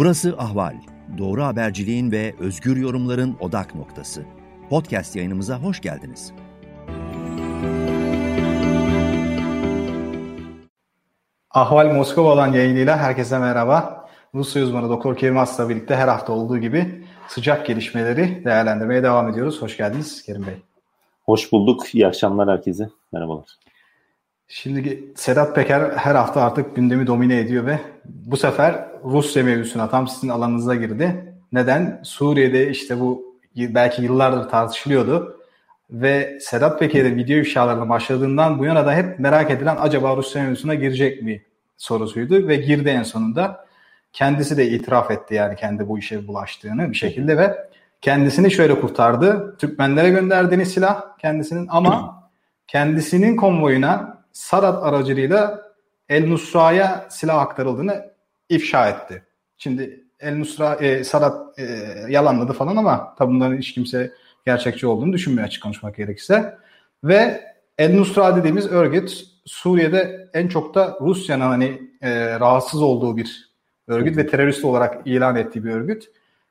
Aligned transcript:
Burası 0.00 0.34
Ahval. 0.38 0.74
Doğru 1.18 1.44
haberciliğin 1.44 2.12
ve 2.12 2.34
özgür 2.38 2.76
yorumların 2.76 3.36
odak 3.40 3.74
noktası. 3.74 4.24
Podcast 4.70 5.16
yayınımıza 5.16 5.58
hoş 5.58 5.80
geldiniz. 5.80 6.32
Ahval 11.50 11.92
Moskova'dan 11.94 12.52
yayınıyla 12.52 12.96
herkese 12.96 13.38
merhaba. 13.38 14.08
Rusya 14.34 14.62
uzmanı 14.62 14.88
Doktor 14.88 15.16
Kerim 15.16 15.38
Asla 15.38 15.68
birlikte 15.68 15.96
her 15.96 16.08
hafta 16.08 16.32
olduğu 16.32 16.58
gibi 16.58 17.04
sıcak 17.28 17.66
gelişmeleri 17.66 18.44
değerlendirmeye 18.44 19.02
devam 19.02 19.28
ediyoruz. 19.28 19.62
Hoş 19.62 19.76
geldiniz 19.76 20.22
Kerim 20.22 20.46
Bey. 20.46 20.56
Hoş 21.24 21.52
bulduk. 21.52 21.94
İyi 21.94 22.06
akşamlar 22.06 22.48
herkese. 22.48 22.88
Merhabalar. 23.12 23.46
Şimdi 24.52 25.04
Sedat 25.16 25.54
Peker 25.54 25.90
her 25.96 26.14
hafta 26.14 26.42
artık 26.42 26.76
gündemi 26.76 27.06
domine 27.06 27.38
ediyor 27.38 27.66
ve 27.66 27.78
bu 28.04 28.36
sefer 28.36 28.88
Rusya 29.04 29.44
mevzusuna 29.44 29.90
tam 29.90 30.08
sizin 30.08 30.28
alanınıza 30.28 30.74
girdi. 30.74 31.34
Neden? 31.52 32.00
Suriye'de 32.02 32.70
işte 32.70 33.00
bu 33.00 33.36
belki 33.56 34.02
yıllardır 34.02 34.48
tartışılıyordu 34.48 35.40
ve 35.90 36.38
Sedat 36.40 36.78
Peker'in 36.78 37.16
video 37.16 37.36
ifşalarına 37.36 37.88
başladığından 37.88 38.58
bu 38.58 38.64
yana 38.64 38.86
da 38.86 38.94
hep 38.94 39.18
merak 39.18 39.50
edilen 39.50 39.76
acaba 39.80 40.16
Rusya 40.16 40.42
mevzusuna 40.42 40.74
girecek 40.74 41.22
mi 41.22 41.42
sorusuydu 41.76 42.48
ve 42.48 42.56
girdi 42.56 42.88
en 42.88 43.02
sonunda. 43.02 43.66
Kendisi 44.12 44.56
de 44.56 44.68
itiraf 44.68 45.10
etti 45.10 45.34
yani 45.34 45.56
kendi 45.56 45.88
bu 45.88 45.98
işe 45.98 46.28
bulaştığını 46.28 46.90
bir 46.90 46.96
şekilde 46.96 47.36
ve 47.36 47.56
kendisini 48.00 48.50
şöyle 48.50 48.80
kurtardı. 48.80 49.56
Türkmenlere 49.58 50.10
gönderdiğiniz 50.10 50.72
silah 50.72 51.18
kendisinin 51.18 51.66
ama 51.70 52.22
kendisinin 52.66 53.36
konvoyuna 53.36 54.19
Sadat 54.32 54.84
aracılığıyla 54.84 55.70
El 56.08 56.28
Nusra'ya 56.28 57.06
silah 57.10 57.38
aktarıldığını 57.38 58.10
ifşa 58.48 58.88
etti. 58.88 59.24
Şimdi 59.56 60.04
El 60.20 60.36
Nusra, 60.36 60.74
e, 60.74 61.04
Sadat 61.04 61.58
e, 61.58 61.64
yalanladı 62.08 62.52
falan 62.52 62.76
ama 62.76 63.14
tabi 63.18 63.32
bunların 63.32 63.56
hiç 63.56 63.74
kimse 63.74 64.12
gerçekçi 64.46 64.86
olduğunu 64.86 65.12
düşünmüyor 65.12 65.46
açık 65.46 65.62
konuşmak 65.62 65.96
gerekirse. 65.96 66.58
Ve 67.04 67.40
El 67.78 67.94
Nusra 67.94 68.36
dediğimiz 68.36 68.66
örgüt 68.66 69.24
Suriye'de 69.44 70.28
en 70.34 70.48
çok 70.48 70.74
da 70.74 70.98
Rusya'nın 71.00 71.44
hani 71.44 71.82
e, 72.02 72.40
rahatsız 72.40 72.82
olduğu 72.82 73.16
bir 73.16 73.50
örgüt 73.88 74.16
ve 74.16 74.26
terörist 74.26 74.64
olarak 74.64 75.06
ilan 75.06 75.36
ettiği 75.36 75.64
bir 75.64 75.70
örgüt. 75.70 76.04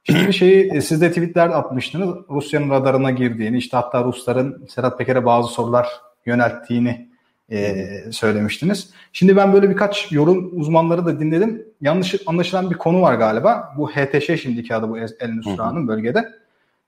Şimdi 0.03 0.33
şeyi 0.33 0.73
e, 0.73 0.81
siz 0.81 1.01
de 1.01 1.09
tweetler 1.09 1.47
atmıştınız. 1.47 2.15
Rusya'nın 2.29 2.69
radarına 2.69 3.11
girdiğini, 3.11 3.57
işte 3.57 3.77
hatta 3.77 4.03
Rusların 4.03 4.65
Sedat 4.69 4.97
Peker'e 4.97 5.25
bazı 5.25 5.53
sorular 5.53 5.87
yönelttiğini 6.25 7.08
e, 7.51 7.87
söylemiştiniz. 8.11 8.89
Şimdi 9.13 9.35
ben 9.35 9.53
böyle 9.53 9.69
birkaç 9.69 10.11
yorum 10.11 10.59
uzmanları 10.59 11.05
da 11.05 11.19
dinledim. 11.19 11.65
Yanlış 11.81 12.15
anlaşılan 12.25 12.71
bir 12.71 12.75
konu 12.75 13.01
var 13.01 13.15
galiba. 13.15 13.73
Bu 13.77 13.89
HTŞ 13.89 14.41
şimdiki 14.41 14.75
adı 14.75 14.89
bu 14.89 14.97
El 14.97 15.33
Nusra'nın 15.33 15.87
bölgede. 15.87 16.25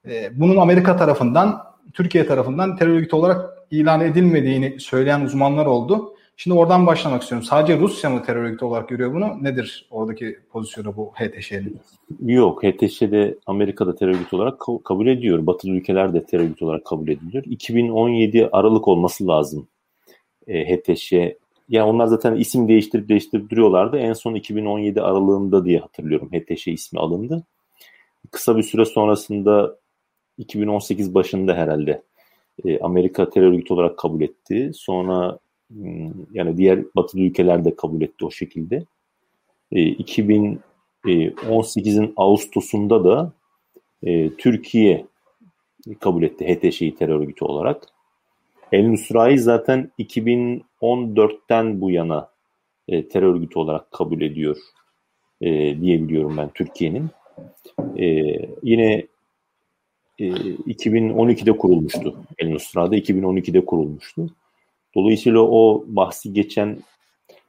E, 0.07 0.39
bunun 0.39 0.57
Amerika 0.57 0.97
tarafından, 0.97 1.63
Türkiye 1.93 2.25
tarafından 2.25 2.75
terör 2.75 2.93
örgütü 2.93 3.15
olarak 3.15 3.49
ilan 3.71 4.01
edilmediğini 4.01 4.79
söyleyen 4.79 5.21
uzmanlar 5.21 5.65
oldu. 5.65 6.15
Şimdi 6.37 6.57
oradan 6.57 6.87
başlamak 6.87 7.21
istiyorum. 7.21 7.47
Sadece 7.47 7.79
Rusya 7.79 8.09
mı 8.09 8.23
terör 8.23 8.43
örgütü 8.43 8.65
olarak 8.65 8.89
görüyor 8.89 9.13
bunu? 9.13 9.43
Nedir 9.43 9.87
oradaki 9.91 10.39
pozisyonu 10.51 10.95
bu 10.97 11.11
HTŞ'nin? 11.15 11.79
Yok, 12.25 12.63
HTŞ'de 12.63 13.37
Amerika'da 13.45 13.95
terör 13.95 14.11
örgütü 14.11 14.35
olarak 14.35 14.61
kabul 14.83 15.07
ediyor. 15.07 15.47
Batılı 15.47 15.71
ülkeler 15.71 16.13
de 16.13 16.25
terör 16.25 16.43
örgütü 16.43 16.65
olarak 16.65 16.85
kabul 16.85 17.07
ediliyor. 17.07 17.43
2017 17.43 18.49
Aralık 18.51 18.87
olması 18.87 19.27
lazım 19.27 19.67
e, 20.47 20.77
HTŞ. 20.77 21.13
Yani 21.69 21.89
onlar 21.89 22.05
zaten 22.05 22.35
isim 22.35 22.67
değiştirip 22.67 23.09
değiştirip 23.09 23.49
duruyorlardı. 23.49 23.97
En 23.97 24.13
son 24.13 24.35
2017 24.35 25.01
aralığında 25.01 25.65
diye 25.65 25.79
hatırlıyorum 25.79 26.29
HTŞ 26.31 26.67
ismi 26.67 26.99
alındı. 26.99 27.43
Kısa 28.31 28.57
bir 28.57 28.63
süre 28.63 28.85
sonrasında 28.85 29.77
2018 30.37 31.15
başında 31.15 31.53
herhalde 31.53 32.03
e, 32.65 32.79
Amerika 32.79 33.29
terör 33.29 33.47
örgütü 33.47 33.73
olarak 33.73 33.97
kabul 33.97 34.21
etti. 34.21 34.71
Sonra 34.73 35.39
hmm, 35.71 36.11
yani 36.33 36.57
diğer 36.57 36.79
batılı 36.95 37.21
ülkeler 37.21 37.65
de 37.65 37.75
kabul 37.75 38.01
etti 38.01 38.25
o 38.25 38.31
şekilde. 38.31 38.85
E, 39.71 39.93
2018'in 39.93 42.07
e, 42.07 42.13
Ağustos'unda 42.17 43.03
da 43.03 43.33
e, 44.03 44.35
Türkiye 44.35 45.05
kabul 45.99 46.23
etti 46.23 46.45
HTŞ'yi 46.45 46.95
terör 46.95 47.19
örgütü 47.19 47.45
olarak. 47.45 47.87
El 48.71 48.87
Nusra'yı 48.87 49.39
zaten 49.39 49.91
2014'ten 49.99 51.81
bu 51.81 51.91
yana 51.91 52.29
e, 52.87 53.07
terör 53.07 53.33
örgütü 53.35 53.59
olarak 53.59 53.91
kabul 53.91 54.21
ediyor 54.21 54.57
e, 55.41 55.81
diyebiliyorum 55.81 56.37
ben 56.37 56.49
Türkiye'nin. 56.49 57.09
E, 57.97 58.05
yine 58.63 59.07
e, 60.19 60.25
2012'de 60.25 61.57
kurulmuştu 61.57 62.15
El 62.37 62.49
Nusra'da 62.49 62.97
2012'de 62.97 63.65
kurulmuştu. 63.65 64.27
Dolayısıyla 64.95 65.39
o 65.39 65.83
bahsi 65.87 66.33
geçen 66.33 66.77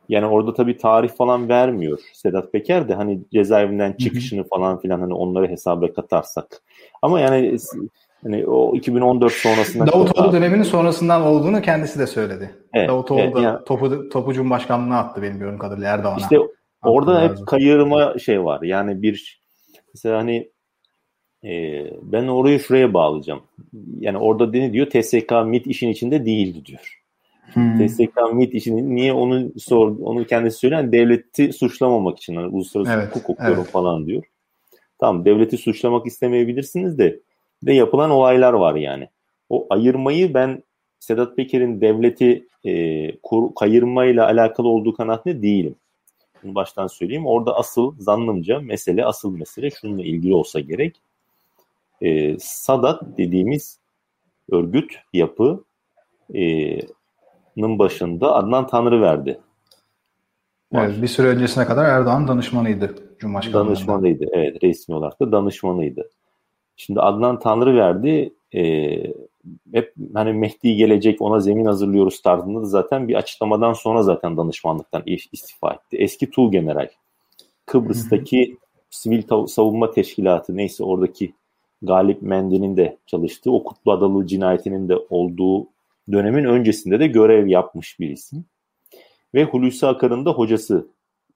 yani 0.09 0.27
orada 0.27 0.55
tabii 0.55 0.77
tarih 0.77 1.11
falan 1.11 1.49
vermiyor 1.49 1.99
Sedat 2.13 2.53
Peker 2.53 2.89
de 2.89 2.95
hani 2.95 3.21
cezaevinden 3.33 3.93
çıkışını 3.93 4.45
falan 4.49 4.81
filan 4.81 5.01
hani 5.01 5.15
onları 5.15 5.49
hesaba 5.49 5.93
katarsak. 5.93 6.63
Ama 7.03 7.21
yani 7.21 7.57
Hani 8.23 8.47
o 8.47 8.77
2014 8.77 9.33
sonrasında 9.33 9.87
Davutoğlu 9.87 10.33
döneminin 10.33 10.63
sonrasından 10.63 11.23
olduğunu 11.23 11.63
kendisi 11.63 11.99
de 11.99 12.07
söyledi. 12.07 12.51
Evet, 12.75 12.89
Davutoğlu 12.89 13.21
evet, 13.21 13.35
da 13.35 13.41
yani, 13.41 13.65
topu, 13.65 14.09
topu 14.09 14.33
Cumhurbaşkanlığına 14.33 14.99
attı 14.99 15.23
benim 15.23 15.39
gördüğüm 15.39 15.59
kadarıyla 15.59 15.95
Erdoğan'a. 15.95 16.19
İşte 16.19 16.39
orada 16.83 17.23
hep 17.23 17.31
lazım. 17.31 17.47
kayırma 17.47 18.19
şey 18.19 18.45
var. 18.45 18.63
Yani 18.63 19.03
bir 19.03 19.41
mesela 19.95 20.19
hani 20.19 20.51
e, 21.45 21.85
ben 22.03 22.27
orayı 22.27 22.61
şuraya 22.61 22.95
bağlayacağım. 22.95 23.43
Yani 23.99 24.19
orada 24.19 24.47
ne 24.51 24.73
diyor? 24.73 24.87
TSK 24.87 25.33
MIT 25.47 25.67
işin 25.67 25.89
içinde 25.89 26.27
değildi 26.27 26.65
diyor. 26.65 26.99
Hmm. 27.53 27.87
TSK 27.87 28.33
MIT 28.33 28.55
işini 28.55 28.95
niye 28.95 29.13
onu 29.13 29.53
sor 29.59 29.99
onu 30.01 30.27
kendisi 30.27 30.67
yani 30.67 30.93
devleti 30.93 31.53
suçlamamak 31.53 32.19
için 32.19 32.37
hani 32.37 32.47
uluslararası 32.47 32.93
evet, 32.93 33.17
hukuk 33.17 33.31
okuyorum 33.31 33.63
evet. 33.63 33.73
falan 33.73 34.07
diyor. 34.07 34.23
Tamam 35.01 35.25
devleti 35.25 35.57
suçlamak 35.59 36.07
istemeyebilirsiniz 36.07 36.99
de 36.99 37.21
de 37.63 37.73
yapılan 37.73 38.11
olaylar 38.11 38.53
var 38.53 38.75
yani. 38.75 39.09
O 39.49 39.67
ayırmayı 39.71 40.35
ben 40.35 40.63
Sedat 41.01 41.37
Peker'in 41.37 41.81
devleti 41.81 42.47
e, 42.65 43.17
kur, 43.23 43.55
kayırmayla 43.55 44.27
alakalı 44.27 44.69
olduğu 44.69 44.95
kanaatinde 44.95 45.43
değilim. 45.43 45.75
Bunu 46.43 46.55
baştan 46.55 46.87
söyleyeyim. 46.87 47.27
Orada 47.27 47.57
asıl 47.57 47.95
zannımca 47.99 48.61
mesele, 48.61 49.05
asıl 49.05 49.37
mesele 49.37 49.71
şununla 49.71 50.03
ilgili 50.03 50.35
olsa 50.35 50.61
gerek. 50.61 51.01
E, 52.01 52.39
Sadat 52.39 53.03
dediğimiz 53.19 53.79
örgüt, 54.51 54.95
yapı 55.13 55.65
e, 56.35 56.79
başında 57.57 58.35
Adnan 58.35 58.67
Tanrı 58.67 59.01
verdi. 59.01 59.41
Evet, 60.75 61.03
bir 61.03 61.07
süre 61.07 61.27
öncesine 61.27 61.67
kadar 61.67 61.85
Erdoğan 61.85 62.29
danışmanıydı. 62.29 62.95
Cumhurbaşkanı. 63.19 63.55
Danışmanıydı. 63.55 64.25
Evet, 64.33 64.63
resmi 64.63 64.95
olarak 64.95 65.21
da 65.21 65.33
danışmanıydı. 65.33 66.11
Şimdi 66.77 67.01
Adnan 67.01 67.39
Tanrı 67.39 67.77
verdi. 67.77 68.35
E, 68.55 68.63
hep 69.73 69.95
hani 70.15 70.33
Mehdi 70.33 70.77
gelecek 70.77 71.23
ona 71.23 71.41
zemin 71.41 71.65
hazırlıyoruz 71.65 72.23
tarzında 72.23 72.61
da 72.61 72.65
zaten 72.65 73.09
bir 73.09 73.15
açıklamadan 73.15 73.73
sonra 73.73 74.03
zaten 74.03 74.37
danışmanlıktan 74.37 75.03
istifa 75.07 75.73
etti. 75.73 75.97
Eski 75.97 76.31
Tuğ 76.31 76.51
General. 76.51 76.89
Kıbrıs'taki 77.67 78.49
hı 78.49 78.53
hı. 78.53 78.57
Sivil 78.91 79.23
Savunma 79.47 79.91
Teşkilatı 79.91 80.57
neyse 80.57 80.85
oradaki 80.85 81.33
Galip 81.83 82.23
Mendi'nin 82.23 82.77
de 82.77 82.97
çalıştığı 83.07 83.53
o 83.53 83.65
Kutlu 83.65 83.93
Adalı 83.93 84.27
cinayetinin 84.27 84.89
de 84.89 84.97
olduğu 85.11 85.67
dönemin 86.13 86.45
öncesinde 86.45 87.01
de 87.01 87.07
görev 87.07 87.47
yapmış 87.47 88.01
bir 88.01 88.11
isim. 88.11 88.45
Ve 89.35 89.45
Hulusi 89.45 89.87
Akar'ın 89.87 90.25
da 90.25 90.31
hocası 90.31 90.87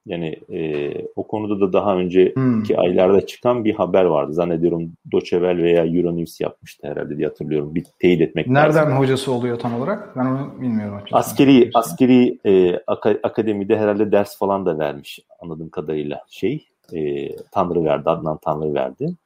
yani 0.07 0.37
e, 0.53 0.93
o 1.17 1.27
konuda 1.27 1.61
da 1.61 1.73
daha 1.73 1.97
önceki 1.97 2.35
hmm. 2.35 2.63
aylarda 2.77 3.27
çıkan 3.27 3.65
bir 3.65 3.75
haber 3.75 4.05
vardı. 4.05 4.33
Zannediyorum 4.33 4.93
Doçevel 5.13 5.57
veya 5.57 5.87
Euronews 5.87 6.41
yapmıştı 6.41 6.89
herhalde 6.89 7.19
diye 7.19 7.29
hatırlıyorum. 7.29 7.75
Bir 7.75 7.85
teyit 7.99 8.21
etmek 8.21 8.47
Nereden 8.47 8.87
lazım. 8.87 8.99
hocası 8.99 9.33
oluyor 9.33 9.59
tam 9.59 9.75
olarak? 9.75 10.17
Ben 10.17 10.27
onu 10.27 10.61
bilmiyorum. 10.61 10.97
Açıkçası. 10.97 11.31
Askeri 11.31 11.71
askeri 11.75 12.39
e, 12.47 12.81
ak- 12.87 13.21
akademide 13.23 13.79
herhalde 13.79 14.13
ders 14.13 14.39
falan 14.39 14.67
da 14.67 14.79
vermiş 14.79 15.21
anladığım 15.41 15.69
kadarıyla 15.69 16.21
şey. 16.29 16.67
E, 16.93 17.31
Tanrı 17.53 17.85
verdi, 17.85 18.11
Adnan 18.11 18.39
Tanrı 18.43 18.75
verdi. 18.75 19.17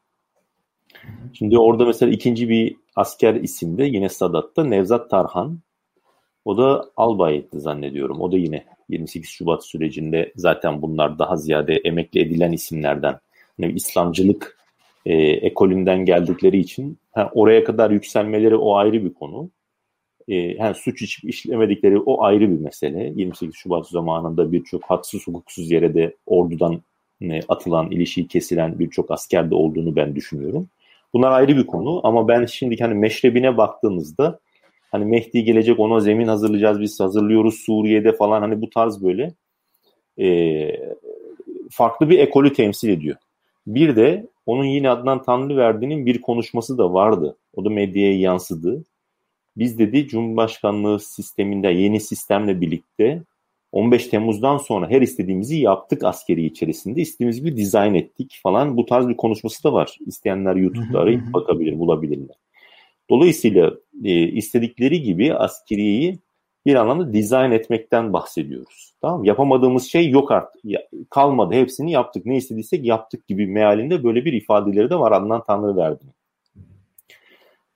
Şimdi 1.32 1.59
orada 1.59 1.85
mesela 1.85 2.12
ikinci 2.12 2.49
bir 2.49 2.77
asker 2.97 3.35
isimde 3.35 3.85
yine 3.85 4.09
Sadat'ta 4.09 4.65
Nevzat 4.65 5.11
Tarhan. 5.11 5.59
O 6.45 6.59
da 6.59 6.91
albaydı 6.97 7.61
zannediyorum. 7.61 8.21
O 8.21 8.33
da 8.33 8.37
yine 8.37 8.65
28 8.89 9.31
Şubat 9.31 9.65
sürecinde 9.65 10.33
zaten 10.37 10.83
bunlar 10.83 11.19
daha 11.19 11.37
ziyade 11.37 11.77
emekli 11.77 12.21
edilen 12.21 12.53
isimlerden 12.53 13.19
yani 13.59 13.73
İslamcılık 13.73 14.59
e, 15.07 15.15
ekolünden 15.17 16.05
geldikleri 16.05 16.59
için 16.59 16.99
ha, 17.13 17.31
oraya 17.35 17.65
kadar 17.65 17.91
yükselmeleri 17.91 18.57
o 18.57 18.77
ayrı 18.77 19.05
bir 19.05 19.15
konu. 19.15 19.51
E, 20.29 20.35
yani 20.35 20.75
suç 20.75 21.03
içip 21.03 21.31
işlemedikleri 21.31 21.99
o 21.99 22.23
ayrı 22.23 22.51
bir 22.51 22.61
mesele. 22.61 23.13
28 23.17 23.55
Şubat 23.57 23.89
zamanında 23.89 24.53
birçok 24.53 24.85
haksız 24.85 25.27
hukuksuz 25.27 25.71
yere 25.71 25.95
de 25.95 26.17
ordudan 26.27 26.83
atılan, 27.49 27.91
ilişiği 27.91 28.29
kesilen 28.29 28.79
birçok 28.79 29.11
asker 29.11 29.51
de 29.51 29.55
olduğunu 29.55 29.97
ben 29.97 30.17
düşünüyorum. 30.17 30.69
Bunlar 31.13 31.33
ayrı 31.33 31.57
bir 31.57 31.67
konu 31.67 32.01
ama 32.07 32.29
ben 32.29 32.47
şimdi 32.47 32.77
hani 32.81 32.95
meşrebine 32.95 33.57
baktığınızda 33.57 34.39
hani 34.91 35.05
Mehdi 35.05 35.45
gelecek 35.45 35.81
ona 35.81 36.01
zemin 36.01 36.29
hazırlayacağız 36.29 36.81
biz 36.81 37.01
hazırlıyoruz 37.01 37.55
Suriye'de 37.55 38.13
falan 38.13 38.41
hani 38.41 38.61
bu 38.61 38.71
tarz 38.71 39.05
böyle 39.05 39.35
e, 40.19 40.71
farklı 41.71 42.11
bir 42.11 42.19
ekolü 42.19 42.53
temsil 42.53 42.89
ediyor. 42.89 43.17
Bir 43.67 43.97
de 43.97 44.27
onun 44.47 44.65
yine 44.65 44.91
Adnan 44.91 45.23
Tanrıverdi'nin 45.23 46.07
bir 46.07 46.21
konuşması 46.21 46.79
da 46.79 46.93
vardı. 46.93 47.37
O 47.55 47.65
da 47.65 47.71
medyaya 47.71 48.19
yansıdı. 48.19 48.85
Biz 49.57 49.79
dedi 49.79 50.09
Cumhurbaşkanlığı 50.09 51.01
sisteminde 51.01 51.69
yeni 51.69 52.01
sistemle 52.01 52.61
birlikte 52.61 53.23
15 53.73 54.07
Temmuz'dan 54.07 54.57
sonra 54.57 54.91
her 54.91 55.03
istediğimizi 55.03 55.57
yaptık 55.57 56.05
askeri 56.05 56.47
içerisinde. 56.47 57.01
İstediğimiz 57.01 57.45
bir 57.45 57.57
dizayn 57.57 57.95
ettik 57.95 58.41
falan. 58.43 58.77
Bu 58.77 58.87
tarz 58.87 59.09
bir 59.09 59.17
konuşması 59.17 59.65
da 59.65 59.73
var. 59.73 59.99
İsteyenler 60.07 60.57
YouTube'da 60.57 61.01
arayıp 61.01 61.33
bakabilir, 61.33 61.79
bulabilirler. 61.79 62.37
Dolayısıyla 63.11 63.75
e, 64.05 64.12
istedikleri 64.29 65.03
gibi 65.03 65.35
askeriyi 65.35 66.19
bir 66.67 66.75
anlamda 66.75 67.12
dizayn 67.12 67.51
etmekten 67.51 68.12
bahsediyoruz. 68.12 68.93
Tamam 69.01 69.25
Yapamadığımız 69.25 69.85
şey 69.85 70.11
yok 70.11 70.31
artık. 70.31 70.62
Kalmadı. 71.11 71.55
Hepsini 71.55 71.93
yaptık. 71.93 72.27
Ne 72.27 72.37
istediysek 72.37 72.85
yaptık 72.85 73.29
gibi 73.29 73.47
mealinde 73.47 74.05
böyle 74.05 74.25
bir 74.25 74.33
ifadeleri 74.33 74.91
de 74.91 74.99
var 74.99 75.12
Adnan 75.12 75.45
Tanrıverdi. 75.47 76.05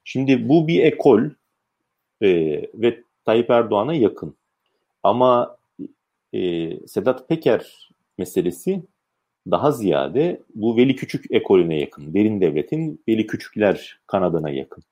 Şimdi 0.04 0.48
bu 0.48 0.68
bir 0.68 0.82
ekol 0.82 1.22
e, 2.20 2.30
ve 2.74 3.00
Tayyip 3.24 3.50
Erdoğan'a 3.50 3.94
yakın. 3.94 4.36
Ama 5.02 5.56
e, 6.32 6.70
Sedat 6.86 7.28
Peker 7.28 7.90
meselesi 8.18 8.82
daha 9.50 9.72
ziyade 9.72 10.40
bu 10.54 10.76
Veli 10.76 10.96
Küçük 10.96 11.24
ekolüne 11.30 11.80
yakın. 11.80 12.14
Derin 12.14 12.40
devletin 12.40 13.02
Veli 13.08 13.26
Küçükler 13.26 13.98
kanadına 14.06 14.50
yakın. 14.50 14.84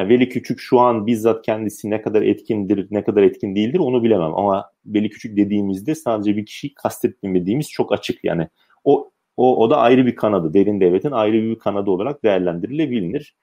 Yani 0.00 0.08
Veli 0.08 0.28
Küçük 0.28 0.60
şu 0.60 0.80
an 0.80 1.06
bizzat 1.06 1.46
kendisi 1.46 1.90
ne 1.90 2.02
kadar 2.02 2.22
etkindir, 2.22 2.86
ne 2.90 3.04
kadar 3.04 3.22
etkin 3.22 3.54
değildir 3.56 3.78
onu 3.78 4.02
bilemem. 4.02 4.34
Ama 4.34 4.70
Veli 4.86 5.10
Küçük 5.10 5.36
dediğimizde 5.36 5.94
sadece 5.94 6.36
bir 6.36 6.46
kişiyi 6.46 6.74
kastetmediğimiz 6.74 7.70
çok 7.70 7.92
açık. 7.92 8.24
Yani 8.24 8.48
o, 8.84 9.10
o, 9.36 9.56
o 9.56 9.70
da 9.70 9.76
ayrı 9.76 10.06
bir 10.06 10.16
kanadı. 10.16 10.54
Derin 10.54 10.80
devletin 10.80 11.10
ayrı 11.10 11.42
bir 11.42 11.58
kanadı 11.58 11.90
olarak 11.90 12.24
değerlendirilebilir. 12.24 13.36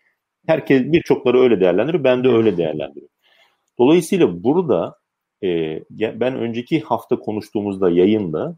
Herkes 0.48 0.84
birçokları 0.84 1.40
öyle 1.40 1.60
değerlendirir. 1.62 2.04
Ben 2.04 2.24
de 2.24 2.28
öyle 2.28 2.58
değerlendiriyorum. 2.58 3.16
Dolayısıyla 3.80 4.44
burada 4.44 4.96
e, 5.44 5.80
ben 5.92 6.36
önceki 6.36 6.80
hafta 6.80 7.20
konuştuğumuzda 7.20 7.90
yayında 7.90 8.58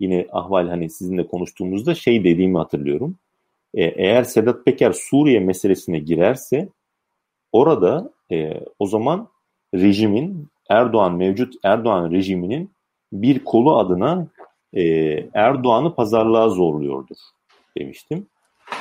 yine 0.00 0.26
ahval 0.32 0.68
hani 0.68 0.90
sizinle 0.90 1.26
konuştuğumuzda 1.26 1.94
şey 1.94 2.24
dediğimi 2.24 2.58
hatırlıyorum. 2.58 3.18
E, 3.74 3.84
eğer 3.84 4.24
Sedat 4.24 4.64
Peker 4.64 4.92
Suriye 4.92 5.40
meselesine 5.40 5.98
girerse 5.98 6.68
orada 7.52 8.10
e, 8.32 8.60
o 8.78 8.86
zaman 8.86 9.28
rejimin 9.74 10.48
Erdoğan 10.70 11.14
mevcut 11.14 11.54
Erdoğan 11.64 12.10
rejiminin 12.10 12.70
bir 13.12 13.44
kolu 13.44 13.76
adına 13.78 14.26
e, 14.72 14.82
Erdoğan'ı 15.34 15.94
pazarlığa 15.94 16.48
zorluyordur 16.48 17.16
demiştim. 17.78 18.26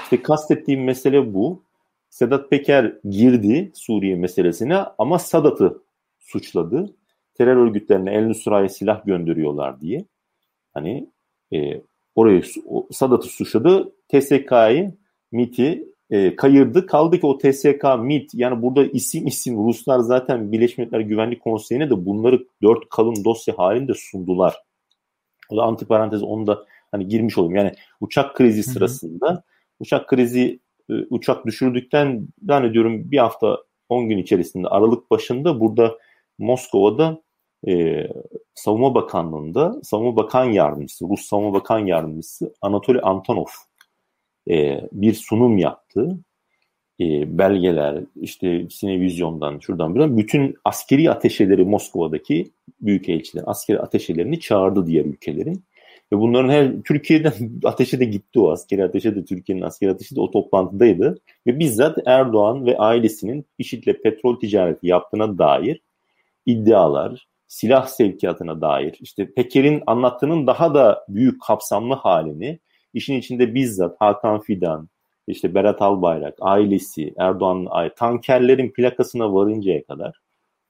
İşte 0.03 0.21
kastettiğim 0.21 0.83
mesele 0.83 1.33
bu. 1.33 1.61
Sedat 2.09 2.49
Peker 2.49 2.93
girdi 3.09 3.71
Suriye 3.73 4.15
meselesine 4.15 4.77
ama 4.97 5.19
Sadat'ı 5.19 5.81
suçladı 6.19 6.93
terör 7.37 7.57
örgütlerine 7.57 8.13
El 8.13 8.25
Nusra'ya 8.25 8.69
silah 8.69 9.05
gönderiyorlar 9.05 9.81
diye. 9.81 10.05
Hani 10.73 11.09
e, 11.53 11.81
orayı 12.15 12.43
Sadat'ı 12.91 13.27
suçladı. 13.27 13.93
TSK'yı 14.09 14.93
MIT'i 15.31 15.87
e, 16.09 16.35
kayırdı. 16.35 16.85
Kaldı 16.85 17.19
ki 17.19 17.27
o 17.27 17.37
TSK, 17.37 17.83
MIT 17.99 18.33
yani 18.33 18.61
burada 18.61 18.85
isim 18.85 19.27
isim 19.27 19.67
Ruslar 19.67 19.99
zaten 19.99 20.51
Birleşmiş 20.51 20.77
Milletler 20.77 20.99
Güvenlik 20.99 21.41
Konseyi'ne 21.41 21.89
de 21.89 22.05
bunları 22.05 22.45
dört 22.63 22.89
kalın 22.89 23.25
dosya 23.25 23.57
halinde 23.57 23.93
sundular. 23.93 24.55
O 25.49 25.57
da 25.57 25.63
antiparantez 25.63 26.23
onu 26.23 26.47
da 26.47 26.65
hani 26.91 27.07
girmiş 27.07 27.37
olayım. 27.37 27.55
Yani 27.55 27.71
uçak 28.01 28.35
krizi 28.35 28.63
sırasında 28.63 29.29
hı 29.29 29.33
hı. 29.33 29.43
uçak 29.79 30.07
krizi 30.07 30.59
e, 30.89 30.93
uçak 31.09 31.45
düşürdükten 31.45 32.27
zannediyorum 32.47 33.11
bir 33.11 33.17
hafta 33.17 33.57
10 33.89 34.09
gün 34.09 34.17
içerisinde 34.17 34.67
Aralık 34.67 35.11
başında 35.11 35.59
burada 35.59 35.97
Moskova'da 36.37 37.21
e, 37.67 38.03
Savunma 38.55 38.95
Bakanlığı'nda 38.95 39.79
Savunma 39.83 40.15
Bakan 40.15 40.45
Yardımcısı, 40.45 41.05
Rus 41.09 41.21
Savunma 41.21 41.53
Bakan 41.53 41.79
Yardımcısı 41.79 42.53
Anatoly 42.61 42.99
Antonov 43.03 43.45
e, 44.49 44.81
bir 44.91 45.13
sunum 45.13 45.57
yaptı. 45.57 46.19
E, 46.99 47.37
belgeler, 47.37 48.03
işte 48.15 48.67
Sinevizyon'dan, 48.69 49.59
şuradan 49.59 49.95
buradan 49.95 50.17
bütün 50.17 50.55
askeri 50.65 51.11
ateşeleri 51.11 51.65
Moskova'daki 51.65 52.51
büyükelçiler, 52.81 53.43
askeri 53.47 53.79
ateşelerini 53.79 54.39
çağırdı 54.39 54.87
diğer 54.87 55.05
ülkelerin. 55.05 55.63
Ve 56.13 56.17
bunların 56.17 56.49
her 56.49 56.81
Türkiye'den 56.81 57.33
ateşe 57.63 57.99
de 57.99 58.05
gitti 58.05 58.39
o 58.39 58.51
askeri 58.51 58.83
ateşe 58.83 59.15
de 59.15 59.25
Türkiye'nin 59.25 59.63
askeri 59.63 59.91
ateşi 59.91 60.15
de 60.15 60.21
o 60.21 60.31
toplantıdaydı. 60.31 61.19
Ve 61.47 61.59
bizzat 61.59 61.97
Erdoğan 62.05 62.65
ve 62.65 62.77
ailesinin 62.77 63.45
IŞİD'le 63.57 64.03
petrol 64.03 64.39
ticareti 64.39 64.87
yaptığına 64.87 65.37
dair 65.37 65.81
iddialar, 66.45 67.27
silah 67.47 67.87
sevkiyatına 67.87 68.61
dair 68.61 68.97
işte 69.01 69.33
Peker'in 69.33 69.83
anlattığının 69.87 70.47
daha 70.47 70.73
da 70.73 71.05
büyük 71.09 71.41
kapsamlı 71.41 71.93
halini 71.93 72.59
işin 72.97 73.15
içinde 73.15 73.55
bizzat 73.55 73.95
Hakan 74.01 74.39
Fidan, 74.39 74.89
işte 75.27 75.55
Berat 75.55 75.81
Albayrak, 75.81 76.33
ailesi, 76.41 77.13
Erdoğan'ın 77.17 77.67
aile, 77.69 77.93
tankerlerin 77.93 78.71
plakasına 78.71 79.33
varıncaya 79.33 79.83
kadar 79.83 80.21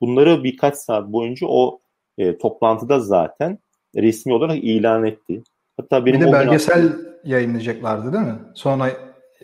bunları 0.02 0.44
birkaç 0.44 0.76
saat 0.76 1.08
boyunca 1.08 1.48
o 1.48 1.80
e, 2.18 2.38
toplantıda 2.38 3.00
zaten 3.00 3.60
resmi 3.96 4.34
olarak 4.34 4.64
ilan 4.64 5.06
etti. 5.06 5.44
Hatta 5.78 6.06
benim 6.06 6.22
bir 6.22 6.26
de 6.26 6.32
belgesel 6.32 6.82
hafta... 6.82 6.98
yayınlayacaklardı 7.24 8.14
değil 8.14 8.24
mi? 8.24 8.40
Sonra 8.54 8.92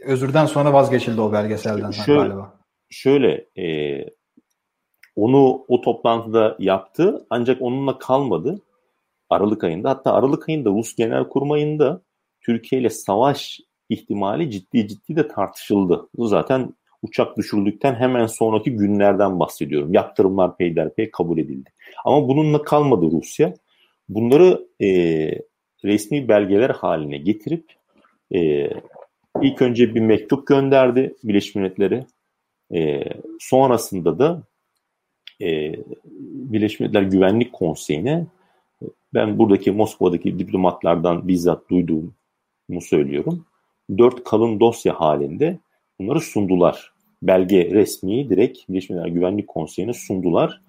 özürden 0.05 0.45
sonra 0.45 0.73
vazgeçildi 0.73 1.21
o 1.21 1.33
belgeselden 1.33 1.91
şöyle, 1.91 2.19
galiba. 2.19 2.53
Şöyle 2.89 3.45
e, 3.57 3.65
onu 5.15 5.65
o 5.67 5.81
toplantıda 5.81 6.55
yaptı 6.59 7.25
ancak 7.29 7.61
onunla 7.61 7.97
kalmadı. 7.97 8.61
Aralık 9.29 9.63
ayında 9.63 9.89
hatta 9.89 10.13
Aralık 10.13 10.49
ayında 10.49 10.69
Rus 10.69 10.95
Genel 10.95 11.23
Kurmayı'nda 11.23 12.01
Türkiye 12.45 12.81
ile 12.81 12.89
savaş 12.89 13.59
ihtimali 13.89 14.51
ciddi 14.51 14.87
ciddi 14.87 15.15
de 15.15 15.27
tartışıldı. 15.27 16.09
Bu 16.17 16.27
zaten 16.27 16.73
uçak 17.01 17.37
düşürüldükten 17.37 17.95
hemen 17.95 18.25
sonraki 18.25 18.71
günlerden 18.71 19.39
bahsediyorum. 19.39 19.93
Yaptırımlar 19.93 20.57
peyderpey 20.57 21.11
kabul 21.11 21.37
edildi. 21.37 21.69
Ama 22.05 22.27
bununla 22.27 22.61
kalmadı 22.61 23.05
Rusya. 23.11 23.53
Bunları 24.09 24.67
e, 24.81 24.87
resmi 25.83 26.27
belgeler 26.27 26.69
haline 26.69 27.17
getirip 27.17 27.65
e, 28.35 28.69
ilk 29.41 29.61
önce 29.61 29.95
bir 29.95 30.01
mektup 30.01 30.47
gönderdi 30.47 31.15
Birleşmiş 31.23 31.55
Milletler'e. 31.55 32.05
E, 32.75 33.03
sonrasında 33.39 34.19
da 34.19 34.43
e, 35.41 35.73
Birleşmiş 36.51 36.79
Milletler 36.79 37.01
Güvenlik 37.01 37.53
Konseyi'ne 37.53 38.27
ben 39.13 39.39
buradaki 39.39 39.71
Moskova'daki 39.71 40.39
diplomatlardan 40.39 41.27
bizzat 41.27 41.69
duyduğumu 42.69 42.81
söylüyorum. 42.81 43.45
Dört 43.97 44.23
kalın 44.23 44.59
dosya 44.59 44.93
halinde 44.93 45.59
bunları 45.99 46.19
sundular. 46.19 46.93
Belge 47.21 47.69
resmi 47.71 48.29
direkt 48.29 48.69
Birleşmiş 48.69 48.89
Milletler 48.89 49.11
Güvenlik 49.11 49.47
Konseyi'ne 49.47 49.93
sundular. 49.93 50.61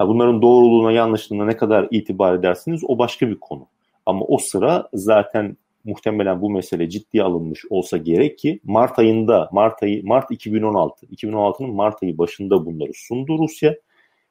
Ya 0.00 0.08
bunların 0.08 0.42
doğruluğuna 0.42 0.92
yanlışlığına 0.92 1.44
ne 1.44 1.56
kadar 1.56 1.88
itibar 1.90 2.34
edersiniz 2.34 2.82
o 2.88 2.98
başka 2.98 3.28
bir 3.28 3.40
konu. 3.40 3.66
Ama 4.06 4.24
o 4.24 4.38
sıra 4.38 4.88
zaten 4.94 5.56
muhtemelen 5.84 6.40
bu 6.42 6.50
mesele 6.50 6.90
ciddiye 6.90 7.22
alınmış 7.22 7.64
olsa 7.70 7.96
gerek 7.96 8.38
ki 8.38 8.60
Mart 8.64 8.98
ayında 8.98 9.48
Mart 9.52 9.82
ayı 9.82 10.06
Mart 10.06 10.30
2016 10.30 11.06
2016'nın 11.06 11.70
Mart 11.74 12.02
ayı 12.02 12.18
başında 12.18 12.66
bunları 12.66 12.90
sundu 12.94 13.38
Rusya 13.38 13.74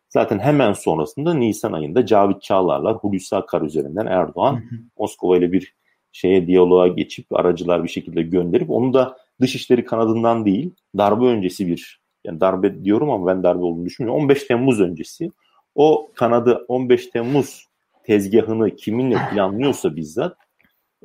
Zaten 0.09 0.39
hemen 0.39 0.73
sonrasında 0.73 1.33
Nisan 1.33 1.73
ayında 1.73 2.05
Cavit 2.05 2.41
Çağlar'la 2.41 2.93
Hulusi 2.93 3.35
Akar 3.35 3.61
üzerinden 3.61 4.05
Erdoğan. 4.05 4.63
Moskova 4.99 5.37
ile 5.37 5.51
bir 5.51 5.73
şeye 6.17 6.47
diyaloğa 6.47 6.87
geçip 6.87 7.35
aracılar 7.39 7.83
bir 7.83 7.89
şekilde 7.89 8.21
gönderip 8.21 8.69
onu 8.69 8.93
da 8.93 9.17
dışişleri 9.41 9.85
kanadından 9.85 10.45
değil 10.45 10.71
darbe 10.97 11.25
öncesi 11.25 11.67
bir 11.67 12.01
yani 12.23 12.39
darbe 12.39 12.83
diyorum 12.83 13.09
ama 13.09 13.27
ben 13.27 13.43
darbe 13.43 13.63
olduğunu 13.63 13.85
düşünmüyorum. 13.85 14.23
15 14.23 14.43
Temmuz 14.43 14.81
öncesi 14.81 15.31
o 15.75 16.11
kanadı 16.15 16.65
15 16.67 17.07
Temmuz 17.07 17.67
tezgahını 18.03 18.75
kiminle 18.75 19.17
planlıyorsa 19.31 19.95
bizzat 19.95 20.37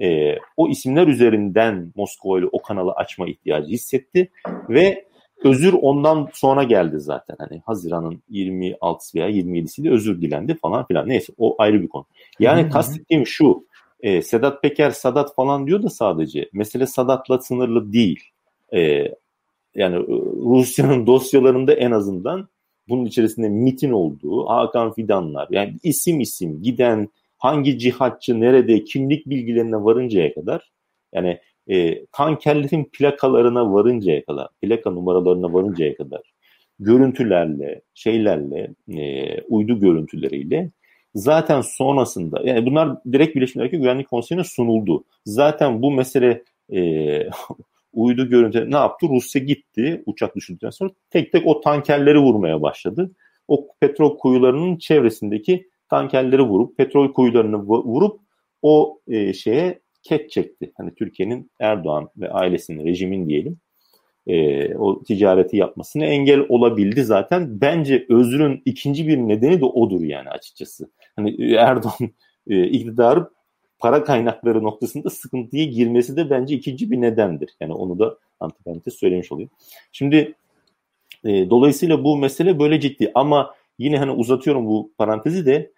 e, 0.00 0.36
o 0.56 0.68
isimler 0.68 1.06
üzerinden 1.06 1.92
Moskova 1.96 2.38
ile 2.38 2.46
o 2.52 2.62
kanalı 2.62 2.92
açma 2.92 3.26
ihtiyacı 3.28 3.68
hissetti 3.68 4.30
ve 4.68 5.04
özür 5.44 5.74
ondan 5.82 6.28
sonra 6.32 6.62
geldi 6.62 7.00
zaten. 7.00 7.36
Hani 7.38 7.62
Haziran'ın 7.66 8.22
26'sı 8.30 9.18
veya 9.18 9.30
27'siydi 9.30 9.90
özür 9.90 10.22
dilendi 10.22 10.54
falan 10.54 10.86
filan. 10.86 11.08
Neyse 11.08 11.32
o 11.38 11.54
ayrı 11.58 11.82
bir 11.82 11.88
konu. 11.88 12.04
Yani 12.40 12.68
kastettiğim 12.70 13.26
şu 13.26 13.64
e, 14.02 14.22
Sedat 14.22 14.62
Peker 14.62 14.90
Sadat 14.90 15.34
falan 15.34 15.66
diyor 15.66 15.82
da 15.82 15.90
sadece 15.90 16.48
mesele 16.52 16.86
Sadat'la 16.86 17.38
sınırlı 17.38 17.92
değil. 17.92 18.20
E, 18.72 18.80
yani 19.74 19.96
e, 19.96 20.16
Rusya'nın 20.44 21.06
dosyalarında 21.06 21.72
en 21.72 21.90
azından 21.90 22.48
bunun 22.88 23.04
içerisinde 23.04 23.48
MIT'in 23.48 23.90
olduğu, 23.90 24.46
Hakan 24.46 24.92
Fidanlar 24.92 25.48
yani 25.50 25.74
isim 25.82 26.20
isim 26.20 26.62
giden 26.62 27.08
hangi 27.38 27.78
cihatçı 27.78 28.40
nerede 28.40 28.84
kimlik 28.84 29.26
bilgilerine 29.26 29.76
varıncaya 29.76 30.34
kadar 30.34 30.72
yani 31.14 31.38
e, 31.68 32.06
tankerlerin 32.06 32.90
plakalarına 32.92 33.72
varıncaya 33.72 34.24
kadar, 34.24 34.48
plaka 34.62 34.90
numaralarına 34.90 35.52
varıncaya 35.52 35.96
kadar 35.96 36.32
görüntülerle, 36.78 37.80
şeylerle, 37.94 38.74
e, 38.88 39.40
uydu 39.40 39.80
görüntüleriyle 39.80 40.70
zaten 41.14 41.60
sonrasında 41.60 42.40
yani 42.44 42.66
bunlar 42.66 42.98
direkt 43.12 43.36
Birleşmiş 43.36 43.70
Güvenlik 43.70 44.10
Konseyi'ne 44.10 44.44
sunuldu. 44.44 45.04
Zaten 45.26 45.82
bu 45.82 45.90
mesele 45.90 46.42
e, 46.72 46.80
uydu 47.92 48.28
görüntüleri 48.28 48.70
ne 48.70 48.76
yaptı? 48.76 49.06
Rusya 49.10 49.42
gitti 49.42 50.02
uçak 50.06 50.36
düşürdükten 50.36 50.70
sonra 50.70 50.90
tek 51.10 51.32
tek 51.32 51.46
o 51.46 51.60
tankerleri 51.60 52.18
vurmaya 52.18 52.62
başladı. 52.62 53.10
O 53.48 53.68
petrol 53.80 54.18
kuyularının 54.18 54.76
çevresindeki 54.76 55.68
tankerleri 55.90 56.42
vurup 56.42 56.76
petrol 56.76 57.12
kuyularını 57.12 57.58
vurup 57.66 58.20
o 58.62 59.00
e, 59.08 59.32
şeye 59.32 59.80
ket 60.02 60.30
çekti. 60.30 60.72
Hani 60.76 60.94
Türkiye'nin 60.94 61.50
Erdoğan 61.60 62.08
ve 62.16 62.30
ailesinin, 62.30 62.86
rejimin 62.86 63.28
diyelim 63.28 63.60
e, 64.26 64.74
o 64.74 65.02
ticareti 65.02 65.56
yapmasına 65.56 66.04
engel 66.04 66.40
olabildi 66.48 67.04
zaten. 67.04 67.60
Bence 67.60 68.06
özrün 68.08 68.62
ikinci 68.64 69.08
bir 69.08 69.18
nedeni 69.18 69.60
de 69.60 69.64
odur 69.64 70.02
yani 70.02 70.28
açıkçası. 70.28 70.90
Hani 71.16 71.54
Erdoğan 71.54 72.10
e, 72.46 72.64
iktidarı 72.64 73.30
para 73.78 74.04
kaynakları 74.04 74.62
noktasında 74.62 75.10
sıkıntıya 75.10 75.64
girmesi 75.64 76.16
de 76.16 76.30
bence 76.30 76.54
ikinci 76.54 76.90
bir 76.90 77.00
nedendir. 77.00 77.50
Yani 77.60 77.74
onu 77.74 77.98
da 77.98 78.18
antiparantez 78.40 78.94
söylemiş 78.94 79.32
olayım. 79.32 79.50
Şimdi 79.92 80.34
e, 81.24 81.50
dolayısıyla 81.50 82.04
bu 82.04 82.16
mesele 82.16 82.58
böyle 82.58 82.80
ciddi 82.80 83.12
ama 83.14 83.54
yine 83.78 83.98
hani 83.98 84.10
uzatıyorum 84.10 84.66
bu 84.66 84.92
parantezi 84.98 85.46
de 85.46 85.72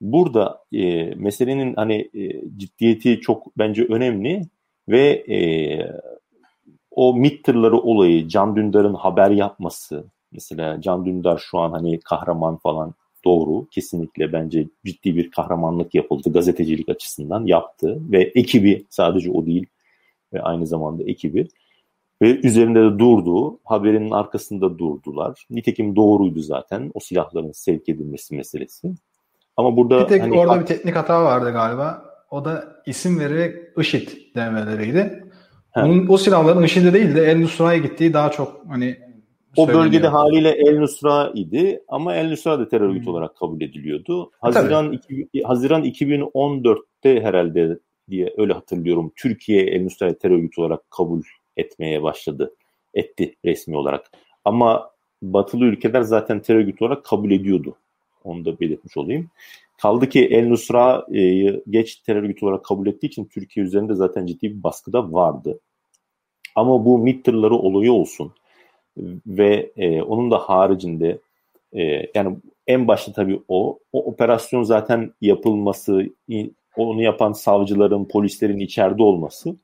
burada 0.00 0.64
e, 0.72 1.04
meselenin 1.14 1.74
hani 1.74 2.10
e, 2.14 2.42
ciddiyeti 2.56 3.20
çok 3.20 3.58
bence 3.58 3.84
önemli 3.84 4.42
ve 4.88 5.24
e, 5.28 5.38
o 6.90 7.14
MİT 7.14 7.44
tırları 7.44 7.78
olayı, 7.78 8.28
Can 8.28 8.56
Dündar'ın 8.56 8.94
haber 8.94 9.30
yapması, 9.30 10.04
mesela 10.32 10.80
Can 10.80 11.04
Dündar 11.04 11.42
şu 11.50 11.58
an 11.58 11.72
hani 11.72 12.00
kahraman 12.00 12.56
falan 12.56 12.94
doğru. 13.24 13.66
Kesinlikle 13.70 14.32
bence 14.32 14.66
ciddi 14.84 15.16
bir 15.16 15.30
kahramanlık 15.30 15.94
yapıldı 15.94 16.32
gazetecilik 16.32 16.88
açısından 16.88 17.46
yaptı 17.46 17.98
ve 18.12 18.32
ekibi 18.34 18.86
sadece 18.90 19.30
o 19.30 19.46
değil 19.46 19.66
ve 20.32 20.42
aynı 20.42 20.66
zamanda 20.66 21.02
ekibi 21.02 21.48
ve 22.22 22.40
üzerinde 22.40 22.78
de 22.78 22.98
durdu. 22.98 23.58
Haberinin 23.64 24.10
arkasında 24.10 24.78
durdular. 24.78 25.46
Nitekim 25.50 25.96
doğruydu 25.96 26.40
zaten 26.40 26.90
o 26.94 27.00
silahların 27.00 27.52
sevk 27.52 27.88
edilmesi 27.88 28.34
meselesi. 28.34 28.94
Ama 29.56 29.76
burada 29.76 30.00
bir 30.00 30.08
tek 30.08 30.22
hani, 30.22 30.38
orada 30.38 30.60
bir 30.60 30.66
teknik 30.66 30.96
hata 30.96 31.24
vardı 31.24 31.52
galiba. 31.52 32.04
O 32.30 32.44
da 32.44 32.64
isim 32.86 33.20
vererek 33.20 33.78
IŞİD 33.78 34.08
demeleriydi. 34.36 35.24
Onun, 35.76 36.06
o 36.08 36.16
silahların 36.16 36.62
IŞİD'e 36.62 36.92
değil 36.92 37.14
de 37.14 37.24
El 37.24 37.38
Nusra'ya 37.38 37.78
gittiği 37.78 38.12
daha 38.12 38.30
çok 38.30 38.64
hani 38.68 38.96
o 39.56 39.68
bölgede 39.68 40.08
haliyle 40.08 40.50
El 40.50 40.78
Nusra 40.78 41.32
idi 41.34 41.82
ama 41.88 42.14
El 42.14 42.30
Nusra 42.30 42.58
da 42.58 42.68
terör 42.68 42.88
örgütü 42.88 43.04
hmm. 43.04 43.12
olarak 43.14 43.36
kabul 43.36 43.60
ediliyordu. 43.60 44.24
E, 44.24 44.28
Haziran 44.40 44.92
iki, 44.92 45.42
Haziran 45.42 45.84
2014'te 45.84 47.20
herhalde 47.20 47.78
diye 48.10 48.34
öyle 48.36 48.52
hatırlıyorum. 48.52 49.12
Türkiye 49.16 49.62
El 49.62 49.82
Nusra'yı 49.82 50.18
terör 50.18 50.34
örgütü 50.34 50.60
olarak 50.60 50.90
kabul 50.90 51.22
etmeye 51.56 52.02
başladı. 52.02 52.54
Etti 52.94 53.34
resmi 53.44 53.76
olarak. 53.76 54.10
Ama 54.44 54.90
batılı 55.22 55.64
ülkeler 55.64 56.02
zaten 56.02 56.42
terör 56.42 56.58
örgütü 56.58 56.84
olarak 56.84 57.04
kabul 57.04 57.30
ediyordu. 57.30 57.76
Onu 58.24 58.44
da 58.44 58.60
belirtmiş 58.60 58.96
olayım. 58.96 59.30
Kaldı 59.82 60.08
ki 60.08 60.24
El 60.24 60.48
Nusra'yı 60.48 61.62
geç 61.70 61.96
terör 61.96 62.22
örgütü 62.22 62.46
olarak 62.46 62.64
kabul 62.64 62.86
ettiği 62.86 63.06
için 63.06 63.24
Türkiye 63.24 63.66
üzerinde 63.66 63.94
zaten 63.94 64.26
ciddi 64.26 64.50
bir 64.50 64.62
baskı 64.62 64.92
da 64.92 65.12
vardı. 65.12 65.60
Ama 66.54 66.84
bu 66.84 66.98
MİT 66.98 67.24
tırları 67.24 67.54
olayı 67.54 67.92
olsun 67.92 68.32
ve 69.26 69.72
e, 69.76 70.02
onun 70.02 70.30
da 70.30 70.38
haricinde 70.38 71.18
e, 71.72 71.82
yani 72.14 72.36
en 72.66 72.88
başta 72.88 73.12
tabii 73.12 73.40
o, 73.48 73.78
o 73.92 74.04
operasyon 74.04 74.62
zaten 74.62 75.12
yapılması, 75.20 76.06
onu 76.76 77.02
yapan 77.02 77.32
savcıların, 77.32 78.04
polislerin 78.04 78.58
içeride 78.58 79.02
olması 79.02 79.56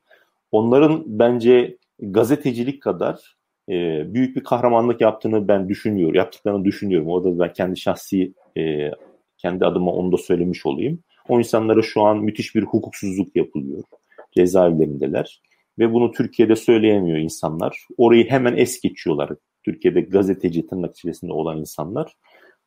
onların 0.51 1.03
bence 1.05 1.77
gazetecilik 1.99 2.81
kadar 2.81 3.35
e, 3.69 4.03
büyük 4.13 4.35
bir 4.35 4.43
kahramanlık 4.43 5.01
yaptığını 5.01 5.47
ben 5.47 5.69
düşünüyorum, 5.69 6.15
yaptıklarını 6.15 6.65
düşünüyorum. 6.65 7.07
Orada 7.07 7.39
ben 7.39 7.53
kendi 7.53 7.79
şahsi 7.79 8.33
e, 8.57 8.91
kendi 9.37 9.65
adıma 9.65 9.91
onu 9.91 10.11
da 10.11 10.17
söylemiş 10.17 10.65
olayım. 10.65 10.99
O 11.29 11.39
insanlara 11.39 11.81
şu 11.81 12.01
an 12.01 12.17
müthiş 12.17 12.55
bir 12.55 12.63
hukuksuzluk 12.63 13.35
yapılıyor. 13.35 13.83
Cezaevlerindeler. 14.31 15.41
Ve 15.79 15.93
bunu 15.93 16.11
Türkiye'de 16.11 16.55
söyleyemiyor 16.55 17.17
insanlar. 17.17 17.85
Orayı 17.97 18.29
hemen 18.29 18.57
es 18.57 18.81
geçiyorlar. 18.81 19.29
Türkiye'de 19.65 20.01
gazeteci 20.01 20.67
tırnak 20.67 20.95
içerisinde 20.95 21.33
olan 21.33 21.57
insanlar. 21.57 22.15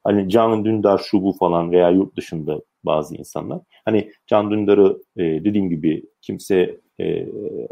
Hani 0.05 0.29
Can 0.29 0.65
Dündar 0.65 1.03
şu 1.11 1.23
bu 1.23 1.33
falan 1.33 1.73
veya 1.73 1.91
yurt 1.91 2.17
dışında 2.17 2.61
bazı 2.85 3.17
insanlar. 3.17 3.61
Hani 3.85 4.11
Can 4.27 4.51
Dündar'ı 4.51 4.99
e, 5.17 5.23
dediğim 5.23 5.71
gibi 5.71 6.05
kimse 6.23 6.81
e, 7.01 7.27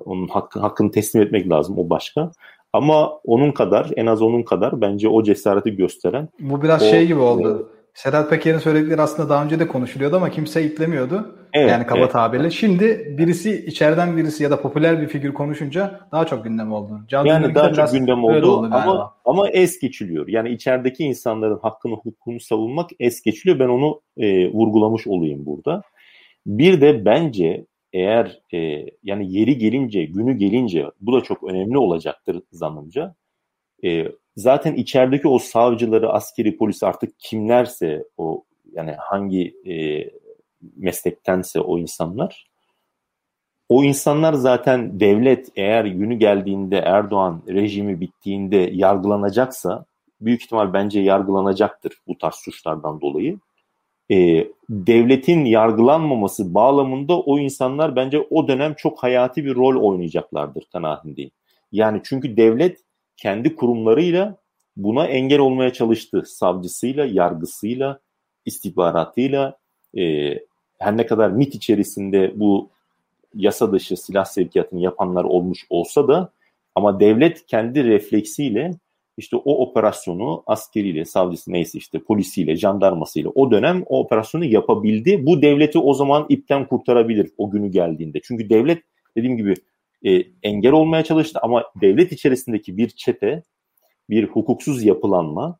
onun 0.05 0.29
hakkı, 0.29 0.61
hakkını 0.61 0.91
teslim 0.91 1.23
etmek 1.23 1.51
lazım 1.51 1.79
o 1.79 1.91
başka. 1.91 2.31
Ama 2.73 3.11
onun 3.25 3.53
kadar 3.53 3.91
en 3.97 4.07
az 4.07 4.23
onun 4.23 4.43
kadar 4.43 4.81
bence 4.81 5.09
o 5.09 5.23
cesareti 5.23 5.77
gösteren. 5.77 6.29
Bu 6.41 6.62
biraz 6.62 6.83
o, 6.83 6.87
şey 6.87 7.07
gibi 7.07 7.19
oldu. 7.19 7.69
E, 7.73 7.83
Sedat 7.95 8.31
Peker'in 8.31 8.59
söyledikleri 8.59 9.03
aslında 9.03 9.29
daha 9.29 9.45
önce 9.45 9.61
de 9.61 9.69
konuşuluyordu 9.69 10.17
ama 10.17 10.31
kimse 10.31 10.65
iplemiyordu. 10.65 11.35
Evet, 11.52 11.71
yani 11.71 11.87
kaba 11.87 12.00
evet. 12.00 12.12
tabirle. 12.12 12.50
Şimdi 12.50 13.14
birisi 13.18 13.66
içeriden 13.66 14.16
birisi 14.16 14.42
ya 14.42 14.50
da 14.50 14.62
popüler 14.62 15.02
bir 15.02 15.09
figür 15.09 15.35
konuşunca 15.35 16.00
daha 16.12 16.26
çok 16.26 16.44
gündem 16.44 16.73
oldu. 16.73 17.00
Can 17.09 17.25
yani 17.25 17.54
daha 17.54 17.73
çok 17.73 17.92
gündem 17.92 18.25
oldu, 18.25 18.56
oldu 18.56 18.68
ama 18.73 19.14
ama 19.25 19.49
es 19.49 19.80
geçiliyor. 19.80 20.28
Yani 20.28 20.50
içerideki 20.50 21.04
insanların 21.04 21.59
hakkını 21.62 21.94
hukukunu 21.94 22.40
savunmak 22.40 22.90
es 23.00 23.23
geçiliyor. 23.23 23.59
Ben 23.59 23.68
onu 23.68 24.00
e, 24.16 24.49
vurgulamış 24.52 25.06
olayım 25.06 25.47
burada. 25.47 25.82
Bir 26.47 26.80
de 26.80 27.04
bence 27.04 27.66
eğer 27.92 28.40
e, 28.54 28.87
yani 29.02 29.32
yeri 29.32 29.59
gelince, 29.59 30.04
günü 30.04 30.32
gelince 30.32 30.87
bu 31.00 31.12
da 31.12 31.21
çok 31.21 31.44
önemli 31.44 31.78
olacaktır 31.78 32.42
zannımca. 32.52 33.14
E, 33.85 34.06
zaten 34.37 34.75
içerideki 34.75 35.28
o 35.28 35.38
savcıları, 35.38 36.12
askeri 36.12 36.56
polis 36.56 36.82
artık 36.82 37.18
kimlerse 37.18 38.04
o 38.16 38.44
yani 38.73 38.92
hangi 38.99 39.54
e, 39.66 39.75
meslektense 40.76 41.61
o 41.61 41.78
insanlar 41.78 42.52
o 43.73 43.85
insanlar 43.85 44.33
zaten 44.33 45.00
devlet 45.00 45.49
eğer 45.57 45.85
günü 45.85 46.14
geldiğinde 46.14 46.76
Erdoğan 46.76 47.42
rejimi 47.49 48.00
bittiğinde 48.00 48.71
yargılanacaksa 48.73 49.85
büyük 50.21 50.42
ihtimal 50.42 50.73
bence 50.73 51.00
yargılanacaktır 51.00 51.92
bu 52.07 52.19
tarz 52.19 52.35
suçlardan 52.35 53.00
dolayı. 53.00 53.38
Ee, 54.11 54.49
devletin 54.69 55.45
yargılanmaması 55.45 56.54
bağlamında 56.54 57.21
o 57.21 57.38
insanlar 57.38 57.97
bence 57.97 58.26
o 58.31 58.49
dönem 58.49 58.75
çok 58.75 59.02
hayati 59.02 59.45
bir 59.45 59.54
rol 59.54 59.90
oynayacaklardır 59.90 60.64
kanaatindeyim. 60.73 61.31
Yani 61.73 62.00
çünkü 62.04 62.37
devlet 62.37 62.78
kendi 63.16 63.57
kurumlarıyla 63.57 64.37
buna 64.76 65.07
engel 65.07 65.38
olmaya 65.38 65.73
çalıştı. 65.73 66.23
Savcısıyla, 66.26 67.04
yargısıyla, 67.04 68.00
istihbaratıyla, 68.45 69.59
e, 69.99 70.35
her 70.83 70.97
ne 70.97 71.07
kadar 71.07 71.31
MIT 71.31 71.55
içerisinde 71.55 72.33
bu 72.37 72.71
yasa 73.35 73.73
dışı 73.73 73.97
silah 73.97 74.25
sevkiyatını 74.25 74.81
yapanlar 74.81 75.25
olmuş 75.25 75.67
olsa 75.71 76.09
da 76.09 76.33
ama 76.75 77.01
devlet 77.01 77.47
kendi 77.47 77.85
refleksiyle 77.85 78.71
işte 79.17 79.37
o 79.37 79.62
operasyonu 79.62 80.43
askeriyle, 80.47 81.05
savcısı 81.05 81.53
neyse 81.53 81.79
işte 81.79 81.99
polisiyle, 81.99 82.57
jandarmasıyla 82.57 83.31
o 83.35 83.51
dönem 83.51 83.83
o 83.87 84.01
operasyonu 84.01 84.45
yapabildi. 84.45 85.27
Bu 85.27 85.43
devleti 85.43 85.79
o 85.79 85.95
zaman 85.95 86.27
ipten 86.29 86.67
kurtarabilir 86.67 87.31
o 87.39 87.51
günü 87.51 87.69
geldiğinde. 87.69 88.21
Çünkü 88.25 88.51
devlet 88.51 88.83
dediğim 89.17 89.37
gibi 89.37 89.55
e, 90.05 90.25
engel 90.43 90.73
olmaya 90.73 91.05
çalıştı 91.05 91.39
ama 91.43 91.65
devlet 91.81 92.12
içerisindeki 92.12 92.77
bir 92.77 92.89
çete, 92.89 93.43
bir 94.11 94.25
hukuksuz 94.25 94.85
yapılanma, 94.85 95.59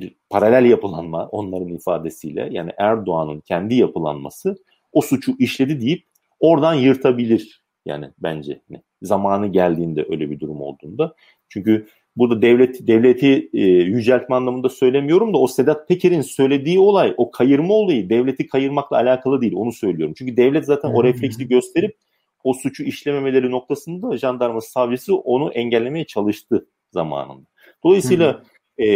bir 0.00 0.14
paralel 0.30 0.70
yapılanma 0.70 1.28
onların 1.28 1.68
ifadesiyle 1.68 2.48
yani 2.52 2.70
Erdoğan'ın 2.78 3.40
kendi 3.40 3.74
yapılanması 3.74 4.56
o 4.92 5.00
suçu 5.00 5.32
işledi 5.38 5.80
deyip 5.80 6.04
oradan 6.40 6.74
yırtabilir 6.74 7.62
yani 7.86 8.10
bence. 8.18 8.60
Yani 8.70 8.82
zamanı 9.02 9.46
geldiğinde 9.46 10.06
öyle 10.10 10.30
bir 10.30 10.40
durum 10.40 10.60
olduğunda. 10.60 11.14
Çünkü 11.48 11.86
burada 12.16 12.42
devlet 12.42 12.86
devleti 12.86 13.50
e, 13.52 13.60
yüceltme 13.66 14.36
anlamında 14.36 14.68
söylemiyorum 14.68 15.34
da 15.34 15.38
o 15.38 15.46
Sedat 15.46 15.88
Peker'in 15.88 16.20
söylediği 16.20 16.78
olay, 16.78 17.14
o 17.16 17.30
kayırma 17.30 17.74
olayı 17.74 18.10
devleti 18.10 18.46
kayırmakla 18.46 18.96
alakalı 18.96 19.40
değil. 19.40 19.52
Onu 19.56 19.72
söylüyorum. 19.72 20.14
Çünkü 20.18 20.36
devlet 20.36 20.64
zaten 20.64 20.88
o 20.88 21.04
refleksi 21.04 21.48
gösterip 21.48 21.96
o 22.44 22.54
suçu 22.54 22.82
işlememeleri 22.84 23.50
noktasında 23.50 24.16
jandarma 24.16 24.60
savcısı 24.60 25.16
onu 25.16 25.52
engellemeye 25.52 26.04
çalıştı 26.04 26.66
zamanında. 26.90 27.46
Dolayısıyla 27.84 28.42
e, 28.78 28.86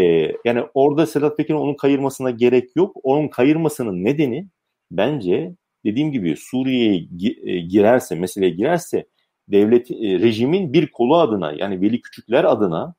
yani 0.45 0.64
orada 0.75 1.06
Sedat 1.06 1.37
Peker'in 1.37 1.59
onun 1.59 1.75
kayırmasına 1.75 2.30
gerek 2.30 2.76
yok. 2.76 2.97
Onun 3.02 3.28
kayırmasının 3.28 4.04
nedeni 4.04 4.49
bence 4.90 5.54
dediğim 5.85 6.12
gibi 6.12 6.37
Suriye'ye 6.37 7.09
e, 7.42 7.61
girerse, 7.61 8.14
meseleye 8.14 8.50
girerse 8.50 9.06
devlet 9.49 9.90
e, 9.90 9.95
rejimin 9.95 10.73
bir 10.73 10.90
kolu 10.90 11.16
adına 11.16 11.52
yani 11.52 11.80
Veli 11.80 12.00
Küçükler 12.00 12.45
adına 12.45 12.95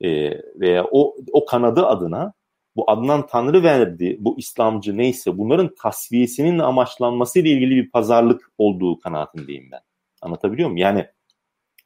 e, 0.00 0.30
veya 0.60 0.86
o 0.90 1.16
o 1.32 1.44
kanadı 1.44 1.86
adına 1.86 2.32
bu 2.76 2.90
Adnan 2.90 3.26
Tanrı 3.26 3.62
verdi, 3.62 4.16
bu 4.20 4.38
İslamcı 4.38 4.96
neyse 4.96 5.38
bunların 5.38 5.74
tasfiyesinin 5.82 6.58
amaçlanması 6.58 7.38
ile 7.38 7.50
ilgili 7.50 7.76
bir 7.76 7.90
pazarlık 7.90 8.52
olduğu 8.58 8.98
kanaatindeyim 8.98 9.68
ben. 9.72 9.80
Anlatabiliyor 10.22 10.68
muyum? 10.68 10.76
Yani 10.76 11.06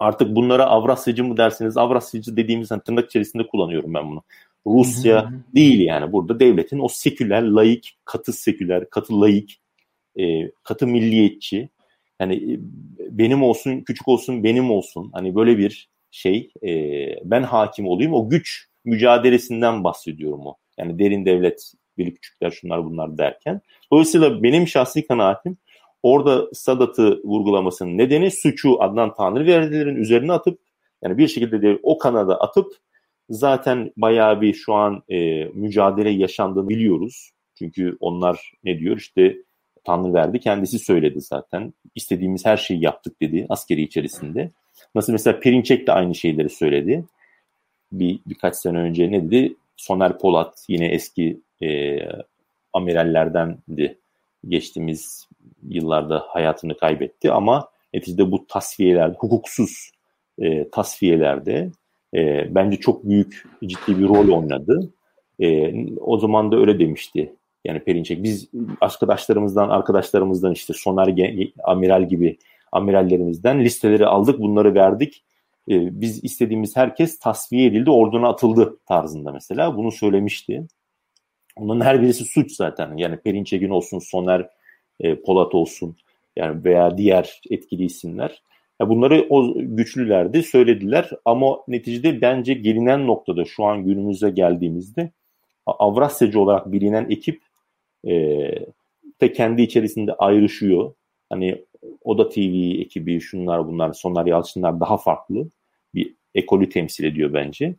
artık 0.01 0.37
bunlara 0.37 0.65
Avrasyacı 0.65 1.25
mı 1.25 1.37
dersiniz? 1.37 1.77
Avrasyacı 1.77 2.37
dediğimiz 2.37 2.71
hani 2.71 2.83
tırnak 2.83 3.07
içerisinde 3.07 3.47
kullanıyorum 3.47 3.95
ben 3.95 4.11
bunu. 4.11 4.23
Rusya 4.67 5.33
değil 5.55 5.81
yani 5.81 6.13
burada 6.13 6.41
devletin 6.41 6.79
o 6.79 6.89
seküler, 6.89 7.43
laik, 7.43 7.99
katı 8.05 8.33
seküler, 8.33 8.91
katı 8.91 9.21
laik, 9.21 9.61
e, 10.19 10.51
katı 10.63 10.87
milliyetçi 10.87 11.69
yani 12.21 12.35
e, 12.35 12.59
benim 12.99 13.43
olsun, 13.43 13.81
küçük 13.81 14.09
olsun, 14.09 14.45
benim 14.45 14.71
olsun. 14.71 15.11
Hani 15.13 15.35
böyle 15.35 15.59
bir 15.59 15.89
şey 16.11 16.51
e, 16.67 16.71
ben 17.25 17.43
hakim 17.43 17.89
olayım. 17.89 18.15
O 18.15 18.29
güç 18.29 18.69
mücadelesinden 18.85 19.85
bahsediyorum 19.85 20.47
o. 20.47 20.57
Yani 20.79 20.99
derin 20.99 21.27
devlet, 21.27 21.73
birlik 21.99 22.17
küçükler 22.17 22.51
şunlar 22.51 22.85
bunlar 22.85 23.19
derken. 23.19 23.61
Dolayısıyla 23.93 24.43
benim 24.43 24.69
şahsi 24.69 25.07
kanaatim 25.07 25.57
orada 26.05 26.49
Sadat'ı 26.53 27.21
vurgulamasının 27.25 27.99
nedeni 27.99 28.31
suçu 28.31 28.83
Adnan 28.83 29.15
Tanrıverdilerin 29.15 29.97
üzerine 29.97 30.33
atıp 30.33 30.59
yani 31.03 31.19
bir 31.19 31.29
şekilde 31.29 31.63
de 31.63 31.79
o 31.83 31.99
kanada 31.99 32.41
atıp 32.41 32.73
zaten 33.31 33.93
bayağı 33.97 34.41
bir 34.41 34.55
şu 34.55 34.75
an 34.75 35.03
e, 35.09 35.45
mücadele 35.45 36.11
yaşandığını 36.11 36.69
biliyoruz. 36.69 37.31
Çünkü 37.59 37.97
onlar 38.01 38.53
ne 38.65 38.79
diyor 38.79 38.97
işte 38.97 39.37
Tanrı 39.85 40.15
verdi 40.15 40.41
kendisi 40.41 40.79
söyledi 40.79 41.21
zaten. 41.21 41.75
İstediğimiz 41.95 42.47
her 42.47 42.57
şeyi 42.57 42.85
yaptık 42.85 43.21
dedi 43.21 43.47
askeri 43.49 43.83
içerisinde. 43.83 44.51
Nasıl 44.95 45.13
mesela 45.13 45.41
Perinçek 45.41 45.87
de 45.87 45.93
aynı 45.93 46.15
şeyleri 46.15 46.49
söyledi. 46.49 47.05
Bir 47.93 48.21
birkaç 48.27 48.57
sene 48.57 48.79
önce 48.79 49.11
ne 49.11 49.25
dedi? 49.25 49.55
Soner 49.77 50.19
Polat 50.19 50.65
yine 50.69 50.87
eski 50.87 51.41
e, 51.63 51.99
amirallerdendi. 52.73 53.99
Geçtiğimiz 54.49 55.29
yıllarda 55.69 56.25
hayatını 56.29 56.77
kaybetti 56.77 57.33
ama 57.33 57.69
neticede 57.95 58.33
bu 58.33 58.47
tasfiyeler, 58.47 59.15
hukuksuz 59.19 59.91
e, 60.39 60.71
tasfiyelerde 60.71 61.71
e, 62.15 62.55
bence 62.55 62.77
çok 62.77 63.05
büyük 63.05 63.45
ciddi 63.65 63.99
bir 63.99 64.09
rol 64.09 64.29
oynadı. 64.39 64.91
E, 65.41 65.75
o 66.01 66.19
zaman 66.19 66.53
da 66.53 66.57
öyle 66.57 66.79
demişti. 66.79 67.35
Yani 67.65 67.81
Perinçek 67.81 68.23
biz 68.23 68.49
arkadaşlarımızdan 68.81 69.69
arkadaşlarımızdan 69.69 70.53
işte 70.53 70.73
Soner 70.73 71.15
Amiral 71.65 72.09
gibi 72.09 72.39
amirallerimizden 72.73 73.65
listeleri 73.65 74.07
aldık 74.07 74.41
bunları 74.41 74.75
verdik. 74.75 75.25
E, 75.71 76.01
biz 76.01 76.25
istediğimiz 76.25 76.77
herkes 76.77 77.19
tasfiye 77.19 77.67
edildi 77.67 77.91
orduna 77.91 78.29
atıldı 78.29 78.79
tarzında 78.87 79.33
mesela 79.33 79.77
bunu 79.77 79.93
söylemişti. 79.93 80.67
Onların 81.57 81.85
her 81.85 82.03
birisi 82.03 82.25
suç 82.25 82.53
zaten. 82.53 82.97
Yani 82.97 83.17
Perinçek'in 83.17 83.71
olsun 83.71 83.99
Soner 83.99 84.49
e, 85.01 85.15
Polat 85.15 85.55
olsun 85.55 85.97
yani 86.37 86.65
veya 86.65 86.99
diğer 86.99 87.41
etkili 87.51 87.85
isimler. 87.85 88.43
Ya 88.81 88.89
bunları 88.89 89.27
o 89.31 89.55
güçlülerdi 89.57 90.43
söylediler 90.43 91.11
ama 91.25 91.59
neticede 91.69 92.21
bence 92.21 92.55
gelinen 92.55 93.07
noktada 93.07 93.45
şu 93.45 93.65
an 93.65 93.85
günümüze 93.85 94.31
geldiğimizde 94.31 95.11
Avrasyacı 95.67 96.41
olarak 96.41 96.73
bilinen 96.73 97.11
ekip 97.11 97.41
e, 98.07 98.13
de 99.21 99.33
kendi 99.33 99.63
içerisinde 99.63 100.13
ayrışıyor. 100.13 100.95
Hani 101.31 101.65
Oda 102.03 102.29
TV 102.29 102.81
ekibi 102.81 103.21
şunlar 103.21 103.69
bunlar 103.69 103.93
Soner 103.93 104.27
Yalçınlar 104.27 104.81
daha 104.81 104.97
farklı 104.97 105.49
bir 105.95 106.15
ekolü 106.35 106.69
temsil 106.69 107.05
ediyor 107.05 107.33
bence. 107.33 107.75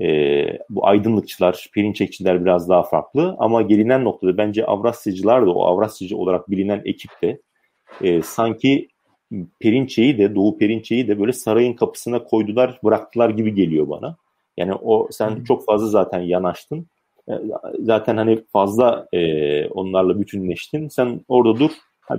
E, 0.00 0.58
bu 0.70 0.86
aydınlıkçılar, 0.86 1.66
Perinçekçiler 1.74 2.44
biraz 2.44 2.68
daha 2.68 2.82
farklı 2.82 3.36
ama 3.38 3.62
gelinen 3.62 4.04
noktada 4.04 4.36
bence 4.38 4.66
Avrasyacılar 4.66 5.46
da 5.46 5.50
o 5.50 5.64
Avrasyacı 5.64 6.16
olarak 6.16 6.50
bilinen 6.50 6.82
ekip 6.84 7.10
de 7.22 7.40
e, 8.02 8.22
sanki 8.22 8.88
Perinçeyi 9.60 10.18
de 10.18 10.34
Doğu 10.34 10.58
Perinçeyi 10.58 11.08
de 11.08 11.20
böyle 11.20 11.32
sarayın 11.32 11.72
kapısına 11.72 12.24
koydular 12.24 12.78
bıraktılar 12.84 13.30
gibi 13.30 13.54
geliyor 13.54 13.88
bana. 13.88 14.16
Yani 14.56 14.74
o 14.74 15.08
sen 15.10 15.44
çok 15.44 15.64
fazla 15.64 15.86
zaten 15.86 16.20
yanaştın. 16.20 16.86
E, 17.28 17.32
zaten 17.78 18.16
hani 18.16 18.44
fazla 18.52 19.06
e, 19.12 19.68
onlarla 19.68 20.20
bütünleştin. 20.20 20.88
Sen 20.88 21.20
orada 21.28 21.58
dur. 21.58 21.70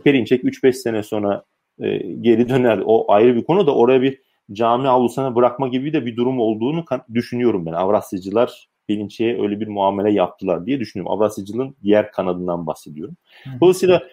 Perinçek 0.04 0.44
3-5 0.44 0.74
sene 0.74 1.04
sonra 1.04 1.44
e, 1.80 1.98
geri 1.98 2.50
döner. 2.50 2.82
O 2.86 3.12
ayrı 3.12 3.36
bir 3.36 3.44
konu 3.44 3.68
da 3.68 3.76
oraya 3.76 4.02
bir 4.02 4.22
cami 4.52 4.88
avlusuna 4.88 5.36
bırakma 5.36 5.68
gibi 5.68 5.94
de 5.94 6.06
bir 6.06 6.16
durum 6.16 6.40
olduğunu 6.40 6.86
düşünüyorum 7.14 7.66
ben. 7.66 7.74
Avrasyacılar 7.74 8.70
Perinçek'e 8.88 9.42
öyle 9.42 9.60
bir 9.60 9.68
muamele 9.68 10.12
yaptılar 10.12 10.66
diye 10.66 10.80
düşünüyorum. 10.80 11.18
Avrasyacılığın 11.18 11.76
diğer 11.84 12.12
kanadından 12.12 12.68
bahsediyorum. 12.68 13.16
Dolayısıyla 13.62 14.04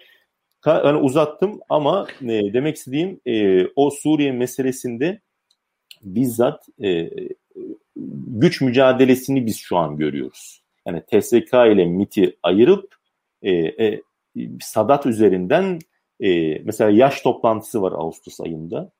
yani 0.65 0.97
uzattım 0.97 1.59
ama 1.69 2.07
e, 2.21 2.53
demek 2.53 2.75
istediğim 2.75 3.19
e, 3.25 3.65
o 3.75 3.89
Suriye 3.89 4.31
meselesinde 4.31 5.21
bizzat 6.03 6.65
e, 6.83 7.09
güç 8.27 8.61
mücadelesini 8.61 9.45
biz 9.45 9.57
şu 9.57 9.77
an 9.77 9.97
görüyoruz. 9.97 10.63
Yani 10.87 11.01
TSK 11.01 11.53
ile 11.53 11.85
MIT'i 11.85 12.37
ayırıp 12.43 12.95
e, 13.41 13.51
e, 13.51 14.01
Sadat 14.61 15.05
üzerinden 15.05 15.79
e, 16.19 16.59
mesela 16.59 16.89
yaş 16.89 17.21
toplantısı 17.21 17.81
var 17.81 17.91
Ağustos 17.91 18.41
ayında. 18.41 18.91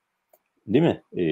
Değil 0.70 0.86
mi? 0.86 1.04
E, 1.18 1.24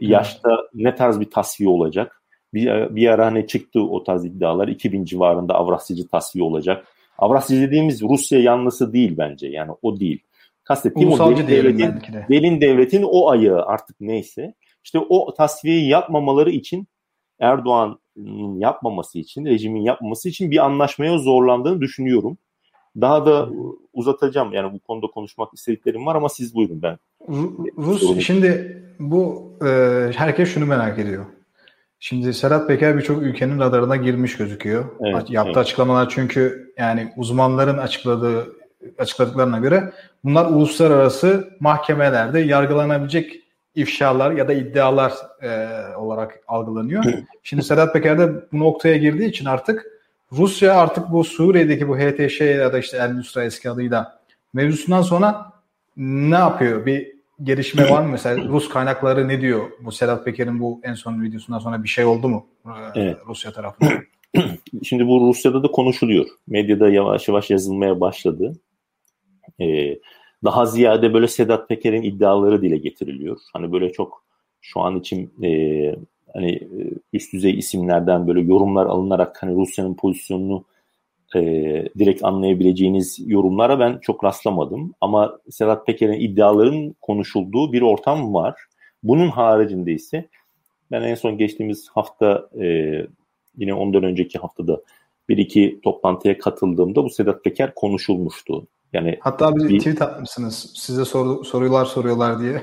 yaşta 0.00 0.50
ne 0.74 0.94
tarz 0.94 1.20
bir 1.20 1.30
tasfiye 1.30 1.70
olacak? 1.70 2.22
Bir, 2.54 2.96
bir 2.96 3.08
ara 3.08 3.26
hani 3.26 3.46
çıktı 3.46 3.80
o 3.80 4.04
tarz 4.04 4.24
iddialar. 4.24 4.68
2000 4.68 5.04
civarında 5.04 5.54
Avrasyacı 5.54 6.08
tasfiye 6.08 6.44
olacak. 6.44 6.86
Avrasya 7.18 7.60
dediğimiz 7.60 8.02
Rusya 8.02 8.40
yanlısı 8.40 8.92
değil 8.92 9.14
bence. 9.18 9.48
Yani 9.48 9.72
o 9.82 10.00
değil. 10.00 10.22
Kastettiğim 10.64 11.12
o 11.12 11.18
derin 11.18 11.48
devletin, 11.48 11.94
derin 12.28 12.60
devletin 12.60 13.02
o 13.02 13.28
ayağı 13.28 13.62
artık 13.62 13.96
neyse. 14.00 14.54
İşte 14.84 14.98
o 14.98 15.34
tasfiyeyi 15.34 15.88
yapmamaları 15.88 16.50
için 16.50 16.88
Erdoğan 17.40 17.98
yapmaması 18.58 19.18
için, 19.18 19.44
rejimin 19.44 19.82
yapmaması 19.82 20.28
için 20.28 20.50
bir 20.50 20.64
anlaşmaya 20.64 21.18
zorlandığını 21.18 21.80
düşünüyorum. 21.80 22.38
Daha 23.00 23.26
da 23.26 23.48
uzatacağım 23.92 24.52
yani 24.52 24.72
bu 24.72 24.78
konuda 24.80 25.06
konuşmak 25.06 25.54
istediklerim 25.54 26.06
var 26.06 26.16
ama 26.16 26.28
siz 26.28 26.54
buyurun 26.54 26.82
ben. 26.82 26.98
Rus 27.78 28.18
şimdi 28.18 28.82
bu 28.98 29.52
e, 29.64 29.68
herkes 30.14 30.54
şunu 30.54 30.66
merak 30.66 30.98
ediyor. 30.98 31.24
Şimdi 32.00 32.34
Serhat 32.34 32.68
Peker 32.68 32.98
birçok 32.98 33.22
ülkenin 33.22 33.60
radarına 33.60 33.96
girmiş 33.96 34.36
gözüküyor. 34.36 34.84
Evet, 35.00 35.30
Yaptığı 35.30 35.50
evet. 35.50 35.56
açıklamalar 35.56 36.08
çünkü 36.08 36.72
yani 36.78 37.12
uzmanların 37.16 37.78
açıkladığı 37.78 38.46
açıkladıklarına 38.98 39.58
göre 39.58 39.92
bunlar 40.24 40.46
uluslararası 40.46 41.56
mahkemelerde 41.60 42.40
yargılanabilecek 42.40 43.32
ifşalar 43.74 44.30
ya 44.30 44.48
da 44.48 44.52
iddialar 44.52 45.12
e, 45.42 45.68
olarak 45.96 46.40
algılanıyor. 46.48 47.04
Şimdi 47.42 47.62
Sedat 47.62 47.92
Peker 47.92 48.18
de 48.18 48.32
bu 48.52 48.58
noktaya 48.58 48.96
girdiği 48.96 49.28
için 49.28 49.44
artık 49.44 49.86
Rusya 50.32 50.74
artık 50.74 51.12
bu 51.12 51.24
Suriye'deki 51.24 51.88
bu 51.88 51.98
HTŞ 51.98 52.40
ya 52.40 52.72
da 52.72 52.78
işte 52.78 52.96
El 52.96 53.12
Nusra 53.12 53.44
eski 53.44 53.70
adıyla 53.70 54.20
mevzusundan 54.52 55.02
sonra 55.02 55.52
ne 55.98 56.34
yapıyor? 56.34 56.86
Bir 56.86 57.12
gelişme 57.42 57.90
var 57.90 58.02
mı? 58.02 58.08
Mesela 58.08 58.48
Rus 58.48 58.68
kaynakları 58.68 59.28
ne 59.28 59.40
diyor? 59.40 59.70
Bu 59.80 59.92
Sedat 59.92 60.24
Peker'in 60.24 60.60
bu 60.60 60.80
en 60.82 60.94
son 60.94 61.22
videosundan 61.22 61.58
sonra 61.58 61.82
bir 61.82 61.88
şey 61.88 62.04
oldu 62.04 62.28
mu 62.28 62.46
e, 62.66 63.00
evet. 63.00 63.16
Rusya 63.26 63.52
tarafından? 63.52 63.92
Şimdi 64.82 65.06
bu 65.06 65.28
Rusya'da 65.28 65.62
da 65.62 65.68
konuşuluyor. 65.68 66.26
Medyada 66.46 66.88
yavaş 66.88 67.28
yavaş 67.28 67.50
yazılmaya 67.50 68.00
başladı. 68.00 68.52
Ee, 69.60 69.98
daha 70.44 70.66
ziyade 70.66 71.14
böyle 71.14 71.28
Sedat 71.28 71.68
Peker'in 71.68 72.02
iddiaları 72.02 72.62
dile 72.62 72.76
getiriliyor. 72.76 73.38
Hani 73.52 73.72
böyle 73.72 73.92
çok 73.92 74.24
şu 74.60 74.80
an 74.80 74.96
için 74.96 75.32
e, 75.42 75.50
hani 76.32 76.52
e, 76.52 76.94
üst 77.12 77.32
düzey 77.32 77.58
isimlerden 77.58 78.28
böyle 78.28 78.40
yorumlar 78.40 78.86
alınarak 78.86 79.42
hani 79.42 79.54
Rusya'nın 79.54 79.94
pozisyonunu 79.94 80.64
e, 81.34 81.40
direkt 81.98 82.24
anlayabileceğiniz 82.24 83.18
yorumlara 83.26 83.80
ben 83.80 83.98
çok 83.98 84.24
rastlamadım. 84.24 84.94
Ama 85.00 85.38
Sedat 85.50 85.86
Peker'in 85.86 86.20
iddiaların 86.20 86.94
konuşulduğu 87.00 87.72
bir 87.72 87.82
ortam 87.82 88.34
var. 88.34 88.54
Bunun 89.02 89.28
haricinde 89.28 89.92
ise 89.92 90.28
Ben 90.90 91.02
en 91.02 91.14
son 91.14 91.38
geçtiğimiz 91.38 91.88
hafta 91.88 92.48
e, 92.60 92.96
yine 93.56 93.74
ondan 93.74 94.02
önceki 94.02 94.38
haftada 94.38 94.80
bir 95.28 95.38
iki 95.38 95.80
toplantıya 95.82 96.38
katıldığımda 96.38 97.04
bu 97.04 97.10
Sedat 97.10 97.44
Peker 97.44 97.74
konuşulmuştu. 97.74 98.66
Yani 98.92 99.18
Hatta 99.20 99.56
bir, 99.56 99.68
bir 99.68 99.78
tweet 99.78 100.02
atmışsınız. 100.02 100.72
Size 100.74 101.04
soru, 101.04 101.44
sorular 101.44 101.84
soruyorlar 101.84 102.40
diye. 102.40 102.62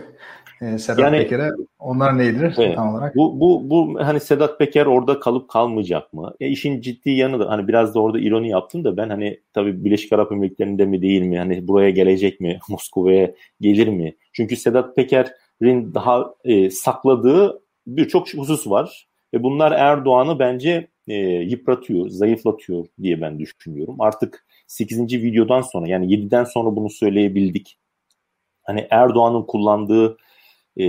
Ee, 0.62 0.78
Sedat 0.78 1.00
yani, 1.00 1.18
Peker'e 1.18 1.52
onlar 1.80 2.18
nedir 2.18 2.56
evet, 2.58 2.76
tam 2.76 2.96
olarak? 2.96 3.16
Bu, 3.16 3.40
bu, 3.40 3.70
bu 3.70 4.00
hani 4.06 4.20
Sedat 4.20 4.60
Peker 4.60 4.86
orada 4.86 5.20
kalıp 5.20 5.50
kalmayacak 5.50 6.14
mı? 6.14 6.34
E, 6.40 6.48
işin 6.48 6.82
ciddi 6.82 7.10
yanı 7.12 7.40
da 7.40 7.50
hani 7.50 7.68
biraz 7.68 7.96
da 7.96 8.00
orada 8.00 8.20
ironi 8.20 8.50
yaptım 8.50 8.84
da 8.84 8.98
ben 8.98 9.10
hani 9.10 9.40
tabii 9.54 9.86
Birleşik 9.86 10.14
Arap 10.14 10.32
Emirlikleri'nde 10.32 10.86
mi 10.86 11.02
değil 11.02 11.22
mi? 11.22 11.38
Hani 11.38 11.68
buraya 11.68 11.90
gelecek 11.90 12.40
mi? 12.40 12.60
Moskova'ya 12.70 13.32
gelir 13.62 13.88
mi? 13.88 14.16
Çünkü 14.34 14.56
Sedat 14.56 14.96
Peker'in 14.96 15.94
daha 15.94 16.34
e, 16.44 16.70
sakladığı 16.70 17.62
birçok 17.88 18.34
husus 18.34 18.68
var. 18.68 19.08
Ve 19.34 19.44
bunlar 19.44 19.72
Erdoğan'ı 19.72 20.40
bence 20.40 20.88
e, 21.08 21.16
yıpratıyor, 21.24 22.10
zayıflatıyor 22.10 22.86
diye 23.02 23.22
ben 23.22 23.40
düşünüyorum. 23.40 24.02
Artık 24.02 24.46
8. 24.68 25.00
videodan 25.00 25.62
sonra 25.62 25.88
yani 25.88 26.06
7'den 26.14 26.44
sonra 26.44 26.76
bunu 26.76 26.90
söyleyebildik. 26.90 27.78
Hani 28.64 28.88
Erdoğan'ın 28.90 29.44
kullandığı 29.44 30.18
e, 30.80 30.86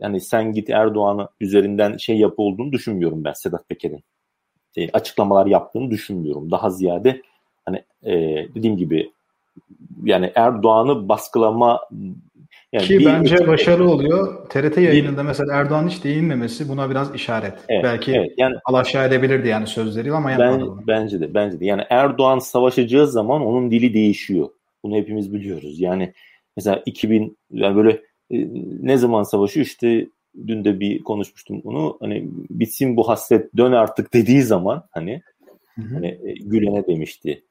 hani 0.00 0.20
sen 0.20 0.52
git 0.52 0.70
Erdoğan'ı 0.70 1.28
üzerinden 1.40 1.96
şey 1.96 2.18
yapı 2.18 2.42
olduğunu 2.42 2.72
düşünmüyorum 2.72 3.24
ben 3.24 3.32
Sedat 3.32 3.68
Peker'in. 3.68 4.04
E, 4.76 4.90
açıklamalar 4.90 5.46
yaptığını 5.46 5.90
düşünmüyorum. 5.90 6.50
Daha 6.50 6.70
ziyade 6.70 7.22
hani 7.64 7.84
e, 8.02 8.12
dediğim 8.54 8.76
gibi 8.76 9.10
yani 10.04 10.32
Erdoğan'ı 10.34 11.08
baskılama 11.08 11.80
yani 12.72 12.84
Ki 12.84 13.06
bence 13.06 13.36
bir, 13.36 13.46
başarılı 13.46 13.90
oluyor. 13.90 14.48
TRT 14.48 14.76
yayınında 14.76 15.22
bir, 15.22 15.26
mesela 15.26 15.54
Erdoğan 15.54 15.88
hiç 15.88 16.04
değinmemesi 16.04 16.68
buna 16.68 16.90
biraz 16.90 17.14
işaret. 17.14 17.54
Evet, 17.68 17.84
Belki 17.84 18.12
evet, 18.12 18.32
yani, 18.36 18.56
alaşağı 18.64 19.06
edebilirdi 19.08 19.48
yani 19.48 19.66
sözleriyle 19.66 20.14
ama 20.14 20.30
yapmadı 20.30 20.52
ben, 20.52 20.60
bunu. 20.60 20.82
Bence 20.86 21.20
de, 21.20 21.34
bence 21.34 21.60
de. 21.60 21.66
Yani 21.66 21.82
Erdoğan 21.90 22.38
savaşacağı 22.38 23.06
zaman 23.06 23.46
onun 23.46 23.70
dili 23.70 23.94
değişiyor. 23.94 24.48
Bunu 24.82 24.96
hepimiz 24.96 25.32
biliyoruz. 25.32 25.80
Yani 25.80 26.12
mesela 26.56 26.82
2000 26.86 27.36
yani 27.52 27.76
böyle 27.76 28.02
ne 28.82 28.96
zaman 28.96 29.22
savaşı 29.22 29.60
işte 29.60 30.08
dün 30.46 30.64
de 30.64 30.80
bir 30.80 31.02
konuşmuştum 31.02 31.62
bunu. 31.64 31.96
Hani 32.00 32.28
bitsin 32.50 32.96
bu 32.96 33.08
hasret 33.08 33.56
dön 33.56 33.72
artık 33.72 34.14
dediği 34.14 34.42
zaman 34.42 34.84
hani 34.90 35.22
hı 35.74 35.82
hı. 35.82 35.94
hani 35.94 36.06
e, 36.06 36.34
Gülen'e 36.40 36.86
demişti 36.86 37.44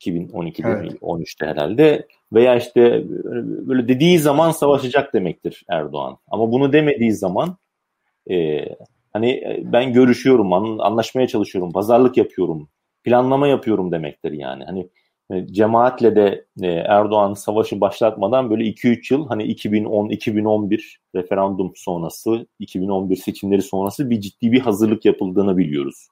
2012'de 0.00 0.68
evet. 0.68 0.92
13'te 0.92 1.46
herhalde 1.46 2.06
veya 2.32 2.56
işte 2.56 3.04
böyle 3.66 3.88
dediği 3.88 4.18
zaman 4.18 4.50
savaşacak 4.50 5.14
demektir 5.14 5.64
Erdoğan. 5.68 6.18
Ama 6.28 6.52
bunu 6.52 6.72
demediği 6.72 7.12
zaman 7.12 7.56
e, 8.30 8.64
hani 9.12 9.30
e, 9.30 9.62
ben 9.64 9.92
görüşüyorum, 9.92 10.52
anlaşmaya 10.82 11.26
çalışıyorum, 11.26 11.72
pazarlık 11.72 12.16
yapıyorum, 12.16 12.68
planlama 13.04 13.48
yapıyorum 13.48 13.92
demektir 13.92 14.32
yani. 14.32 14.64
Hani 14.64 14.80
e, 14.80 14.88
cemaatle 15.50 16.16
de 16.16 16.44
e, 16.62 16.66
Erdoğan 16.66 17.34
savaşı 17.34 17.80
başlatmadan 17.80 18.50
böyle 18.50 18.64
2-3 18.64 19.14
yıl 19.14 19.28
hani 19.28 19.42
2010-2011 19.42 20.80
referandum 21.14 21.72
sonrası, 21.76 22.46
2011 22.58 23.16
seçimleri 23.16 23.62
sonrası 23.62 24.10
bir 24.10 24.20
ciddi 24.20 24.52
bir 24.52 24.60
hazırlık 24.60 25.04
yapıldığını 25.04 25.56
biliyoruz. 25.56 26.08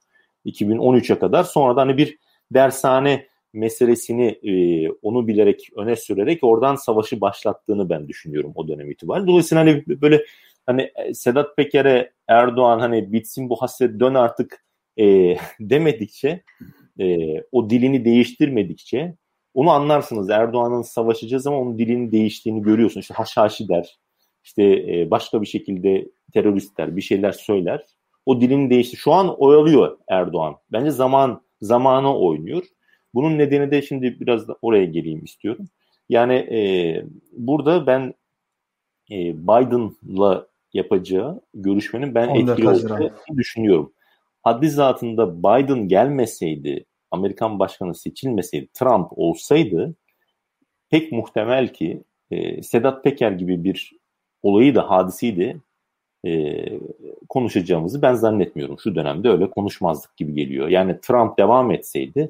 2013'e 0.47 1.19
kadar 1.19 1.45
sonra 1.45 1.77
da 1.77 1.81
hani 1.81 1.97
bir 1.97 2.19
dershane 2.55 3.27
meselesini 3.53 4.27
e, 4.27 4.53
onu 4.91 5.27
bilerek 5.27 5.69
öne 5.77 5.97
sürerek 5.97 6.45
oradan 6.45 6.75
savaşı 6.75 7.21
başlattığını 7.21 7.91
ben 7.91 8.09
düşünüyorum 8.09 8.53
o 8.55 8.69
dönem 8.69 8.91
itibariyle. 8.91 9.27
Dolayısıyla 9.27 9.65
hani 9.65 9.85
böyle 9.87 10.25
hani 10.67 10.91
e, 10.97 11.15
Sedat 11.15 11.57
Peker'e 11.57 12.13
Erdoğan 12.29 12.81
hani 12.81 13.13
bitsin 13.13 13.49
bu 13.49 13.63
hasret 13.63 14.01
dön 14.01 14.15
artık 14.15 14.65
e, 14.99 15.37
demedikçe 15.61 16.43
e, 17.01 17.37
o 17.53 17.71
dilini 17.71 18.05
değiştirmedikçe 18.05 19.15
onu 19.55 19.71
anlarsınız. 19.71 20.31
Erdoğan'ın 20.31 20.83
savaşacağı 20.83 21.41
zaman 21.41 21.61
onun 21.61 21.79
dilini 21.79 22.13
değiştiğini 22.13 22.63
görüyorsun. 22.63 23.01
İşte 23.01 23.15
haşhaşi 23.15 23.69
der. 23.69 23.99
İşte 24.45 24.63
e, 24.63 25.11
başka 25.11 25.43
bir 25.43 25.47
şekilde 25.47 26.09
terörist 26.33 26.79
der. 26.79 26.97
Bir 26.97 27.03
şeyler 27.03 27.33
söyler. 27.33 27.87
O 28.27 28.41
dilini 28.41 28.71
değişti. 28.71 28.97
Şu 28.97 29.13
an 29.13 29.41
oyalıyor 29.41 29.99
Erdoğan. 30.09 30.57
Bence 30.73 30.91
zaman 30.91 31.43
zamana 31.61 32.19
oynuyor. 32.19 32.63
Bunun 33.15 33.39
nedeni 33.39 33.71
de 33.71 33.83
şimdi 33.83 34.21
biraz 34.21 34.49
da 34.49 34.57
oraya 34.63 34.85
geleyim 34.85 35.25
istiyorum. 35.25 35.67
Yani 36.09 36.35
e, 36.35 36.61
burada 37.33 37.87
ben 37.87 38.15
e, 39.11 39.17
Biden'la 39.37 40.47
yapacağı 40.73 41.41
görüşmenin 41.55 42.15
ben 42.15 42.29
etkili 42.29 42.69
olduğunu 42.69 43.11
düşünüyorum. 43.37 43.93
Haddi 44.43 44.71
zatında 44.71 45.39
Biden 45.39 45.89
gelmeseydi, 45.89 46.85
Amerikan 47.11 47.59
başkanı 47.59 47.95
seçilmeseydi, 47.95 48.69
Trump 48.75 49.09
olsaydı 49.17 49.95
pek 50.91 51.13
muhtemel 51.13 51.73
ki 51.73 52.03
e, 52.31 52.63
Sedat 52.63 53.05
Peker 53.05 53.33
gibi 53.33 53.65
bir 53.65 53.93
olayı 54.43 54.75
da 54.75 54.91
hadisiydi 54.91 55.61
e, 56.27 56.65
konuşacağımızı 57.29 58.03
ben 58.03 58.15
zannetmiyorum. 58.15 58.79
Şu 58.79 58.95
dönemde 58.95 59.29
öyle 59.29 59.51
konuşmazdık 59.51 60.17
gibi 60.17 60.35
geliyor. 60.35 60.69
Yani 60.69 61.01
Trump 61.01 61.39
devam 61.39 61.71
etseydi 61.71 62.29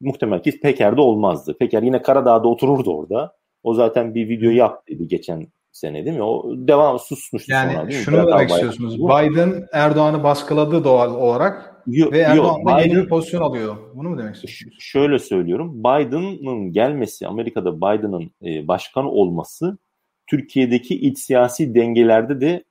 muhtemel 0.00 0.42
ki 0.42 0.60
Peker'de 0.60 1.00
olmazdı. 1.00 1.58
Peker 1.58 1.82
yine 1.82 2.02
Karadağ'da 2.02 2.48
otururdu 2.48 2.96
orada. 2.96 3.36
O 3.62 3.74
zaten 3.74 4.14
bir 4.14 4.28
video 4.28 4.50
yaptıydı 4.50 5.04
geçen 5.04 5.46
sene 5.72 6.04
değil 6.04 6.16
mi? 6.16 6.22
O 6.22 6.44
devam 6.56 6.98
susmuştu 6.98 7.52
yani 7.52 7.72
sonra 7.72 7.84
mi? 7.84 7.92
şunu 7.92 8.26
demek 8.26 8.50
istiyorsunuz. 8.50 8.98
Biden 8.98 9.68
Erdoğan'ı 9.72 10.22
baskıladı 10.22 10.84
doğal 10.84 11.14
olarak 11.14 11.67
yo, 11.88 12.12
ve 12.12 12.18
Erdoğan 12.18 12.66
da 12.66 12.80
yeni 12.80 12.94
bir 12.94 13.08
pozisyon 13.08 13.42
alıyor. 13.42 13.76
Bunu 13.94 14.10
mu 14.10 14.18
demek 14.18 14.34
istiyorsunuz? 14.34 14.76
Şöyle 14.80 15.18
söylüyorum. 15.18 15.78
Biden'ın 15.78 16.72
gelmesi, 16.72 17.26
Amerika'da 17.26 17.76
Biden'ın 17.76 18.30
e, 18.44 18.68
başkan 18.68 19.04
olması 19.04 19.78
Türkiye'deki 20.26 20.94
iç 21.00 21.18
siyasi 21.18 21.74
dengelerde 21.74 22.40
de 22.40 22.64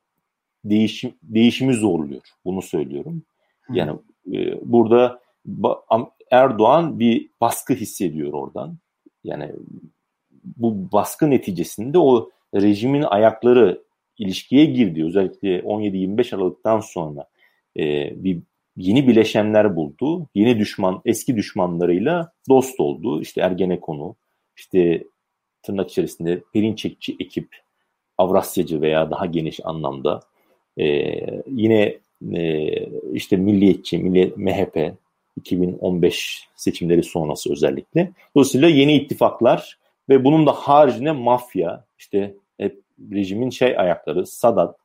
değişim 0.66 1.14
değişimi 1.24 1.74
zorluyor. 1.74 2.22
Bunu 2.46 2.62
söylüyorum. 2.62 3.24
Yani 3.70 3.92
e, 4.34 4.72
burada 4.72 5.20
Erdoğan 6.32 7.00
bir 7.00 7.30
baskı 7.42 7.74
hissediyor 7.74 8.34
oradan. 8.34 8.78
Yani 9.24 9.52
bu 10.58 10.92
baskı 10.92 11.30
neticesinde 11.30 12.00
o 12.00 12.30
rejimin 12.56 13.02
ayakları 13.02 13.84
ilişkiye 14.18 14.66
girdi. 14.66 15.06
Özellikle 15.06 15.60
17-25 15.60 16.36
Aralık'tan 16.36 16.80
sonra 16.80 17.28
e, 17.78 18.14
bir 18.24 18.40
yeni 18.78 19.08
bileşenler 19.08 19.76
buldu. 19.76 20.28
Yeni 20.36 20.60
düşman, 20.60 21.02
eski 21.06 21.36
düşmanlarıyla 21.36 22.32
dost 22.50 22.80
oldu. 22.80 23.22
İşte 23.22 23.42
Ergenekon'u, 23.42 24.16
işte 24.56 25.04
tırnak 25.64 25.90
içerisinde 25.90 26.44
Perinçekçi 26.54 27.16
ekip, 27.20 27.48
Avrasyacı 28.18 28.82
veya 28.82 29.12
daha 29.12 29.26
geniş 29.26 29.60
anlamda 29.64 30.20
e, 30.78 30.86
yine 31.48 31.98
e, 32.34 32.70
işte 33.14 33.38
milliyetçi, 33.38 33.98
milli, 33.98 34.34
MHP, 34.36 34.94
2015 35.38 36.48
seçimleri 36.56 37.04
sonrası 37.04 37.52
özellikle. 37.52 38.12
Dolayısıyla 38.36 38.70
yeni 38.70 38.94
ittifaklar 38.96 39.78
ve 40.10 40.24
bunun 40.24 40.48
da 40.48 40.52
haricinde 40.52 41.12
mafya, 41.12 41.86
işte 41.98 42.34
hep 42.58 42.82
rejimin 43.12 43.50
şey 43.50 43.80
ayakları, 43.80 44.26
Sadat, 44.26 44.76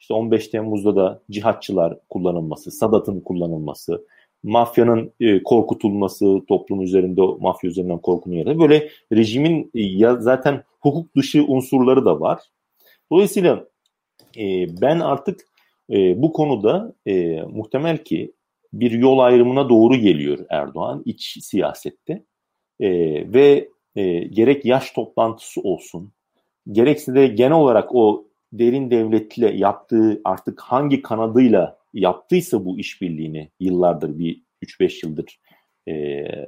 işte 0.00 0.14
15 0.14 0.48
Temmuz'da 0.48 0.96
da 0.96 1.22
cihatçılar 1.30 1.98
kullanılması, 2.08 2.70
Sadat'ın 2.70 3.20
kullanılması, 3.20 4.06
mafyanın 4.42 5.12
e, 5.20 5.42
korkutulması, 5.42 6.40
toplum 6.48 6.82
üzerinde 6.82 7.20
mafya 7.40 7.70
üzerinden 7.70 7.98
korkunu 7.98 8.34
yaratıyor. 8.34 8.58
Böyle 8.60 8.90
rejimin 9.12 9.70
e, 9.74 9.82
ya 9.82 10.16
zaten 10.16 10.64
hukuk 10.80 11.16
dışı 11.16 11.44
unsurları 11.44 12.04
da 12.04 12.20
var. 12.20 12.40
Dolayısıyla 13.12 13.68
e, 14.38 14.66
ben 14.80 15.00
artık 15.00 15.40
e, 15.90 16.22
bu 16.22 16.32
konuda 16.32 16.94
e, 17.06 17.42
muhtemel 17.42 18.04
ki 18.04 18.32
bir 18.72 18.90
yol 18.90 19.18
ayrımına 19.18 19.68
doğru 19.68 19.96
geliyor 19.96 20.38
Erdoğan 20.48 21.02
iç 21.04 21.38
siyasette 21.44 22.24
e, 22.80 22.90
ve 23.32 23.68
e, 23.96 24.18
gerek 24.18 24.64
yaş 24.64 24.90
toplantısı 24.90 25.60
olsun 25.60 26.12
gerekse 26.72 27.14
de 27.14 27.26
genel 27.26 27.56
olarak 27.56 27.94
o 27.94 28.29
derin 28.52 28.90
devletle 28.90 29.56
yaptığı 29.56 30.20
artık 30.24 30.60
hangi 30.60 31.02
kanadıyla 31.02 31.78
yaptıysa 31.94 32.64
bu 32.64 32.78
işbirliğini 32.78 33.48
yıllardır 33.60 34.18
bir 34.18 34.42
3-5 34.62 35.06
yıldır 35.06 35.40
e, 35.88 35.92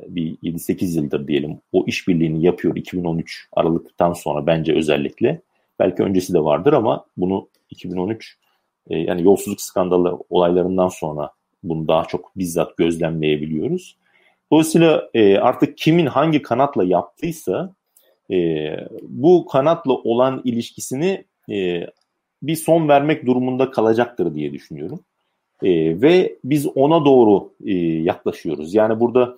bir 0.09 0.37
7-8 0.37 0.97
yıldır 0.97 1.29
diyelim 1.29 1.61
o 1.73 1.85
işbirliğini 1.87 2.45
yapıyor 2.45 2.77
2013 2.77 3.49
Aralık'tan 3.53 4.13
sonra 4.13 4.47
bence 4.47 4.75
özellikle 4.75 5.41
belki 5.79 6.03
öncesi 6.03 6.35
de 6.35 6.45
vardır 6.45 6.73
ama 6.73 7.07
bunu 7.17 7.49
2013 7.71 8.39
e, 8.91 8.99
yani 8.99 9.23
yolsuzluk 9.23 9.61
skandalı 9.61 10.19
olaylarından 10.31 10.89
sonra 10.89 11.31
bunu 11.63 11.89
daha 11.89 12.05
çok 12.05 12.37
bizzat 12.37 12.77
gözlemleyebiliyoruz. 12.77 13.97
Dolayısıyla 14.53 15.11
e, 15.15 15.37
artık 15.37 15.79
kimin 15.79 16.07
hangi 16.07 16.43
kanatla 16.43 16.85
yaptıysa 16.85 17.75
e, 18.31 18.37
bu 19.03 19.47
kanatla 19.47 19.93
olan 19.93 20.41
ilişkisini 20.45 21.25
e, 21.53 21.87
bir 22.43 22.57
son 22.57 22.89
vermek 22.89 23.27
durumunda 23.27 23.71
kalacaktır 23.71 24.35
diye 24.35 24.53
düşünüyorum. 24.53 25.01
E, 25.63 26.01
ve 26.03 26.37
biz 26.45 26.67
ona 26.67 27.05
doğru 27.05 27.53
e, 27.65 27.75
yaklaşıyoruz. 27.83 28.75
Yani 28.75 29.01
burada 29.01 29.37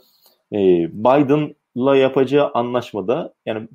e, 0.52 0.58
Biden'la 0.92 1.96
yapacağı 1.96 2.50
anlaşmada 2.54 3.34
yani 3.46 3.68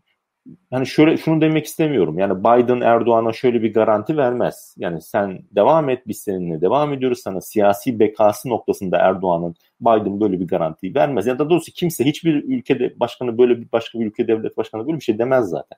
hani 0.71 0.87
şöyle 0.87 1.17
şunu 1.17 1.41
demek 1.41 1.65
istemiyorum. 1.65 2.19
Yani 2.19 2.39
Biden 2.39 2.81
Erdoğan'a 2.81 3.33
şöyle 3.33 3.63
bir 3.63 3.73
garanti 3.73 4.17
vermez. 4.17 4.75
Yani 4.77 5.01
sen 5.01 5.41
devam 5.51 5.89
et 5.89 6.07
biz 6.07 6.17
seninle 6.19 6.61
devam 6.61 6.93
ediyoruz 6.93 7.19
sana 7.19 7.41
siyasi 7.41 7.99
bekası 7.99 8.49
noktasında 8.49 8.97
Erdoğan'ın 8.97 9.55
Biden 9.81 10.21
böyle 10.21 10.39
bir 10.39 10.47
garanti 10.47 10.95
vermez. 10.95 11.27
Ya 11.27 11.39
da 11.39 11.49
doğrusu 11.49 11.71
kimse 11.71 12.05
hiçbir 12.05 12.43
ülkede 12.43 12.99
başkanı 12.99 13.37
böyle 13.37 13.61
bir 13.61 13.71
başka 13.71 13.99
bir 13.99 14.05
ülke 14.05 14.27
devlet 14.27 14.57
başkanı 14.57 14.87
böyle 14.87 14.97
bir 14.97 15.03
şey 15.03 15.19
demez 15.19 15.49
zaten. 15.49 15.77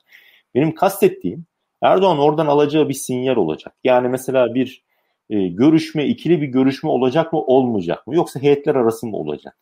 Benim 0.54 0.74
kastettiğim 0.74 1.46
Erdoğan 1.82 2.18
oradan 2.18 2.46
alacağı 2.46 2.88
bir 2.88 2.94
sinyal 2.94 3.36
olacak. 3.36 3.74
Yani 3.84 4.08
mesela 4.08 4.54
bir 4.54 4.84
e, 5.30 5.48
görüşme, 5.48 6.06
ikili 6.06 6.40
bir 6.40 6.46
görüşme 6.46 6.90
olacak 6.90 7.32
mı, 7.32 7.40
olmayacak 7.40 8.06
mı? 8.06 8.14
Yoksa 8.14 8.40
heyetler 8.40 8.74
arası 8.74 9.06
mı 9.06 9.16
olacak? 9.16 9.56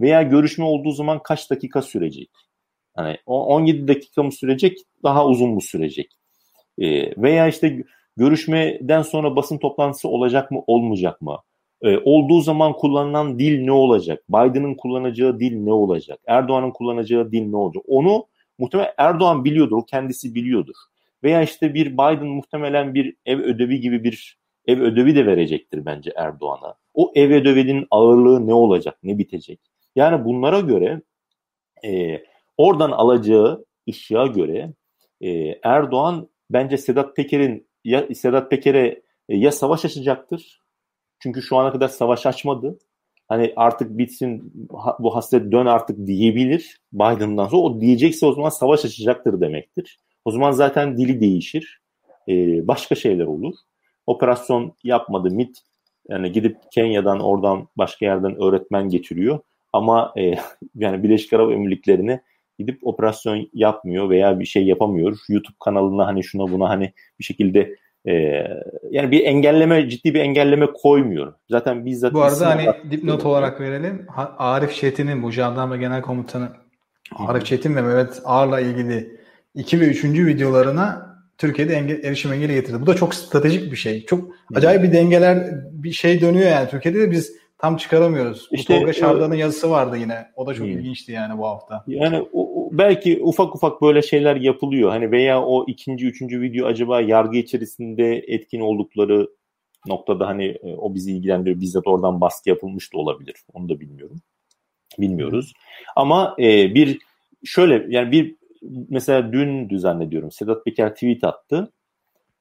Veya 0.00 0.22
görüşme 0.22 0.64
olduğu 0.64 0.92
zaman 0.92 1.22
kaç 1.22 1.50
dakika 1.50 1.82
sürecek? 1.82 2.30
Hani 2.94 3.16
17 3.26 3.88
dakika 3.88 4.22
mı 4.22 4.32
sürecek, 4.32 4.78
daha 5.02 5.26
uzun 5.26 5.50
mu 5.50 5.60
sürecek? 5.60 6.12
E, 6.78 7.16
veya 7.22 7.48
işte 7.48 7.84
görüşmeden 8.16 9.02
sonra 9.02 9.36
basın 9.36 9.58
toplantısı 9.58 10.08
olacak 10.08 10.50
mı, 10.50 10.62
olmayacak 10.66 11.22
mı? 11.22 11.38
E, 11.82 11.98
olduğu 11.98 12.40
zaman 12.40 12.72
kullanılan 12.72 13.38
dil 13.38 13.64
ne 13.64 13.72
olacak? 13.72 14.24
Biden'ın 14.28 14.74
kullanacağı 14.74 15.40
dil 15.40 15.56
ne 15.56 15.72
olacak? 15.72 16.20
Erdoğan'ın 16.26 16.70
kullanacağı 16.70 17.32
dil 17.32 17.46
ne 17.46 17.56
olacak? 17.56 17.84
Onu 17.88 18.26
muhtemelen 18.58 18.92
Erdoğan 18.98 19.44
biliyordur, 19.44 19.76
o 19.76 19.84
kendisi 19.84 20.34
biliyordur. 20.34 20.74
Veya 21.24 21.42
işte 21.42 21.74
bir 21.74 21.92
Biden 21.92 22.26
muhtemelen 22.26 22.94
bir 22.94 23.16
ev 23.26 23.38
ödevi 23.38 23.80
gibi 23.80 24.04
bir 24.04 24.38
ev 24.66 24.80
ödevi 24.80 25.16
de 25.16 25.26
verecektir 25.26 25.86
bence 25.86 26.12
Erdoğan'a. 26.16 26.74
O 26.94 27.12
ev 27.14 27.30
ödevinin 27.30 27.86
ağırlığı 27.90 28.46
ne 28.46 28.54
olacak, 28.54 28.98
ne 29.02 29.18
bitecek? 29.18 29.60
Yani 29.96 30.24
bunlara 30.24 30.60
göre 30.60 31.02
e, 31.84 32.22
oradan 32.56 32.90
alacağı 32.90 33.64
ışığa 33.88 34.26
göre 34.26 34.72
e, 35.20 35.30
Erdoğan 35.62 36.28
bence 36.50 36.76
Sedat 36.76 37.16
Peker'in 37.16 37.68
ya 37.84 38.14
Sedat 38.14 38.50
Peker'e 38.50 39.02
e, 39.28 39.36
ya 39.36 39.52
savaş 39.52 39.84
açacaktır. 39.84 40.62
Çünkü 41.18 41.42
şu 41.42 41.56
ana 41.56 41.72
kadar 41.72 41.88
savaş 41.88 42.26
açmadı. 42.26 42.78
Hani 43.28 43.52
artık 43.56 43.98
bitsin 43.98 44.52
bu 44.98 45.14
hasret 45.14 45.52
dön 45.52 45.66
artık 45.66 46.06
diyebilir 46.06 46.80
Biden'dan 46.92 47.48
sonra. 47.48 47.62
O 47.62 47.80
diyecekse 47.80 48.26
o 48.26 48.32
zaman 48.32 48.48
savaş 48.48 48.84
açacaktır 48.84 49.40
demektir. 49.40 49.98
O 50.24 50.30
zaman 50.30 50.50
zaten 50.50 50.96
dili 50.96 51.20
değişir. 51.20 51.80
E, 52.28 52.32
başka 52.68 52.94
şeyler 52.94 53.24
olur. 53.24 53.54
Operasyon 54.06 54.72
yapmadı 54.84 55.30
MIT. 55.30 55.58
Yani 56.08 56.32
gidip 56.32 56.56
Kenya'dan 56.72 57.20
oradan 57.20 57.68
başka 57.76 58.06
yerden 58.06 58.42
öğretmen 58.42 58.88
getiriyor. 58.88 59.38
Ama 59.72 60.12
e, 60.18 60.34
yani 60.74 61.02
Birleşik 61.02 61.32
Arap 61.32 61.52
Emirlikleri'ne 61.52 62.22
gidip 62.58 62.86
operasyon 62.86 63.48
yapmıyor 63.52 64.10
veya 64.10 64.40
bir 64.40 64.44
şey 64.44 64.64
yapamıyor. 64.64 65.18
YouTube 65.28 65.56
kanalına 65.64 66.06
hani 66.06 66.24
şuna 66.24 66.52
buna 66.52 66.68
hani 66.68 66.92
bir 67.18 67.24
şekilde 67.24 67.76
e, 68.06 68.12
yani 68.90 69.10
bir 69.10 69.24
engelleme 69.24 69.88
ciddi 69.88 70.14
bir 70.14 70.20
engelleme 70.20 70.66
koymuyor. 70.66 71.34
Zaten 71.50 71.84
bizzat 71.86 72.14
Bu 72.14 72.22
arada 72.22 72.46
hani 72.46 72.66
dipnot 72.90 73.26
olarak 73.26 73.60
verelim. 73.60 74.06
Arif 74.38 74.74
Çetin'in 74.74 75.22
bu 75.22 75.30
jandarma 75.30 75.76
genel 75.76 76.02
komutanı 76.02 76.48
Arif 77.16 77.46
Çetin 77.46 77.76
ve 77.76 77.82
Mehmet 77.82 78.22
Ağar'la 78.24 78.60
ilgili 78.60 79.21
2 79.54 79.80
ve 79.80 79.84
3. 79.84 80.04
videolarına 80.04 81.12
Türkiye'de 81.38 81.74
engel, 81.74 82.04
erişim 82.04 82.32
engeli 82.32 82.54
getirdi. 82.54 82.80
Bu 82.80 82.86
da 82.86 82.94
çok 82.94 83.14
stratejik 83.14 83.72
bir 83.72 83.76
şey. 83.76 84.04
Çok 84.06 84.34
acayip 84.54 84.82
bir 84.82 84.92
dengeler 84.92 85.48
bir 85.72 85.92
şey 85.92 86.20
dönüyor 86.20 86.50
yani. 86.50 86.68
Türkiye'de 86.68 87.00
de 87.00 87.10
biz 87.10 87.32
tam 87.58 87.76
çıkaramıyoruz. 87.76 88.48
İşte, 88.50 88.74
bu 88.74 88.78
Tolga 88.78 88.92
Şardan'ın 88.92 89.34
yazısı 89.34 89.70
vardı 89.70 89.96
yine. 89.96 90.26
O 90.36 90.46
da 90.46 90.54
çok 90.54 90.66
hmm. 90.66 90.72
ilginçti 90.72 91.12
yani 91.12 91.38
bu 91.38 91.46
hafta. 91.46 91.84
Yani 91.86 92.28
o, 92.32 92.68
belki 92.72 93.20
ufak 93.22 93.54
ufak 93.54 93.82
böyle 93.82 94.02
şeyler 94.02 94.36
yapılıyor. 94.36 94.90
Hani 94.90 95.10
veya 95.10 95.42
o 95.42 95.64
ikinci, 95.68 96.06
üçüncü 96.06 96.40
video 96.40 96.66
acaba 96.66 97.00
yargı 97.00 97.36
içerisinde 97.36 98.24
etkin 98.28 98.60
oldukları 98.60 99.28
noktada 99.86 100.26
hani 100.26 100.44
e, 100.44 100.74
o 100.74 100.94
bizi 100.94 101.12
ilgilendiriyor. 101.12 101.60
Bizzat 101.60 101.86
oradan 101.86 102.20
baskı 102.20 102.48
yapılmış 102.48 102.94
da 102.94 102.98
olabilir. 102.98 103.34
Onu 103.52 103.68
da 103.68 103.80
bilmiyorum. 103.80 104.20
Bilmiyoruz. 104.98 105.52
Ama 105.96 106.36
e, 106.38 106.74
bir 106.74 106.98
şöyle 107.44 107.86
yani 107.88 108.12
bir 108.12 108.36
mesela 108.88 109.32
dün 109.32 109.68
düzenlediyorum. 109.68 110.30
Sedat 110.30 110.64
Peker 110.64 110.94
tweet 110.94 111.24
attı. 111.24 111.72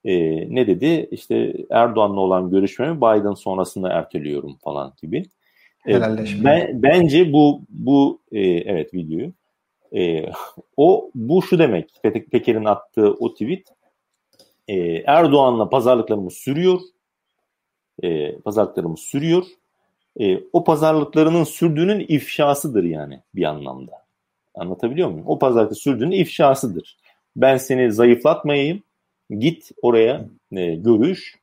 E, 0.05 0.15
ne 0.55 0.67
dedi? 0.67 1.07
İşte 1.11 1.53
Erdoğan'la 1.69 2.19
olan 2.19 2.49
görüşmemi 2.49 2.97
Biden 2.97 3.33
sonrasında 3.33 3.89
erteliyorum 3.89 4.57
falan 4.63 4.93
gibi. 5.01 5.25
E, 5.87 6.01
ben, 6.43 6.83
bence 6.83 7.33
bu 7.33 7.61
bu 7.69 8.21
e, 8.31 8.39
evet 8.41 8.93
videoyu 8.93 9.33
e, 9.95 10.25
o 10.77 11.11
bu 11.15 11.41
şu 11.41 11.59
demek 11.59 11.89
Peker'in 12.31 12.65
attığı 12.65 13.13
o 13.13 13.33
tweet 13.33 13.67
e, 14.67 14.77
Erdoğan'la 15.07 15.69
pazarlıklarımız 15.69 16.33
sürüyor. 16.33 16.79
E, 18.03 18.35
pazarlıklarımız 18.35 18.99
sürüyor. 18.99 19.45
E, 20.19 20.39
o 20.53 20.63
pazarlıklarının 20.63 21.43
sürdüğünün 21.43 22.05
ifşasıdır 22.07 22.83
yani 22.83 23.19
bir 23.35 23.43
anlamda. 23.43 24.00
Anlatabiliyor 24.55 25.09
muyum? 25.09 25.27
O 25.27 25.39
pazarlıkta 25.39 25.75
sürdüğünün 25.75 26.11
ifşasıdır. 26.11 26.97
Ben 27.35 27.57
seni 27.57 27.91
zayıflatmayayım. 27.91 28.83
Git 29.39 29.71
oraya 29.81 30.25
e, 30.51 30.75
görüş. 30.75 31.35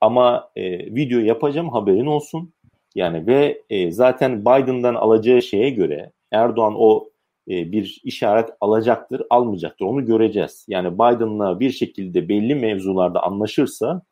Ama 0.00 0.50
e, 0.56 0.94
video 0.94 1.20
yapacağım 1.20 1.68
haberin 1.68 2.06
olsun. 2.06 2.52
Yani 2.94 3.26
ve 3.26 3.62
e, 3.70 3.92
zaten 3.92 4.40
Biden'dan 4.40 4.94
alacağı 4.94 5.42
şeye 5.42 5.70
göre 5.70 6.12
Erdoğan 6.30 6.74
o 6.76 7.08
e, 7.48 7.72
bir 7.72 8.00
işaret 8.04 8.50
alacaktır, 8.60 9.22
almayacaktır. 9.30 9.84
Onu 9.84 10.06
göreceğiz. 10.06 10.66
Yani 10.68 10.94
Biden'la 10.94 11.60
bir 11.60 11.70
şekilde 11.70 12.28
belli 12.28 12.54
mevzularda 12.54 13.22
anlaşırsa 13.22 14.02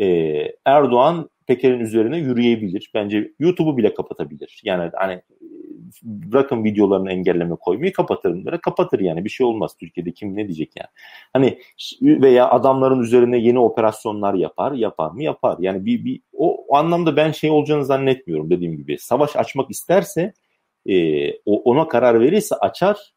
e, 0.00 0.06
Erdoğan 0.64 1.30
Peker'in 1.46 1.80
üzerine 1.80 2.18
yürüyebilir. 2.18 2.90
Bence 2.94 3.32
YouTube'u 3.38 3.76
bile 3.76 3.94
kapatabilir. 3.94 4.60
Yani 4.64 4.90
hani 4.94 5.22
bırakın 6.02 6.64
videolarını 6.64 7.12
engelleme 7.12 7.56
koymayı 7.56 7.92
kapatırım. 7.92 8.44
Böyle 8.44 8.60
kapatır 8.60 9.00
yani 9.00 9.24
bir 9.24 9.30
şey 9.30 9.46
olmaz 9.46 9.76
Türkiye'de 9.80 10.12
kim 10.12 10.36
ne 10.36 10.46
diyecek 10.48 10.72
yani. 10.76 10.88
Hani 11.32 11.58
veya 12.02 12.50
adamların 12.50 13.00
üzerine 13.00 13.38
yeni 13.38 13.58
operasyonlar 13.58 14.34
yapar 14.34 14.72
yapar 14.72 15.10
mı 15.10 15.22
yapar. 15.22 15.56
Yani 15.60 15.84
bir, 15.84 16.04
bir 16.04 16.20
o, 16.32 16.64
o 16.68 16.76
anlamda 16.76 17.16
ben 17.16 17.30
şey 17.32 17.50
olacağını 17.50 17.84
zannetmiyorum 17.84 18.50
dediğim 18.50 18.76
gibi. 18.76 18.98
Savaş 18.98 19.36
açmak 19.36 19.70
isterse 19.70 20.32
e, 20.86 21.32
ona 21.46 21.88
karar 21.88 22.20
verirse 22.20 22.54
açar 22.54 23.12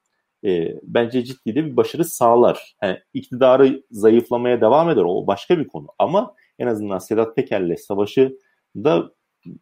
e, 0.46 0.80
bence 0.84 1.24
ciddi 1.24 1.56
de 1.56 1.66
bir 1.66 1.78
başarı 1.78 2.06
sağlar. 2.06 2.76
Yani 2.82 2.98
iktidarı 3.14 3.84
zayıflamaya 3.92 4.62
devam 4.62 4.90
eder 4.90 5.04
o 5.06 5.28
başka 5.28 5.60
bir 5.60 5.68
konu 5.68 5.88
ama 6.00 6.36
en 6.60 6.68
azından 6.68 6.98
Sedat 6.98 7.36
Peker'le 7.36 7.76
savaşı 7.76 8.38
da 8.76 9.12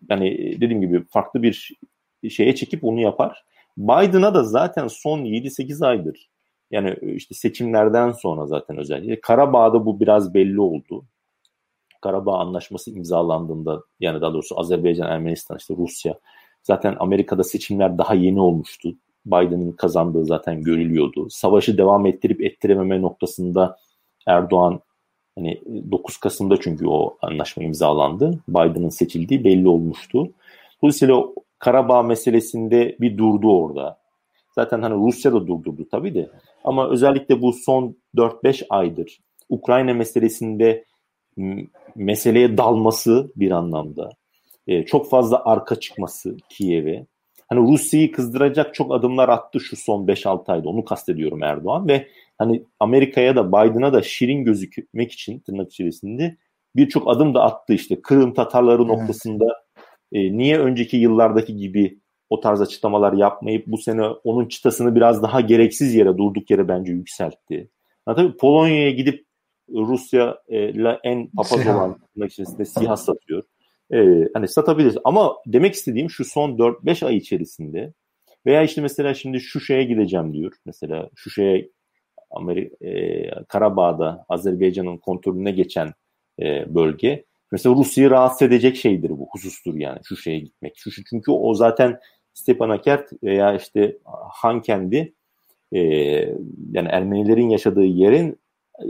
yani 0.10 0.58
dediğim 0.62 0.82
gibi 0.82 1.04
farklı 1.10 1.44
bir 1.44 1.72
şeye 2.30 2.56
çekip 2.56 2.84
onu 2.84 3.00
yapar. 3.00 3.46
Biden'a 3.78 4.34
da 4.34 4.44
zaten 4.44 4.88
son 4.88 5.20
7-8 5.20 5.86
aydır 5.86 6.32
yani 6.72 6.96
işte 7.16 7.36
seçimlerden 7.36 8.12
sonra 8.12 8.46
zaten 8.46 8.78
özellikle 8.78 9.22
Karabağ'da 9.22 9.86
bu 9.86 10.00
biraz 10.00 10.34
belli 10.34 10.62
oldu. 10.62 11.06
Karabağ 12.02 12.40
Anlaşması 12.40 12.92
imzalandığında 12.92 13.84
yani 14.00 14.22
daha 14.22 14.34
doğrusu 14.34 14.60
Azerbaycan, 14.60 15.10
Ermenistan, 15.12 15.58
işte 15.58 15.74
Rusya 15.78 16.20
zaten 16.64 16.96
Amerika'da 17.00 17.44
seçimler 17.44 17.98
daha 17.98 18.14
yeni 18.14 18.42
olmuştu. 18.42 18.96
Biden'ın 19.26 19.72
kazandığı 19.72 20.26
zaten 20.26 20.64
görülüyordu. 20.64 21.30
Savaşı 21.30 21.78
devam 21.78 22.06
ettirip 22.06 22.42
ettirememe 22.42 23.02
noktasında 23.02 23.78
Erdoğan 24.28 24.80
hani 25.36 25.62
9 25.92 26.18
Kasım'da 26.18 26.60
çünkü 26.60 26.88
o 26.88 27.18
anlaşma 27.22 27.64
imzalandı. 27.64 28.40
Biden'ın 28.48 28.90
seçildiği 28.90 29.44
belli 29.44 29.68
olmuştu. 29.68 30.32
Dolayısıyla 30.82 31.24
Karabağ 31.62 32.04
meselesinde 32.04 32.98
bir 33.00 33.18
durdu 33.18 33.62
orada. 33.64 34.00
Zaten 34.56 34.82
hani 34.82 34.96
Rusya 34.96 35.34
da 35.34 35.48
durdurdu 35.48 35.88
tabii 35.92 36.16
de. 36.16 36.30
Ama 36.64 36.90
özellikle 36.90 37.42
bu 37.42 37.54
son 37.54 37.96
4-5 38.16 38.66
aydır 38.70 39.20
Ukrayna 39.50 39.94
meselesinde 39.94 40.86
meseleye 41.96 42.58
dalması 42.58 43.32
bir 43.36 43.52
anlamda. 43.52 44.10
E, 44.68 44.86
çok 44.86 45.10
fazla 45.10 45.46
arka 45.46 45.76
çıkması 45.76 46.38
Kiev'e. 46.50 47.06
Hani 47.50 47.72
Rusya'yı 47.74 48.12
kızdıracak 48.12 48.74
çok 48.74 48.94
adımlar 48.94 49.30
attı 49.30 49.60
şu 49.60 49.76
son 49.76 50.08
5-6 50.08 50.52
ayda. 50.52 50.70
Onu 50.70 50.86
kastediyorum 50.86 51.44
Erdoğan 51.44 51.88
ve 51.88 52.08
hani 52.38 52.64
Amerika'ya 52.80 53.36
da 53.36 53.48
Biden'a 53.48 53.94
da 53.94 54.02
şirin 54.02 54.44
gözükmek 54.44 55.12
için 55.12 55.40
tırnak 55.40 55.72
içerisinde 55.72 56.38
birçok 56.76 57.16
adım 57.16 57.34
da 57.34 57.44
attı 57.44 57.74
işte. 57.74 58.02
Kırım 58.02 58.34
Tatarları 58.34 58.82
evet. 58.82 58.92
noktasında 58.92 59.46
e, 60.12 60.38
niye 60.38 60.60
önceki 60.60 60.98
yıllardaki 60.98 61.56
gibi 61.56 62.00
o 62.30 62.40
tarz 62.40 62.62
açıklamalar 62.62 63.14
yapmayıp 63.14 63.68
bu 63.68 63.78
sene 63.78 64.06
onun 64.06 64.48
çıtasını 64.48 64.96
biraz 64.96 65.24
daha 65.24 65.42
gereksiz 65.42 65.96
yere 65.96 66.18
durduk 66.18 66.52
yere 66.52 66.68
bence 66.68 66.92
yükseltti. 66.92 67.70
Ha, 68.06 68.16
tabii 68.16 68.38
Polonya'ya 68.38 68.92
gidip 68.92 69.26
Rusya 69.70 70.38
ile 70.50 71.00
en 71.04 71.28
papaz 71.28 71.68
olan 71.68 71.98
içerisinde 72.16 72.66
SİHA 72.66 72.98
satıyor. 72.98 73.44
e, 73.94 74.30
hani 74.34 74.48
satabiliriz. 74.48 74.98
Ama 75.04 75.36
demek 75.48 75.74
istediğim 75.74 76.10
şu 76.10 76.26
son 76.26 76.58
4-5 76.58 77.06
ay 77.06 77.18
içerisinde 77.18 77.94
veya 78.46 78.64
işte 78.64 78.82
mesela 78.82 79.14
şimdi 79.14 79.40
şu 79.40 79.60
şeye 79.60 79.84
gideceğim 79.84 80.34
diyor. 80.34 80.54
Mesela 80.66 81.10
şu 81.16 81.30
şeye 81.30 81.70
Amerika, 82.32 82.86
e, 82.86 83.44
Karabağ'da 83.48 84.26
Azerbaycan'ın 84.30 84.98
kontrolüne 84.98 85.52
geçen 85.52 85.94
e, 86.40 86.76
bölge. 86.76 87.26
Mesela 87.52 87.76
Rusya'yı 87.76 88.10
rahatsız 88.10 88.42
edecek 88.42 88.76
şeydir 88.76 89.10
bu 89.10 89.28
husustur 89.32 89.76
yani 89.76 90.00
şu 90.04 90.18
şeye 90.18 90.40
gitmek. 90.40 90.74
Şu, 90.78 90.92
şu 90.92 91.04
çünkü 91.04 91.32
o 91.32 91.54
zaten 91.54 92.00
Stepanakert 92.34 93.24
veya 93.24 93.56
işte 93.56 93.98
Hankendi 94.32 95.14
e, 95.72 95.80
yani 96.72 96.88
Ermenilerin 96.90 97.50
yaşadığı 97.50 97.84
yerin 97.84 98.40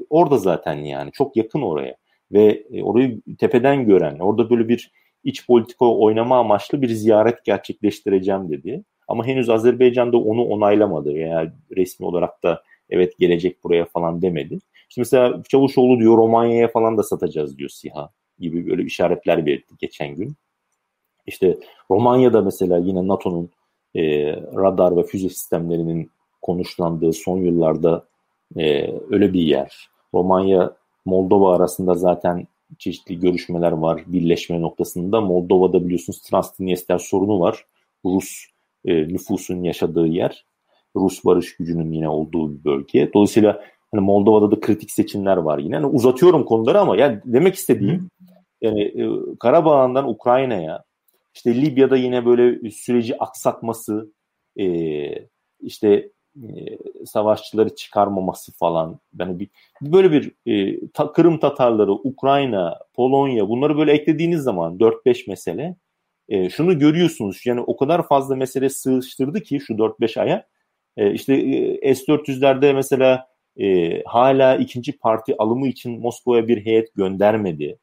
orada 0.09 0.37
zaten 0.37 0.75
yani 0.75 1.11
çok 1.11 1.37
yakın 1.37 1.61
oraya 1.61 1.95
ve 2.31 2.63
e, 2.71 2.83
orayı 2.83 3.21
tepeden 3.39 3.85
gören 3.85 4.19
orada 4.19 4.49
böyle 4.49 4.69
bir 4.69 4.91
iç 5.23 5.47
politika 5.47 5.85
oynama 5.85 6.39
amaçlı 6.39 6.81
bir 6.81 6.89
ziyaret 6.89 7.45
gerçekleştireceğim 7.45 8.49
dedi. 8.49 8.83
Ama 9.07 9.25
henüz 9.25 9.49
Azerbaycan'da 9.49 10.17
onu 10.17 10.45
onaylamadı. 10.45 11.11
Yani 11.11 11.49
resmi 11.77 12.05
olarak 12.05 12.43
da 12.43 12.63
evet 12.89 13.19
gelecek 13.19 13.63
buraya 13.63 13.85
falan 13.85 14.21
demedi. 14.21 14.59
Şimdi 14.89 15.01
mesela 15.01 15.43
Çavuşoğlu 15.49 15.99
diyor 15.99 16.17
Romanya'ya 16.17 16.67
falan 16.67 16.97
da 16.97 17.03
satacağız 17.03 17.57
diyor 17.57 17.69
SİHA 17.69 18.09
gibi 18.39 18.67
böyle 18.67 18.83
işaretler 18.83 19.45
belirtti 19.45 19.75
geçen 19.79 20.15
gün. 20.15 20.35
İşte 21.27 21.57
Romanya'da 21.91 22.41
mesela 22.41 22.77
yine 22.77 23.07
NATO'nun 23.07 23.49
e, 23.95 24.31
radar 24.35 24.97
ve 24.97 25.03
füze 25.03 25.29
sistemlerinin 25.29 26.11
konuşlandığı 26.41 27.13
son 27.13 27.37
yıllarda 27.37 28.05
e, 28.57 28.91
öyle 29.09 29.33
bir 29.33 29.41
yer. 29.41 29.89
Romanya 30.13 30.73
Moldova 31.05 31.55
arasında 31.55 31.93
zaten 31.93 32.47
çeşitli 32.77 33.19
görüşmeler 33.19 33.71
var 33.71 34.03
birleşme 34.07 34.61
noktasında. 34.61 35.21
Moldova'da 35.21 35.85
biliyorsunuz 35.85 36.21
Transdniester 36.21 36.97
sorunu 36.97 37.39
var. 37.39 37.65
Rus 38.05 38.45
e, 38.85 39.07
nüfusun 39.07 39.63
yaşadığı 39.63 40.07
yer. 40.07 40.45
Rus 40.95 41.25
barış 41.25 41.57
gücünün 41.57 41.91
yine 41.91 42.09
olduğu 42.09 42.53
bir 42.53 42.63
bölge. 42.63 43.13
Dolayısıyla 43.13 43.63
hani 43.91 44.01
Moldova'da 44.01 44.51
da 44.51 44.59
kritik 44.59 44.91
seçimler 44.91 45.37
var 45.37 45.57
yine. 45.57 45.75
Yani 45.75 45.85
uzatıyorum 45.85 46.45
konuları 46.45 46.79
ama 46.79 46.97
yani 46.97 47.19
demek 47.25 47.55
istediğim 47.55 48.09
yani 48.61 48.81
e, 48.81 49.09
Karabağ'dan 49.39 50.09
Ukrayna'ya 50.09 50.83
işte 51.35 51.55
Libya'da 51.55 51.97
yine 51.97 52.25
böyle 52.25 52.71
süreci 52.71 53.17
aksatması 53.17 54.11
e, 54.59 54.65
işte 55.61 56.09
e, 56.35 56.77
savaşçıları 57.05 57.75
çıkarmaması 57.75 58.51
falan. 58.51 58.99
Yani 59.19 59.39
bir 59.39 59.47
böyle 59.81 60.11
bir 60.11 60.31
e, 60.45 60.79
ta, 60.93 61.11
Kırım 61.11 61.39
Tatarları, 61.39 61.91
Ukrayna, 61.91 62.79
Polonya 62.93 63.49
bunları 63.49 63.77
böyle 63.77 63.91
eklediğiniz 63.91 64.41
zaman 64.41 64.77
4-5 64.77 65.29
mesele 65.29 65.75
e, 66.29 66.49
şunu 66.49 66.79
görüyorsunuz. 66.79 67.41
Yani 67.45 67.61
o 67.61 67.77
kadar 67.77 68.07
fazla 68.07 68.35
mesele 68.35 68.69
sığıştırdı 68.69 69.41
ki 69.41 69.59
şu 69.59 69.73
4-5 69.73 70.19
aya 70.19 70.47
e, 70.97 71.13
işte 71.13 71.33
e, 71.33 71.95
S-400'lerde 71.95 72.73
mesela 72.73 73.30
e, 73.57 74.03
hala 74.03 74.55
ikinci 74.55 74.97
parti 74.97 75.35
alımı 75.37 75.67
için 75.67 75.99
Moskova'ya 75.99 76.47
bir 76.47 76.65
heyet 76.65 76.95
göndermedi. 76.95 77.77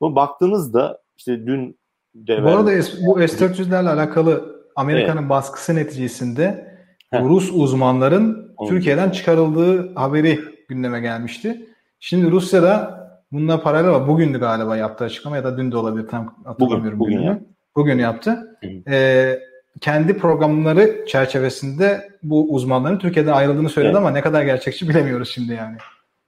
Ama 0.00 0.16
baktığınızda 0.16 1.02
işte 1.16 1.46
dün 1.46 1.78
de 2.14 2.44
bu 2.44 2.48
arada 2.48 2.70
bu 3.06 3.28
S-400'lerle 3.28 3.88
alakalı 3.88 4.60
Amerika'nın 4.76 5.20
evet. 5.20 5.30
baskısı 5.30 5.74
neticesinde 5.74 6.70
Heh. 7.10 7.22
Rus 7.24 7.50
uzmanların 7.52 8.54
Onu 8.56 8.68
Türkiye'den 8.68 9.10
çıkarıldığı 9.10 9.94
haberi 9.94 10.40
gündeme 10.68 11.00
gelmişti. 11.00 11.66
Şimdi 12.00 12.30
Rusya'da 12.30 13.00
bununla 13.32 13.62
paralel 13.62 13.90
var. 13.90 14.08
Bugündü 14.08 14.40
galiba 14.40 14.76
yaptığı 14.76 15.04
açıklama 15.04 15.36
ya 15.36 15.44
da 15.44 15.58
dün 15.58 15.72
de 15.72 15.76
olabilir 15.76 16.08
tam 16.08 16.34
hatırlamıyorum. 16.44 17.00
Bugün, 17.00 17.16
bugün, 17.16 17.26
yaptı. 17.26 17.46
bugün 17.76 17.98
yaptı. 17.98 18.58
Ee, 18.88 19.38
kendi 19.80 20.18
programları 20.18 21.04
çerçevesinde 21.06 22.10
bu 22.22 22.54
uzmanların 22.54 22.98
Türkiye'den 22.98 23.32
ayrıldığını 23.32 23.68
söyledi 23.68 23.90
evet. 23.90 23.98
ama 23.98 24.10
ne 24.10 24.20
kadar 24.20 24.42
gerçekçi 24.42 24.88
bilemiyoruz 24.88 25.30
şimdi 25.30 25.52
yani. 25.52 25.76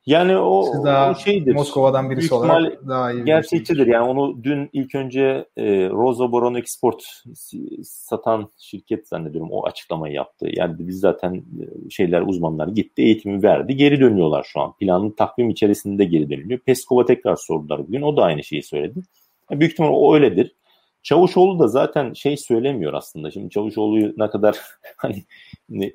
Yani 0.07 0.37
o, 0.37 0.63
Siz 0.73 0.85
daha 0.85 1.11
o 1.11 1.15
şeydir. 1.15 1.55
Moskova'dan 1.55 2.11
birisi 2.11 2.35
olarak 2.35 2.89
daha 2.89 3.13
iyi. 3.13 3.25
Gerçekçidir. 3.25 3.87
Yani 3.87 4.09
onu 4.09 4.45
dün 4.45 4.71
ilk 4.73 4.95
önce 4.95 5.47
e, 5.57 5.89
Rosa 5.89 6.33
Boron 6.33 6.55
Export 6.55 7.03
satan 7.83 8.51
şirket 8.59 9.09
zannediyorum 9.09 9.51
o 9.51 9.67
açıklamayı 9.67 10.15
yaptı. 10.15 10.49
Yani 10.53 10.75
biz 10.79 11.01
zaten 11.01 11.35
e, 11.35 11.91
şeyler 11.91 12.23
uzmanlar 12.23 12.69
gitti 12.69 13.03
eğitimi 13.03 13.43
verdi. 13.43 13.77
Geri 13.77 14.01
dönüyorlar 14.01 14.47
şu 14.53 14.61
an. 14.61 14.73
Planın 14.77 15.11
takvim 15.11 15.51
içerisinde 15.51 16.05
geri 16.05 16.31
dönülüyor. 16.31 16.61
Peskov'a 16.61 17.05
tekrar 17.05 17.37
sordular 17.37 17.79
bugün. 17.79 18.03
O 18.03 18.17
da 18.17 18.23
aynı 18.23 18.45
şeyi 18.45 18.63
söyledi. 18.63 19.01
Yani 19.51 19.61
büyük 19.61 19.73
ihtimal 19.73 19.91
o 19.93 20.15
öyledir. 20.15 20.55
Çavuşoğlu 21.03 21.59
da 21.59 21.69
zaten 21.69 22.13
şey 22.13 22.37
söylemiyor 22.37 22.95
aslında. 22.95 23.31
Şimdi 23.31 23.51
Çavuşoğlu'yu 23.51 24.15
ne 24.17 24.31
kadar 24.31 24.59
hani 24.97 25.25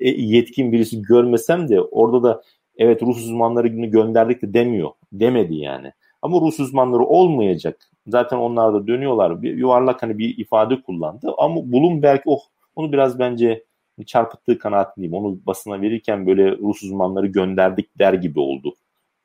e, 0.00 0.10
yetkin 0.10 0.72
birisi 0.72 1.02
görmesem 1.02 1.68
de 1.68 1.80
orada 1.80 2.22
da 2.22 2.42
evet 2.76 3.02
Rus 3.02 3.16
uzmanları 3.16 3.68
gönderdik 3.68 4.42
de 4.42 4.54
demiyor. 4.54 4.90
Demedi 5.12 5.54
yani. 5.54 5.92
Ama 6.22 6.40
Rus 6.40 6.60
uzmanları 6.60 7.02
olmayacak. 7.02 7.90
Zaten 8.06 8.36
onlar 8.36 8.74
da 8.74 8.86
dönüyorlar. 8.86 9.42
Bir 9.42 9.56
yuvarlak 9.56 10.02
hani 10.02 10.18
bir 10.18 10.38
ifade 10.38 10.82
kullandı. 10.82 11.34
Ama 11.38 11.72
Bloomberg 11.72 12.20
oh, 12.26 12.40
onu 12.76 12.92
biraz 12.92 13.18
bence 13.18 13.64
çarpıttığı 14.06 14.58
kanaatindeyim. 14.58 15.14
Onu 15.14 15.38
basına 15.46 15.80
verirken 15.80 16.26
böyle 16.26 16.50
Rus 16.58 16.82
uzmanları 16.82 17.26
gönderdik 17.26 17.98
der 17.98 18.12
gibi 18.14 18.40
oldu. 18.40 18.74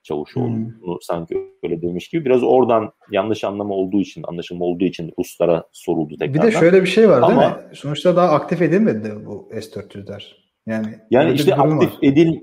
Çavuşoğlu 0.04 0.48
hmm. 0.48 0.98
sanki 1.02 1.38
öyle 1.64 1.82
demiş 1.82 2.10
gibi. 2.10 2.26
Biraz 2.26 2.44
oradan 2.44 2.92
yanlış 3.12 3.44
anlama 3.44 3.74
olduğu 3.74 4.02
için, 4.02 4.24
anlaşılma 4.28 4.66
olduğu 4.66 4.86
için 4.86 5.12
Ruslara 5.20 5.64
soruldu 5.72 6.18
tekrardan. 6.20 6.48
Bir 6.48 6.54
de 6.54 6.60
şöyle 6.60 6.82
bir 6.82 6.88
şey 6.88 7.10
var 7.10 7.22
Ama, 7.22 7.42
değil 7.42 7.52
mi? 7.52 7.76
Sonuçta 7.76 8.16
daha 8.16 8.30
aktif 8.30 8.62
edilmedi 8.62 9.14
bu 9.26 9.50
S-400'ler. 9.52 10.24
Yani, 10.68 10.88
yani 11.12 11.34
işte 11.34 11.56
aktif 11.56 11.92
var. 11.92 12.00
edil 12.02 12.40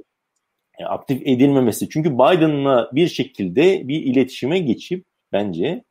aktif 0.86 1.22
edilmemesi. 1.24 1.88
Çünkü 1.88 2.14
Biden'la 2.14 2.90
bir 2.92 3.08
şekilde 3.08 3.88
bir 3.88 4.02
iletişime 4.02 4.58
geçip 4.58 5.04
bence 5.32 5.84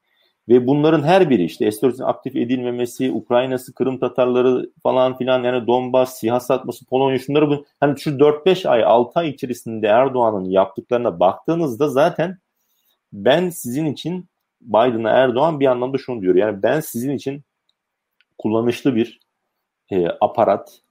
ve 0.49 0.67
bunların 0.67 1.03
her 1.03 1.29
biri 1.29 1.43
işte 1.43 1.71
S-400'ün 1.71 2.05
aktif 2.05 2.35
edilmemesi, 2.35 3.11
Ukrayna'sı, 3.11 3.73
Kırım 3.73 3.99
Tatarları 3.99 4.71
falan 4.83 5.17
filan 5.17 5.43
yani 5.43 5.67
Donbas, 5.67 6.19
SİHA 6.19 6.39
satması, 6.39 6.85
Polonya 6.85 7.19
şunları 7.19 7.49
bu 7.49 7.65
hani 7.79 7.99
şu 7.99 8.09
4-5 8.09 8.69
ay 8.69 8.83
6 8.83 9.19
ay 9.19 9.29
içerisinde 9.29 9.87
Erdoğan'ın 9.87 10.45
yaptıklarına 10.45 11.19
baktığınızda 11.19 11.89
zaten 11.89 12.37
ben 13.13 13.49
sizin 13.49 13.85
için 13.85 14.25
Biden'a 14.61 15.09
Erdoğan 15.09 15.59
bir 15.59 15.65
anlamda 15.65 15.97
şunu 15.97 16.21
diyor. 16.21 16.35
Yani 16.35 16.63
ben 16.63 16.79
sizin 16.79 17.15
için 17.15 17.43
kullanışlı 18.37 18.95
bir 18.95 19.19
e, 19.91 20.07
aparat, 20.21 20.81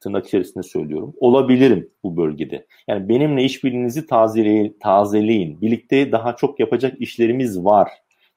tırnak 0.00 0.26
içerisinde 0.26 0.62
söylüyorum. 0.62 1.14
Olabilirim 1.20 1.90
bu 2.02 2.16
bölgede. 2.16 2.66
Yani 2.88 3.08
benimle 3.08 3.44
işbirliğinizi 3.44 4.06
tazeleyin, 4.06 4.76
tazeleyin. 4.80 5.60
Birlikte 5.60 6.12
daha 6.12 6.36
çok 6.36 6.60
yapacak 6.60 7.00
işlerimiz 7.00 7.64
var. 7.64 7.88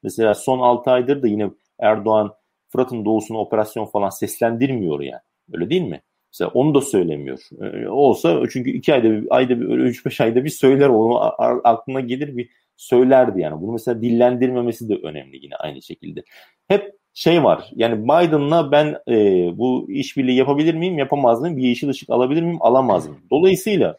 Mesela 0.06 0.34
son 0.34 0.58
6 0.58 0.90
aydır 0.90 1.22
da 1.22 1.28
yine 1.28 1.50
Erdoğan 1.78 2.34
Fırat'ın 2.68 3.04
doğusuna 3.04 3.38
operasyon 3.38 3.86
falan 3.86 4.08
seslendirmiyor 4.08 5.00
yani. 5.00 5.20
Öyle 5.52 5.70
değil 5.70 5.82
mi? 5.82 6.02
Mesela 6.32 6.50
onu 6.54 6.74
da 6.74 6.80
söylemiyor. 6.80 7.40
Ee, 7.60 7.88
olsa 7.88 8.42
çünkü 8.50 8.70
iki 8.70 8.94
ayda 8.94 9.10
bir, 9.10 9.26
ayda 9.30 9.60
bir, 9.60 9.66
üç 9.66 10.06
beş 10.06 10.20
ayda 10.20 10.44
bir 10.44 10.50
söyler 10.50 10.88
onu 10.88 11.18
aklına 11.64 12.00
gelir 12.00 12.36
bir 12.36 12.48
söylerdi 12.76 13.40
yani. 13.40 13.62
Bunu 13.62 13.72
mesela 13.72 14.02
dillendirmemesi 14.02 14.88
de 14.88 14.94
önemli 14.94 15.44
yine 15.44 15.56
aynı 15.56 15.82
şekilde. 15.82 16.24
Hep 16.68 16.92
şey 17.14 17.44
var. 17.44 17.70
Yani 17.74 18.04
Biden'la 18.04 18.72
ben 18.72 18.98
e, 19.08 19.14
bu 19.58 19.86
işbirliği 19.88 20.36
yapabilir 20.36 20.74
miyim, 20.74 20.98
yapamaz 20.98 21.40
mıyım? 21.40 21.56
Bir 21.56 21.62
yeşil 21.62 21.88
ışık 21.88 22.10
alabilir 22.10 22.42
miyim, 22.42 22.62
alamaz 22.62 23.08
mıyım? 23.08 23.22
Dolayısıyla 23.30 23.96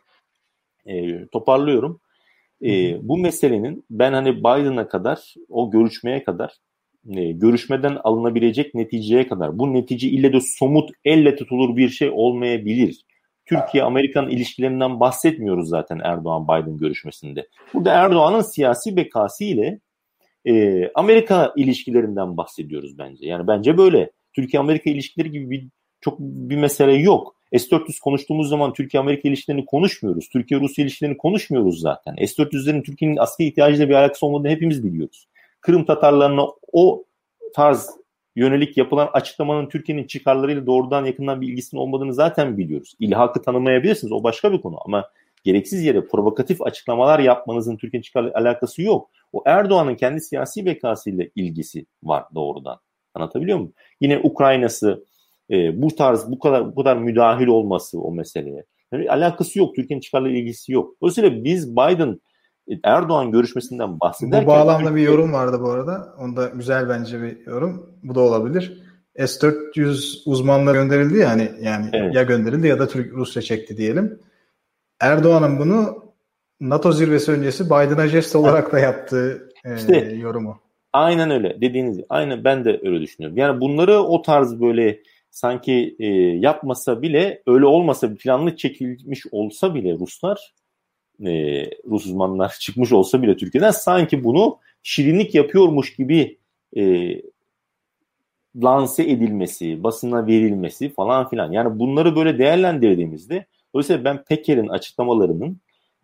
e, 0.86 1.26
toparlıyorum. 1.28 2.02
E, 2.66 2.98
bu 3.08 3.18
meselenin 3.18 3.86
ben 3.90 4.14
hani 4.14 4.38
Biden'a 4.40 4.88
kadar, 4.88 5.34
o 5.50 5.72
görüşmeye 5.72 6.24
kadar, 6.24 6.54
e, 7.16 7.32
görüşmeden 7.32 7.98
alınabilecek 8.04 8.76
neticeye 8.76 9.28
kadar, 9.28 9.60
bu 9.60 9.74
netice 9.74 10.08
ile 10.08 10.34
de 10.34 10.40
somut 10.42 10.90
elle 11.06 11.36
tutulur 11.36 11.78
bir 11.78 11.90
şey 11.90 12.10
olmayabilir. 12.14 13.06
Türkiye-Amerikan 13.46 14.30
ilişkilerinden 14.30 15.00
bahsetmiyoruz 15.00 15.70
zaten 15.70 16.00
Erdoğan-Biden 16.04 16.78
görüşmesinde. 16.78 17.48
Burada 17.74 17.94
Erdoğan'ın 17.94 18.42
siyasi 18.42 18.96
bekası 18.96 19.44
ile 19.44 19.80
e, 20.46 20.84
Amerika 20.96 21.54
ilişkilerinden 21.56 22.38
bahsediyoruz 22.38 22.98
bence. 22.98 23.28
Yani 23.28 23.48
bence 23.48 23.78
böyle. 23.78 24.12
Türkiye-Amerika 24.34 24.90
ilişkileri 24.90 25.32
gibi 25.32 25.50
bir 25.50 25.68
çok 26.08 26.20
bir 26.20 26.56
mesele 26.56 26.94
yok. 26.94 27.36
S-400 27.54 28.00
konuştuğumuz 28.00 28.50
zaman 28.50 28.74
Türkiye-Amerika 28.74 29.30
ilişkilerini 29.30 29.66
konuşmuyoruz. 29.66 30.30
Türkiye-Rusya 30.30 30.84
ilişkilerini 30.84 31.18
konuşmuyoruz 31.18 31.80
zaten. 31.80 32.16
S-400'lerin 32.16 32.84
Türkiye'nin 32.84 33.18
askeri 33.18 33.48
ihtiyacıyla 33.48 33.90
bir 33.90 33.94
alakası 33.94 34.26
olmadığını 34.26 34.50
hepimiz 34.50 34.84
biliyoruz. 34.84 35.28
Kırım 35.62 35.86
Tatarlarına 35.86 36.48
o 36.74 37.04
tarz 37.56 37.90
yönelik 38.36 38.78
yapılan 38.78 39.10
açıklamanın 39.14 39.70
Türkiye'nin 39.70 40.08
çıkarlarıyla 40.08 40.66
doğrudan 40.66 41.06
yakından 41.06 41.42
bir 41.42 41.48
ilgisinin 41.48 41.82
olmadığını 41.82 42.14
zaten 42.14 42.58
biliyoruz. 42.58 42.94
İlhakı 43.00 43.42
tanımayabilirsiniz 43.42 44.12
o 44.12 44.24
başka 44.24 44.52
bir 44.52 44.62
konu 44.62 44.78
ama 44.86 45.10
gereksiz 45.44 45.84
yere 45.84 46.06
provokatif 46.06 46.62
açıklamalar 46.62 47.20
yapmanızın 47.20 47.78
Türkiye'nin 47.78 48.04
çıkarlarıyla 48.04 48.40
alakası 48.40 48.82
yok. 48.82 49.10
O 49.34 49.44
Erdoğan'ın 49.46 49.96
kendi 49.96 50.22
siyasi 50.22 50.66
bekasıyla 50.66 51.26
ilgisi 51.36 51.86
var 52.04 52.24
doğrudan. 52.36 52.80
Anlatabiliyor 53.14 53.58
muyum? 53.58 53.74
Yine 54.02 54.20
Ukrayna'sı 54.24 55.06
e, 55.52 55.82
bu 55.82 55.96
tarz 55.96 56.32
bu 56.32 56.40
kadar 56.40 56.76
bu 56.76 56.76
kadar 56.76 56.98
müdahil 56.98 57.48
olması 57.48 58.02
o 58.02 58.12
meseleye. 58.12 58.66
Yani 58.92 59.12
alakası 59.12 59.60
yok. 59.60 59.76
Türkiye'nin 59.76 60.02
çıkarlarıyla 60.02 60.40
ilgisi 60.40 60.72
yok. 60.72 60.96
Dolayısıyla 61.02 61.44
biz 61.44 61.72
Biden 61.72 62.20
Erdoğan 62.84 63.32
görüşmesinden 63.32 64.00
bahsederken... 64.00 64.46
Bu 64.46 64.48
bağlamda 64.48 64.96
bir 64.96 65.02
yorum 65.02 65.34
vardı 65.34 65.58
bu 65.62 65.70
arada. 65.70 66.16
Onda 66.20 66.46
güzel 66.46 66.90
bence 66.90 67.22
bir 67.22 67.46
yorum. 67.46 68.00
Bu 68.04 68.16
da 68.16 68.20
olabilir. 68.20 68.84
S-400 69.18 70.22
uzmanlar 70.26 70.74
gönderildi 70.74 71.18
ya 71.18 71.30
hani 71.30 71.52
yani 71.62 71.90
evet. 71.94 72.16
ya 72.16 72.24
gönderildi 72.24 72.68
ya 72.68 72.80
da 72.80 72.88
Türk 72.88 73.14
Rusya 73.14 73.42
çekti 73.42 73.78
diyelim. 73.78 74.20
Erdoğan'ın 75.00 75.60
bunu 75.60 76.08
NATO 76.62 76.92
zirvesi 76.92 77.32
öncesi 77.32 77.66
Biden'a 77.66 78.08
jest 78.08 78.36
olarak 78.36 78.72
da 78.72 78.80
yaptığı 78.80 79.50
e, 79.66 79.76
işte, 79.76 79.98
yorumu. 79.98 80.60
Aynen 80.94 81.32
öyle 81.32 81.62
dediğiniz 81.62 81.98
gibi. 81.98 82.06
Aynen 82.10 82.44
ben 82.44 82.66
de 82.66 82.80
öyle 82.84 83.02
düşünüyorum. 83.02 83.38
Yani 83.38 83.62
bunları 83.62 84.00
o 84.00 84.22
tarz 84.22 84.62
böyle 84.62 85.00
sanki 85.32 85.96
e, 86.00 86.08
yapmasa 86.18 87.02
bile 87.02 87.42
öyle 87.48 87.66
olmasa 87.66 88.16
planlı 88.16 88.56
çekilmiş 88.56 89.26
olsa 89.32 89.76
bile 89.76 89.94
Ruslar 89.94 90.54
e, 91.26 91.64
Rus 91.86 92.06
uzmanlar 92.06 92.56
çıkmış 92.60 92.92
olsa 92.92 93.22
bile 93.22 93.38
Türkiye'den 93.38 93.72
sanki 93.72 94.24
bunu 94.24 94.58
şirinlik 94.84 95.36
yapıyormuş 95.36 95.96
gibi 95.96 96.38
e, 96.78 97.14
lanse 98.56 99.04
edilmesi, 99.04 99.84
basına 99.84 100.28
verilmesi 100.28 100.90
falan 100.90 101.30
filan. 101.30 101.52
Yani 101.52 101.80
bunları 101.80 102.16
böyle 102.16 102.40
değerlendirdiğimizde 102.40 103.46
dolayısıyla 103.74 104.04
ben 104.04 104.24
Peker'in 104.24 104.68
açıklamalarının 104.68 105.60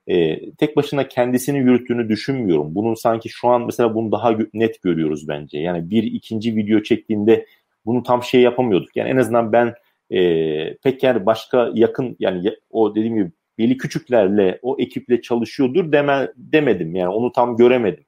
e, 0.07 0.49
tek 0.51 0.77
başına 0.77 1.07
kendisini 1.07 1.57
yürüttüğünü 1.57 2.09
düşünmüyorum. 2.09 2.75
Bunun 2.75 2.93
sanki 2.93 3.29
şu 3.29 3.47
an 3.49 3.61
mesela 3.65 3.95
bunu 3.95 4.11
daha 4.11 4.37
net 4.53 4.81
görüyoruz 4.81 5.27
bence. 5.27 5.59
Yani 5.59 5.89
bir 5.89 6.03
ikinci 6.03 6.55
video 6.55 6.83
çektiğinde 6.83 7.45
bunu 7.85 8.03
tam 8.03 8.23
şey 8.23 8.41
yapamıyorduk. 8.41 8.95
Yani 8.95 9.09
en 9.09 9.17
azından 9.17 9.53
ben 9.53 9.73
e, 10.09 10.77
Peker 10.77 11.25
başka 11.25 11.71
yakın 11.73 12.15
yani 12.19 12.51
o 12.69 12.95
dediğim 12.95 13.15
gibi 13.15 13.31
Veli 13.59 13.77
Küçüklerle 13.77 14.59
o 14.61 14.75
ekiple 14.79 15.21
çalışıyordur 15.21 15.91
deme, 15.91 16.31
demedim. 16.35 16.95
Yani 16.95 17.09
onu 17.09 17.31
tam 17.31 17.57
göremedim. 17.57 18.05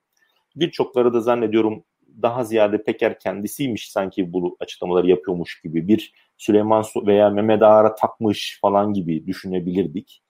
Birçokları 0.55 1.13
da 1.13 1.21
zannediyorum 1.21 1.83
daha 2.21 2.43
ziyade 2.43 2.83
Peker 2.83 3.19
kendisiymiş 3.19 3.91
sanki 3.91 4.33
bu 4.33 4.57
açıklamaları 4.59 5.07
yapıyormuş 5.09 5.61
gibi 5.61 5.87
bir 5.87 6.13
Süleyman 6.37 6.83
veya 6.95 7.29
Mehmet 7.29 7.61
Ağar'a 7.61 7.95
takmış 7.95 8.59
falan 8.61 8.93
gibi 8.93 9.27
düşünebilirdik. 9.27 10.21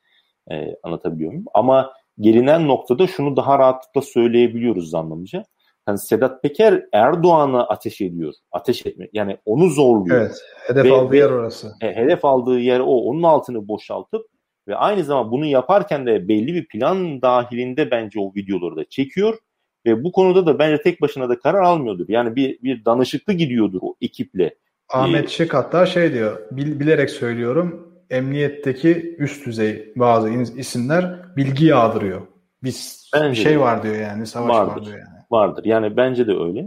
Ee, 0.52 0.76
anlatabiliyor 0.84 1.32
muyum? 1.32 1.46
Ama 1.54 1.93
gelinen 2.20 2.68
noktada 2.68 3.08
şunu 3.08 3.36
daha 3.36 3.60
rahatlıkla 3.60 4.02
söyleyebiliyoruz 4.02 4.93
anlamıca. 4.93 5.43
Yani 5.88 6.00
Sedat 6.00 6.44
Peker 6.44 6.86
Erdoğan'a 6.94 7.68
ateş 7.68 8.02
ediyor. 8.02 8.34
Ateş 8.52 8.86
etme. 8.86 9.08
Yani 9.14 9.38
onu 9.46 9.70
zorluyor. 9.70 10.22
Evet. 10.22 10.42
Hedef 10.68 10.86
ve, 10.86 10.92
aldığı 10.92 11.16
yer 11.16 11.30
orası. 11.30 11.72
E, 11.82 11.96
hedef 11.96 12.26
aldığı 12.26 12.60
yer 12.60 12.80
o. 12.80 12.86
Onun 12.86 13.24
altını 13.24 13.68
boşaltıp 13.68 14.26
ve 14.68 14.76
aynı 14.76 15.04
zamanda 15.04 15.32
bunu 15.32 15.46
yaparken 15.46 16.06
de 16.06 16.28
belli 16.28 16.54
bir 16.54 16.68
plan 16.68 17.22
dahilinde 17.22 17.92
bence 17.92 18.20
o 18.20 18.34
videoları 18.36 18.76
da 18.76 18.86
çekiyor. 18.90 19.38
Ve 19.86 20.04
bu 20.04 20.12
konuda 20.12 20.46
da 20.46 20.60
bence 20.60 20.82
tek 20.82 21.02
başına 21.02 21.30
da 21.30 21.40
karar 21.40 21.62
almıyordur. 21.62 22.06
Yani 22.08 22.36
bir, 22.36 22.64
bir 22.64 22.86
danışıklı 22.86 23.34
gidiyordur 23.34 23.80
o 23.82 23.96
ekiple. 24.02 24.56
Ahmet 24.90 25.26
ee, 25.26 25.28
Şık 25.28 25.54
hatta 25.54 25.86
şey 25.86 26.14
diyor, 26.14 26.42
bil, 26.52 26.80
bilerek 26.80 27.10
söylüyorum, 27.10 27.96
emniyetteki 28.10 29.16
üst 29.20 29.46
düzey 29.46 29.94
bazı 29.96 30.30
isimler 30.30 31.36
bilgi 31.38 31.66
yağdırıyor. 31.66 32.22
Biz 32.64 33.10
bence 33.14 33.32
bir 33.32 33.36
şey 33.36 33.60
var 33.60 33.84
diyor 33.84 33.96
yani, 33.96 34.28
savaş 34.28 34.50
vardır, 34.50 34.72
var 34.72 34.86
diyor 34.86 34.98
yani. 34.98 35.14
Vardır. 35.36 35.66
Yani 35.66 35.98
bence 35.98 36.28
de 36.28 36.34
öyle. 36.34 36.66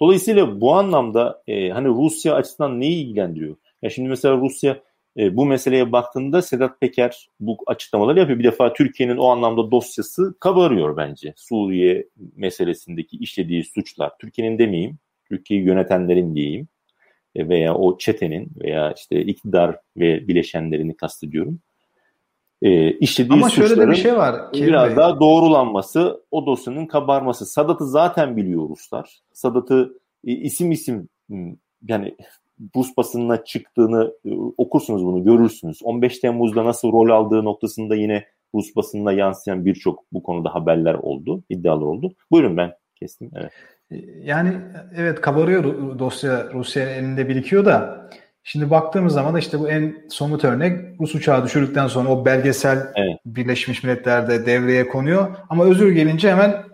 Dolayısıyla 0.00 0.60
bu 0.60 0.74
anlamda 0.74 1.42
e, 1.46 1.70
hani 1.70 1.88
Rusya 1.88 2.34
açısından 2.34 2.80
neyi 2.80 3.04
ilgilendiriyor? 3.04 3.56
Ya 3.82 3.90
şimdi 3.90 4.08
mesela 4.08 4.36
Rusya 4.36 4.80
e, 5.18 5.36
bu 5.36 5.46
meseleye 5.46 5.92
baktığında 5.92 6.42
Sedat 6.42 6.80
Peker 6.80 7.28
bu 7.40 7.56
açıklamaları 7.66 8.18
yapıyor. 8.18 8.38
Bir 8.38 8.44
defa 8.44 8.72
Türkiye'nin 8.72 9.16
o 9.16 9.26
anlamda 9.26 9.70
dosyası 9.70 10.34
kabarıyor 10.40 10.96
bence. 10.96 11.34
Suriye 11.36 12.08
meselesindeki 12.36 13.16
işlediği 13.16 13.64
suçlar. 13.64 14.12
Türkiye'nin 14.18 14.58
demeyeyim, 14.58 14.98
Türkiye'yi 15.28 15.66
yönetenlerin 15.66 16.34
diyeyim 16.34 16.68
e, 17.34 17.48
veya 17.48 17.74
o 17.74 17.98
çetenin 17.98 18.50
veya 18.64 18.92
işte 18.92 19.22
iktidar 19.22 19.76
ve 19.96 20.28
bileşenlerini 20.28 20.96
kastediyorum. 20.96 21.60
E, 22.62 22.90
işlediği 22.90 23.38
Ama 23.38 23.48
şöyle 23.48 23.76
de 23.76 23.88
bir 23.88 23.94
şey 23.94 24.16
var. 24.16 24.52
Biraz 24.52 24.88
Bey. 24.88 24.96
daha 24.96 25.20
doğrulanması, 25.20 26.22
o 26.30 26.46
dosyanın 26.46 26.86
kabarması. 26.86 27.46
Sadat'ı 27.46 27.86
zaten 27.86 28.36
biliyor 28.36 28.68
Ruslar. 28.68 29.18
Sadat'ı 29.32 29.92
e, 30.26 30.32
isim 30.32 30.72
isim 30.72 31.08
yani 31.88 32.16
Rus 32.76 32.96
basınına 32.96 33.44
çıktığını 33.44 34.12
e, 34.24 34.30
okursunuz 34.56 35.04
bunu 35.04 35.24
görürsünüz. 35.24 35.80
15 35.82 36.18
Temmuz'da 36.18 36.64
nasıl 36.64 36.92
rol 36.92 37.08
aldığı 37.08 37.44
noktasında 37.44 37.94
yine 37.94 38.24
Rus 38.54 38.76
basınına 38.76 39.12
yansıyan 39.12 39.64
birçok 39.64 40.04
bu 40.12 40.22
konuda 40.22 40.54
haberler 40.54 40.94
oldu, 40.94 41.42
iddialar 41.48 41.86
oldu. 41.86 42.14
Buyurun 42.30 42.56
ben 42.56 42.72
kestim. 42.96 43.30
Evet. 43.34 43.52
E, 43.90 43.96
yani 44.24 44.52
evet 44.96 45.20
kabarıyor 45.20 45.64
dosya 45.98 46.52
Rusya 46.52 46.90
elinde 46.90 47.28
birikiyor 47.28 47.64
da 47.64 48.08
şimdi 48.48 48.70
baktığımız 48.70 49.12
zaman 49.12 49.34
da 49.34 49.38
işte 49.38 49.60
bu 49.60 49.68
en 49.68 49.96
somut 50.10 50.44
örnek 50.44 51.00
Rus 51.00 51.14
uçağı 51.14 51.44
düşürdükten 51.44 51.86
sonra 51.86 52.08
o 52.08 52.24
belgesel 52.24 52.92
evet. 52.96 53.20
Birleşmiş 53.26 53.82
Milletler'de 53.82 54.46
devreye 54.46 54.88
konuyor 54.88 55.36
ama 55.48 55.64
özür 55.64 55.92
gelince 55.92 56.30
hemen 56.30 56.64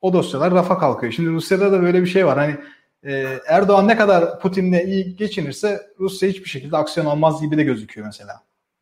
o 0.00 0.12
dosyalar 0.12 0.54
rafa 0.54 0.78
kalkıyor. 0.78 1.12
Şimdi 1.12 1.30
Rusya'da 1.30 1.72
da 1.72 1.82
böyle 1.82 2.02
bir 2.02 2.06
şey 2.06 2.26
var. 2.26 2.38
Hani 2.38 2.56
e, 3.12 3.26
Erdoğan 3.48 3.88
ne 3.88 3.96
kadar 3.96 4.40
Putin'le 4.40 4.86
iyi 4.86 5.16
geçinirse 5.16 5.80
Rusya 6.00 6.28
hiçbir 6.28 6.48
şekilde 6.48 6.76
aksiyon 6.76 7.06
almaz 7.06 7.42
gibi 7.42 7.56
de 7.56 7.64
gözüküyor 7.64 8.06
mesela. 8.06 8.32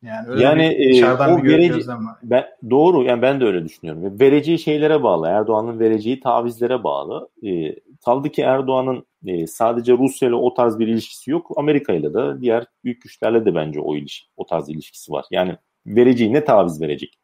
Yani 0.01 0.29
öyle 0.29 0.43
yani 0.43 0.77
bir, 0.79 1.03
e, 1.03 1.13
o 1.13 1.43
bir 1.43 1.49
verici, 1.49 1.89
ben, 2.23 2.45
doğru 2.69 3.03
yani 3.03 3.21
ben 3.21 3.41
de 3.41 3.45
öyle 3.45 3.63
düşünüyorum. 3.63 4.19
Vereceği 4.19 4.59
şeylere 4.59 5.03
bağlı. 5.03 5.27
Erdoğan'ın 5.27 5.79
vereceği 5.79 6.19
tavizlere 6.19 6.83
bağlı. 6.83 7.29
E, 7.43 7.75
kaldı 8.05 8.29
ki 8.29 8.41
Erdoğan'ın 8.41 9.06
e, 9.25 9.47
sadece 9.47 9.93
Rusya 9.93 10.29
ile 10.29 10.35
o 10.35 10.53
tarz 10.53 10.79
bir 10.79 10.87
ilişkisi 10.87 11.31
yok. 11.31 11.51
Amerika 11.55 11.93
ile 11.93 12.13
de 12.13 12.41
diğer 12.41 12.65
büyük 12.83 13.01
güçlerle 13.01 13.45
de 13.45 13.55
bence 13.55 13.79
o 13.79 13.95
ilişki, 13.95 14.27
o 14.37 14.45
tarz 14.45 14.69
ilişkisi 14.69 15.11
var. 15.11 15.25
Yani 15.31 15.55
vereceği 15.85 16.33
ne 16.33 16.45
taviz 16.45 16.81
verecek? 16.81 17.17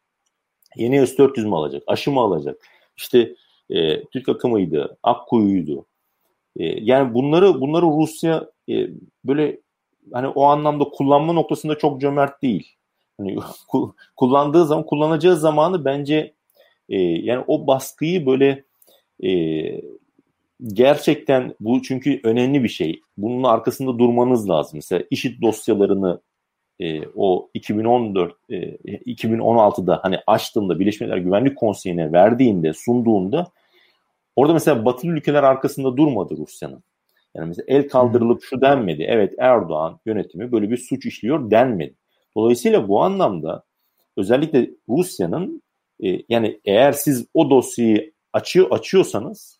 Yeni 0.75 1.07
S-400 1.07 1.47
mü 1.47 1.55
alacak? 1.55 1.83
Aşı 1.87 2.11
mı 2.11 2.19
alacak? 2.19 2.67
İşte 2.97 3.35
e, 3.69 4.03
Türk 4.03 4.29
akımıydı, 4.29 4.97
Akkuyu'ydu. 5.03 5.85
E, 6.57 6.65
yani 6.65 7.13
bunları 7.13 7.61
bunları 7.61 7.85
Rusya 7.85 8.49
e, 8.69 8.89
böyle 9.25 9.59
hani 10.13 10.27
o 10.27 10.43
anlamda 10.43 10.83
kullanma 10.83 11.33
noktasında 11.33 11.77
çok 11.77 12.01
cömert 12.01 12.41
değil. 12.41 12.75
Hani 13.17 13.37
kullandığı 14.15 14.65
zaman 14.65 14.85
kullanacağı 14.85 15.35
zamanı 15.35 15.85
bence 15.85 16.33
e, 16.89 16.97
yani 16.99 17.43
o 17.47 17.67
baskıyı 17.67 18.25
böyle 18.25 18.63
e, 19.23 19.29
gerçekten 20.67 21.55
bu 21.59 21.81
çünkü 21.81 22.19
önemli 22.23 22.63
bir 22.63 22.69
şey. 22.69 23.01
Bunun 23.17 23.43
arkasında 23.43 23.99
durmanız 23.99 24.49
lazım. 24.49 24.71
Mesela 24.77 25.03
işit 25.11 25.41
dosyalarını 25.41 26.21
e, 26.79 27.07
o 27.15 27.49
2014 27.53 28.33
e, 28.49 28.55
2016'da 28.55 29.99
hani 30.03 30.19
açtığında 30.27 30.79
Birleşmiş 30.79 31.01
Milletler 31.01 31.17
Güvenlik 31.17 31.57
Konseyi'ne 31.57 32.11
verdiğinde 32.11 32.73
sunduğunda 32.73 33.51
Orada 34.35 34.53
mesela 34.53 34.85
batılı 34.85 35.11
ülkeler 35.11 35.43
arkasında 35.43 35.97
durmadı 35.97 36.37
Rusya'nın. 36.37 36.83
Yani 37.35 37.47
mesela 37.47 37.65
el 37.67 37.89
kaldırılıp 37.89 38.43
şu 38.43 38.61
denmedi. 38.61 39.03
Evet 39.09 39.33
Erdoğan 39.37 39.99
yönetimi 40.05 40.51
böyle 40.51 40.69
bir 40.69 40.77
suç 40.77 41.05
işliyor 41.05 41.51
denmedi. 41.51 41.95
Dolayısıyla 42.37 42.87
bu 42.87 43.03
anlamda 43.03 43.63
özellikle 44.17 44.69
Rusya'nın 44.89 45.63
e, 46.03 46.19
yani 46.29 46.59
eğer 46.65 46.91
siz 46.91 47.25
o 47.33 47.49
dosyayı 47.49 48.13
açıyor 48.33 48.67
açıyorsanız 48.71 49.59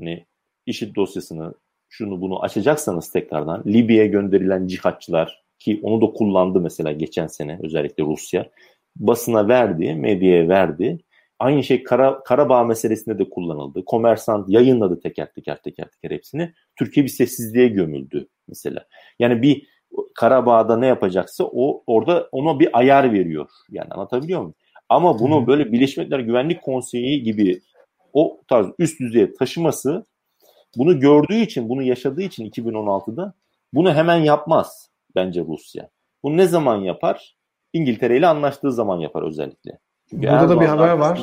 hani 0.00 0.26
işit 0.66 0.96
dosyasını 0.96 1.54
şunu 1.88 2.20
bunu 2.20 2.42
açacaksanız 2.42 3.10
tekrardan 3.10 3.62
Libya'ya 3.66 4.06
gönderilen 4.06 4.66
cihatçılar 4.66 5.44
ki 5.58 5.80
onu 5.82 6.00
da 6.00 6.06
kullandı 6.06 6.60
mesela 6.60 6.92
geçen 6.92 7.26
sene 7.26 7.58
özellikle 7.62 8.04
Rusya 8.04 8.50
basına 8.96 9.48
verdi, 9.48 9.94
medyaya 9.94 10.48
verdi. 10.48 10.98
Aynı 11.38 11.64
şey 11.64 11.82
Kara, 11.82 12.22
Karabağ 12.22 12.64
meselesinde 12.64 13.18
de 13.18 13.30
kullanıldı. 13.30 13.84
Komersant 13.84 14.48
yayınladı 14.48 15.00
teker 15.00 15.32
teker 15.32 15.62
teker 15.62 15.88
teker 15.90 16.16
hepsini. 16.16 16.52
Türkiye 16.76 17.04
bir 17.04 17.10
sessizliğe 17.10 17.68
gömüldü 17.68 18.28
mesela. 18.48 18.86
Yani 19.18 19.42
bir 19.42 19.66
Karabağ'da 20.14 20.76
ne 20.76 20.86
yapacaksa 20.86 21.44
o 21.44 21.82
orada 21.86 22.28
ona 22.32 22.60
bir 22.60 22.78
ayar 22.78 23.12
veriyor. 23.12 23.48
Yani 23.70 23.88
anlatabiliyor 23.90 24.40
muyum? 24.40 24.54
Ama 24.88 25.18
bunu 25.18 25.46
böyle 25.46 25.72
Birleşmiş 25.72 25.96
Milletler 25.96 26.18
Güvenlik 26.18 26.62
Konseyi 26.62 27.22
gibi 27.22 27.60
o 28.16 28.40
tarz 28.48 28.66
üst 28.78 29.00
düzeye 29.00 29.34
taşıması 29.34 30.04
bunu 30.76 31.00
gördüğü 31.00 31.34
için, 31.34 31.68
bunu 31.68 31.82
yaşadığı 31.82 32.22
için 32.22 32.50
2016'da 32.50 33.34
bunu 33.72 33.94
hemen 33.94 34.16
yapmaz 34.16 34.90
bence 35.16 35.44
Rusya. 35.48 35.88
Bunu 36.22 36.36
ne 36.36 36.46
zaman 36.46 36.76
yapar? 36.76 37.36
İngiltere 37.72 38.18
ile 38.18 38.26
anlaştığı 38.26 38.72
zaman 38.72 39.00
yapar 39.00 39.22
özellikle. 39.22 39.78
Çünkü 40.10 40.28
Burada 40.28 40.48
da 40.48 40.60
bir 40.60 40.66
haber 40.66 40.92
var. 40.92 41.20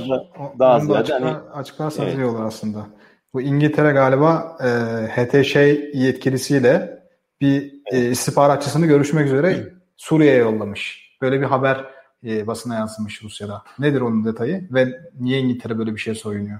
Daha 0.59 0.77
Onu 0.77 0.89
da 0.89 0.97
açıklar, 0.97 1.21
hani, 1.21 1.35
açıklarsanız 1.53 2.09
evet. 2.09 2.19
iyi 2.19 2.25
olur 2.25 2.43
aslında. 2.43 2.85
Bu 3.33 3.41
İngiltere 3.41 3.91
galiba 3.91 4.57
e, 4.63 4.67
HTŞ 5.07 5.55
yetkilisiyle 5.93 7.03
bir 7.41 7.73
e, 7.91 8.09
istihbaratçısını 8.09 8.85
görüşmek 8.85 9.25
üzere 9.25 9.73
Suriye'ye 9.97 10.37
yollamış. 10.37 11.13
Böyle 11.21 11.41
bir 11.41 11.45
haber 11.45 11.85
e, 12.23 12.47
basına 12.47 12.75
yansımış 12.75 13.23
Rusya'da. 13.23 13.63
Nedir 13.79 14.01
onun 14.01 14.25
detayı 14.25 14.67
ve 14.73 14.87
niye 15.19 15.39
İngiltere 15.39 15.77
böyle 15.77 15.91
bir 15.91 15.99
şey 15.99 16.15
soyunuyor? 16.15 16.59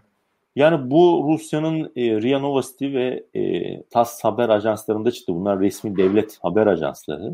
Yani 0.55 0.91
bu 0.91 1.25
Rusya'nın 1.27 1.91
e, 1.95 2.21
RIA 2.21 2.39
Novosti 2.39 2.93
ve 2.93 3.25
e, 3.33 3.83
TASS 3.83 4.23
haber 4.23 4.49
ajanslarında 4.49 5.11
çıktı. 5.11 5.35
Bunlar 5.35 5.59
resmi 5.59 5.97
devlet 5.97 6.37
haber 6.41 6.67
ajansları. 6.67 7.33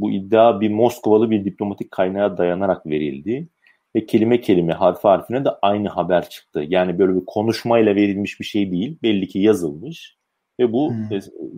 Bu 0.00 0.10
iddia 0.10 0.60
bir 0.60 0.70
Moskovalı 0.70 1.30
bir 1.30 1.44
diplomatik 1.44 1.90
kaynağa 1.90 2.38
dayanarak 2.38 2.86
verildi. 2.86 3.48
Ve 3.96 4.06
kelime 4.06 4.40
kelime, 4.40 4.72
harfi 4.72 5.08
harfine 5.08 5.44
de 5.44 5.50
aynı 5.62 5.88
haber 5.88 6.28
çıktı. 6.28 6.64
Yani 6.68 6.98
böyle 6.98 7.20
bir 7.20 7.26
konuşmayla 7.26 7.94
verilmiş 7.94 8.40
bir 8.40 8.44
şey 8.44 8.70
değil. 8.70 8.98
Belli 9.02 9.28
ki 9.28 9.38
yazılmış. 9.38 10.18
Ve 10.60 10.72
bu 10.72 10.90
hmm. 10.90 11.10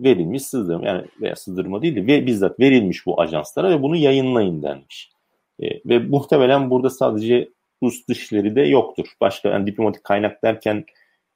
Verilmiş 0.03 0.43
sızdırma 0.43 0.87
yani 0.87 1.05
veya 1.21 1.35
sızdırma 1.35 1.81
değil 1.81 1.95
de 1.95 2.07
ve 2.07 2.25
bizzat 2.25 2.59
verilmiş 2.59 3.05
bu 3.05 3.21
ajanslara 3.21 3.69
ve 3.69 3.81
bunu 3.81 3.95
yayınlayın 3.95 4.63
denmiş. 4.63 5.11
E, 5.59 5.65
ve 5.85 5.99
muhtemelen 5.99 6.69
burada 6.69 6.89
sadece 6.89 7.49
Rus 7.83 8.07
dışları 8.07 8.55
de 8.55 8.61
yoktur. 8.61 9.07
Başka 9.21 9.49
yani 9.49 9.67
diplomatik 9.67 10.03
kaynak 10.03 10.43
derken 10.43 10.85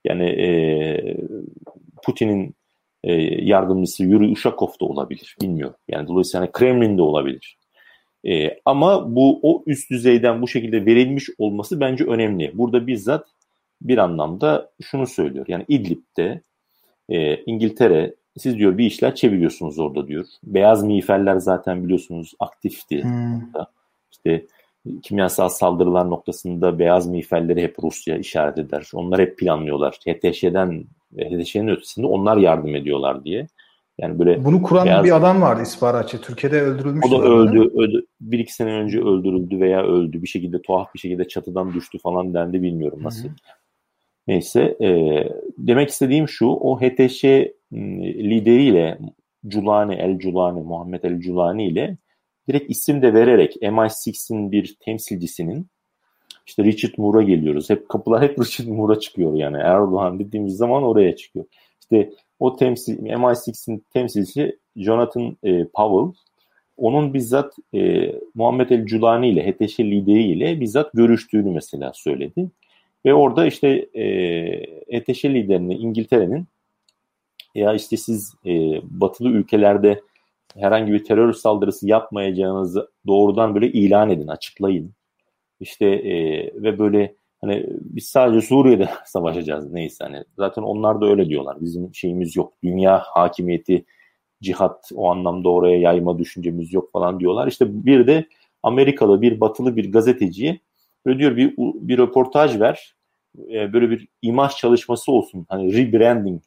yani 0.03 0.23
e, 0.23 0.47
Putin'in 2.03 2.55
e, 3.03 3.13
yardımcısı 3.45 4.03
Yuri 4.03 4.31
Ushakov 4.31 4.69
da 4.81 4.85
olabilir. 4.85 5.35
Bilmiyorum. 5.41 5.75
Yani 5.87 6.07
dolayısıyla 6.07 6.41
hani 6.41 6.51
Kremlin'de 6.51 7.01
olabilir. 7.01 7.57
E, 8.27 8.59
ama 8.65 9.15
bu 9.15 9.39
o 9.41 9.63
üst 9.65 9.91
düzeyden 9.91 10.41
bu 10.41 10.47
şekilde 10.47 10.85
verilmiş 10.85 11.29
olması 11.37 11.79
bence 11.79 12.03
önemli. 12.03 12.51
Burada 12.57 12.87
bizzat 12.87 13.27
bir 13.81 13.97
anlamda 13.97 14.71
şunu 14.81 15.07
söylüyor. 15.07 15.45
Yani 15.47 15.65
İdlib'de 15.67 16.41
e, 17.09 17.35
İngiltere 17.35 18.15
siz 18.37 18.57
diyor 18.57 18.77
bir 18.77 18.85
işler 18.85 19.15
çeviriyorsunuz 19.15 19.79
orada 19.79 20.07
diyor. 20.07 20.25
Beyaz 20.43 20.83
miğferler 20.83 21.35
zaten 21.37 21.83
biliyorsunuz 21.83 22.33
aktifti. 22.39 23.03
Hmm. 23.03 23.41
İşte 24.11 24.45
kimyasal 25.03 25.49
saldırılar 25.49 26.09
noktasında 26.09 26.79
beyaz 26.79 27.07
miğferleri 27.07 27.63
hep 27.63 27.75
Rusya 27.83 28.17
işaret 28.17 28.57
eder. 28.57 28.89
Onlar 28.93 29.21
hep 29.21 29.37
planlıyorlar. 29.37 29.99
HTŞ'den 30.07 30.85
HTŞ'nin 31.17 31.67
ötesinde 31.67 32.07
onlar 32.07 32.37
yardım 32.37 32.75
ediyorlar 32.75 33.25
diye. 33.25 33.47
Yani 33.97 34.19
böyle 34.19 34.45
Bunu 34.45 34.61
kuran 34.63 34.85
beyaz... 34.85 35.03
bir 35.03 35.15
adam 35.15 35.41
vardı 35.41 35.61
istihbaratçı. 35.61 36.21
Türkiye'de 36.21 36.61
öldürülmüş. 36.61 37.05
O 37.07 37.11
da 37.11 37.23
öldü, 37.23 37.59
öldü. 37.59 38.05
Bir 38.21 38.39
iki 38.39 38.53
sene 38.53 38.71
önce 38.71 38.99
öldürüldü 38.99 39.59
veya 39.59 39.83
öldü. 39.83 40.21
Bir 40.21 40.27
şekilde 40.27 40.61
tuhaf 40.61 40.93
bir 40.93 40.99
şekilde 40.99 41.27
çatıdan 41.27 41.73
düştü 41.73 41.97
falan 41.97 42.33
dendi 42.33 42.61
bilmiyorum 42.61 42.99
nasıl. 43.03 43.27
Hı-hı. 43.27 43.35
Neyse 44.27 44.77
e, 44.81 44.89
demek 45.57 45.89
istediğim 45.89 46.27
şu 46.27 46.47
o 46.47 46.79
HTŞ 46.79 47.23
lideriyle 47.73 48.99
Culani 49.47 49.95
El 49.95 50.19
Culani 50.19 50.61
Muhammed 50.61 51.03
El 51.03 51.19
Culani 51.19 51.67
ile 51.67 51.97
direkt 52.47 52.71
isim 52.71 53.01
de 53.01 53.13
vererek 53.13 53.55
MI6'in 53.55 54.51
bir 54.51 54.75
temsilcisinin 54.79 55.67
işte 56.47 56.63
Richard 56.63 56.93
Moore'a 56.97 57.23
geliyoruz. 57.23 57.69
Hep 57.69 57.89
kapılar 57.89 58.23
hep 58.23 58.39
Richard 58.39 58.67
Moore'a 58.67 58.99
çıkıyor 58.99 59.33
yani. 59.33 59.57
Erdoğan 59.57 60.19
dediğimiz 60.19 60.57
zaman 60.57 60.83
oraya 60.83 61.15
çıkıyor. 61.15 61.45
İşte 61.81 62.09
o 62.39 62.55
temsil 62.55 62.99
MI6'in 62.99 63.85
temsilcisi 63.93 64.59
Jonathan 64.75 65.37
e, 65.43 65.65
Powell 65.65 66.13
onun 66.77 67.13
bizzat 67.13 67.53
e, 67.73 68.11
Muhammed 68.35 68.69
El 68.69 68.85
Culani 68.85 69.29
ile 69.29 69.51
HTŞ 69.51 69.79
lideriyle 69.79 70.59
bizzat 70.61 70.93
görüştüğünü 70.93 71.51
mesela 71.51 71.91
söyledi. 71.93 72.49
Ve 73.05 73.13
orada 73.13 73.45
işte 73.45 73.67
e, 73.93 74.03
HTŞ 74.99 75.25
liderini 75.25 75.73
İngiltere'nin 75.73 76.47
ya 77.55 77.73
işte 77.73 77.97
siz 77.97 78.33
e, 78.45 78.51
batılı 78.83 79.29
ülkelerde 79.29 80.01
herhangi 80.55 80.93
bir 80.93 81.03
terör 81.03 81.33
saldırısı 81.33 81.87
yapmayacağınızı 81.87 82.91
doğrudan 83.07 83.55
böyle 83.55 83.71
ilan 83.71 84.09
edin, 84.09 84.27
açıklayın. 84.27 84.93
İşte 85.59 85.85
e, 85.85 86.13
ve 86.63 86.79
böyle 86.79 87.15
hani 87.41 87.65
biz 87.69 88.05
sadece 88.05 88.47
Suriye'de 88.47 88.89
savaşacağız 89.05 89.71
neyse 89.71 90.03
hani 90.03 90.23
zaten 90.37 90.61
onlar 90.61 91.01
da 91.01 91.05
öyle 91.05 91.29
diyorlar. 91.29 91.57
Bizim 91.61 91.95
şeyimiz 91.95 92.35
yok. 92.35 92.53
Dünya 92.63 92.99
hakimiyeti, 92.99 93.85
cihat 94.41 94.91
o 94.95 95.11
anlamda 95.11 95.49
oraya 95.49 95.77
yayma 95.79 96.19
düşüncemiz 96.19 96.73
yok 96.73 96.91
falan 96.91 97.19
diyorlar. 97.19 97.47
İşte 97.47 97.85
bir 97.85 98.07
de 98.07 98.27
Amerikalı 98.63 99.21
bir 99.21 99.39
batılı 99.39 99.75
bir 99.75 99.91
gazeteciye 99.91 100.59
böyle 101.05 101.19
diyor 101.19 101.37
bir 101.37 101.53
bir 101.57 101.97
röportaj 101.97 102.59
ver. 102.59 102.95
E, 103.51 103.73
böyle 103.73 103.89
bir 103.89 104.07
imaj 104.21 104.55
çalışması 104.55 105.11
olsun. 105.11 105.45
Hani 105.49 105.73
rebranding 105.73 106.41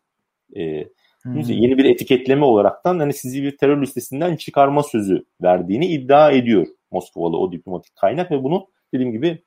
e, 0.56 0.88
Hmm. 1.22 1.40
Yeni 1.40 1.78
bir 1.78 1.84
etiketleme 1.84 2.44
olaraktan 2.44 2.98
hani 2.98 3.12
sizi 3.12 3.42
bir 3.42 3.56
terör 3.56 3.82
listesinden 3.82 4.36
çıkarma 4.36 4.82
sözü 4.82 5.24
verdiğini 5.42 5.86
iddia 5.86 6.30
ediyor 6.30 6.66
Moskovalı 6.90 7.38
o 7.38 7.52
diplomatik 7.52 7.96
kaynak 7.96 8.30
ve 8.30 8.42
bunu 8.42 8.66
dediğim 8.94 9.12
gibi 9.12 9.42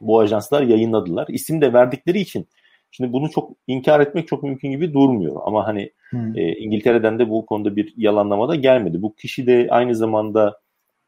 bu 0.00 0.20
ajanslar 0.20 0.62
yayınladılar. 0.62 1.26
İsim 1.28 1.60
de 1.60 1.72
verdikleri 1.72 2.20
için 2.20 2.48
şimdi 2.90 3.12
bunu 3.12 3.30
çok 3.30 3.52
inkar 3.66 4.00
etmek 4.00 4.28
çok 4.28 4.42
mümkün 4.42 4.70
gibi 4.70 4.94
durmuyor. 4.94 5.36
Ama 5.44 5.66
hani 5.66 5.90
hmm. 6.10 6.38
e, 6.38 6.52
İngiltere'den 6.52 7.18
de 7.18 7.30
bu 7.30 7.46
konuda 7.46 7.76
bir 7.76 7.94
yalanlama 7.96 8.48
da 8.48 8.54
gelmedi. 8.54 9.02
Bu 9.02 9.14
kişi 9.14 9.46
de 9.46 9.66
aynı 9.70 9.94
zamanda 9.94 10.60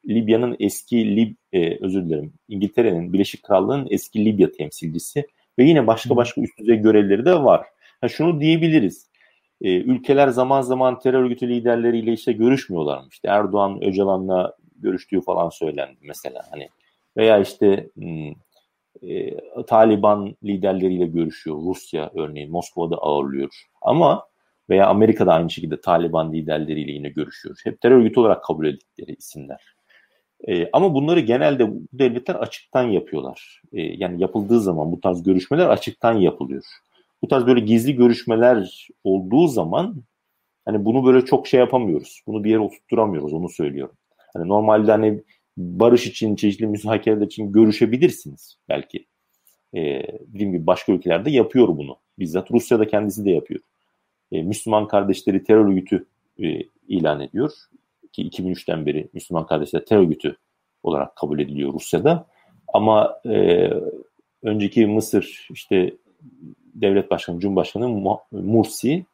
Libya'nın 0.08 0.56
eski 0.60 1.16
Lib 1.16 1.34
e, 1.52 1.84
özür 1.84 2.04
dilerim 2.04 2.32
İngiltere'nin 2.48 3.12
Birleşik 3.12 3.42
Krallığı'nın 3.42 3.86
eski 3.90 4.24
Libya 4.24 4.52
temsilcisi 4.52 5.26
ve 5.58 5.64
yine 5.64 5.86
başka 5.86 6.16
başka 6.16 6.40
üst 6.40 6.58
düzey 6.58 6.76
görevleri 6.76 7.24
de 7.24 7.34
var. 7.34 7.66
Ha, 8.00 8.08
şunu 8.08 8.40
diyebiliriz 8.40 9.08
e, 9.62 9.76
ülkeler 9.76 10.28
zaman 10.28 10.60
zaman 10.60 10.98
terör 10.98 11.22
örgütü 11.22 11.48
liderleriyle 11.48 12.12
işte 12.12 12.32
görüşmüyorlarmış. 12.32 13.14
İşte 13.14 13.28
Erdoğan 13.28 13.84
Öcalan'la 13.84 14.56
görüştüğü 14.76 15.20
falan 15.20 15.48
söylendi 15.48 15.98
mesela 16.02 16.42
hani 16.50 16.68
veya 17.16 17.38
işte 17.38 17.90
hmm, 17.94 18.32
e, 19.02 19.36
Taliban 19.66 20.36
liderleriyle 20.44 21.06
görüşüyor. 21.06 21.56
Rusya 21.56 22.10
örneğin 22.14 22.50
Moskova'da 22.50 22.96
ağırlıyor. 22.96 23.64
Ama 23.82 24.28
veya 24.70 24.86
Amerika'da 24.86 25.32
aynı 25.32 25.50
şekilde 25.50 25.80
Taliban 25.80 26.32
liderleriyle 26.32 26.92
yine 26.92 27.08
görüşüyor. 27.08 27.60
Hep 27.64 27.80
terör 27.80 27.96
örgütü 27.96 28.20
olarak 28.20 28.44
kabul 28.44 28.66
ettikleri 28.66 29.14
isimler. 29.14 29.74
E, 30.48 30.70
ama 30.72 30.94
bunları 30.94 31.20
genelde 31.20 31.70
bu 31.70 31.82
devletler 31.92 32.34
açıktan 32.34 32.82
yapıyorlar. 32.82 33.62
E, 33.72 33.82
yani 33.82 34.22
yapıldığı 34.22 34.60
zaman 34.60 34.92
bu 34.92 35.00
tarz 35.00 35.22
görüşmeler 35.22 35.68
açıktan 35.68 36.12
yapılıyor 36.12 36.64
bu 37.22 37.28
tarz 37.28 37.46
böyle 37.46 37.60
gizli 37.60 37.94
görüşmeler 37.96 38.88
olduğu 39.04 39.48
zaman 39.48 40.02
hani 40.64 40.84
bunu 40.84 41.06
böyle 41.06 41.24
çok 41.24 41.46
şey 41.46 41.60
yapamıyoruz. 41.60 42.22
Bunu 42.26 42.44
bir 42.44 42.50
yere 42.50 42.60
oturtturamıyoruz 42.60 43.32
onu 43.32 43.48
söylüyorum. 43.48 43.96
Hani 44.34 44.48
normalde 44.48 44.90
hani 44.90 45.22
barış 45.56 46.06
için, 46.06 46.36
çeşitli 46.36 46.66
müzakereler 46.66 47.26
için 47.26 47.52
görüşebilirsiniz 47.52 48.58
belki. 48.68 49.06
Ee, 49.74 50.02
dediğim 50.26 50.52
gibi 50.52 50.66
başka 50.66 50.92
ülkelerde 50.92 51.30
yapıyor 51.30 51.68
bunu. 51.68 51.96
Bizzat 52.18 52.50
Rusya'da 52.50 52.86
kendisi 52.86 53.24
de 53.24 53.30
yapıyor. 53.30 53.60
Ee, 54.32 54.42
Müslüman 54.42 54.88
kardeşleri 54.88 55.44
terör 55.44 55.64
örgütü 55.64 56.06
e, 56.42 56.60
ilan 56.88 57.20
ediyor. 57.20 57.52
Ki 58.12 58.28
2003'ten 58.28 58.86
beri 58.86 59.08
Müslüman 59.12 59.46
kardeşler 59.46 59.84
terör 59.84 60.00
örgütü 60.00 60.36
olarak 60.82 61.16
kabul 61.16 61.38
ediliyor 61.38 61.72
Rusya'da. 61.72 62.26
Ama 62.74 63.20
e, 63.26 63.70
önceki 64.42 64.86
Mısır 64.86 65.48
işte 65.50 65.94
devlet 66.74 67.10
başkanı, 67.10 67.40
cumhurbaşkanı 67.40 67.88
Mursi 68.32 69.04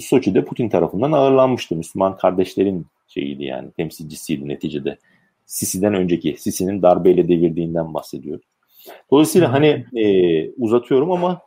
Soçi'de 0.00 0.44
Putin 0.44 0.68
tarafından 0.68 1.12
ağırlanmıştı. 1.12 1.76
Müslüman 1.76 2.16
kardeşlerin 2.16 2.86
şeyiydi 3.08 3.44
yani 3.44 3.70
temsilcisiydi 3.70 4.48
neticede. 4.48 4.98
Sisi'den 5.46 5.94
önceki, 5.94 6.36
Sisi'nin 6.38 6.82
darbeyle 6.82 7.28
devirdiğinden 7.28 7.94
bahsediyor. 7.94 8.40
Dolayısıyla 9.10 9.52
hani 9.52 9.84
e, 9.94 10.50
uzatıyorum 10.50 11.10
ama 11.10 11.40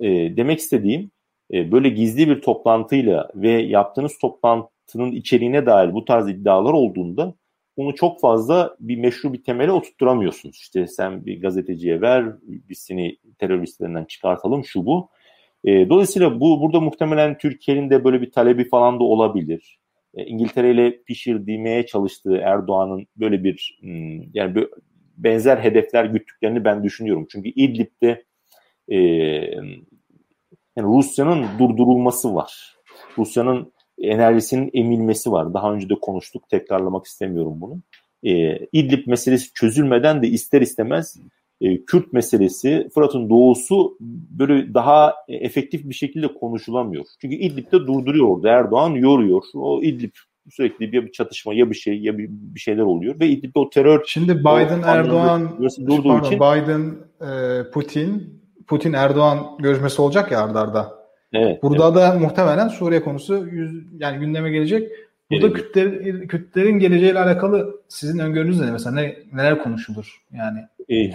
e, 0.00 0.08
demek 0.36 0.58
istediğim 0.58 1.10
e, 1.52 1.72
böyle 1.72 1.88
gizli 1.88 2.28
bir 2.28 2.42
toplantıyla 2.42 3.30
ve 3.34 3.50
yaptığınız 3.50 4.18
toplantının 4.18 5.12
içeriğine 5.12 5.66
dair 5.66 5.92
bu 5.92 6.04
tarz 6.04 6.28
iddialar 6.28 6.72
olduğunda 6.72 7.34
bunu 7.76 7.94
çok 7.94 8.20
fazla 8.20 8.76
bir 8.80 8.96
meşru 8.96 9.32
bir 9.32 9.42
temele 9.42 9.72
oturtturamıyorsunuz. 9.72 10.56
İşte 10.56 10.86
sen 10.86 11.26
bir 11.26 11.40
gazeteciye 11.40 12.00
ver, 12.00 12.24
biz 12.42 12.78
seni 12.78 13.18
teröristlerinden 13.38 14.04
çıkartalım 14.04 14.64
şu 14.64 14.86
bu. 14.86 15.08
E, 15.64 15.88
dolayısıyla 15.88 16.40
bu 16.40 16.60
burada 16.60 16.80
muhtemelen 16.80 17.38
Türkiye'nin 17.38 17.90
de 17.90 18.04
böyle 18.04 18.22
bir 18.22 18.30
talebi 18.30 18.68
falan 18.68 19.00
da 19.00 19.04
olabilir. 19.04 19.78
E, 20.14 20.24
İngiltere 20.24 20.70
ile 20.70 21.02
pişirdiğmeye 21.02 21.86
çalıştığı 21.86 22.36
Erdoğan'ın 22.36 23.06
böyle 23.16 23.44
bir 23.44 23.78
hmm, 23.80 24.22
yani 24.34 24.54
bir, 24.54 24.68
benzer 25.16 25.58
hedefler 25.58 26.04
güttüklerini 26.04 26.64
ben 26.64 26.84
düşünüyorum. 26.84 27.26
Çünkü 27.30 27.48
İdlib'de 27.48 28.24
e, 28.88 28.96
yani 30.76 30.96
Rusya'nın 30.96 31.46
durdurulması 31.58 32.34
var. 32.34 32.76
Rusya'nın 33.18 33.73
enerjisinin 33.98 34.70
emilmesi 34.74 35.32
var. 35.32 35.54
Daha 35.54 35.72
önce 35.72 35.88
de 35.88 35.94
konuştuk. 35.94 36.48
Tekrarlamak 36.48 37.06
istemiyorum 37.06 37.60
bunu. 37.60 37.80
E, 38.22 38.58
İdlib 38.72 39.06
meselesi 39.06 39.52
çözülmeden 39.52 40.22
de 40.22 40.28
ister 40.28 40.60
istemez 40.60 41.16
e, 41.60 41.84
Kürt 41.84 42.12
meselesi, 42.12 42.88
Fırat'ın 42.94 43.30
doğusu 43.30 43.96
böyle 44.30 44.74
daha 44.74 45.14
efektif 45.28 45.88
bir 45.88 45.94
şekilde 45.94 46.34
konuşulamıyor. 46.34 47.04
Çünkü 47.20 47.36
İdlib'de 47.36 47.86
durduruyor 47.86 48.28
orada. 48.28 48.50
Erdoğan 48.50 48.90
yoruyor. 48.90 49.42
O 49.54 49.82
İdlib 49.82 50.12
sürekli 50.50 50.92
bir, 50.92 51.06
bir 51.06 51.12
çatışma 51.12 51.54
ya 51.54 51.70
bir 51.70 51.74
şey 51.74 52.00
ya 52.00 52.18
bir, 52.18 52.28
bir 52.30 52.60
şeyler 52.60 52.82
oluyor 52.82 53.20
ve 53.20 53.28
İdlib'de 53.28 53.58
o 53.58 53.70
terör 53.70 54.02
Şimdi 54.06 54.38
Biden 54.38 54.82
o, 54.82 54.86
Erdoğan 54.86 55.58
pardon, 56.04 56.20
için 56.20 56.36
Biden 56.36 56.94
e, 57.20 57.70
Putin 57.70 58.40
Putin 58.66 58.92
Erdoğan 58.92 59.38
görüşmesi 59.58 60.02
olacak 60.02 60.32
ya 60.32 60.44
ardarda. 60.44 61.03
Evet. 61.34 61.62
Burada 61.62 61.84
evet. 61.84 61.96
da 61.96 62.18
muhtemelen 62.18 62.68
Suriye 62.68 63.02
konusu 63.02 63.46
yüz, 63.46 63.84
yani 63.98 64.18
gündeme 64.18 64.50
gelecek. 64.50 64.88
Burada 65.30 65.52
Kürtler, 65.52 66.02
Kürtlerin 66.28 66.78
geleceğiyle 66.78 67.18
alakalı 67.18 67.80
sizin 67.88 68.18
öngörünüz 68.18 68.60
ne? 68.60 68.70
Mesela 68.70 68.94
ne, 68.94 69.16
neler 69.32 69.62
konuşulur 69.62 70.22
yani 70.32 70.58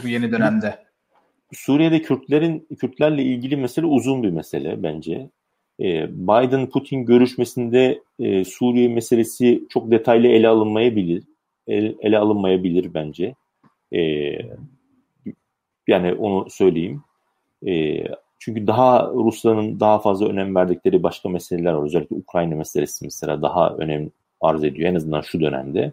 bu 0.03 0.07
yeni 0.07 0.31
dönemde? 0.31 0.75
Suriye'de 1.53 2.01
Kürtlerin 2.01 2.67
Kürtlerle 2.79 3.23
ilgili 3.23 3.57
mesele 3.57 3.85
uzun 3.85 4.23
bir 4.23 4.29
mesele 4.29 4.83
bence. 4.83 5.29
E, 5.79 5.85
Biden-Putin 6.27 7.05
görüşmesinde 7.05 8.01
e, 8.19 8.45
Suriye 8.45 8.87
meselesi 8.87 9.63
çok 9.69 9.91
detaylı 9.91 10.27
ele 10.27 10.47
alınmayabilir. 10.47 11.23
El, 11.67 11.95
ele 11.99 12.17
alınmayabilir 12.17 12.93
bence. 12.93 13.35
E, 13.95 14.01
yani 15.87 16.13
onu 16.13 16.49
söyleyeyim. 16.49 17.03
E, 17.67 18.03
çünkü 18.39 18.67
daha 18.67 19.07
Rusların 19.07 19.79
daha 19.79 19.99
fazla 19.99 20.27
önem 20.27 20.55
verdikleri 20.55 21.03
başka 21.03 21.29
meseleler 21.29 21.73
var. 21.73 21.85
Özellikle 21.85 22.15
Ukrayna 22.15 22.55
meselesi 22.55 23.05
mesela 23.05 23.41
daha 23.41 23.69
önem 23.69 24.09
arz 24.41 24.63
ediyor 24.63 24.89
en 24.89 24.95
azından 24.95 25.21
şu 25.21 25.39
dönemde. 25.39 25.91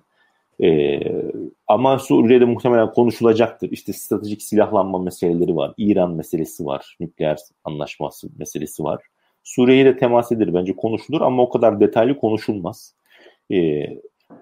Ee, 0.63 1.01
ama 1.67 1.99
Suriye'de 1.99 2.45
muhtemelen 2.45 2.93
konuşulacaktır. 2.93 3.71
İşte 3.71 3.93
stratejik 3.93 4.43
silahlanma 4.43 4.99
meseleleri 4.99 5.57
var. 5.57 5.75
İran 5.77 6.11
meselesi 6.11 6.67
var. 6.67 6.97
Nükleer 7.01 7.39
anlaşması 7.65 8.29
meselesi 8.39 8.85
var. 8.85 9.03
Suriye'ye 9.45 9.85
de 9.85 9.99
temas 9.99 10.33
edilir 10.33 10.55
bence 10.55 10.77
konuşulur 10.77 11.21
ama 11.21 11.43
o 11.43 11.49
kadar 11.49 11.81
detaylı 11.81 12.19
konuşulmaz. 12.19 12.95
Ee, 13.53 13.87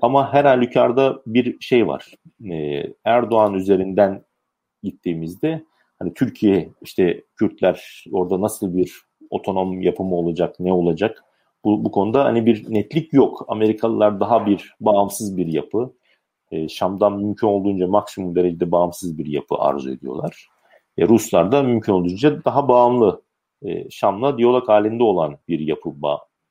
ama 0.02 0.32
her 0.32 0.44
halükarda 0.44 1.22
bir 1.26 1.60
şey 1.60 1.86
var. 1.86 2.14
Ee, 2.50 2.86
Erdoğan 3.04 3.54
üzerinden 3.54 4.22
gittiğimizde 4.82 5.64
hani 5.98 6.14
Türkiye 6.14 6.68
işte 6.82 7.24
Kürtler 7.36 8.04
orada 8.12 8.40
nasıl 8.40 8.76
bir 8.76 8.92
otonom 9.30 9.82
yapımı 9.82 10.14
olacak, 10.14 10.56
ne 10.60 10.72
olacak? 10.72 11.24
Bu, 11.64 11.84
bu 11.84 11.90
konuda 11.90 12.24
hani 12.24 12.46
bir 12.46 12.72
netlik 12.74 13.12
yok. 13.12 13.44
Amerikalılar 13.48 14.20
daha 14.20 14.46
bir 14.46 14.74
bağımsız 14.80 15.36
bir 15.36 15.46
yapı. 15.46 15.94
E, 16.50 16.68
Şam'dan 16.68 17.12
mümkün 17.12 17.46
olduğunca 17.46 17.86
maksimum 17.86 18.34
derecede 18.34 18.70
bağımsız 18.70 19.18
bir 19.18 19.26
yapı 19.26 19.54
arzu 19.54 19.90
ediyorlar. 19.90 20.48
E, 20.98 21.08
Ruslar 21.08 21.52
da 21.52 21.62
mümkün 21.62 21.92
olduğunca 21.92 22.44
daha 22.44 22.68
bağımlı 22.68 23.22
e, 23.62 23.90
Şam'la 23.90 24.38
diyalog 24.38 24.68
halinde 24.68 25.02
olan 25.02 25.38
bir 25.48 25.60
yapı 25.60 25.90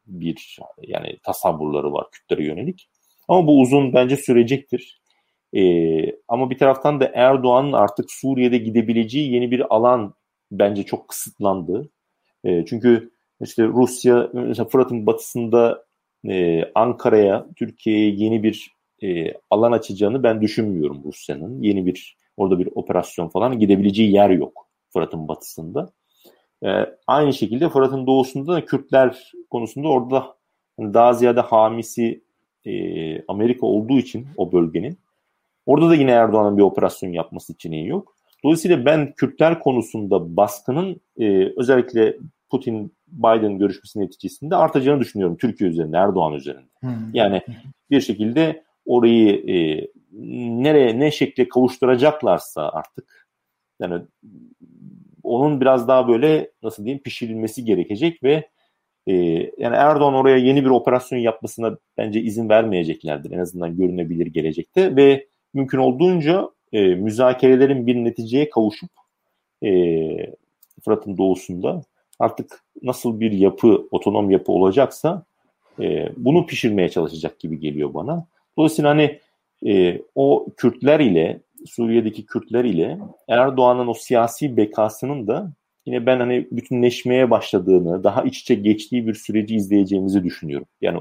bir 0.07 0.59
yani 0.81 1.17
tasavvurları 1.23 1.93
var 1.93 2.07
Kürtlere 2.11 2.45
yönelik. 2.45 2.89
Ama 3.27 3.47
bu 3.47 3.61
uzun 3.61 3.93
bence 3.93 4.17
sürecektir. 4.17 5.02
E, 5.55 5.61
ama 6.27 6.49
bir 6.49 6.57
taraftan 6.57 6.99
da 6.99 7.11
Erdoğan'ın 7.13 7.73
artık 7.73 8.11
Suriye'de 8.11 8.57
gidebileceği 8.57 9.33
yeni 9.33 9.51
bir 9.51 9.75
alan 9.75 10.13
bence 10.51 10.83
çok 10.83 11.07
kısıtlandı. 11.07 11.89
E, 12.43 12.65
çünkü 12.65 13.11
işte 13.41 13.63
Rusya 13.63 14.29
mesela 14.33 14.67
Fırat'ın 14.67 15.05
batısında 15.05 15.85
e, 16.27 16.63
Ankara'ya, 16.75 17.47
Türkiye'ye 17.55 18.09
yeni 18.09 18.43
bir 18.43 18.71
e, 19.03 19.33
alan 19.49 19.71
açacağını 19.71 20.23
ben 20.23 20.41
düşünmüyorum 20.41 21.03
Rusya'nın. 21.05 21.61
Yeni 21.61 21.85
bir 21.85 22.17
orada 22.37 22.59
bir 22.59 22.69
operasyon 22.75 23.27
falan 23.27 23.59
gidebileceği 23.59 24.11
yer 24.11 24.29
yok 24.29 24.67
Fırat'ın 24.93 25.27
batısında. 25.27 25.89
E, 26.65 26.69
aynı 27.07 27.33
şekilde 27.33 27.69
Fırat'ın 27.69 28.07
doğusunda 28.07 28.53
da 28.53 28.65
Kürtler 28.65 29.31
konusunda 29.49 29.87
orada 29.87 30.35
daha 30.79 31.13
ziyade 31.13 31.41
hamisi 31.41 32.23
e, 32.65 32.71
Amerika 33.27 33.65
olduğu 33.65 33.97
için 33.97 34.27
o 34.37 34.51
bölgenin 34.51 34.97
Orada 35.65 35.89
da 35.89 35.95
yine 35.95 36.11
Erdoğan'ın 36.11 36.57
bir 36.57 36.63
operasyon 36.63 37.09
yapması 37.09 37.53
için 37.53 37.71
iyi 37.71 37.87
yok. 37.87 38.15
Dolayısıyla 38.43 38.85
ben 38.85 39.13
Kürtler 39.13 39.59
konusunda 39.59 40.37
baskının 40.37 41.01
e, 41.19 41.53
özellikle 41.57 42.17
Putin-Biden 42.49 43.57
görüşmesi 43.57 43.99
neticesinde 43.99 44.55
artacağını 44.55 44.99
düşünüyorum 44.99 45.37
Türkiye 45.37 45.69
üzerinde, 45.69 45.97
Erdoğan 45.97 46.33
üzerinde. 46.33 46.69
Hmm. 46.79 46.91
Yani 47.13 47.41
bir 47.91 48.01
şekilde 48.01 48.63
orayı 48.85 49.49
e, 49.49 49.87
nereye, 50.63 50.99
ne 50.99 51.11
şekle 51.11 51.47
kavuşturacaklarsa 51.47 52.69
artık 52.69 53.27
yani 53.79 54.03
onun 55.23 55.61
biraz 55.61 55.87
daha 55.87 56.07
böyle 56.07 56.51
nasıl 56.63 56.85
diyeyim 56.85 57.03
pişirilmesi 57.03 57.65
gerekecek 57.65 58.23
ve 58.23 58.49
e, 59.07 59.13
yani 59.57 59.75
Erdoğan 59.75 60.13
oraya 60.13 60.37
yeni 60.37 60.65
bir 60.65 60.69
operasyon 60.69 61.19
yapmasına 61.19 61.77
bence 61.97 62.21
izin 62.21 62.49
vermeyeceklerdir 62.49 63.31
en 63.31 63.39
azından 63.39 63.77
görünebilir 63.77 64.27
gelecekte 64.27 64.95
ve 64.95 65.27
mümkün 65.53 65.77
olduğunca 65.77 66.49
e, 66.73 66.81
müzakerelerin 66.95 67.87
bir 67.87 67.95
neticeye 67.95 68.49
kavuşup 68.49 68.89
e, 69.63 69.69
Fırat'ın 70.85 71.17
doğusunda 71.17 71.81
artık 72.19 72.63
nasıl 72.83 73.19
bir 73.19 73.31
yapı, 73.31 73.87
otonom 73.91 74.31
yapı 74.31 74.51
olacaksa 74.51 75.25
e, 75.79 76.09
bunu 76.17 76.45
pişirmeye 76.45 76.89
çalışacak 76.89 77.39
gibi 77.39 77.59
geliyor 77.59 77.93
bana. 77.93 78.27
Dolayısıyla 78.57 78.89
hani 78.89 79.19
e, 79.65 80.01
o 80.15 80.47
Kürtler 80.57 80.99
ile 80.99 81.39
Suriye'deki 81.65 82.25
Kürtler 82.25 82.63
ile 82.63 82.99
Erdoğan'ın 83.27 83.87
o 83.87 83.93
siyasi 83.93 84.57
bekasının 84.57 85.27
da 85.27 85.51
yine 85.85 86.05
ben 86.05 86.19
hani 86.19 86.47
bütünleşmeye 86.51 87.31
başladığını, 87.31 88.03
daha 88.03 88.23
iç 88.23 88.39
içe 88.39 88.55
geçtiği 88.55 89.07
bir 89.07 89.13
süreci 89.13 89.55
izleyeceğimizi 89.55 90.23
düşünüyorum. 90.23 90.67
Yani 90.81 90.99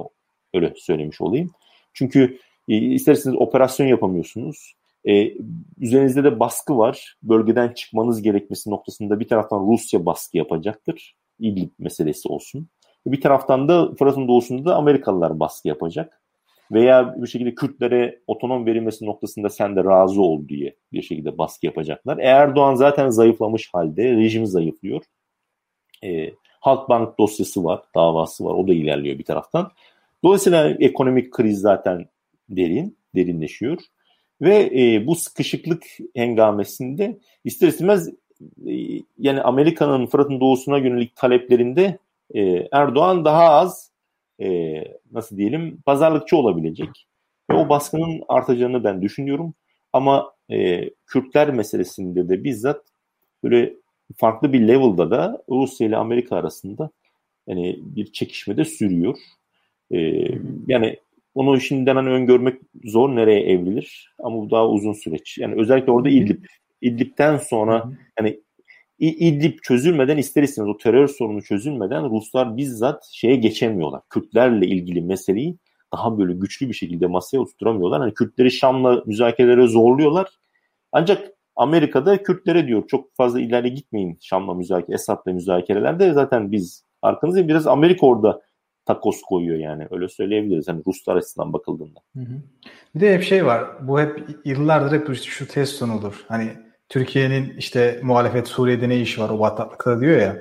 öyle 0.54 0.72
söylemiş 0.76 1.20
olayım. 1.20 1.50
Çünkü 1.92 2.38
e, 2.68 2.76
isterseniz 2.76 3.36
operasyon 3.36 3.86
yapamıyorsunuz. 3.86 4.74
E, 5.08 5.32
üzerinizde 5.80 6.24
de 6.24 6.40
baskı 6.40 6.78
var. 6.78 7.16
Bölgeden 7.22 7.68
çıkmanız 7.68 8.22
gerekmesi 8.22 8.70
noktasında 8.70 9.20
bir 9.20 9.28
taraftan 9.28 9.72
Rusya 9.72 10.06
baskı 10.06 10.36
yapacaktır. 10.36 11.16
İdlib 11.38 11.70
meselesi 11.78 12.28
olsun. 12.28 12.68
Bir 13.06 13.20
taraftan 13.20 13.68
da 13.68 13.94
Fırat'ın 13.94 14.28
doğusunda 14.28 14.70
da 14.70 14.76
Amerikalılar 14.76 15.40
baskı 15.40 15.68
yapacak. 15.68 16.22
Veya 16.72 17.14
bir 17.22 17.26
şekilde 17.26 17.54
Kürtlere 17.54 18.20
otonom 18.26 18.66
verilmesi 18.66 19.06
noktasında 19.06 19.50
sen 19.50 19.76
de 19.76 19.84
razı 19.84 20.22
ol 20.22 20.48
diye 20.48 20.76
bir 20.92 21.02
şekilde 21.02 21.38
baskı 21.38 21.66
yapacaklar. 21.66 22.18
E, 22.18 22.22
Erdoğan 22.22 22.74
zaten 22.74 23.08
zayıflamış 23.08 23.70
halde. 23.72 24.12
Rejim 24.12 24.46
zayıflıyor. 24.46 25.02
E, 26.04 26.30
Halkbank 26.60 27.18
dosyası 27.18 27.64
var, 27.64 27.82
davası 27.94 28.44
var. 28.44 28.54
O 28.54 28.68
da 28.68 28.72
ilerliyor 28.72 29.18
bir 29.18 29.24
taraftan. 29.24 29.70
Dolayısıyla 30.24 30.68
ekonomik 30.70 31.32
kriz 31.32 31.60
zaten 31.60 32.06
derin, 32.48 32.96
derinleşiyor. 33.14 33.78
Ve 34.40 34.70
e, 34.80 35.06
bu 35.06 35.14
sıkışıklık 35.14 35.84
hengamesinde 36.14 37.18
ister 37.44 37.68
istemez 37.68 38.08
e, 38.66 38.74
yani 39.18 39.42
Amerika'nın 39.42 40.06
Fırat'ın 40.06 40.40
doğusuna 40.40 40.78
yönelik 40.78 41.16
taleplerinde 41.16 41.98
e, 42.34 42.68
Erdoğan 42.72 43.24
daha 43.24 43.44
az 43.44 43.90
e, 44.40 44.78
nasıl 45.12 45.36
diyelim 45.36 45.78
pazarlıkçı 45.86 46.36
olabilecek. 46.36 47.06
Ve 47.50 47.54
o 47.54 47.68
baskının 47.68 48.22
artacağını 48.28 48.84
ben 48.84 49.02
düşünüyorum. 49.02 49.54
Ama 49.92 50.32
e, 50.50 50.90
Kürtler 51.06 51.50
meselesinde 51.54 52.28
de 52.28 52.44
bizzat 52.44 52.84
böyle 53.44 53.74
farklı 54.16 54.52
bir 54.52 54.68
level'da 54.68 55.10
da 55.10 55.42
Rusya 55.48 55.86
ile 55.86 55.96
Amerika 55.96 56.36
arasında 56.36 56.90
yani 57.46 57.78
bir 57.80 58.12
çekişme 58.12 58.56
de 58.56 58.64
sürüyor. 58.64 59.18
E, 59.90 59.98
yani 60.66 60.96
onu 61.34 61.60
şimdiden 61.60 61.96
hani 61.96 62.08
öngörmek 62.08 62.60
zor 62.84 63.16
nereye 63.16 63.40
evrilir 63.40 64.14
ama 64.18 64.36
bu 64.36 64.50
daha 64.50 64.68
uzun 64.68 64.92
süreç. 64.92 65.38
Yani 65.38 65.54
özellikle 65.60 65.92
orada 65.92 66.08
İdlib. 66.08 66.44
İdlib'den 66.80 67.36
sonra 67.36 67.92
yani 68.18 68.40
İdlib 68.98 69.58
çözülmeden 69.62 70.16
ister 70.16 70.42
istemez 70.42 70.68
o 70.68 70.76
terör 70.76 71.08
sorunu 71.08 71.42
çözülmeden 71.42 72.10
Ruslar 72.10 72.56
bizzat 72.56 73.04
şeye 73.12 73.36
geçemiyorlar. 73.36 74.00
Kürtlerle 74.10 74.66
ilgili 74.66 75.00
meseleyi 75.00 75.56
daha 75.92 76.18
böyle 76.18 76.32
güçlü 76.32 76.68
bir 76.68 76.74
şekilde 76.74 77.06
masaya 77.06 77.38
oturtamıyorlar. 77.38 78.00
Hani 78.00 78.14
Kürtleri 78.14 78.50
Şam'la 78.50 79.02
müzakerelere 79.06 79.66
zorluyorlar. 79.66 80.28
Ancak 80.92 81.32
Amerika'da 81.56 82.22
Kürtlere 82.22 82.66
diyor 82.66 82.86
çok 82.86 83.16
fazla 83.16 83.40
ileri 83.40 83.74
gitmeyin 83.74 84.18
Şam'la 84.20 84.54
müzakere, 84.54 84.94
Esad'la 84.94 85.32
müzakerelerde 85.32 86.12
zaten 86.12 86.52
biz 86.52 86.84
arkanızda 87.02 87.48
biraz 87.48 87.66
Amerika 87.66 88.06
orada 88.06 88.42
takos 88.86 89.22
koyuyor 89.22 89.58
yani 89.58 89.86
öyle 89.90 90.08
söyleyebiliriz 90.08 90.68
hani 90.68 90.82
Ruslar 90.86 91.16
açısından 91.16 91.52
bakıldığında. 91.52 92.00
Bir 92.94 93.00
de 93.00 93.14
hep 93.14 93.22
şey 93.22 93.46
var 93.46 93.88
bu 93.88 94.00
hep 94.00 94.28
yıllardır 94.44 95.00
hep 95.00 95.16
şu 95.16 95.48
test 95.48 95.72
sonudur. 95.72 96.24
Hani 96.28 96.48
Türkiye'nin 96.88 97.56
işte 97.58 98.00
muhalefet 98.02 98.48
Suriye'de 98.48 98.88
ne 98.88 99.00
işi 99.00 99.20
var 99.20 99.30
o 99.30 99.40
bataklıkta 99.40 100.00
diyor 100.00 100.20
ya. 100.20 100.36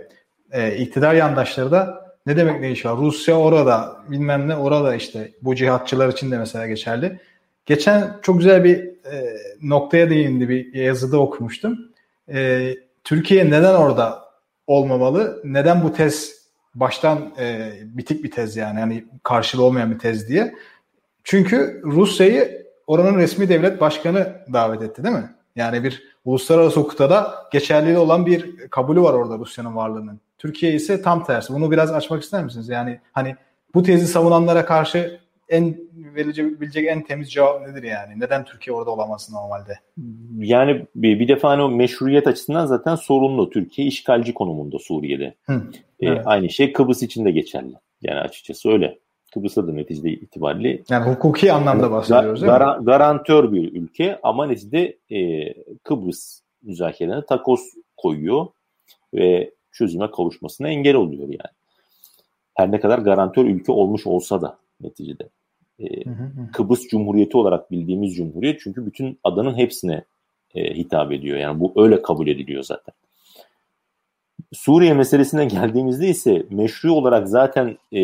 E, 0.51 0.77
iktidar 0.77 1.13
yandaşları 1.13 1.71
da 1.71 2.01
ne 2.25 2.37
demek 2.37 2.61
ne 2.61 2.71
işi 2.71 2.89
var? 2.89 2.97
Rusya 2.97 3.35
orada 3.35 3.97
bilmem 4.09 4.47
ne 4.47 4.55
orada 4.55 4.95
işte 4.95 5.31
bu 5.41 5.55
cihatçılar 5.55 6.09
için 6.09 6.31
de 6.31 6.37
mesela 6.37 6.67
geçerli. 6.67 7.19
Geçen 7.65 8.17
çok 8.21 8.37
güzel 8.37 8.63
bir 8.63 8.77
e, 8.87 9.37
noktaya 9.61 10.09
değindi 10.09 10.49
bir 10.49 10.73
yazıda 10.73 11.19
okumuştum. 11.19 11.79
e, 12.33 12.71
Türkiye 13.03 13.45
neden 13.45 13.75
orada 13.75 14.21
olmamalı? 14.67 15.41
Neden 15.43 15.83
bu 15.83 15.93
tez 15.93 16.40
baştan 16.75 17.33
e, 17.39 17.71
bitik 17.83 18.23
bir 18.23 18.31
tez 18.31 18.55
yani 18.57 18.79
hani 18.79 19.05
karşılığı 19.23 19.63
olmayan 19.63 19.91
bir 19.91 19.99
tez 19.99 20.29
diye. 20.29 20.55
Çünkü 21.23 21.81
Rusya'yı 21.83 22.67
oranın 22.87 23.17
resmi 23.17 23.49
devlet 23.49 23.81
başkanı 23.81 24.35
davet 24.53 24.81
etti 24.81 25.03
değil 25.03 25.15
mi? 25.15 25.29
Yani 25.55 25.83
bir 25.83 26.03
uluslararası 26.25 26.79
hukukta 26.79 27.09
da 27.09 27.35
geçerli 27.51 27.97
olan 27.97 28.25
bir 28.25 28.57
kabulü 28.69 29.01
var 29.01 29.13
orada 29.13 29.37
Rusya'nın 29.37 29.75
varlığının. 29.75 30.19
Türkiye 30.37 30.73
ise 30.73 31.01
tam 31.01 31.23
tersi. 31.23 31.53
Bunu 31.53 31.71
biraz 31.71 31.91
açmak 31.91 32.23
ister 32.23 32.43
misiniz? 32.43 32.69
Yani 32.69 32.99
hani 33.13 33.35
bu 33.73 33.83
tezi 33.83 34.07
savunanlara 34.07 34.65
karşı 34.65 35.20
en 35.51 35.77
verilebilecek 36.15 36.87
en 36.87 37.03
temiz 37.03 37.31
cevap 37.31 37.67
nedir 37.67 37.83
yani? 37.83 38.19
Neden 38.19 38.45
Türkiye 38.45 38.75
orada 38.75 38.91
olamazsın 38.91 39.33
normalde? 39.33 39.79
Yani 40.37 40.85
bir, 40.95 41.19
bir 41.19 41.27
defa 41.27 41.49
hani 41.49 41.61
o 41.61 41.69
meşruiyet 41.69 42.27
açısından 42.27 42.65
zaten 42.65 42.95
sorunlu. 42.95 43.49
Türkiye 43.49 43.87
işgalci 43.87 44.33
konumunda 44.33 44.79
Suriye'de. 44.79 45.35
Hı, 45.43 45.61
ee, 45.99 46.07
evet. 46.07 46.21
Aynı 46.25 46.49
şey 46.49 46.73
Kıbrıs 46.73 47.03
için 47.03 47.25
de 47.25 47.31
geçerli. 47.31 47.73
Yani 48.01 48.19
açıkçası 48.19 48.69
öyle. 48.69 48.97
Kıbrıs'ta 49.33 49.67
da 49.67 49.73
neticede 49.73 50.09
itibariyle. 50.09 50.83
Yani 50.89 51.11
hukuki 51.11 51.51
anlamda 51.51 51.91
bahsediyoruz 51.91 52.41
değil 52.41 52.53
gar- 52.53 52.79
mi? 52.79 52.85
Garantör 52.85 53.51
bir 53.51 53.73
ülke 53.73 54.19
ama 54.23 54.45
neticede 54.45 54.97
e, 55.11 55.53
Kıbrıs 55.83 56.41
müzakerelerine 56.61 57.25
takoz 57.25 57.61
koyuyor 57.97 58.47
ve 59.13 59.51
çözüme 59.71 60.11
kavuşmasına 60.11 60.67
engel 60.69 60.95
oluyor 60.95 61.27
yani. 61.27 61.55
Her 62.53 62.71
ne 62.71 62.79
kadar 62.79 62.99
garantör 62.99 63.45
ülke 63.45 63.71
olmuş 63.71 64.07
olsa 64.07 64.41
da 64.41 64.57
neticede. 64.81 65.29
E, 65.81 66.03
Kıbrıs 66.53 66.87
Cumhuriyeti 66.87 67.37
olarak 67.37 67.71
bildiğimiz 67.71 68.15
cumhuriyet 68.15 68.59
çünkü 68.63 68.85
bütün 68.85 69.19
adanın 69.23 69.57
hepsine 69.57 70.03
e, 70.55 70.73
hitap 70.73 71.11
ediyor. 71.11 71.37
Yani 71.37 71.59
bu 71.59 71.73
öyle 71.75 72.01
kabul 72.01 72.27
ediliyor 72.27 72.63
zaten. 72.63 72.93
Suriye 74.53 74.93
meselesine 74.93 75.45
geldiğimizde 75.55 76.07
ise 76.07 76.45
meşru 76.49 76.93
olarak 76.93 77.29
zaten 77.29 77.77
e, 77.93 78.01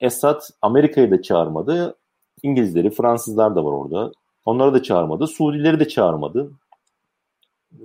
Esad 0.00 0.40
Amerika'yı 0.62 1.10
da 1.10 1.22
çağırmadı. 1.22 1.96
İngilizleri, 2.42 2.90
Fransızlar 2.90 3.56
da 3.56 3.64
var 3.64 3.72
orada. 3.72 4.12
Onları 4.44 4.74
da 4.74 4.82
çağırmadı. 4.82 5.26
Suudileri 5.26 5.80
de 5.80 5.88
çağırmadı. 5.88 6.50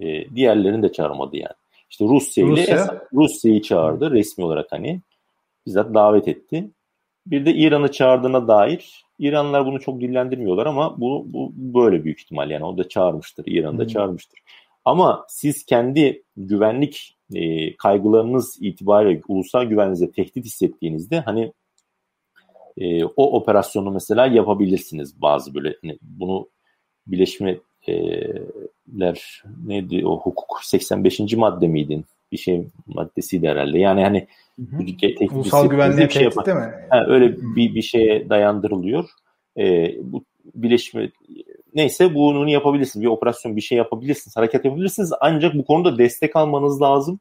E, 0.02 0.36
diğerlerini 0.36 0.84
de 0.84 0.92
çağırmadı 0.92 1.38
yani. 1.38 1.56
İşte 1.90 2.06
Rusya 2.06 2.46
ile 2.46 2.52
Rusya. 2.52 3.02
Rusya'yı 3.14 3.62
çağırdı 3.62 4.12
resmi 4.12 4.46
olarak 4.46 4.72
hani. 4.72 5.02
Bizzat 5.66 5.94
davet 5.94 6.28
etti. 6.28 6.70
Bir 7.26 7.46
de 7.46 7.54
İran'ı 7.54 7.92
çağırdığına 7.92 8.48
dair 8.48 9.06
İranlılar 9.20 9.66
bunu 9.66 9.80
çok 9.80 10.02
dillendirmiyorlar 10.02 10.66
ama 10.66 11.02
bu, 11.02 11.26
bu 11.28 11.52
böyle 11.56 12.04
büyük 12.04 12.22
ihtimal 12.22 12.52
yani 12.52 12.66
o 12.66 12.78
da 12.78 12.90
çağırmıştır. 12.90 13.46
İran'ı 13.48 13.78
da 13.78 13.84
hmm. 13.84 13.90
çağırmıştır. 13.90 14.40
Ama 14.86 15.26
siz 15.30 15.66
kendi 15.66 16.24
güvenlik 16.38 17.18
e, 17.34 17.76
kaygılarınız 17.76 18.58
itibariyle 18.62 19.22
ulusal 19.28 19.64
güvenliğinize 19.64 20.12
tehdit 20.12 20.46
hissettiğinizde 20.46 21.20
hani 21.20 21.54
e, 22.78 23.06
o 23.06 23.38
operasyonu 23.38 23.92
mesela 23.92 24.28
yapabilirsiniz 24.28 25.22
bazı 25.22 25.56
böyle 25.56 25.76
hani 25.82 25.98
bunu 26.02 26.50
Birleşmiş 27.08 27.58
Milletler 27.88 29.44
neydi 29.66 30.08
o 30.08 30.20
hukuk 30.20 30.60
85. 30.64 31.20
madde 31.20 31.68
miydi? 31.68 32.04
Bir 32.32 32.38
şey 32.38 32.68
maddesiydi 32.88 33.48
herhalde. 33.48 33.80
Yani 33.80 34.04
hani 34.04 34.28
Tehdit 35.02 35.32
Ulusal 35.32 35.70
güvenliğe 35.70 36.08
bir 36.08 36.14
şey 36.14 36.24
tehdit 36.24 36.46
değil 36.46 36.58
mi? 36.58 36.74
Ha, 36.90 37.06
öyle 37.08 37.38
bir, 37.38 37.76
bir 37.76 37.82
şeye 37.82 38.30
dayandırılıyor. 38.30 39.10
E, 39.58 39.96
bu 40.02 40.26
Birleşme 40.56 41.12
neyse 41.74 42.16
bunu 42.16 42.50
yapabilirsiniz. 42.50 43.04
Bir 43.04 43.10
operasyon 43.10 43.56
bir 43.56 43.62
şey 43.62 43.78
yapabilirsiniz. 43.78 44.38
Hareket 44.38 44.66
yapabilirsiniz. 44.66 45.14
Ancak 45.22 45.56
bu 45.56 45.66
konuda 45.66 45.98
destek 45.98 46.36
almanız 46.36 46.82
lazım. 46.82 47.20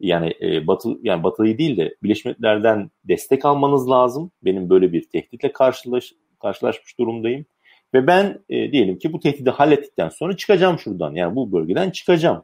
Yani 0.00 0.34
e, 0.42 0.66
Batı 0.66 0.88
yani 1.02 1.22
Batı'yı 1.22 1.58
değil 1.58 1.76
de 1.76 1.94
Birleşmiş 2.02 2.24
Milletler'den 2.24 2.90
destek 3.04 3.44
almanız 3.44 3.90
lazım. 3.90 4.30
Benim 4.44 4.70
böyle 4.70 4.92
bir 4.92 5.08
tehditle 5.08 5.52
karşılaş, 5.52 6.12
karşılaşmış 6.42 6.98
durumdayım. 6.98 7.46
Ve 7.94 8.06
ben 8.06 8.44
e, 8.48 8.72
diyelim 8.72 8.98
ki 8.98 9.12
bu 9.12 9.20
tehdidi 9.20 9.50
hallettikten 9.50 10.08
sonra 10.08 10.36
çıkacağım 10.36 10.78
şuradan. 10.78 11.14
Yani 11.14 11.36
bu 11.36 11.52
bölgeden 11.52 11.90
çıkacağım 11.90 12.42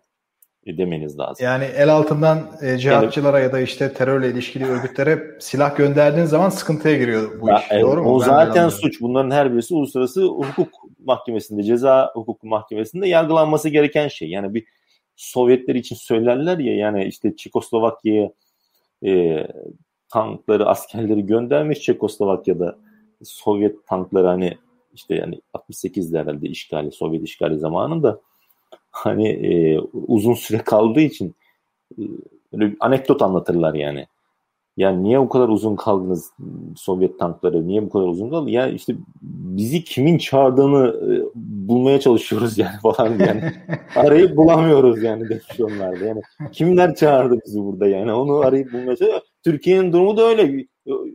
demeniz 0.67 1.19
lazım. 1.19 1.45
Yani 1.45 1.65
el 1.65 1.93
altından 1.93 2.51
e, 2.63 2.79
cihatçılara 2.79 3.41
ya 3.41 3.53
da 3.53 3.61
işte 3.61 3.93
terörle 3.93 4.31
ilişkili 4.31 4.65
örgütlere 4.65 5.37
silah 5.41 5.77
gönderdiğin 5.77 6.27
zaman 6.27 6.49
sıkıntıya 6.49 6.99
giriyor 6.99 7.41
bu 7.41 7.49
ya, 7.49 7.59
iş. 7.59 7.73
E, 7.73 7.81
Doğru 7.81 8.03
mu? 8.03 8.15
O 8.15 8.21
ben 8.21 8.25
zaten 8.27 8.69
suç. 8.69 9.01
Bunların 9.01 9.31
her 9.31 9.53
birisi 9.53 9.75
uluslararası 9.75 10.25
hukuk 10.25 10.69
mahkemesinde, 11.05 11.63
ceza 11.63 12.11
hukuk 12.15 12.45
mahkemesinde 12.45 13.09
yargılanması 13.09 13.69
gereken 13.69 14.09
şey. 14.09 14.31
Yani 14.31 14.55
bir 14.55 14.65
Sovyetler 15.17 15.75
için 15.75 15.97
söylerler 15.97 16.59
ya 16.59 16.77
yani 16.77 17.05
işte 17.05 17.37
Çekoslovakya'ya 17.37 18.31
e, 19.05 19.47
tankları, 20.09 20.67
askerleri 20.67 21.27
göndermiş 21.27 21.81
Çekoslovakya'da 21.81 22.79
Sovyet 23.23 23.87
tankları 23.87 24.27
hani 24.27 24.59
işte 24.95 25.15
yani 25.15 25.41
68'de 25.55 26.19
herhalde 26.19 26.49
işgali, 26.49 26.93
Sovyet 26.93 27.23
işgali 27.23 27.59
zamanında 27.59 28.21
hani 28.91 29.29
e, 29.29 29.79
uzun 30.09 30.35
süre 30.35 30.59
kaldığı 30.59 31.01
için 31.01 31.35
e, 31.99 32.03
böyle 32.53 32.73
bir 32.73 32.77
anekdot 32.81 33.23
anlatırlar 33.23 33.75
yani. 33.75 34.07
Yani 34.77 35.03
niye 35.03 35.21
bu 35.21 35.29
kadar 35.29 35.49
uzun 35.49 35.77
kaldınız 35.77 36.31
Sovyet 36.77 37.19
tankları? 37.19 37.69
Niye 37.69 37.83
bu 37.83 37.91
kadar 37.91 38.07
uzun 38.07 38.31
kaldı? 38.31 38.51
Ya 38.51 38.69
işte 38.69 38.95
bizi 39.23 39.85
kimin 39.85 40.19
çağırdığını 40.19 40.89
e, 40.89 41.13
bulmaya 41.35 42.01
çalışıyoruz 42.01 42.59
yani 42.59 42.77
falan 42.83 43.19
yani. 43.19 43.53
arayıp 43.97 44.37
bulamıyoruz 44.37 45.03
yani 45.03 45.29
demiş 45.29 45.61
onlar 45.61 46.01
da. 46.01 46.05
Yani 46.05 46.21
kimler 46.53 46.95
çağırdı 46.95 47.39
bizi 47.47 47.61
burada 47.61 47.89
yani 47.89 48.13
onu 48.13 48.37
arayıp 48.37 48.73
bulmaya 48.73 48.97
çalışıyoruz. 48.97 49.29
Türkiye'nin 49.45 49.93
durumu 49.93 50.17
da 50.17 50.23
öyle. 50.23 50.67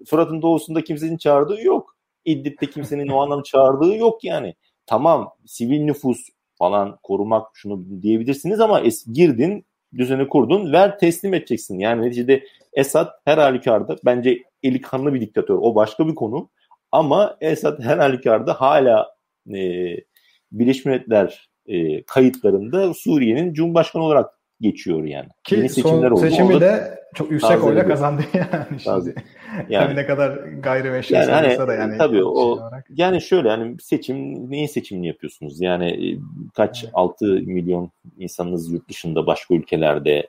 Fırat'ın 0.07 0.41
doğusunda 0.41 0.83
kimsenin 0.83 1.17
çağırdığı 1.17 1.61
yok. 1.61 1.95
İdlib'de 2.25 2.65
kimsenin 2.65 3.07
o 3.07 3.21
anlamda 3.21 3.43
çağırdığı 3.43 3.95
yok 3.95 4.23
yani. 4.23 4.55
Tamam 4.85 5.29
sivil 5.45 5.81
nüfus 5.83 6.29
falan 6.57 6.97
korumak 7.03 7.47
şunu 7.53 8.01
diyebilirsiniz 8.01 8.59
ama 8.59 8.79
es, 8.79 9.05
girdin 9.13 9.65
düzeni 9.97 10.27
kurdun 10.27 10.73
ver 10.73 10.99
teslim 10.99 11.33
edeceksin. 11.33 11.79
Yani 11.79 12.01
neticede 12.01 12.43
Esad 12.73 13.07
her 13.25 13.37
halükarda 13.37 13.95
bence 14.05 14.43
eli 14.63 14.81
kanlı 14.81 15.13
bir 15.13 15.21
diktatör. 15.21 15.57
O 15.61 15.75
başka 15.75 16.07
bir 16.07 16.15
konu. 16.15 16.49
Ama 16.91 17.37
Esad 17.41 17.79
her 17.79 17.97
halükarda 17.97 18.61
hala 18.61 19.15
e, 19.55 19.59
Birleşmiş 20.51 20.85
Milletler 20.85 21.49
e, 21.67 22.03
kayıtlarında 22.03 22.93
Suriye'nin 22.93 23.53
Cumhurbaşkanı 23.53 24.03
olarak 24.03 24.34
geçiyor 24.61 25.03
yani. 25.03 25.27
Ki 25.43 25.55
Yeni 25.55 25.69
seçimler 25.69 26.09
son 26.09 26.11
oldu. 26.11 26.19
seçimi 26.19 26.61
de 26.61 26.99
çok 27.15 27.31
yüksek 27.31 27.63
oyla 27.63 27.87
kazandı 27.87 28.21
yani 28.33 28.79
şimdi. 28.79 29.15
Yani, 29.69 29.95
ne 29.95 30.05
kadar 30.05 30.31
gayrimeşru 30.37 31.15
yani 31.15 31.31
hani, 31.31 31.67
da 31.67 31.73
yani. 31.73 31.97
Tabii 31.97 32.23
o 32.23 32.57
şey 32.57 32.95
yani 32.95 33.21
şöyle 33.21 33.49
yani 33.49 33.77
seçim 33.81 34.51
neyin 34.51 34.67
seçimini 34.67 35.07
yapıyorsunuz? 35.07 35.61
Yani 35.61 36.11
e, 36.11 36.17
kaç 36.53 36.83
evet. 36.83 36.93
6 36.93 37.25
milyon 37.25 37.91
insanınız 38.17 38.71
yurt 38.71 38.89
dışında 38.89 39.27
başka 39.27 39.55
ülkelerde 39.55 40.27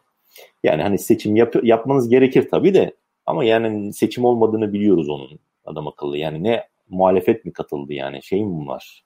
yani 0.62 0.83
hani 0.83 0.99
seçim 0.99 1.37
yap, 1.37 1.55
yapmanız 1.62 2.09
gerekir 2.09 2.49
tabii 2.51 2.74
de 2.74 2.95
ama 3.27 3.45
yani 3.45 3.93
seçim 3.93 4.24
olmadığını 4.24 4.72
biliyoruz 4.72 5.09
onun 5.09 5.39
adam 5.64 5.89
akıllı. 5.89 6.18
Yani 6.18 6.45
ne 6.45 6.64
muhalefet 6.89 7.45
mi 7.45 7.53
katıldı 7.53 7.93
yani 7.93 8.22
şey 8.22 8.45
mi 8.45 8.66
var? 8.66 9.03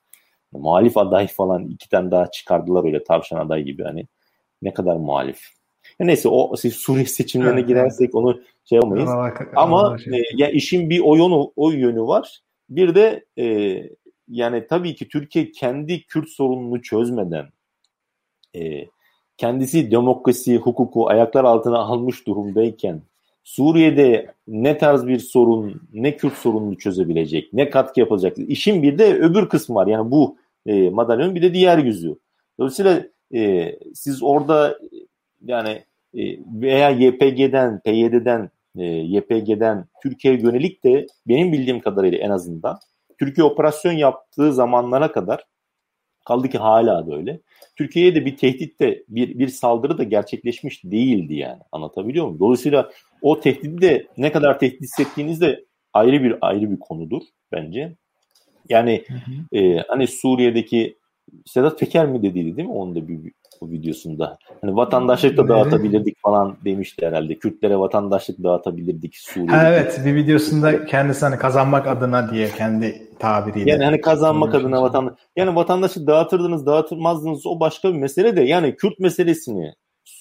Muhalif 0.53 0.97
aday 0.97 1.27
falan 1.27 1.69
iki 1.69 1.89
tane 1.89 2.11
daha 2.11 2.31
çıkardılar 2.31 2.85
öyle 2.85 3.05
tavşan 3.05 3.37
aday 3.37 3.63
gibi 3.63 3.83
hani 3.83 4.07
ne 4.63 4.75
kadar 4.75 4.97
muhalif. 4.97 5.41
Ya 5.99 6.07
neyse 6.07 6.29
o 6.29 6.57
Suriye 6.57 7.07
seçimlerine 7.07 7.61
girersek 7.61 8.15
onu 8.15 8.41
şey 8.65 8.77
yapmayız. 8.77 9.11
Ama 9.57 9.99
şey. 9.99 10.21
e, 10.21 10.23
ya 10.37 10.51
işin 10.51 10.91
bir 10.91 11.01
o 11.01 11.17
yönü, 11.17 11.51
o 11.57 11.71
yönü 11.71 12.03
var. 12.03 12.41
Bir 12.71 12.95
de 12.95 13.25
e, 13.39 13.77
yani 14.29 14.67
tabii 14.67 14.95
ki 14.95 15.09
Türkiye 15.09 15.53
kendi 15.53 16.07
Kürt 16.07 16.29
sorununu 16.29 16.83
çözmeden 16.83 17.47
e, 18.57 18.87
kendisi 19.37 19.91
demokrasi, 19.91 20.57
hukuku 20.57 21.09
ayaklar 21.09 21.45
altına 21.45 21.79
almış 21.79 22.27
durumdayken 22.27 23.03
Suriye'de 23.45 24.35
ne 24.47 24.79
tarz 24.79 25.07
bir 25.07 25.19
sorun, 25.19 25.83
ne 25.93 26.17
Kürt 26.17 26.35
sorununu 26.35 26.79
çözebilecek, 26.79 27.53
ne 27.53 27.71
katkı 27.71 28.01
yapacak. 28.01 28.39
İşin 28.39 28.83
bir 28.83 28.99
de 28.99 29.15
öbür 29.15 29.49
kısmı 29.49 29.75
var. 29.75 29.87
Yani 29.87 30.11
bu 30.11 30.37
e, 30.67 30.91
madalyonun 30.91 31.35
bir 31.35 31.43
de 31.43 31.55
diğer 31.55 31.79
yüzü. 31.79 32.19
Dolayısıyla 32.59 33.03
e, 33.35 33.75
siz 33.95 34.23
orada 34.23 34.79
yani 35.45 35.85
e, 36.15 36.23
veya 36.63 36.91
YPG'den, 36.91 37.81
PYD'den, 37.81 38.51
e, 38.79 38.85
YPG'den 38.85 39.85
Türkiye'ye 40.03 40.41
yönelik 40.41 40.85
de 40.85 41.07
benim 41.29 41.53
bildiğim 41.53 41.81
kadarıyla 41.81 42.19
en 42.19 42.31
azından 42.31 42.79
Türkiye 43.19 43.45
operasyon 43.45 43.93
yaptığı 43.93 44.53
zamanlara 44.53 45.13
kadar 45.13 45.45
kaldı 46.25 46.49
ki 46.49 46.59
hala 46.59 47.07
da 47.07 47.17
öyle. 47.17 47.41
Türkiye'ye 47.77 48.15
de 48.15 48.27
bir 48.27 48.37
tehdit 48.37 48.81
de 48.81 49.05
bir, 49.09 49.39
bir 49.39 49.49
saldırı 49.49 49.99
da 49.99 50.03
gerçekleşmiş 50.03 50.85
değildi 50.85 51.35
yani. 51.35 51.61
Anlatabiliyor 51.73 52.25
muyum? 52.25 52.41
Dolayısıyla 52.41 52.91
o 53.23 53.41
tehdidi 53.41 53.83
de 53.83 54.07
ne 54.17 54.33
kadar 54.33 54.59
tehdit 54.59 54.81
hissettiğiniz 54.81 55.41
de 55.41 55.65
ayrı 55.93 56.23
bir 56.23 56.37
ayrı 56.41 56.71
bir 56.71 56.79
konudur 56.79 57.23
bence. 57.53 57.93
Yani 58.69 59.05
hı 59.09 59.15
hı. 59.15 59.59
E, 59.59 59.85
hani 59.89 60.07
Suriye'deki 60.07 60.97
Sedat 61.47 61.79
Peker 61.79 62.07
mi 62.07 62.23
dediydi 62.23 62.57
değil 62.57 62.69
mi? 62.69 62.75
Onda 62.75 63.09
bir 63.09 63.33
o 63.61 63.71
videosunda. 63.71 64.39
Hani 64.61 64.77
vatandaşlık 64.77 65.37
da 65.37 65.49
dağıtabilirdik 65.49 66.17
falan 66.23 66.57
demişti 66.65 67.07
herhalde. 67.07 67.39
Kürtlere 67.39 67.79
vatandaşlık 67.79 68.43
dağıtabilirdik 68.43 69.17
Suriye'de. 69.17 69.53
Ha, 69.53 69.69
evet 69.69 70.01
bir 70.05 70.15
videosunda 70.15 70.85
kendisi 70.85 71.25
hani 71.25 71.37
kazanmak 71.37 71.87
adına 71.87 72.31
diye 72.31 72.49
kendi 72.49 73.09
tabiriyle. 73.19 73.71
Yani 73.71 73.85
hani 73.85 74.01
kazanmak 74.01 74.55
adına 74.55 74.83
vatandaş. 74.83 75.15
Yani 75.37 75.57
vatandaşlık 75.57 76.07
dağıtırdınız 76.07 76.67
dağıtmazdınız 76.67 77.47
o 77.47 77.61
başka 77.61 77.95
bir 77.95 77.99
mesele 77.99 78.37
de 78.37 78.43
yani 78.43 78.77
Kürt 78.77 78.99
meselesini 78.99 79.73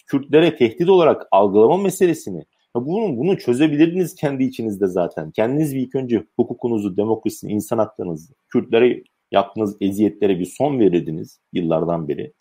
Kürtlere 0.08 0.56
tehdit 0.56 0.90
olarak 0.90 1.28
algılama 1.32 1.78
meselesini 1.78 2.46
bunu, 2.76 3.18
bunu 3.18 3.38
çözebilirdiniz 3.38 4.16
kendi 4.16 4.44
içinizde 4.44 4.88
zaten. 4.88 5.32
Kendiniz 5.32 5.76
bir 5.76 5.80
ilk 5.80 5.96
önce 5.96 6.24
hukukunuzu, 6.36 6.98
demokrasini, 6.98 7.52
insan 7.52 7.78
haklarınızı, 7.78 8.34
Kürtlere 8.50 9.04
yaptığınız 9.32 9.78
eziyetlere 9.82 10.40
bir 10.40 10.46
son 10.46 10.80
verirdiniz 10.80 11.40
yıllardan 11.54 12.08
beri. 12.08 12.34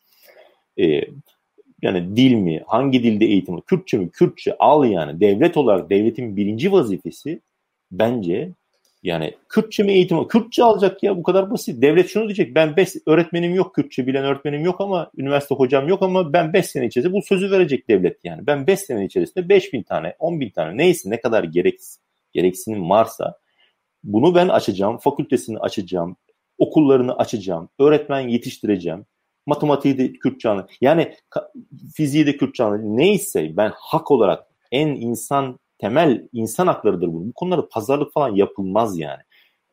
Ee, 0.80 1.01
yani 1.82 2.16
dil 2.16 2.32
mi, 2.32 2.62
hangi 2.66 3.03
dilde 3.03 3.24
eğitim, 3.24 3.61
Kürtçe 3.61 3.99
mi, 3.99 4.11
Kürtçe 4.11 4.57
al 4.59 4.84
yani. 4.84 5.20
Devlet 5.20 5.57
olarak 5.57 5.91
devletin 5.91 6.36
birinci 6.36 6.72
vazifesi 6.72 7.41
bence 7.91 8.53
yani 9.03 9.34
Kürtçe 9.49 9.82
mi 9.82 9.93
eğitim? 9.93 10.28
Kürtçe 10.28 10.64
alacak 10.64 11.03
ya 11.03 11.16
bu 11.16 11.22
kadar 11.22 11.51
basit. 11.51 11.82
Devlet 11.82 12.09
şunu 12.09 12.24
diyecek 12.24 12.55
ben 12.55 12.76
5 12.76 12.89
öğretmenim 13.07 13.55
yok 13.55 13.74
Kürtçe 13.74 14.07
bilen 14.07 14.24
öğretmenim 14.24 14.64
yok 14.64 14.80
ama 14.80 15.11
üniversite 15.16 15.55
hocam 15.55 15.89
yok 15.89 16.03
ama 16.03 16.32
ben 16.32 16.53
5 16.53 16.66
sene 16.66 16.86
içerisinde 16.86 17.14
bu 17.14 17.22
sözü 17.22 17.51
verecek 17.51 17.89
devlet 17.89 18.24
yani. 18.24 18.47
Ben 18.47 18.66
5 18.66 18.80
sene 18.80 19.05
içerisinde 19.05 19.49
5 19.49 19.72
bin 19.72 19.82
tane 19.82 20.14
10 20.18 20.41
bin 20.41 20.51
tane 20.51 20.76
neyse 20.76 21.11
ne 21.11 21.20
kadar 21.20 21.45
gerek, 21.45 21.80
gereksinim 22.32 22.91
varsa 22.91 23.39
bunu 24.05 24.34
ben 24.34 24.49
açacağım. 24.49 24.99
Fakültesini 24.99 25.59
açacağım. 25.59 26.16
Okullarını 26.59 27.17
açacağım. 27.17 27.69
Öğretmen 27.79 28.29
yetiştireceğim. 28.29 29.07
Matematiği 29.47 29.99
de 29.99 30.13
Kürtçe 30.13 30.49
Yani 30.81 31.15
fiziği 31.95 32.27
de 32.27 32.37
Kürtçe 32.37 32.65
Neyse 32.83 33.57
ben 33.57 33.73
hak 33.75 34.11
olarak 34.11 34.47
en 34.73 34.89
insan 34.89 35.59
temel 35.79 36.29
insan 36.33 36.67
haklarıdır 36.67 37.09
bu. 37.09 37.29
Bu 37.29 37.33
konularda 37.33 37.69
pazarlık 37.69 38.13
falan 38.13 38.35
yapılmaz 38.35 38.99
yani. 38.99 39.23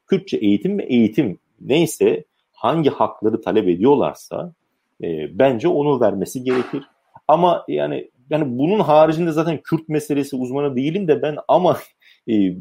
Kürtçe 0.08 0.38
eğitim 0.38 0.80
ve 0.80 0.84
eğitim 0.84 1.40
neyse 1.62 2.24
hangi 2.54 2.90
hakları 2.90 3.42
talep 3.42 3.68
ediyorlarsa 3.68 4.54
e, 5.04 5.40
bence 5.40 5.68
onu 5.68 6.02
vermesi 6.02 6.44
gerekir. 6.44 6.84
Ama 7.28 7.66
yani 7.68 8.12
yani 8.30 8.60
bunun 8.60 8.80
haricinde 8.80 9.32
zaten 9.32 9.60
Kürt 9.64 9.90
meselesi 9.90 10.36
uzmanı 10.36 10.76
değilim 10.76 11.08
de 11.08 11.22
ben 11.22 11.38
ama 11.48 11.78
e, 12.28 12.56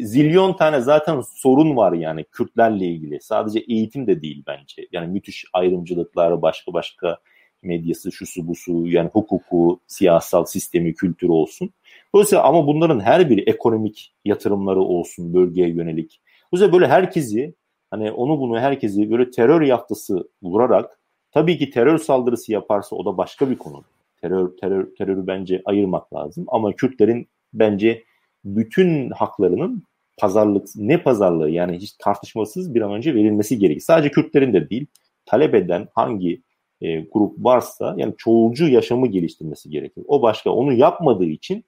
zilyon 0.00 0.52
tane 0.56 0.80
zaten 0.80 1.20
sorun 1.34 1.76
var 1.76 1.92
yani 1.92 2.24
Kürtlerle 2.24 2.86
ilgili. 2.86 3.20
Sadece 3.20 3.58
eğitim 3.58 4.06
de 4.06 4.22
değil 4.22 4.42
bence. 4.46 4.88
Yani 4.92 5.12
müthiş 5.12 5.44
ayrımcılıklar, 5.52 6.42
başka 6.42 6.72
başka 6.72 7.18
medyası, 7.62 8.12
şusu 8.12 8.48
busu, 8.48 8.86
yani 8.86 9.10
hukuku, 9.12 9.80
siyasal 9.86 10.44
sistemi, 10.44 10.94
kültürü 10.94 11.30
olsun. 11.30 11.70
Dolayısıyla 12.14 12.44
ama 12.44 12.66
bunların 12.66 13.00
her 13.00 13.30
biri 13.30 13.40
ekonomik 13.40 14.14
yatırımları 14.24 14.80
olsun 14.80 15.34
bölgeye 15.34 15.68
yönelik. 15.68 16.20
Dolayısıyla 16.52 16.72
böyle 16.72 16.92
herkesi 16.92 17.54
hani 17.90 18.12
onu 18.12 18.40
bunu 18.40 18.60
herkesi 18.60 19.10
böyle 19.10 19.30
terör 19.30 19.62
yaftası 19.62 20.28
vurarak 20.42 20.98
tabii 21.30 21.58
ki 21.58 21.70
terör 21.70 21.98
saldırısı 21.98 22.52
yaparsa 22.52 22.96
o 22.96 23.04
da 23.04 23.16
başka 23.18 23.50
bir 23.50 23.58
konu. 23.58 23.84
Terör, 24.20 24.56
terör, 24.56 24.94
terörü 24.98 25.26
bence 25.26 25.62
ayırmak 25.64 26.14
lazım. 26.14 26.44
Ama 26.48 26.72
Kürtlerin 26.72 27.28
bence 27.52 28.04
bütün 28.44 29.10
haklarının 29.10 29.82
pazarlık 30.18 30.66
ne 30.76 31.02
pazarlığı 31.02 31.50
yani 31.50 31.76
hiç 31.76 31.92
tartışmasız 31.92 32.74
bir 32.74 32.80
an 32.80 32.92
önce 32.92 33.14
verilmesi 33.14 33.58
gerekir. 33.58 33.80
Sadece 33.80 34.10
Kürtlerin 34.10 34.52
de 34.52 34.70
değil 34.70 34.86
talep 35.26 35.54
eden 35.54 35.88
hangi 35.94 36.42
e, 36.80 37.00
grup 37.00 37.44
varsa 37.44 37.94
yani 37.98 38.14
çoğulcu 38.18 38.68
yaşamı 38.68 39.06
geliştirmesi 39.06 39.70
gerekir. 39.70 40.04
O 40.06 40.22
başka 40.22 40.50
onu 40.50 40.72
yapmadığı 40.72 41.24
için 41.24 41.64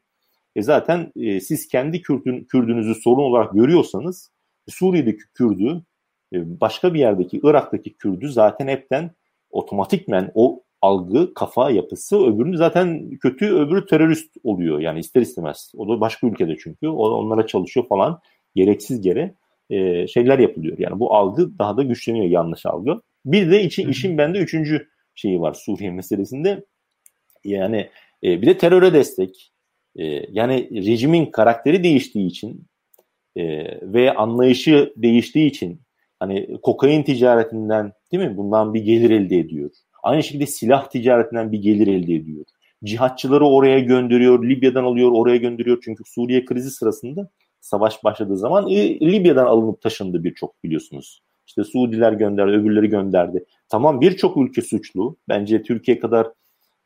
e, 0.57 0.63
zaten 0.63 1.13
e, 1.17 1.41
siz 1.41 1.69
kendi 1.69 2.03
Kürdün, 2.03 2.45
Kürdünüzü 2.45 2.95
sorun 2.95 3.23
olarak 3.23 3.53
görüyorsanız 3.53 4.31
Suriye'deki 4.69 5.23
Kürdü 5.35 5.83
e, 6.33 6.61
başka 6.61 6.95
bir 6.95 6.99
yerdeki 6.99 7.41
Irak'taki 7.43 7.95
Kürdü 7.95 8.29
zaten 8.29 8.69
hepten 8.69 9.11
otomatikmen 9.51 10.33
o 10.35 10.63
algı, 10.87 11.35
kafa 11.35 11.71
yapısı 11.71 12.17
öbürünü 12.27 12.57
zaten 12.57 13.11
kötü, 13.11 13.55
öbürü 13.55 13.87
terörist 13.87 14.37
oluyor. 14.45 14.81
Yani 14.81 14.99
ister 14.99 15.21
istemez. 15.21 15.73
O 15.77 15.89
da 15.89 16.01
başka 16.01 16.27
ülkede 16.27 16.57
çünkü. 16.57 16.89
O 16.89 17.11
onlara 17.11 17.47
çalışıyor 17.47 17.87
falan. 17.89 18.21
Gereksiz 18.55 19.07
yere 19.07 19.35
e, 19.71 20.07
şeyler 20.07 20.39
yapılıyor. 20.39 20.79
Yani 20.79 21.01
bu 21.01 21.15
algı 21.15 21.59
daha 21.59 21.77
da 21.77 21.83
güçleniyor 21.83 22.27
yanlış 22.27 22.67
algı. 22.67 23.01
Bir 23.25 23.51
de 23.51 23.63
için, 23.63 23.89
işin 23.89 24.19
bende 24.19 24.39
üçüncü 24.39 24.89
şeyi 25.15 25.41
var 25.41 25.55
Suriye 25.55 25.91
meselesinde. 25.91 26.65
Yani 27.45 27.89
e, 28.25 28.43
bir 28.43 28.47
de 28.47 28.59
teröre 28.59 28.93
destek. 28.93 29.53
E, 29.97 30.05
yani 30.31 30.71
rejimin 30.87 31.27
karakteri 31.27 31.85
değiştiği 31.85 32.27
için 32.27 32.67
e, 33.37 33.45
ve 33.83 34.15
anlayışı 34.15 34.93
değiştiği 34.97 35.51
için 35.51 35.81
hani 36.19 36.61
kokain 36.63 37.03
ticaretinden 37.03 37.93
değil 38.13 38.25
mi 38.25 38.37
bundan 38.37 38.75
bir 38.75 38.81
gelir 38.81 39.11
elde 39.11 39.39
ediyor. 39.39 39.71
Aynı 40.07 40.23
şekilde 40.23 40.47
silah 40.47 40.91
ticaretinden 40.91 41.53
bir 41.53 41.59
gelir 41.59 41.87
elde 41.87 42.15
ediyor. 42.15 42.45
Cihatçıları 42.85 43.47
oraya 43.47 43.79
gönderiyor, 43.79 44.45
Libya'dan 44.45 44.85
alıyor, 44.85 45.11
oraya 45.15 45.37
gönderiyor. 45.37 45.79
Çünkü 45.85 46.05
Suriye 46.07 46.45
krizi 46.45 46.71
sırasında 46.71 47.31
savaş 47.61 48.05
başladığı 48.05 48.37
zaman 48.37 48.69
e, 48.69 49.01
Libya'dan 49.01 49.47
alınıp 49.47 49.81
taşındı 49.81 50.25
birçok 50.25 50.65
biliyorsunuz. 50.65 51.23
İşte 51.47 51.65
Suudiler 51.65 52.13
gönderdi, 52.13 52.51
öbürleri 52.51 52.89
gönderdi. 52.89 53.45
Tamam 53.69 54.01
birçok 54.01 54.37
ülke 54.37 54.63
suçlu. 54.63 55.17
Bence 55.29 55.63
Türkiye 55.63 55.99
kadar 55.99 56.27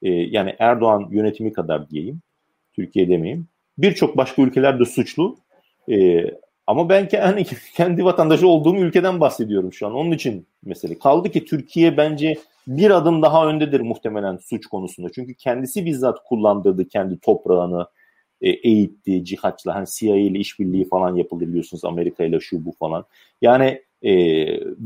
e, 0.03 0.11
yani 0.11 0.57
Erdoğan 0.59 1.09
yönetimi 1.11 1.53
kadar 1.53 1.91
diyeyim. 1.91 2.21
Türkiye 2.73 3.09
demeyeyim. 3.09 3.49
Birçok 3.79 4.17
başka 4.17 4.43
ülkeler 4.43 4.81
de 4.81 4.85
suçlu. 4.85 5.37
E, 5.91 6.25
ama 6.71 6.89
ben 6.89 7.09
hani 7.21 7.45
kendi 7.77 8.05
vatandaşı 8.05 8.49
olduğum 8.49 8.77
ülkeden 8.77 9.21
bahsediyorum 9.21 9.73
şu 9.73 9.87
an. 9.87 9.95
Onun 9.95 10.11
için 10.11 10.47
mesele. 10.65 10.99
Kaldı 10.99 11.31
ki 11.31 11.45
Türkiye 11.45 11.97
bence 11.97 12.35
bir 12.67 12.91
adım 12.91 13.23
daha 13.23 13.49
öndedir 13.49 13.81
muhtemelen 13.81 14.37
suç 14.37 14.67
konusunda. 14.67 15.09
Çünkü 15.15 15.35
kendisi 15.35 15.87
bizzat 15.87 16.19
kullandırdı 16.25 16.89
kendi 16.89 17.19
toprağını, 17.19 17.87
e, 18.41 18.51
eğitti 18.51 19.25
cihatçılar. 19.25 19.75
Hani 19.77 19.87
CIA 19.91 20.17
ile 20.17 20.39
işbirliği 20.39 20.89
falan 20.89 21.17
yapıldı 21.17 21.49
biliyorsunuz 21.49 21.85
Amerika 21.85 22.25
ile 22.25 22.41
şu 22.41 22.65
bu 22.65 22.73
falan. 22.73 23.05
Yani 23.43 23.83
e, 24.03 24.13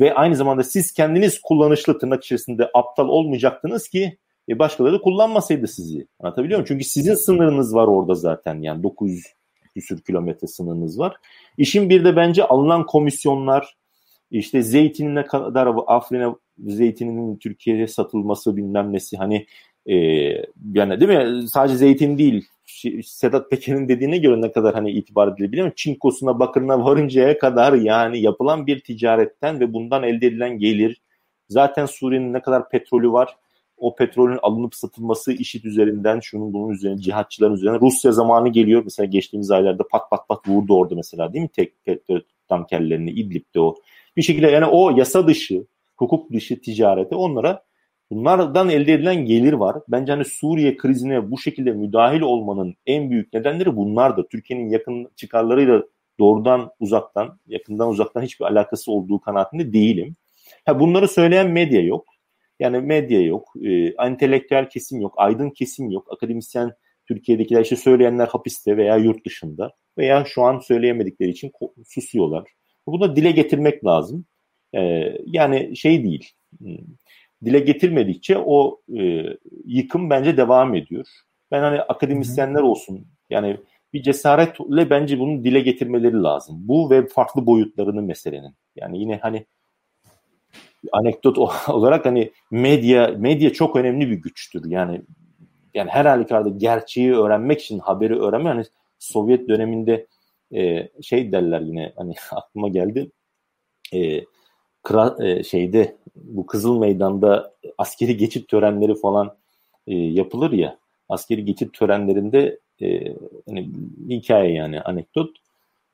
ve 0.01 0.15
aynı 0.15 0.37
zamanda 0.37 0.63
siz 0.63 0.93
kendiniz 0.93 1.41
kullanışlı 1.41 1.99
tırnak 1.99 2.25
içerisinde 2.25 2.71
aptal 2.75 3.09
olmayacaktınız 3.09 3.89
ki 3.89 4.19
e, 4.49 4.59
başkaları 4.59 5.03
kullanmasaydı 5.03 5.69
sizi. 5.69 6.07
Anlatabiliyor 6.21 6.59
muyum? 6.59 6.67
Çünkü 6.69 6.85
sizin 6.85 7.15
sınırınız 7.15 7.75
var 7.75 7.87
orada 7.87 8.15
zaten 8.15 8.63
yani 8.63 8.83
900 8.83 9.25
küsür 9.75 10.01
kilometre 10.01 10.47
sınırınız 10.47 10.99
var. 10.99 11.17
İşin 11.59 11.91
bir 11.91 12.05
de 12.05 12.17
bence 12.17 12.45
alınan 12.45 12.87
komisyonlar 12.87 13.77
işte 14.31 14.63
zeytinine 14.63 15.27
kadar 15.27 15.69
Afrin'e 15.87 16.35
zeytininin 16.59 17.37
Türkiye'ye 17.37 17.87
satılması 17.87 18.57
bilmem 18.57 18.93
nesi 18.93 19.17
hani 19.17 19.47
e, 19.87 19.97
yani 20.73 21.01
değil 21.01 21.19
mi 21.19 21.49
sadece 21.49 21.77
zeytin 21.77 22.19
değil 22.19 22.45
Sedat 23.05 23.51
Peker'in 23.51 23.89
dediğine 23.89 24.19
göre 24.19 24.41
ne 24.41 24.53
kadar 24.53 24.75
hani 24.75 24.91
itibar 24.91 25.33
edilebilir 25.33 25.63
ama 25.63 25.73
çinkosuna 25.77 26.39
bakırına 26.39 26.85
varıncaya 26.85 27.39
kadar 27.39 27.73
yani 27.73 28.21
yapılan 28.21 28.67
bir 28.67 28.81
ticaretten 28.81 29.61
ve 29.61 29.73
bundan 29.73 30.03
elde 30.03 30.27
edilen 30.27 30.59
gelir 30.59 31.03
zaten 31.49 31.87
Suriye'nin 31.87 32.33
ne 32.33 32.43
kadar 32.43 32.69
petrolü 32.69 33.13
var 33.13 33.37
o 33.77 33.95
petrolün 33.95 34.39
alınıp 34.43 34.75
satılması 34.75 35.33
işit 35.33 35.65
üzerinden 35.65 36.21
şunun 36.21 36.53
bunun 36.53 36.71
üzerine 36.71 36.99
cihatçıların 36.99 37.55
üzerine 37.55 37.81
Rusya 37.81 38.13
zamanı 38.13 38.49
geliyor 38.49 38.83
mesela 38.85 39.07
geçtiğimiz 39.07 39.51
aylarda 39.51 39.89
pat 39.91 40.11
pat 40.11 40.29
pat 40.29 40.49
vurdu 40.49 40.77
orada 40.77 40.95
mesela 40.95 41.33
değil 41.33 41.43
mi 41.43 41.49
tek 41.49 41.85
petrol 41.85 42.21
tankerlerini 42.49 43.11
İdlib'de 43.11 43.61
o 43.61 43.75
bir 44.17 44.23
şekilde 44.23 44.51
yani 44.51 44.67
o 44.67 44.91
yasa 44.91 45.27
dışı 45.27 45.67
hukuk 45.97 46.33
dışı 46.33 46.61
ticarete 46.61 47.15
onlara 47.15 47.63
Bunlardan 48.11 48.69
elde 48.69 48.93
edilen 48.93 49.25
gelir 49.27 49.53
var. 49.53 49.77
Bence 49.89 50.13
hani 50.13 50.25
Suriye 50.25 50.77
krizine 50.77 51.31
bu 51.31 51.39
şekilde 51.39 51.73
müdahil 51.73 52.21
olmanın 52.21 52.75
en 52.87 53.11
büyük 53.11 53.33
nedenleri 53.33 53.77
bunlardır. 53.77 54.25
Türkiye'nin 54.25 54.71
yakın 54.71 55.11
çıkarlarıyla 55.17 55.83
doğrudan 56.19 56.71
uzaktan, 56.81 57.39
yakından 57.47 57.89
uzaktan 57.89 58.23
hiçbir 58.23 58.45
alakası 58.45 58.93
olduğu 58.93 59.21
kanaatinde 59.21 59.73
değilim. 59.73 60.17
Ha, 60.67 60.81
bunları 60.81 61.09
söyleyen 61.09 61.51
medya 61.51 61.81
yok. 61.81 62.14
Yani 62.61 62.81
medya 62.81 63.21
yok, 63.21 63.53
e, 63.63 63.71
entelektüel 64.07 64.69
kesim 64.69 65.01
yok, 65.01 65.15
aydın 65.17 65.51
kesim 65.51 65.91
yok, 65.91 66.13
akademisyen 66.13 66.73
Türkiye'dekiler 67.09 67.61
işte 67.63 67.77
söyleyenler 67.77 68.27
hapiste 68.27 68.77
veya 68.77 68.97
yurt 68.97 69.27
dışında 69.27 69.73
veya 69.99 70.25
şu 70.25 70.43
an 70.43 70.59
söyleyemedikleri 70.59 71.31
için 71.31 71.53
susuyorlar. 71.87 72.49
Bunu 72.87 73.01
da 73.01 73.17
dile 73.17 73.31
getirmek 73.31 73.85
lazım. 73.85 74.27
Ee, 74.75 75.17
yani 75.27 75.77
şey 75.77 76.05
değil, 76.05 76.31
hmm, 76.59 76.77
dile 77.45 77.59
getirmedikçe 77.59 78.39
o 78.39 78.81
e, 78.99 79.23
yıkım 79.65 80.11
bence 80.11 80.37
devam 80.37 80.75
ediyor. 80.75 81.07
Ben 81.51 81.61
hani 81.61 81.81
akademisyenler 81.81 82.61
olsun 82.61 83.07
yani 83.31 83.57
bir 83.93 84.03
cesaretle 84.03 84.91
bence 84.91 85.19
bunu 85.19 85.45
dile 85.45 85.61
getirmeleri 85.61 86.23
lazım. 86.23 86.57
Bu 86.59 86.91
ve 86.91 87.07
farklı 87.07 87.47
boyutlarını 87.47 88.03
meselenin. 88.03 88.55
Yani 88.77 89.01
yine 89.01 89.19
hani 89.23 89.47
anekdot 90.93 91.39
olarak 91.69 92.07
hani 92.07 92.33
medya 92.51 93.15
medya 93.19 93.53
çok 93.53 93.77
önemli 93.77 94.11
bir 94.11 94.23
güçtür. 94.23 94.71
Yani 94.71 95.03
yani 95.75 95.91
her 95.91 96.05
halükarda 96.05 96.49
gerçeği 96.49 97.15
öğrenmek 97.15 97.61
için 97.61 97.79
haberi 97.79 98.21
öğrenmek 98.21 98.55
hani 98.55 98.65
Sovyet 98.99 99.49
döneminde 99.49 100.07
e, 100.55 100.89
şey 101.03 101.33
derler 101.33 101.61
yine 101.61 101.93
hani 101.97 102.15
aklıma 102.31 102.69
geldi. 102.69 103.11
E, 103.95 104.25
kra, 104.83 105.17
e, 105.21 105.43
şeyde 105.43 105.97
bu 106.17 106.47
Kızıl 106.47 106.79
Meydan'da 106.79 107.55
askeri 107.79 108.17
geçit 108.17 108.49
törenleri 108.49 108.95
falan 108.95 109.37
e, 109.87 109.95
yapılır 109.95 110.53
ya. 110.53 110.79
Askeri 111.09 111.45
geçit 111.45 111.73
törenlerinde 111.73 112.59
e, 112.83 113.15
hani 113.49 113.71
hikaye 114.09 114.53
yani 114.53 114.81
anekdot. 114.81 115.37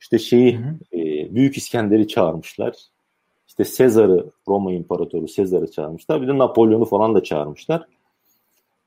İşte 0.01 0.19
şeyi 0.19 0.59
hı 0.59 0.63
hı. 0.63 0.99
E, 0.99 1.35
Büyük 1.35 1.57
İskender'i 1.57 2.09
çağırmışlar. 2.09 2.77
İşte 3.51 3.65
Sezar'ı 3.65 4.31
Roma 4.49 4.73
İmparatoru 4.73 5.29
Sezar'ı 5.29 5.71
çağırmışlar. 5.71 6.23
Bir 6.23 6.29
de 6.29 6.39
Napolyon'u 6.39 6.85
falan 6.85 7.15
da 7.15 7.23
çağırmışlar. 7.23 7.87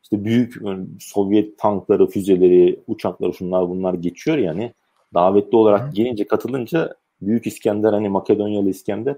İşte 0.04 0.26
büyük 0.26 0.56
Sovyet 1.00 1.58
tankları, 1.58 2.08
füzeleri, 2.08 2.80
uçakları 2.88 3.34
şunlar 3.34 3.70
bunlar 3.70 3.94
geçiyor 3.94 4.38
yani. 4.38 4.74
Davetli 5.14 5.56
olarak 5.58 5.96
gelince 5.96 6.28
katılınca 6.28 6.96
Büyük 7.22 7.48
İskender 7.48 7.94
hani 7.94 8.10
Makedonyalı 8.10 8.70
İskender 8.70 9.16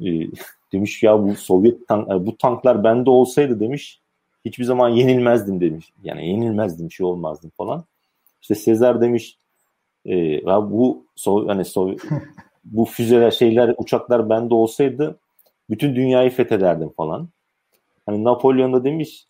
e, 0.00 0.06
demiş 0.72 1.02
ya 1.02 1.22
bu 1.22 1.34
Sovyet 1.34 1.88
tank, 1.88 2.10
e, 2.10 2.26
bu 2.26 2.36
tanklar 2.36 2.84
bende 2.84 3.10
olsaydı 3.10 3.60
demiş 3.60 4.00
hiçbir 4.44 4.64
zaman 4.64 4.88
yenilmezdim 4.88 5.60
demiş. 5.60 5.92
Yani 6.02 6.28
yenilmezdim 6.28 6.92
şey 6.92 7.06
olmazdım 7.06 7.50
falan. 7.56 7.84
İşte 8.42 8.54
Sezar 8.54 9.00
demiş 9.00 9.38
e, 10.04 10.16
ya 10.16 10.70
bu 10.70 11.04
so, 11.16 11.48
hani 11.48 11.64
so, 11.64 11.90
bu 12.64 12.84
füzeler 12.84 13.30
şeyler 13.30 13.74
uçaklar 13.78 14.30
bende 14.30 14.54
olsaydı 14.54 15.18
bütün 15.70 15.96
dünyayı 15.96 16.30
fethederdim 16.30 16.90
falan. 16.96 17.28
Hani 18.06 18.24
Napolyon 18.24 18.72
da 18.72 18.84
demiş 18.84 19.26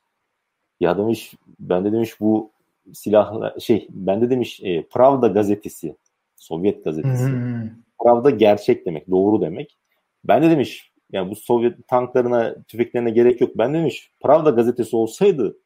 ya 0.80 0.99
demiş 0.99 1.35
ben 1.61 1.85
de 1.85 1.93
demiş 1.93 2.20
bu 2.20 2.51
silahla 2.93 3.61
şey 3.61 3.89
ben 3.91 4.20
de 4.20 4.30
demiş 4.30 4.61
e, 4.62 4.82
Pravda 4.82 5.26
gazetesi 5.26 5.97
Sovyet 6.37 6.85
gazetesi. 6.85 7.26
Hmm. 7.26 7.70
Pravda 8.03 8.30
gerçek 8.30 8.87
demek, 8.87 9.11
doğru 9.11 9.41
demek. 9.41 9.76
Ben 10.24 10.43
de 10.43 10.51
demiş 10.51 10.93
yani 11.12 11.30
bu 11.30 11.37
Sovyet 11.37 11.89
tanklarına, 11.89 12.55
tüfeklerine 12.68 13.11
gerek 13.11 13.41
yok. 13.41 13.51
Ben 13.59 13.74
demiş 13.74 14.11
Pravda 14.20 14.51
gazetesi 14.51 14.97
olsaydı 14.97 15.57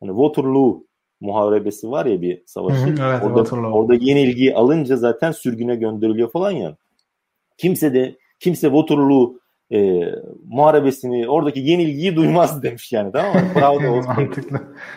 hani 0.00 0.10
Waterloo 0.10 0.84
muharebesi 1.20 1.90
var 1.90 2.06
ya 2.06 2.22
bir 2.22 2.42
savaşı. 2.46 2.86
Hı 2.86 2.86
hı, 2.86 3.10
evet, 3.10 3.22
orada, 3.24 3.44
Waterloo. 3.44 3.72
orada 3.72 3.94
yenilgiyi 3.94 4.54
alınca 4.54 4.96
zaten 4.96 5.32
sürgüne 5.32 5.76
gönderiliyor 5.76 6.30
falan 6.30 6.50
ya. 6.50 6.76
Kimse 7.60 7.94
de 7.94 8.16
kimse 8.38 8.66
Waterloo 8.66 9.34
e, 9.72 10.00
muharebesini 10.48 11.28
oradaki 11.28 11.60
yenilgiyi 11.60 12.16
duymaz 12.16 12.62
demiş 12.62 12.92
yani 12.92 13.12
tamam 13.12 13.34
mı? 13.34 13.52
Pravda 13.54 13.92
olsaydı. 13.92 14.40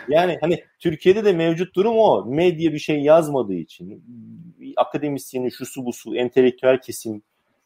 yani 0.08 0.38
hani 0.40 0.62
Türkiye'de 0.78 1.24
de 1.24 1.32
mevcut 1.32 1.74
durum 1.74 1.98
o. 1.98 2.24
Medya 2.24 2.72
bir 2.72 2.78
şey 2.78 3.00
yazmadığı 3.00 3.54
için 3.54 4.04
akademisyeni, 4.76 5.52
şusu 5.52 5.86
busu, 5.86 6.16
entelektüel 6.16 6.80
kesim 6.80 7.22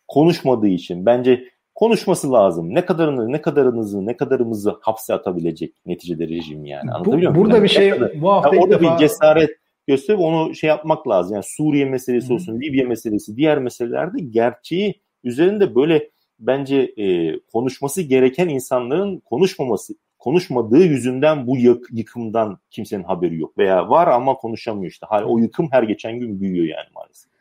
konuşmadığı 0.09 0.68
için 0.68 1.07
bence 1.07 1.44
konuşması 1.74 2.32
lazım. 2.32 2.74
Ne 2.74 2.84
kadarını, 2.84 3.32
ne 3.32 3.42
kadarınızı, 3.42 4.07
ne 4.07 4.16
kadarımızı 4.16 4.76
hapse 4.80 5.14
atabilecek 5.14 5.74
neticede 5.86 6.28
rejim 6.28 6.64
yani. 6.64 6.90
Anlatabiliyor 6.90 7.34
bu, 7.34 7.38
Burada 7.38 7.55
yani 7.55 7.64
bir 7.64 7.68
şey 7.68 7.90
kadar, 7.90 8.20
bu 8.20 8.32
hafta 8.32 8.55
yani 8.55 8.64
orada 8.64 8.80
defa... 8.80 8.94
bir 8.94 8.99
cesaret 8.99 9.51
gösterip 9.89 10.20
onu 10.20 10.55
şey 10.55 10.68
yapmak 10.68 11.09
lazım. 11.09 11.34
Yani 11.34 11.45
Suriye 11.47 11.84
meselesi 11.84 12.32
olsun, 12.32 12.55
Hı. 12.55 12.61
Libya 12.61 12.86
meselesi, 12.86 13.36
diğer 13.36 13.59
meselelerde 13.59 14.20
gerçeği 14.20 15.01
üzerinde 15.24 15.74
böyle 15.74 16.11
bence 16.39 16.76
e, 16.76 17.39
konuşması 17.53 18.03
gereken 18.03 18.49
insanların 18.49 19.18
konuşmaması 19.18 19.95
konuşmadığı 20.18 20.84
yüzünden 20.84 21.47
bu 21.47 21.57
yık, 21.57 21.86
yıkımdan 21.93 22.59
kimsenin 22.70 23.05
haberi 23.05 23.36
yok 23.36 23.59
veya 23.59 23.91
var 23.91 24.09
ama 24.09 24.34
konuşamıyor 24.34 24.91
işte. 24.91 25.07
Hala 25.07 25.24
o 25.24 25.39
yıkım 25.39 25.68
her 25.70 25.82
geçen 25.82 26.18
gün 26.18 26.41
büyüyor 26.41 26.66
yani 26.66 26.89
maalesef. 26.95 27.32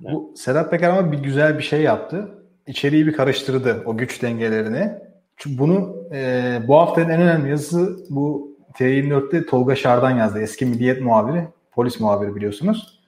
Yani. 0.00 0.14
Bu 0.14 0.32
Sedat 0.36 0.70
Peker 0.70 0.90
ama 0.90 1.12
bir 1.12 1.18
güzel 1.18 1.58
bir 1.58 1.62
şey 1.62 1.82
yaptı. 1.82 2.28
İçeriği 2.66 3.06
bir 3.06 3.12
karıştırdı 3.12 3.82
o 3.86 3.96
güç 3.96 4.22
dengelerini. 4.22 4.92
Çünkü 5.36 5.58
bunu 5.58 5.96
e, 6.14 6.58
bu 6.68 6.76
haftanın 6.76 7.08
en 7.08 7.20
önemli 7.20 7.50
yazısı 7.50 7.96
bu 8.10 8.56
T24'te 8.74 9.46
Tolga 9.46 9.76
Şardan 9.76 10.10
yazdı. 10.10 10.40
Eski 10.40 10.66
Milliyet 10.66 11.00
muhabiri, 11.00 11.44
polis 11.78 12.00
muhabiri 12.00 12.36
biliyorsunuz. 12.36 13.00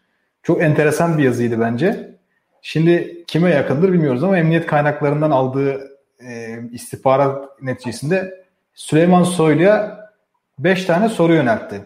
Çok 0.42 0.62
enteresan 0.62 1.18
bir 1.18 1.22
yazıydı 1.24 1.60
bence. 1.60 2.14
Şimdi 2.62 3.24
kime 3.26 3.50
yakındır 3.50 3.92
bilmiyoruz 3.92 4.24
ama 4.24 4.38
emniyet 4.38 4.66
kaynaklarından 4.66 5.30
aldığı 5.30 5.90
e, 6.26 6.58
istihbarat 6.72 7.62
neticesinde 7.62 8.44
Süleyman 8.74 9.22
Soylu'ya 9.22 10.00
5 10.58 10.84
tane 10.84 11.08
soru 11.08 11.34
yöneltti. 11.34 11.80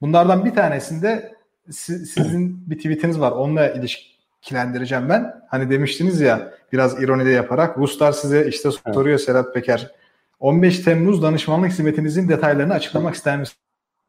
Bunlardan 0.00 0.44
bir 0.44 0.54
tanesinde 0.54 1.32
siz, 1.70 2.10
sizin 2.10 2.70
bir 2.70 2.76
tweetiniz 2.76 3.20
var. 3.20 3.32
Onunla 3.32 3.68
ilişkilendireceğim 3.68 5.08
ben. 5.08 5.34
Hani 5.48 5.70
demiştiniz 5.70 6.20
ya 6.20 6.52
biraz 6.72 7.02
ironi 7.02 7.26
de 7.26 7.30
yaparak 7.30 7.78
Ruslar 7.78 8.12
size 8.12 8.46
işte 8.48 8.70
soruyor 8.70 9.18
evet. 9.18 9.20
Serhat 9.20 9.54
Peker. 9.54 9.90
15 10.38 10.78
Temmuz 10.78 11.22
danışmanlık 11.22 11.70
hizmetinizin 11.70 12.28
detaylarını 12.28 12.74
açıklamak 12.74 13.14
ister 13.14 13.38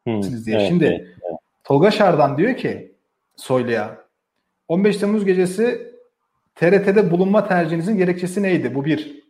misiniz 0.06 0.46
diye. 0.46 0.58
Evet, 0.58 0.68
Şimdi 0.68 0.86
evet. 0.86 1.21
Tolga 1.72 1.92
Şardan 1.92 2.38
diyor 2.38 2.58
ki 2.58 2.92
Soylu'ya 3.36 3.98
15 4.68 4.98
Temmuz 4.98 5.26
gecesi 5.26 5.94
TRT'de 6.56 7.12
bulunma 7.12 7.48
tercihinizin 7.48 7.98
gerekçesi 7.98 8.44
neydi? 8.44 8.76
Bu 8.76 8.86
bir. 8.86 9.24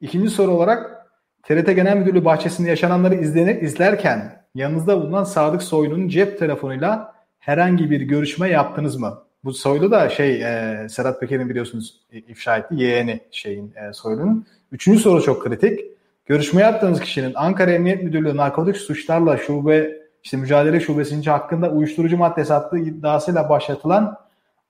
İkinci 0.00 0.30
soru 0.30 0.50
olarak 0.50 1.06
TRT 1.42 1.66
Genel 1.66 1.96
Müdürlüğü 1.96 2.24
bahçesinde 2.24 2.68
yaşananları 2.68 3.14
izlenir, 3.14 3.62
izlerken 3.62 4.44
yanınızda 4.54 5.02
bulunan 5.02 5.24
Sadık 5.24 5.62
Soylu'nun 5.62 6.08
cep 6.08 6.38
telefonuyla 6.38 7.14
herhangi 7.38 7.90
bir 7.90 8.00
görüşme 8.00 8.48
yaptınız 8.48 8.96
mı? 8.96 9.18
Bu 9.44 9.52
Soylu 9.52 9.90
da 9.90 10.08
şey 10.08 10.42
e, 10.42 10.88
Serhat 10.88 11.20
Peker'in 11.20 11.48
biliyorsunuz 11.48 12.00
ifşa 12.12 12.56
etti 12.56 12.74
yeğeni 12.74 13.20
şeyin 13.30 13.72
e, 13.76 13.92
Soylu'nun. 13.92 14.46
Üçüncü 14.72 15.00
soru 15.00 15.22
çok 15.22 15.42
kritik. 15.42 15.80
Görüşme 16.26 16.62
yaptığınız 16.62 17.00
kişinin 17.00 17.32
Ankara 17.34 17.70
Emniyet 17.70 18.02
Müdürlüğü 18.02 18.36
narkotik 18.36 18.76
suçlarla 18.76 19.36
şube 19.36 20.01
işte 20.22 20.36
mücadele 20.36 20.80
şubesince 20.80 21.30
hakkında 21.30 21.70
uyuşturucu 21.70 22.16
madde 22.16 22.44
sattığı 22.44 22.78
iddiasıyla 22.78 23.48
başlatılan 23.48 24.18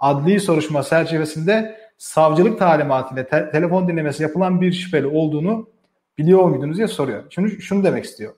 adli 0.01 0.41
soruşturma 0.41 0.83
çerçevesinde 0.83 1.79
savcılık 1.99 2.59
talimatıyla 2.59 3.27
te- 3.27 3.51
telefon 3.51 3.89
dinlemesi 3.89 4.23
yapılan 4.23 4.61
bir 4.61 4.73
şüpheli 4.73 5.07
olduğunu 5.07 5.69
biliyor 6.19 6.45
muydunuz 6.45 6.77
diye 6.77 6.89
soruyor. 6.89 7.23
Şimdi 7.31 7.63
şunu 7.63 7.85
demek 7.85 8.05
istiyor. 8.05 8.35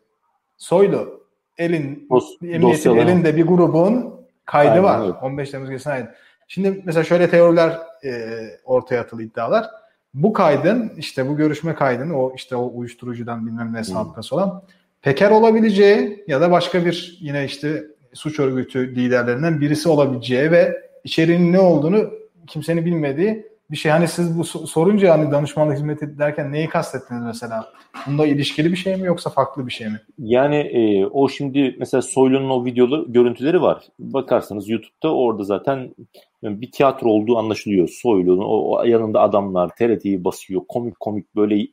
Soylu 0.56 1.24
elin 1.58 2.06
Dos, 2.10 2.36
emniyetin 2.42 2.96
elinde 2.96 3.36
bir 3.36 3.46
grubun 3.46 4.14
kaydı 4.44 4.70
Aynen, 4.70 4.84
var. 4.84 5.00
Evet. 5.04 5.14
15 5.22 5.50
Temmuz 5.50 5.70
gecesine 5.70 5.92
ait. 5.92 6.08
Şimdi 6.48 6.82
mesela 6.84 7.04
şöyle 7.04 7.30
teoriler 7.30 7.78
e, 8.04 8.40
ortaya 8.64 9.00
atıldı 9.00 9.22
iddialar. 9.22 9.66
Bu 10.14 10.32
kaydın 10.32 10.92
işte 10.96 11.28
bu 11.28 11.36
görüşme 11.36 11.74
kaydın 11.74 12.10
o 12.10 12.32
işte 12.34 12.56
o 12.56 12.72
uyuşturucudan 12.74 13.46
bilmem 13.46 13.72
ne 13.72 13.84
sabıkası 13.84 14.36
olan 14.36 14.62
Peker 15.05 15.30
olabileceği 15.30 16.24
ya 16.26 16.40
da 16.40 16.50
başka 16.50 16.84
bir 16.84 17.18
yine 17.20 17.44
işte 17.44 17.82
suç 18.12 18.38
örgütü 18.38 18.96
liderlerinden 18.96 19.61
birisi 19.61 19.88
olabileceği 19.88 20.50
ve 20.50 20.82
içeriğinin 21.05 21.52
ne 21.52 21.59
olduğunu 21.59 22.11
kimsenin 22.46 22.84
bilmediği 22.84 23.46
bir 23.70 23.76
şey. 23.76 23.92
Hani 23.92 24.09
siz 24.09 24.38
bu 24.38 24.44
sorunca 24.44 25.12
hani 25.12 25.30
danışmanlık 25.30 25.76
hizmeti 25.76 26.18
derken 26.18 26.52
neyi 26.52 26.68
kastettiniz 26.68 27.22
mesela? 27.24 27.72
Bunda 28.07 28.26
ilişkili 28.26 28.72
bir 28.72 28.76
şey 28.76 28.96
mi 28.96 29.07
yoksa 29.07 29.30
farklı 29.30 29.66
bir 29.66 29.72
şey 29.72 29.86
mi? 29.86 30.00
Yani 30.18 30.57
e, 30.57 31.07
o 31.07 31.28
şimdi 31.28 31.76
mesela 31.78 32.02
Soylu'nun 32.02 32.50
o 32.50 32.64
videolu 32.64 33.12
görüntüleri 33.12 33.62
var. 33.62 33.84
Bakarsanız 33.98 34.68
YouTube'da 34.68 35.14
orada 35.14 35.44
zaten 35.44 35.94
bir 36.42 36.72
tiyatro 36.72 37.09
olduğu 37.09 37.38
anlaşılıyor. 37.38 37.88
Soylu'nun 37.88 38.44
o, 38.44 38.70
o 38.70 38.84
yanında 38.84 39.20
adamlar 39.20 39.68
TRT'yi 39.68 40.24
basıyor. 40.24 40.62
Komik 40.68 41.00
komik 41.00 41.36
böyle 41.36 41.66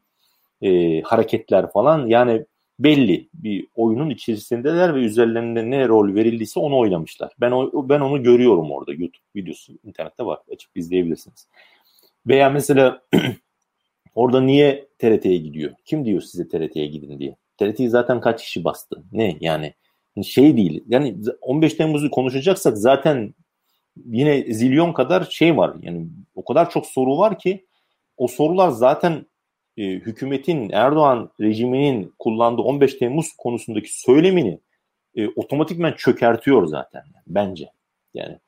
e, 0.61 1.01
hareketler 1.01 1.71
falan. 1.71 2.07
Yani 2.07 2.45
belli 2.83 3.29
bir 3.33 3.67
oyunun 3.75 4.09
içerisindeler 4.09 4.95
ve 4.95 4.99
üzerlerinde 4.99 5.69
ne 5.69 5.87
rol 5.87 6.15
verildiyse 6.15 6.59
onu 6.59 6.77
oynamışlar. 6.77 7.31
Ben 7.41 7.51
o, 7.51 7.89
ben 7.89 7.99
onu 7.99 8.23
görüyorum 8.23 8.71
orada 8.71 8.91
YouTube 8.91 9.25
videosu 9.35 9.73
internette 9.83 10.25
var 10.25 10.39
açıp 10.53 10.77
izleyebilirsiniz. 10.77 11.47
Veya 12.27 12.49
mesela 12.49 13.01
orada 14.15 14.41
niye 14.41 14.87
TRT'ye 14.99 15.37
gidiyor? 15.37 15.71
Kim 15.85 16.05
diyor 16.05 16.21
size 16.21 16.47
TRT'ye 16.47 16.87
gidin 16.87 17.19
diye? 17.19 17.35
TRT'yi 17.57 17.89
zaten 17.89 18.21
kaç 18.21 18.43
kişi 18.43 18.63
bastı? 18.63 19.03
Ne 19.11 19.37
yani? 19.41 19.73
Şey 20.23 20.57
değil. 20.57 20.83
Yani 20.87 21.15
15 21.41 21.73
Temmuz'u 21.73 22.11
konuşacaksak 22.11 22.77
zaten 22.77 23.33
yine 24.05 24.53
zilyon 24.53 24.93
kadar 24.93 25.27
şey 25.29 25.57
var. 25.57 25.75
Yani 25.81 26.07
o 26.35 26.45
kadar 26.45 26.69
çok 26.69 26.85
soru 26.85 27.17
var 27.17 27.39
ki 27.39 27.65
o 28.17 28.27
sorular 28.27 28.69
zaten 28.69 29.25
e, 29.77 29.83
hükümetin 29.83 30.69
Erdoğan 30.69 31.31
rejiminin 31.41 32.13
kullandığı 32.19 32.61
15 32.61 32.93
Temmuz 32.93 33.33
konusundaki 33.37 33.99
söylemini 34.01 34.59
e, 35.15 35.27
otomatikmen 35.27 35.93
çökertiyor 35.93 36.65
zaten 36.65 37.03
yani, 37.05 37.23
bence. 37.27 37.69
Yani, 38.13 38.39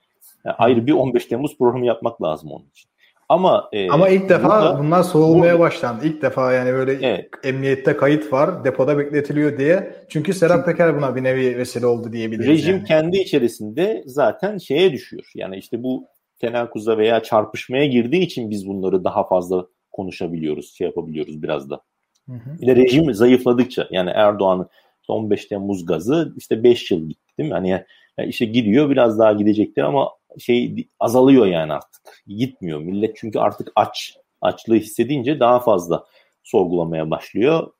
yani 0.46 0.56
ayrı 0.58 0.88
bir 0.88 0.92
15 0.92 1.26
Temmuz 1.26 1.58
programı 1.58 1.86
yapmak 1.86 2.22
lazım 2.22 2.52
onun 2.52 2.66
için. 2.66 2.90
Ama 3.30 3.70
e, 3.74 3.90
ama 3.90 4.10
ilk 4.10 4.30
defa 4.30 4.62
burada, 4.62 4.80
bunlar 4.80 5.04
soğumaya 5.04 5.54
burada, 5.54 5.60
başlandı. 5.60 6.08
İlk 6.08 6.22
defa 6.22 6.54
yani 6.54 6.74
böyle 6.74 7.08
evet. 7.08 7.30
emniyette 7.44 7.98
kayıt 7.98 8.34
var, 8.34 8.64
depoda 8.64 8.98
bekletiliyor 8.98 9.58
diye. 9.58 9.96
Çünkü 10.10 10.34
Serap 10.34 10.66
Peker 10.66 10.98
buna 10.98 11.16
bir 11.16 11.24
nevi 11.24 11.58
vesile 11.58 11.86
oldu 11.86 12.14
diyebiliriz. 12.14 12.48
Rejim 12.48 12.76
yani. 12.76 12.84
kendi 12.84 13.18
içerisinde 13.18 14.04
zaten 14.06 14.58
şeye 14.58 14.92
düşüyor. 14.92 15.32
Yani 15.36 15.58
işte 15.58 15.84
bu 15.84 16.08
tenakuza 16.42 16.98
veya 16.98 17.24
çarpışmaya 17.24 17.86
girdiği 17.86 18.22
için 18.22 18.50
biz 18.50 18.68
bunları 18.68 19.04
daha 19.04 19.28
fazla 19.28 19.66
konuşabiliyoruz, 19.94 20.74
şey 20.74 20.88
yapabiliyoruz 20.88 21.44
biraz 21.44 21.70
da. 21.70 21.82
Hı 22.30 22.34
hı. 22.34 22.62
Bir 22.62 22.68
de 22.68 22.76
rejim 22.76 23.14
zayıfladıkça 23.14 23.88
yani 23.92 24.10
Erdoğan'ın 24.10 24.70
15 25.08 25.46
Temmuz 25.46 25.86
gazı 25.86 26.34
işte 26.38 26.64
5 26.64 26.92
yıl 26.92 27.10
gitti 27.10 27.34
değil 27.38 27.50
mi? 27.50 27.54
Hani 27.54 27.70
yani 28.18 28.30
işte 28.30 28.46
gidiyor 28.46 28.90
biraz 28.90 29.20
daha 29.20 29.34
gidecektir 29.34 29.82
ama 29.82 30.10
şey 30.40 30.88
azalıyor 31.00 31.46
yani 31.46 31.74
artık. 31.74 32.24
Gitmiyor. 32.28 32.80
Millet 32.80 33.16
çünkü 33.16 33.40
artık 33.40 33.72
aç. 33.76 34.18
Açlığı 34.42 34.76
hissedince 34.76 35.40
daha 35.40 35.60
fazla 35.60 36.06
sorgulamaya 36.44 37.12
başlıyor. 37.12 37.72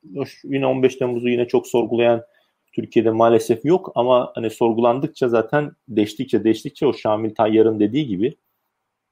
Yine 0.44 0.66
15 0.66 0.96
Temmuz'u 0.96 1.28
yine 1.28 1.48
çok 1.48 1.66
sorgulayan 1.66 2.22
Türkiye'de 2.72 3.10
maalesef 3.10 3.64
yok 3.64 3.92
ama 3.94 4.32
hani 4.34 4.50
sorgulandıkça 4.50 5.28
zaten 5.28 5.72
değiştikçe 5.88 6.44
değiştikçe 6.44 6.86
o 6.86 6.92
Şamil 6.92 7.34
Tayyar'ın 7.34 7.80
dediği 7.80 8.06
gibi 8.06 8.36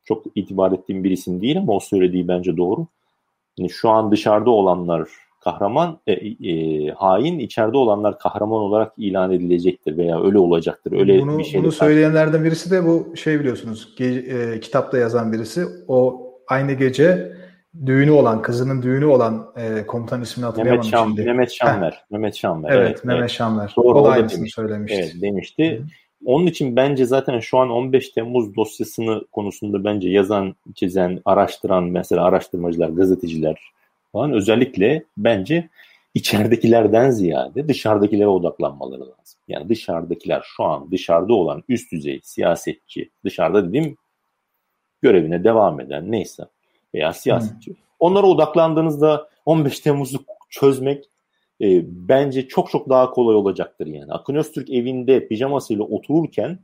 çok 0.04 0.24
itibar 0.34 0.72
ettiğim 0.72 1.04
bir 1.04 1.10
isim 1.10 1.40
değil 1.40 1.58
ama 1.58 1.72
o 1.72 1.80
söylediği 1.80 2.28
bence 2.28 2.56
doğru. 2.56 2.86
Yani 3.58 3.70
şu 3.70 3.90
an 3.90 4.10
dışarıda 4.10 4.50
olanlar 4.50 5.08
kahraman, 5.40 5.98
e, 6.06 6.12
e, 6.12 6.88
hain 6.90 7.38
içeride 7.38 7.76
olanlar 7.76 8.18
kahraman 8.18 8.60
olarak 8.60 8.92
ilan 8.96 9.32
edilecektir 9.32 9.96
veya 9.96 10.22
öyle 10.22 10.38
olacaktır. 10.38 10.92
Öyle 10.92 11.20
bunu, 11.20 11.38
bir 11.38 11.44
şey. 11.44 11.62
Bunu 11.62 11.72
söyleyenlerden 11.72 12.44
birisi 12.44 12.70
de 12.70 12.86
bu 12.86 13.16
şey 13.16 13.40
biliyorsunuz 13.40 13.94
ge- 13.98 14.54
e, 14.54 14.60
kitapta 14.60 14.98
yazan 14.98 15.32
birisi. 15.32 15.64
O 15.88 16.22
aynı 16.48 16.72
gece 16.72 17.32
düğünü 17.86 18.10
olan, 18.10 18.42
kızının 18.42 18.82
düğünü 18.82 19.04
olan 19.04 19.52
e, 19.56 19.86
komutan 19.86 20.22
ismini 20.22 20.44
hatırlayamadım 20.44 20.90
Mehmet 20.90 20.90
Şam, 20.90 21.08
şimdi. 21.08 21.24
Mehmet 21.24 21.52
Şamver. 21.52 21.92
Heh. 21.92 22.10
Mehmet 22.10 22.36
Şamver. 22.36 22.70
Evet, 22.70 22.88
evet 22.88 23.04
Mehmet 23.04 23.20
evet. 23.20 23.30
Şamver. 23.30 23.74
Doğru, 23.76 24.00
o 24.00 24.04
da 24.04 24.10
aynısını 24.10 24.38
demiş, 24.38 24.54
söylemişti. 24.54 24.98
Evet, 24.98 25.22
demişti. 25.22 25.78
Hı. 25.78 25.82
Onun 26.24 26.46
için 26.46 26.76
bence 26.76 27.04
zaten 27.04 27.40
şu 27.40 27.58
an 27.58 27.70
15 27.70 28.08
Temmuz 28.08 28.56
dosyasını 28.56 29.24
konusunda 29.32 29.84
bence 29.84 30.10
yazan, 30.10 30.54
çizen, 30.74 31.20
araştıran 31.24 31.84
mesela 31.84 32.24
araştırmacılar, 32.24 32.88
gazeteciler 32.88 33.58
falan 34.12 34.32
özellikle 34.32 35.04
bence 35.16 35.68
içeridekilerden 36.14 37.10
ziyade 37.10 37.68
dışarıdakilere 37.68 38.28
odaklanmaları 38.28 39.00
lazım. 39.00 39.40
Yani 39.48 39.68
dışarıdakiler 39.68 40.42
şu 40.56 40.64
an 40.64 40.90
dışarıda 40.90 41.34
olan 41.34 41.62
üst 41.68 41.92
düzey 41.92 42.20
siyasetçi, 42.22 43.10
dışarıda 43.24 43.68
dediğim 43.68 43.96
görevine 45.02 45.44
devam 45.44 45.80
eden 45.80 46.12
neyse 46.12 46.44
veya 46.94 47.12
siyasetçi. 47.12 47.70
Hmm. 47.70 47.76
Onlara 48.00 48.26
odaklandığınızda 48.26 49.28
15 49.46 49.80
Temmuz'u 49.80 50.24
çözmek 50.50 51.04
e, 51.62 51.82
bence 52.08 52.48
çok 52.48 52.70
çok 52.70 52.88
daha 52.88 53.10
kolay 53.10 53.36
olacaktır 53.36 53.86
yani. 53.86 54.12
Akın 54.12 54.34
Öztürk 54.34 54.70
evinde 54.70 55.28
pijamasıyla 55.28 55.84
otururken 55.84 56.58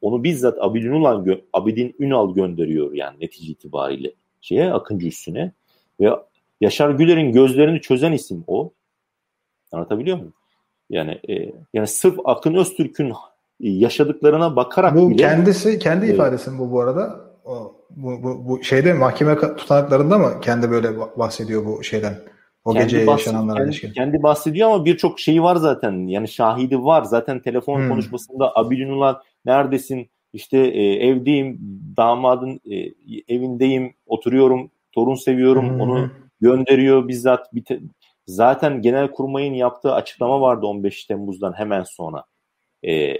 onu 0.00 0.24
bizzat 0.24 0.58
Abidin 0.60 0.92
Ünal, 0.92 1.26
Abidin 1.52 1.96
Ünal 1.98 2.34
gönderiyor 2.34 2.92
yani 2.92 3.16
netice 3.20 3.52
itibariyle 3.52 4.12
şeye 4.40 4.72
Akıncı 4.72 5.06
üstüne 5.06 5.52
ve 6.00 6.10
Yaşar 6.60 6.90
Güler'in 6.90 7.32
gözlerini 7.32 7.80
çözen 7.80 8.12
isim 8.12 8.44
o. 8.46 8.72
Anlatabiliyor 9.72 10.16
muyum? 10.16 10.34
Yani 10.90 11.20
e, 11.28 11.52
yani 11.74 11.86
sırf 11.86 12.18
Akın 12.24 12.54
Öztürk'ün 12.54 13.12
yaşadıklarına 13.60 14.56
bakarak 14.56 14.96
bu 14.96 15.10
bile, 15.10 15.16
kendisi 15.16 15.78
kendi 15.78 16.06
e, 16.06 16.14
ifadesi 16.14 16.50
mi 16.50 16.58
bu 16.58 16.72
bu 16.72 16.80
arada? 16.80 17.20
O, 17.44 17.76
bu, 17.90 18.22
bu, 18.22 18.48
bu 18.48 18.64
şeyde 18.64 18.92
mahkeme 18.92 19.36
tutanaklarında 19.38 20.18
mı 20.18 20.40
kendi 20.42 20.70
böyle 20.70 20.98
bahsediyor 20.98 21.64
bu 21.66 21.84
şeyden? 21.84 22.14
O 22.66 22.72
kendi 22.72 22.84
gece 22.84 23.10
yaşananlara 23.10 23.64
ilişkin. 23.64 23.92
Kendi 23.92 24.22
bahsediyor 24.22 24.70
ama 24.70 24.84
birçok 24.84 25.20
şeyi 25.20 25.42
var 25.42 25.56
zaten. 25.56 26.06
Yani 26.06 26.28
şahidi 26.28 26.84
var. 26.84 27.02
Zaten 27.02 27.40
telefon 27.40 27.80
hmm. 27.80 27.88
konuşmasında 27.88 28.56
Abilunullah 28.56 29.20
neredesin? 29.44 30.10
İşte 30.32 30.58
e, 30.58 31.08
evdeyim, 31.08 31.58
damadın 31.96 32.60
e, 32.70 32.76
evindeyim, 33.34 33.94
oturuyorum, 34.06 34.70
torun 34.92 35.14
seviyorum, 35.14 35.70
hmm. 35.70 35.80
onu 35.80 36.10
gönderiyor 36.40 37.08
bizzat. 37.08 37.50
Zaten 38.26 38.82
genel 38.82 39.10
kurmayın 39.10 39.54
yaptığı 39.54 39.92
açıklama 39.92 40.40
vardı 40.40 40.66
15 40.66 41.04
Temmuz'dan 41.04 41.52
hemen 41.52 41.82
sonra. 41.82 42.24
E, 42.86 43.16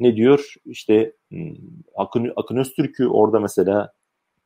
ne 0.00 0.16
diyor? 0.16 0.54
İşte 0.64 1.12
hmm, 1.30 1.54
Akın, 1.96 2.32
Akın 2.36 2.56
Öztürk'ü 2.56 3.06
orada 3.06 3.40
mesela 3.40 3.92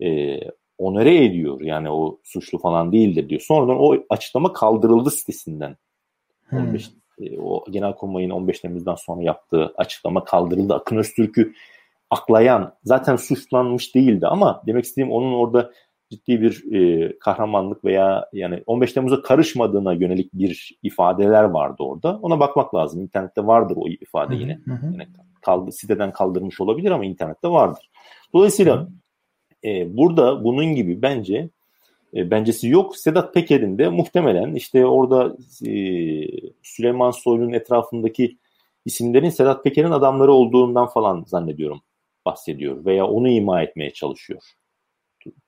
e, 0.02 0.38
onere 0.80 1.24
ediyor. 1.24 1.60
Yani 1.60 1.90
o 1.90 2.18
suçlu 2.24 2.58
falan 2.58 2.92
değildir 2.92 3.28
diyor. 3.28 3.40
Sonradan 3.40 3.76
o 3.78 3.96
açıklama 4.10 4.52
kaldırıldı 4.52 5.10
sitesinden. 5.10 5.76
Hmm. 6.48 6.58
15, 6.58 6.90
e, 7.20 7.40
o 7.40 7.64
Genelkurmay'ın 7.70 8.30
15 8.30 8.60
Temmuz'dan 8.60 8.94
sonra 8.94 9.22
yaptığı 9.22 9.72
açıklama 9.76 10.24
kaldırıldı. 10.24 10.74
Akın 10.74 10.96
Öztürk'ü 10.96 11.52
aklayan 12.10 12.74
zaten 12.84 13.16
suçlanmış 13.16 13.94
değildi 13.94 14.26
ama 14.26 14.62
demek 14.66 14.84
istediğim 14.84 15.12
onun 15.12 15.32
orada 15.32 15.72
ciddi 16.10 16.40
bir 16.40 16.72
e, 16.72 17.12
kahramanlık 17.18 17.84
veya 17.84 18.28
yani 18.32 18.62
15 18.66 18.92
Temmuz'a 18.92 19.22
karışmadığına 19.22 19.92
yönelik 19.92 20.34
bir 20.34 20.78
ifadeler 20.82 21.44
vardı 21.44 21.82
orada. 21.82 22.18
Ona 22.22 22.40
bakmak 22.40 22.74
lazım. 22.74 23.02
İnternette 23.02 23.46
vardır 23.46 23.76
o 23.76 23.88
ifade 23.88 24.34
yine. 24.34 24.60
Hı 24.64 24.72
hı. 24.72 24.86
Yani 24.86 25.08
kaldı, 25.42 25.72
siteden 25.72 26.12
kaldırmış 26.12 26.60
olabilir 26.60 26.90
ama 26.90 27.04
internette 27.04 27.48
vardır. 27.48 27.90
Dolayısıyla 28.34 28.76
hı 28.76 28.88
e, 29.64 29.96
burada 29.96 30.44
bunun 30.44 30.74
gibi 30.74 31.02
bence 31.02 31.48
e, 32.14 32.30
bencesi 32.30 32.68
yok. 32.68 32.96
Sedat 32.96 33.34
Peker'in 33.34 33.78
de 33.78 33.88
muhtemelen 33.88 34.54
işte 34.54 34.86
orada 34.86 35.36
e, 35.66 35.74
Süleyman 36.62 37.10
Soylu'nun 37.10 37.52
etrafındaki 37.52 38.36
isimlerin 38.84 39.30
Sedat 39.30 39.64
Peker'in 39.64 39.90
adamları 39.90 40.32
olduğundan 40.32 40.86
falan 40.86 41.24
zannediyorum 41.26 41.80
bahsediyor 42.26 42.84
veya 42.84 43.06
onu 43.06 43.28
ima 43.28 43.62
etmeye 43.62 43.90
çalışıyor. 43.90 44.42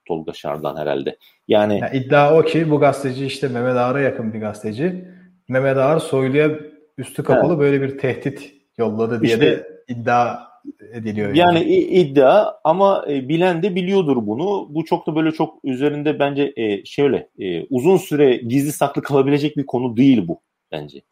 Tolga 0.04 0.32
Şardan 0.32 0.76
herhalde. 0.76 1.16
Yani, 1.48 1.78
yani 1.78 1.96
iddia 1.96 2.38
o 2.38 2.42
ki 2.42 2.70
bu 2.70 2.80
gazeteci 2.80 3.26
işte 3.26 3.48
Mehmet 3.48 3.76
Ağar'a 3.76 4.00
yakın 4.00 4.34
bir 4.34 4.40
gazeteci. 4.40 5.04
Mehmet 5.48 5.76
Ağar 5.76 5.98
Soylu'ya 5.98 6.50
üstü 6.98 7.22
kapalı 7.22 7.54
he. 7.54 7.58
böyle 7.58 7.82
bir 7.82 7.98
tehdit 7.98 8.54
yolladı 8.78 9.20
diye 9.20 9.34
işte, 9.34 9.46
de 9.46 9.82
iddia 9.88 10.51
ediliyor. 10.92 11.34
Yani, 11.34 11.58
yani 11.58 11.74
iddia 11.74 12.54
ama 12.64 13.04
e, 13.08 13.28
bilen 13.28 13.62
de 13.62 13.74
biliyordur 13.74 14.26
bunu. 14.26 14.66
Bu 14.70 14.84
çok 14.84 15.06
da 15.06 15.16
böyle 15.16 15.32
çok 15.32 15.64
üzerinde 15.64 16.18
bence 16.18 16.52
e, 16.56 16.84
şöyle 16.84 17.28
e, 17.38 17.64
uzun 17.64 17.96
süre 17.96 18.36
gizli 18.36 18.72
saklı 18.72 19.02
kalabilecek 19.02 19.56
bir 19.56 19.66
konu 19.66 19.96
değil 19.96 20.28
bu 20.28 20.40
bence. 20.72 21.02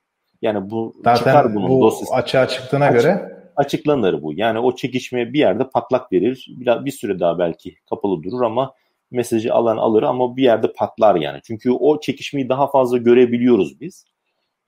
Yani 0.42 0.70
bu 0.70 0.94
Zaten 1.04 1.18
çıkar 1.18 1.54
bunun 1.54 1.68
bu 1.68 1.80
dosyası. 1.80 2.14
açığa 2.14 2.48
çıktığına 2.48 2.84
Açık, 2.84 3.02
göre 3.02 3.40
açıklanır 3.56 4.22
bu. 4.22 4.32
Yani 4.32 4.58
o 4.58 4.76
çekişme 4.76 5.32
bir 5.32 5.38
yerde 5.38 5.68
patlak 5.68 6.12
verir. 6.12 6.46
Bir, 6.48 6.84
bir 6.84 6.90
süre 6.90 7.20
daha 7.20 7.38
belki 7.38 7.76
kapalı 7.90 8.22
durur 8.22 8.42
ama 8.42 8.74
mesajı 9.10 9.54
alan 9.54 9.76
alır 9.76 10.02
ama 10.02 10.36
bir 10.36 10.42
yerde 10.42 10.72
patlar 10.72 11.14
yani. 11.14 11.40
Çünkü 11.44 11.70
o 11.70 12.00
çekişmeyi 12.00 12.48
daha 12.48 12.70
fazla 12.70 12.98
görebiliyoruz 12.98 13.80
biz. 13.80 14.04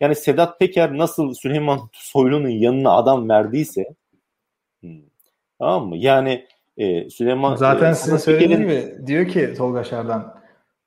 Yani 0.00 0.14
Sedat 0.14 0.60
Peker 0.60 0.98
nasıl 0.98 1.34
Süleyman 1.34 1.80
Soylu'nun 1.92 2.48
yanına 2.48 2.92
adam 2.92 3.28
verdiyse 3.28 3.84
tamam 5.58 5.88
mı? 5.88 5.96
Yani 5.96 6.46
e, 6.76 7.10
Süleyman 7.10 7.56
zaten 7.56 7.92
e, 7.92 7.94
sizin 7.94 8.16
söylediğiniz 8.16 8.58
gibi 8.58 9.06
diyor 9.06 9.28
ki 9.28 9.54
Tolga 9.56 9.84
Şardan 9.84 10.34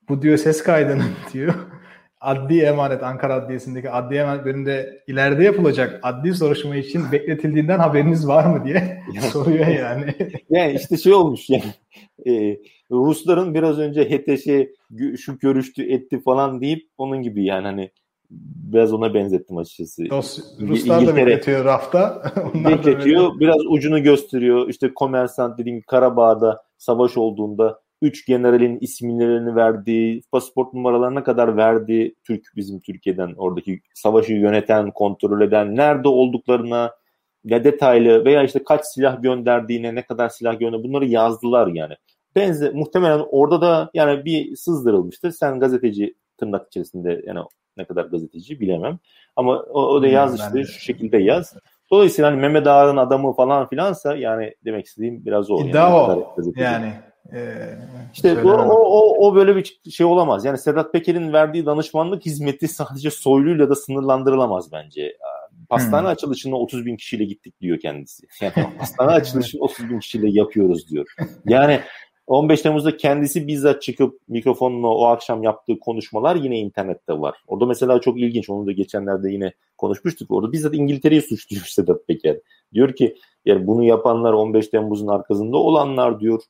bu 0.08 0.22
diyor 0.22 0.36
ses 0.38 0.62
kaydının 0.62 1.10
diyor 1.32 1.54
adli 2.20 2.62
emanet 2.62 3.02
Ankara 3.02 3.34
Adliyesi'ndeki 3.34 3.90
adli 3.90 4.16
emanet 4.16 4.44
bölümünde 4.44 5.02
ileride 5.06 5.44
yapılacak 5.44 6.00
adli 6.02 6.34
soruşturma 6.34 6.76
için 6.76 7.12
bekletildiğinden 7.12 7.78
haberiniz 7.78 8.28
var 8.28 8.44
mı 8.44 8.64
diye 8.64 9.02
soruyor 9.32 9.66
yani. 9.66 10.14
yani 10.50 10.72
işte 10.72 10.96
şey 10.96 11.12
olmuş 11.12 11.50
yani 11.50 11.64
e, 12.26 12.58
Rusların 12.90 13.54
biraz 13.54 13.78
önce 13.78 14.04
HTŞ 14.04 14.46
şu 15.20 15.38
görüştü 15.38 15.92
etti 15.92 16.20
falan 16.20 16.60
deyip 16.60 16.88
onun 16.98 17.22
gibi 17.22 17.44
yani 17.44 17.66
hani 17.66 17.90
biraz 18.30 18.92
ona 18.92 19.14
benzettim 19.14 19.56
açıkçası. 19.56 20.04
Ruslar 20.60 20.96
İngiltere, 20.96 21.06
da 21.06 21.16
bekletiyor 21.16 21.64
rafta. 21.64 22.32
bekletiyor. 22.54 23.40
Biraz 23.40 23.60
ucunu 23.68 24.02
gösteriyor. 24.02 24.68
İşte 24.68 24.94
komersant 24.94 25.58
dediğim 25.58 25.82
Karabağ'da 25.82 26.62
savaş 26.78 27.16
olduğunda 27.16 27.80
üç 28.02 28.26
generalin 28.26 28.78
isimlerini 28.80 29.56
verdiği, 29.56 30.22
pasaport 30.32 30.74
numaralarına 30.74 31.24
kadar 31.24 31.56
verdiği 31.56 32.14
Türk 32.24 32.42
bizim 32.56 32.80
Türkiye'den 32.80 33.34
oradaki 33.36 33.80
savaşı 33.94 34.32
yöneten, 34.32 34.90
kontrol 34.90 35.40
eden, 35.40 35.76
nerede 35.76 36.08
olduklarına 36.08 36.92
ne 37.44 37.64
detaylı 37.64 38.24
veya 38.24 38.42
işte 38.42 38.64
kaç 38.64 38.80
silah 38.86 39.22
gönderdiğine, 39.22 39.94
ne 39.94 40.02
kadar 40.02 40.28
silah 40.28 40.58
gönder 40.58 40.82
bunları 40.82 41.06
yazdılar 41.06 41.66
yani. 41.66 41.94
Benze 42.36 42.70
muhtemelen 42.70 43.24
orada 43.30 43.60
da 43.60 43.90
yani 43.94 44.24
bir 44.24 44.56
sızdırılmıştır. 44.56 45.30
Sen 45.30 45.60
gazeteci 45.60 46.14
tırnak 46.38 46.66
içerisinde 46.66 47.22
yani 47.26 47.40
ne 47.76 47.84
kadar 47.84 48.04
gazeteci 48.04 48.60
bilemem. 48.60 48.98
Ama 49.36 49.52
o, 49.52 49.80
o 49.80 50.02
da 50.02 50.06
yaz 50.06 50.40
işte 50.40 50.64
şu 50.64 50.80
şekilde 50.80 51.18
yaz. 51.18 51.56
Dolayısıyla 51.90 52.30
hani 52.30 52.40
Mehmet 52.40 52.66
Ağar'ın 52.66 52.96
adamı 52.96 53.32
falan 53.32 53.68
filansa 53.68 54.16
yani 54.16 54.54
demek 54.64 54.86
istediğim 54.86 55.24
biraz 55.26 55.50
o. 55.50 55.60
İddia 55.60 55.90
yani, 55.90 55.92
o. 55.92 56.34
Yani 56.56 56.92
Ee, 57.32 57.78
işte 58.14 58.44
bu, 58.44 58.52
o, 58.52 58.74
o, 58.74 59.26
o 59.26 59.34
böyle 59.34 59.56
bir 59.56 59.80
şey 59.90 60.06
olamaz. 60.06 60.44
Yani 60.44 60.58
Sedat 60.58 60.92
Peker'in 60.92 61.32
verdiği 61.32 61.66
danışmanlık 61.66 62.26
hizmeti 62.26 62.68
sadece 62.68 63.10
soyluyla 63.10 63.70
da 63.70 63.74
sınırlandırılamaz 63.74 64.72
bence. 64.72 65.16
Pastane 65.68 66.02
hmm. 66.02 66.12
açılışına 66.12 66.56
30 66.56 66.86
bin 66.86 66.96
kişiyle 66.96 67.24
gittik 67.24 67.60
diyor 67.60 67.80
kendisi. 67.80 68.26
Yani 68.40 68.76
pastane 68.78 69.10
açılışını 69.10 69.60
30 69.60 69.90
bin 69.90 69.98
kişiyle 69.98 70.28
yapıyoruz 70.30 70.90
diyor. 70.90 71.06
Yani 71.46 71.80
15 72.26 72.62
Temmuz'da 72.62 72.96
kendisi 72.96 73.46
bizzat 73.46 73.82
çıkıp 73.82 74.20
mikrofonla 74.28 74.88
o 74.88 75.04
akşam 75.04 75.42
yaptığı 75.42 75.78
konuşmalar 75.78 76.36
yine 76.36 76.58
internette 76.58 77.12
var. 77.12 77.36
Orada 77.46 77.66
mesela 77.66 78.00
çok 78.00 78.20
ilginç. 78.20 78.50
Onu 78.50 78.66
da 78.66 78.72
geçenlerde 78.72 79.32
yine 79.32 79.52
konuşmuştuk. 79.78 80.30
Orada 80.30 80.52
bizzat 80.52 80.74
İngiltere'yi 80.74 81.22
suçluyor 81.22 81.62
Sedat 81.66 82.06
Peker. 82.08 82.36
Diyor 82.74 82.92
ki 82.92 83.16
yani 83.44 83.66
bunu 83.66 83.84
yapanlar 83.84 84.32
15 84.32 84.68
Temmuz'un 84.68 85.06
arkasında 85.06 85.56
olanlar 85.56 86.20
diyor. 86.20 86.42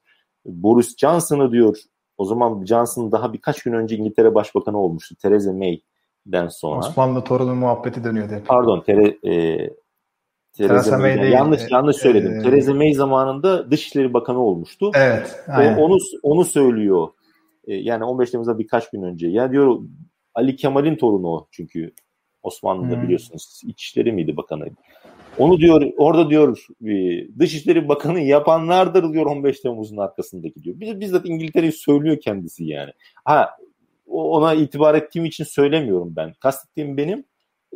Boris 0.47 0.97
Johnson'ı 0.97 1.53
diyor. 1.53 1.77
O 2.19 2.25
zaman 2.25 2.65
Johnson 2.65 3.13
daha 3.13 3.33
birkaç 3.33 3.63
gün 3.63 3.73
önce 3.73 3.97
İngiltere 3.97 4.35
Başbakanı 4.35 4.79
olmuştu. 4.79 5.15
Theresa 5.23 5.53
May'den 5.53 6.49
sonra. 6.49 6.79
Osmanlı 6.79 7.25
torunu 7.25 7.55
muhabbeti 7.55 8.05
dönüyordu. 8.05 8.33
Pardon. 8.47 8.81
Tere, 8.81 9.17
e, 9.33 9.71
Theresa 10.57 10.99
May 10.99 11.23
değil. 11.23 11.33
Yanlış 11.33 11.63
yanlış 11.71 11.97
söyledim. 11.97 12.41
Ee, 12.41 12.43
Theresa 12.43 12.75
May 12.75 12.95
zamanında 12.95 13.71
Dışişleri 13.71 14.15
Bakanı 14.15 14.39
olmuştu. 14.39 14.91
Evet. 14.95 15.45
Aynen. 15.49 15.77
onu 15.77 15.99
onu 16.23 16.45
söylüyor. 16.45 17.09
Ee, 17.67 17.75
yani 17.75 18.05
15 18.05 18.31
Temmuz'da 18.31 18.59
birkaç 18.59 18.91
gün 18.91 19.03
önce. 19.03 19.29
Ya 19.29 19.53
diyor 19.53 19.79
Ali 20.35 20.57
Kemal'in 20.57 20.97
torunu 20.97 21.29
o 21.29 21.49
çünkü 21.51 21.93
Osmanlı'da 22.43 22.97
hmm. 22.97 23.03
biliyorsunuz 23.03 23.63
İçişleri 23.67 24.13
miydi 24.13 24.37
bakanıydı. 24.37 24.75
Onu 25.39 25.59
diyor 25.59 25.93
orada 25.97 26.31
diyor 26.31 26.67
e, 26.85 26.95
Dışişleri 27.39 27.89
Bakanı 27.89 28.21
yapanlardır 28.21 29.13
diyor 29.13 29.27
15 29.27 29.61
Temmuz'un 29.61 29.97
arkasındaki 29.97 30.63
diyor. 30.63 30.81
Biz 30.81 31.01
bizzat 31.01 31.29
İngiltere'yi 31.29 31.73
söylüyor 31.73 32.21
kendisi 32.21 32.65
yani. 32.65 32.91
Ha 33.25 33.51
ona 34.07 34.55
itibar 34.55 34.95
ettiğim 34.95 35.25
için 35.25 35.45
söylemiyorum 35.45 36.13
ben. 36.17 36.33
Kastettiğim 36.41 36.97
benim 36.97 37.25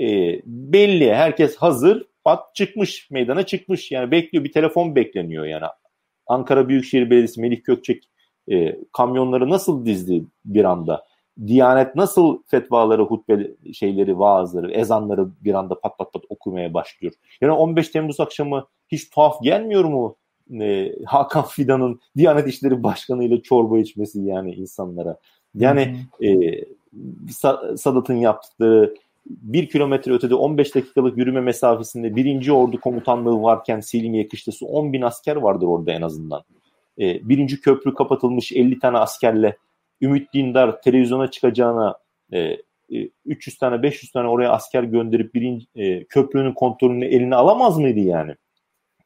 e, 0.01 0.41
belli 0.47 1.15
herkes 1.15 1.57
hazır 1.57 2.10
at 2.25 2.55
çıkmış 2.55 3.11
meydana 3.11 3.47
çıkmış 3.47 3.91
yani 3.91 4.11
bekliyor 4.11 4.45
bir 4.45 4.53
telefon 4.53 4.97
bekleniyor 4.97 5.45
yani. 5.45 5.65
Ankara 6.27 6.69
Büyükşehir 6.69 7.11
Belediyesi 7.11 7.41
Melih 7.41 7.65
Gökçek 7.65 8.09
e, 8.51 8.77
kamyonları 8.93 9.51
nasıl 9.51 9.87
dizdi 9.87 10.25
bir 10.45 10.65
anda? 10.65 11.05
Diyanet 11.47 11.97
nasıl 11.97 12.43
fetvaları, 12.47 13.03
hutbe 13.03 13.51
şeyleri, 13.73 14.19
vaazları, 14.19 14.71
ezanları 14.71 15.29
bir 15.41 15.55
anda 15.55 15.81
pat 15.81 15.99
pat 15.99 16.13
pat 16.13 16.23
okumaya 16.29 16.75
başlıyor? 16.75 17.15
Yani 17.41 17.53
15 17.53 17.89
Temmuz 17.89 18.21
akşamı 18.21 18.67
hiç 18.89 19.11
tuhaf 19.11 19.43
gelmiyor 19.43 19.85
mu 19.85 20.17
e, 20.61 20.93
Hakan 21.07 21.45
Fidan'ın 21.45 22.01
Diyanet 22.17 22.49
İşleri 22.49 22.83
Başkanı 22.83 23.25
ile 23.25 23.43
çorba 23.43 23.79
içmesi 23.79 24.21
yani 24.21 24.55
insanlara? 24.55 25.17
Yani 25.55 25.97
hmm. 26.19 26.43
e, 26.43 26.65
Sadat'ın 27.77 28.15
yaptıkları 28.15 28.95
1 29.27 29.69
kilometre 29.69 30.13
ötede 30.13 30.35
15 30.35 30.75
dakikalık 30.75 31.19
yürüme 31.19 31.41
mesafesinde 31.41 32.17
1. 32.17 32.49
Ordu 32.49 32.81
Komutanlığı 32.81 33.43
varken 33.43 33.81
Selimiye 33.81 34.29
Kışlası 34.29 34.67
10 34.67 34.93
bin 34.93 35.03
asker 35.03 35.37
vardır 35.37 35.67
orada 35.67 35.93
en 35.93 36.03
azından. 36.03 36.43
Ee, 36.99 37.09
e, 37.09 37.29
1. 37.29 37.61
Köprü 37.61 37.95
kapatılmış 37.95 38.53
50 38.53 38.79
tane 38.79 38.99
askerle 38.99 39.57
Ümit 40.01 40.35
Dindar 40.35 40.83
televizyona 40.83 41.31
çıkacağına 41.31 41.95
e, 42.33 42.39
e 42.39 42.59
300 43.25 43.59
tane 43.59 43.83
500 43.83 44.13
tane 44.13 44.29
oraya 44.29 44.51
asker 44.51 44.83
gönderip 44.83 45.35
birinci, 45.35 45.67
e, 45.75 46.05
köprünün 46.05 46.53
kontrolünü 46.53 47.05
eline 47.05 47.37
alamaz 47.37 47.79
mıydı 47.79 48.01
yani? 48.01 48.35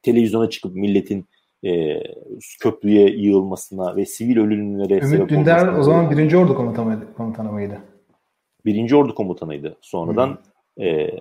Televizyona 0.01 0.49
çıkıp 0.49 0.75
milletin 0.75 1.25
e, 1.65 2.03
köprüye 2.61 3.09
yığılmasına 3.09 3.95
ve 3.95 4.05
sivil 4.05 4.37
ölümlere 4.37 4.93
Ümit 4.93 5.09
sebep 5.09 5.29
Dündar 5.29 5.77
o 5.77 5.83
zaman 5.83 6.11
birinci 6.11 6.37
ordu 6.37 6.55
komutanı 7.17 7.51
mıydı? 7.51 7.79
Birinci 8.65 8.95
ordu 8.95 9.15
komutanıydı. 9.15 9.77
Sonradan 9.81 10.37
hmm. 10.77 10.85
e, 10.85 11.19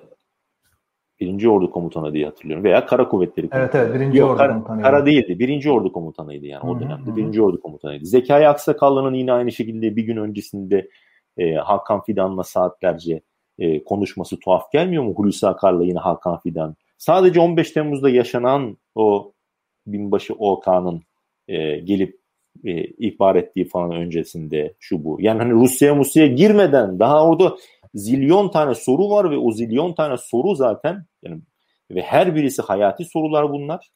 birinci 1.20 1.48
ordu 1.48 1.70
komutanı 1.70 2.12
diye 2.12 2.24
hatırlıyorum. 2.26 2.64
Veya 2.64 2.86
kara 2.86 3.08
kuvvetleri 3.08 3.50
komutanı. 3.50 3.62
Evet 3.62 3.74
evet 3.74 4.00
birinci 4.00 4.18
Yok, 4.18 4.30
ordu 4.30 4.38
kara, 4.38 4.52
komutanıydı. 4.52 4.82
Kara 4.82 5.06
değildi. 5.06 5.38
Birinci 5.38 5.70
ordu 5.70 5.92
komutanıydı 5.92 6.46
yani 6.46 6.62
hmm. 6.62 6.70
o 6.70 6.80
dönemde. 6.80 7.06
Hmm. 7.06 7.16
Birinci 7.16 7.42
ordu 7.42 7.60
komutanıydı. 7.60 8.04
Zekai 8.04 8.48
Aksakallı'nın 8.48 9.14
yine 9.14 9.32
aynı 9.32 9.52
şekilde 9.52 9.96
bir 9.96 10.02
gün 10.02 10.16
öncesinde 10.16 10.88
e, 11.38 11.54
Hakan 11.54 12.02
Fidan'la 12.02 12.42
saatlerce 12.42 13.20
e, 13.58 13.84
konuşması 13.84 14.40
tuhaf 14.40 14.72
gelmiyor 14.72 15.02
mu? 15.02 15.14
Hulusi 15.14 15.46
Akar'la 15.46 15.84
yine 15.84 15.98
Hakan 15.98 16.40
Fidan. 16.40 16.76
Sadece 16.98 17.40
15 17.40 17.70
Temmuz'da 17.70 18.10
yaşanan 18.10 18.76
o 18.94 19.32
binbaşı 19.86 20.34
OK'nın 20.34 21.02
e, 21.48 21.78
gelip 21.78 22.23
e, 22.64 22.84
ihbar 22.84 23.36
ettiği 23.36 23.68
falan 23.68 23.92
öncesinde 23.92 24.74
şu 24.80 25.04
bu. 25.04 25.16
Yani 25.20 25.38
hani 25.38 25.52
Rusya 25.52 25.96
Rusya'ya 25.96 26.32
girmeden 26.32 26.98
daha 26.98 27.26
orada 27.26 27.56
zilyon 27.94 28.48
tane 28.48 28.74
soru 28.74 29.10
var 29.10 29.30
ve 29.30 29.38
o 29.38 29.52
zilyon 29.52 29.92
tane 29.92 30.16
soru 30.16 30.54
zaten 30.54 31.06
yani 31.22 31.40
ve 31.90 32.02
her 32.02 32.34
birisi 32.34 32.62
hayati 32.62 33.04
sorular 33.04 33.50
bunlar. 33.50 33.90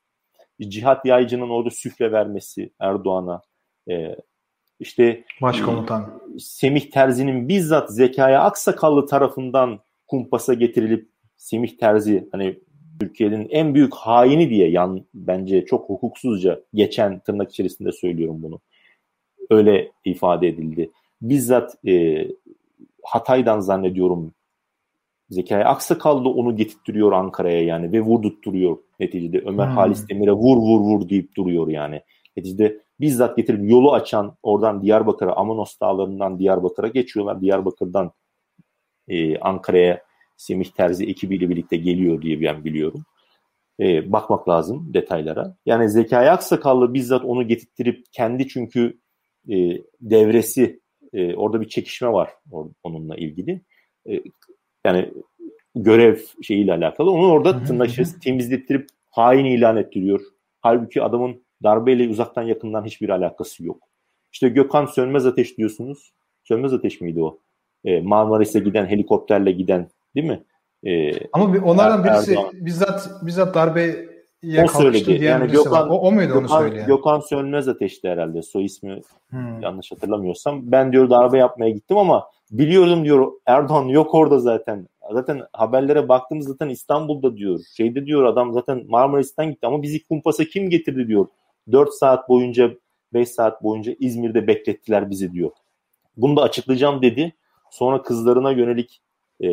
Cihat 0.60 1.04
Yaycı'nın 1.04 1.50
orada 1.50 1.70
süfle 1.70 2.12
vermesi 2.12 2.72
Erdoğan'a 2.80 3.42
e, 3.90 4.16
işte 4.80 5.24
başkomutan 5.42 6.20
e, 6.34 6.38
Semih 6.38 6.90
Terzi'nin 6.90 7.48
bizzat 7.48 7.94
Zekaya 7.94 8.42
Aksakallı 8.42 9.06
tarafından 9.06 9.80
kumpasa 10.06 10.54
getirilip 10.54 11.10
Semih 11.36 11.76
Terzi 11.76 12.28
hani 12.32 12.58
Türkiye'nin 13.00 13.48
en 13.50 13.74
büyük 13.74 13.94
haini 13.94 14.50
diye 14.50 14.70
yan 14.70 15.04
bence 15.14 15.64
çok 15.64 15.88
hukuksuzca 15.88 16.60
geçen 16.74 17.18
tırnak 17.18 17.50
içerisinde 17.50 17.92
söylüyorum 17.92 18.42
bunu. 18.42 18.60
Öyle 19.50 19.92
ifade 20.04 20.48
edildi. 20.48 20.90
Bizzat 21.22 21.86
e, 21.86 22.26
Hatay'dan 23.02 23.60
zannediyorum 23.60 24.32
Zekai 25.30 25.64
Aksakallı 25.64 26.28
onu 26.28 26.56
getirtiyor 26.56 27.12
Ankara'ya 27.12 27.62
yani 27.62 27.92
ve 27.92 28.00
vurdurtturuyor 28.00 28.78
neticede. 29.00 29.38
Ömer 29.38 29.66
hmm. 29.66 29.74
Halis 29.74 30.08
Demir'e 30.08 30.32
vur 30.32 30.56
vur 30.56 30.80
vur 30.80 31.08
deyip 31.08 31.36
duruyor 31.36 31.68
yani. 31.68 32.02
Neticede 32.36 32.78
bizzat 33.00 33.36
getirip 33.36 33.70
yolu 33.70 33.92
açan 33.92 34.36
oradan 34.42 34.82
Diyarbakır'a 34.82 35.32
Amanos 35.32 35.80
dağlarından 35.80 36.38
Diyarbakır'a 36.38 36.88
geçiyorlar. 36.88 37.40
Diyarbakır'dan 37.40 38.12
e, 39.08 39.38
Ankara'ya 39.38 40.07
Semih 40.38 40.64
Terzi 40.64 41.04
ekibiyle 41.04 41.50
birlikte 41.50 41.76
geliyor 41.76 42.22
diye 42.22 42.40
ben 42.40 42.64
biliyorum. 42.64 43.04
E, 43.80 44.12
bakmak 44.12 44.48
lazım 44.48 44.94
detaylara. 44.94 45.56
Yani 45.66 45.90
Zekai 45.90 46.30
Aksakallı 46.30 46.94
bizzat 46.94 47.24
onu 47.24 47.48
getirttirip 47.48 48.04
kendi 48.12 48.48
çünkü 48.48 48.98
e, 49.48 49.54
devresi 50.00 50.80
e, 51.12 51.34
orada 51.34 51.60
bir 51.60 51.68
çekişme 51.68 52.12
var 52.12 52.30
onunla 52.82 53.16
ilgili. 53.16 53.60
E, 54.10 54.22
yani 54.86 55.12
görev 55.74 56.18
şeyiyle 56.42 56.72
alakalı. 56.72 57.10
Onu 57.10 57.26
orada 57.26 57.64
tırnak 57.64 57.90
temizlettirip 58.22 58.88
hain 59.10 59.44
ilan 59.44 59.76
ettiriyor. 59.76 60.20
Halbuki 60.60 61.02
adamın 61.02 61.44
darbeyle 61.62 62.08
uzaktan 62.08 62.42
yakından 62.42 62.84
hiçbir 62.84 63.08
alakası 63.08 63.64
yok. 63.64 63.82
İşte 64.32 64.48
Gökhan 64.48 64.86
Sönmez 64.86 65.26
Ateş 65.26 65.58
diyorsunuz. 65.58 66.12
Sönmez 66.44 66.72
Ateş 66.72 67.00
miydi 67.00 67.22
o? 67.22 67.38
E, 67.84 68.00
Marmaris'e 68.00 68.60
giden, 68.60 68.86
helikopterle 68.86 69.52
giden 69.52 69.90
Değil 70.14 70.26
mi? 70.26 70.42
Ee, 70.84 71.12
Ama 71.32 71.54
bir, 71.54 71.62
onlardan 71.62 72.04
birisi 72.04 72.30
Erdoğan. 72.30 72.50
bizzat 72.52 73.10
bizzat 73.22 73.54
darbe 73.54 74.08
o 74.64 74.68
söyledi. 74.68 75.24
Yani 75.24 75.50
Gökhan, 75.50 75.90
o, 75.90 75.94
o 75.94 76.12
muydu 76.12 76.26
Gökhan, 76.26 76.42
onu 76.42 76.48
söyleyen? 76.48 76.86
Gökhan 76.86 77.20
Sönmez 77.20 77.68
Ateş'ti 77.68 78.08
herhalde. 78.08 78.42
Soy 78.42 78.64
ismi 78.64 79.00
hmm. 79.30 79.60
yanlış 79.60 79.92
hatırlamıyorsam. 79.92 80.72
Ben 80.72 80.92
diyor 80.92 81.10
darbe 81.10 81.38
yapmaya 81.38 81.70
gittim 81.70 81.96
ama 81.96 82.26
biliyordum 82.50 83.04
diyor 83.04 83.32
Erdoğan 83.46 83.84
yok 83.84 84.14
orada 84.14 84.38
zaten. 84.38 84.88
Zaten 85.12 85.42
haberlere 85.52 86.08
baktığımız 86.08 86.46
zaten 86.46 86.68
İstanbul'da 86.68 87.36
diyor. 87.36 87.60
Şeyde 87.76 88.06
diyor 88.06 88.24
adam 88.24 88.52
zaten 88.52 88.84
Marmaris'ten 88.88 89.50
gitti 89.50 89.66
ama 89.66 89.82
bizi 89.82 90.04
kumpasa 90.04 90.44
kim 90.44 90.70
getirdi 90.70 91.08
diyor. 91.08 91.26
4 91.72 91.94
saat 91.94 92.28
boyunca 92.28 92.70
5 93.12 93.28
saat 93.28 93.62
boyunca 93.62 93.94
İzmir'de 93.98 94.46
beklettiler 94.46 95.10
bizi 95.10 95.32
diyor. 95.32 95.50
Bunu 96.16 96.36
da 96.36 96.42
açıklayacağım 96.42 97.02
dedi. 97.02 97.34
Sonra 97.70 98.02
kızlarına 98.02 98.50
yönelik 98.50 99.00
e, 99.42 99.48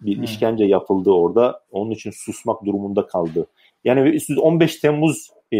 bir 0.00 0.16
hmm. 0.16 0.22
işkence 0.22 0.64
yapıldı 0.64 1.10
orada. 1.10 1.60
Onun 1.70 1.90
için 1.90 2.10
susmak 2.10 2.64
durumunda 2.64 3.06
kaldı. 3.06 3.46
Yani 3.84 4.18
15 4.38 4.76
Temmuz 4.76 5.30
e, 5.52 5.58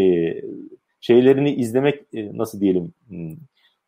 şeylerini 1.00 1.54
izlemek 1.54 2.02
e, 2.14 2.38
nasıl 2.38 2.60
diyelim 2.60 2.92
hmm, 3.08 3.36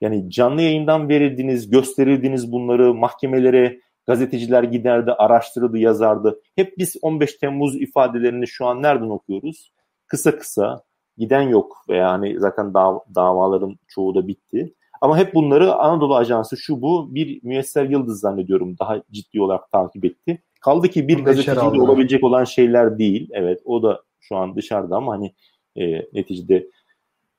yani 0.00 0.30
canlı 0.30 0.62
yayından 0.62 1.08
verirdiniz, 1.08 1.70
gösterirdiniz 1.70 2.52
bunları 2.52 2.94
mahkemelere, 2.94 3.80
gazeteciler 4.06 4.62
giderdi, 4.62 5.12
araştırırdı, 5.12 5.78
yazardı. 5.78 6.40
Hep 6.56 6.78
biz 6.78 6.96
15 7.02 7.34
Temmuz 7.34 7.82
ifadelerini 7.82 8.46
şu 8.46 8.66
an 8.66 8.82
nereden 8.82 9.08
okuyoruz? 9.08 9.72
Kısa 10.06 10.38
kısa, 10.38 10.82
giden 11.16 11.42
yok 11.42 11.76
veya 11.88 12.10
hani 12.10 12.40
zaten 12.40 12.74
dav 12.74 12.98
davaların 13.14 13.76
çoğu 13.88 14.14
da 14.14 14.28
bitti. 14.28 14.74
Ama 15.00 15.18
hep 15.18 15.34
bunları 15.34 15.74
Anadolu 15.74 16.16
Ajansı 16.16 16.56
şu 16.56 16.82
bu 16.82 17.14
bir 17.14 17.40
Müyesser 17.42 17.84
Yıldız 17.84 18.20
zannediyorum 18.20 18.78
daha 18.78 19.02
ciddi 19.10 19.42
olarak 19.42 19.70
takip 19.70 20.04
etti. 20.04 20.42
Kaldı 20.60 20.88
ki 20.88 21.08
bir 21.08 21.24
gazeteciyle 21.24 21.80
olabilecek 21.80 22.24
olan 22.24 22.44
şeyler 22.44 22.98
değil. 22.98 23.28
Evet 23.32 23.60
o 23.64 23.82
da 23.82 24.02
şu 24.20 24.36
an 24.36 24.56
dışarıda 24.56 24.96
ama 24.96 25.12
hani 25.12 25.34
e, 25.76 26.02
neticede 26.12 26.66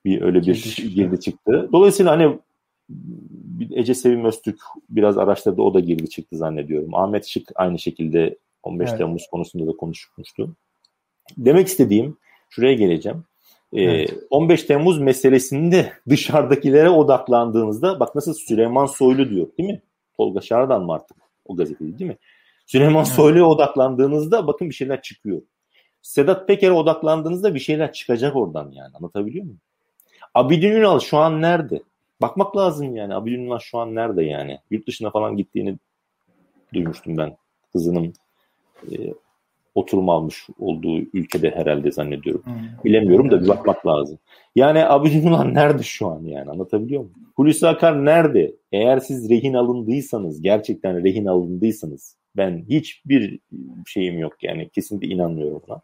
bir 0.05 0.21
öyle 0.21 0.41
bir 0.41 0.75
girdi, 0.77 0.93
girdi 0.93 1.19
çıktı. 1.19 1.69
Dolayısıyla 1.73 2.11
hani 2.11 2.39
Ece 3.71 3.93
Sevim 3.93 4.25
Öztürk 4.25 4.59
biraz 4.89 5.17
araştırdı 5.17 5.61
o 5.61 5.73
da 5.73 5.79
girdi 5.79 6.09
çıktı 6.09 6.37
zannediyorum. 6.37 6.95
Ahmet 6.95 7.25
Şık 7.25 7.51
aynı 7.55 7.79
şekilde 7.79 8.37
15 8.63 8.89
evet. 8.89 8.97
Temmuz 8.97 9.27
konusunda 9.31 9.73
da 9.73 9.77
konuşmuştu. 9.77 10.55
Demek 11.37 11.67
istediğim 11.67 12.17
şuraya 12.49 12.73
geleceğim. 12.73 13.23
Ee, 13.73 13.81
evet. 13.81 14.13
15 14.29 14.63
Temmuz 14.63 14.99
meselesinde 14.99 15.93
dışarıdakilere 16.09 16.89
odaklandığınızda 16.89 17.99
bak 17.99 18.15
nasıl 18.15 18.33
Süleyman 18.33 18.85
Soylu 18.85 19.29
diyor 19.29 19.47
değil 19.57 19.69
mi? 19.69 19.81
Tolga 20.17 20.41
Şardan 20.41 20.85
mı 20.85 20.93
artık 20.93 21.17
o 21.45 21.55
gazeteci 21.55 21.99
değil 21.99 22.11
mi? 22.11 22.17
Süleyman 22.65 23.05
evet. 23.05 23.15
Soylu'ya 23.15 23.45
odaklandığınızda 23.45 24.47
bakın 24.47 24.69
bir 24.69 24.75
şeyler 24.75 25.01
çıkıyor. 25.01 25.41
Sedat 26.01 26.47
Peker'e 26.47 26.71
odaklandığınızda 26.71 27.55
bir 27.55 27.59
şeyler 27.59 27.93
çıkacak 27.93 28.35
oradan 28.35 28.71
yani 28.71 28.95
anlatabiliyor 28.95 29.45
muyum? 29.45 29.59
Abidin 30.33 30.71
Ünal 30.71 30.99
şu 30.99 31.17
an 31.17 31.41
nerede? 31.41 31.81
Bakmak 32.21 32.57
lazım 32.57 32.95
yani. 32.95 33.15
Abidin 33.15 33.45
Ünal 33.45 33.59
şu 33.59 33.77
an 33.77 33.95
nerede 33.95 34.23
yani? 34.23 34.59
Yurt 34.71 34.87
dışına 34.87 35.09
falan 35.09 35.37
gittiğini 35.37 35.77
duymuştum 36.73 37.17
ben. 37.17 37.37
Kızının 37.73 38.13
e, 38.91 38.95
oturum 39.75 40.09
almış 40.09 40.47
olduğu 40.59 40.99
ülkede 41.13 41.49
herhalde 41.49 41.91
zannediyorum. 41.91 42.43
Hmm. 42.45 42.83
Bilemiyorum 42.85 43.31
da 43.31 43.43
bir 43.43 43.47
bakmak 43.47 43.87
lazım. 43.87 44.19
Yani 44.55 44.85
Abidin 44.85 45.27
Ulan 45.27 45.53
nerede 45.53 45.83
şu 45.83 46.07
an 46.07 46.23
yani 46.23 46.51
anlatabiliyor 46.51 47.01
muyum? 47.01 47.15
Hulusi 47.35 47.67
Akar 47.67 48.05
nerede? 48.05 48.55
Eğer 48.71 48.99
siz 48.99 49.29
rehin 49.29 49.53
alındıysanız, 49.53 50.41
gerçekten 50.41 51.03
rehin 51.03 51.25
alındıysanız 51.25 52.15
ben 52.37 52.65
hiçbir 52.69 53.39
şeyim 53.85 54.19
yok 54.19 54.43
yani 54.43 54.69
kesinlikle 54.69 55.07
inanmıyorum 55.07 55.61
buna. 55.67 55.81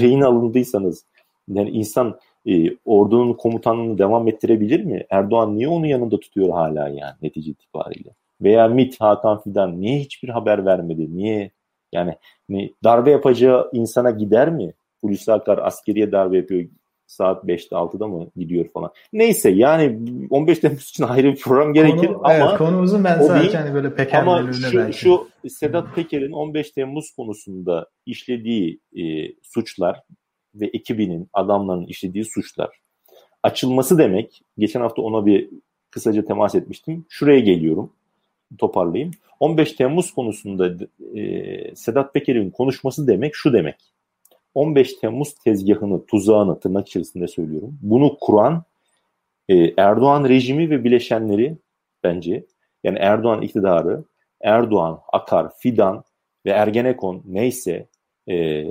Rehin 0.00 0.20
alındıysanız 0.20 1.04
yani 1.48 1.70
insan 1.70 2.18
e, 2.46 2.76
ordunun 2.84 3.32
komutanlığını 3.32 3.98
devam 3.98 4.28
ettirebilir 4.28 4.84
mi? 4.84 5.06
Erdoğan 5.10 5.56
niye 5.56 5.68
onu 5.68 5.86
yanında 5.86 6.20
tutuyor 6.20 6.50
hala 6.50 6.88
yani 6.88 7.14
netice 7.22 7.50
itibariyle? 7.50 8.10
Veya 8.40 8.68
MIT 8.68 9.00
Hakan 9.00 9.42
Fidan 9.42 9.80
niye 9.80 9.98
hiçbir 9.98 10.28
haber 10.28 10.66
vermedi? 10.66 11.16
Niye 11.16 11.50
yani 11.92 12.14
hani 12.50 12.74
darbe 12.84 13.10
yapacağı 13.10 13.70
insana 13.72 14.10
gider 14.10 14.50
mi? 14.50 14.72
Hulusi 15.00 15.32
Akar 15.32 15.58
askeriye 15.58 16.12
darbe 16.12 16.36
yapıyor 16.36 16.64
saat 17.10 17.44
5'te 17.44 17.76
6'da 17.76 18.08
mı 18.08 18.30
gidiyor 18.36 18.68
falan. 18.68 18.90
Neyse 19.12 19.50
yani 19.50 19.98
15 20.30 20.58
Temmuz 20.58 20.88
için 20.88 21.04
ayrı 21.04 21.32
bir 21.32 21.40
program 21.40 21.72
gerekir 21.72 22.06
Konu, 22.06 22.18
ama 22.18 22.32
evet, 22.34 22.58
konumuzun 22.58 23.04
ben 23.04 23.20
sadece 23.20 23.58
hani 23.58 23.74
böyle 23.74 23.94
Peker 23.94 24.22
ama 24.22 24.52
şu, 24.52 24.78
belki. 24.78 24.98
şu 24.98 25.28
Sedat 25.48 25.94
Peker'in 25.94 26.32
15 26.32 26.70
Temmuz 26.70 27.10
konusunda 27.10 27.86
işlediği 28.06 28.80
e, 28.96 29.02
suçlar 29.42 30.02
ve 30.54 30.66
ekibinin 30.66 31.28
adamların 31.32 31.86
işlediği 31.86 32.24
suçlar 32.24 32.80
açılması 33.42 33.98
demek 33.98 34.42
geçen 34.58 34.80
hafta 34.80 35.02
ona 35.02 35.26
bir 35.26 35.50
kısaca 35.90 36.24
temas 36.24 36.54
etmiştim. 36.54 37.06
Şuraya 37.08 37.40
geliyorum 37.40 37.92
toparlayayım. 38.58 39.10
15 39.40 39.72
Temmuz 39.72 40.14
konusunda 40.14 40.76
e, 41.14 41.74
Sedat 41.74 42.14
Peker'in 42.14 42.50
konuşması 42.50 43.06
demek 43.06 43.34
şu 43.34 43.52
demek. 43.52 43.76
15 44.54 44.94
Temmuz 44.94 45.34
tezgahını, 45.34 46.06
tuzağını 46.06 46.60
tırnak 46.60 46.88
içerisinde 46.88 47.28
söylüyorum. 47.28 47.78
Bunu 47.82 48.16
kuran 48.20 48.64
e, 49.48 49.74
Erdoğan 49.76 50.28
rejimi 50.28 50.70
ve 50.70 50.84
bileşenleri 50.84 51.56
bence 52.04 52.46
yani 52.84 52.98
Erdoğan 52.98 53.42
iktidarı, 53.42 54.04
Erdoğan, 54.40 55.00
Akar, 55.12 55.50
Fidan 55.58 56.04
ve 56.46 56.50
Ergenekon 56.50 57.22
neyse 57.24 57.86
e, 58.28 58.66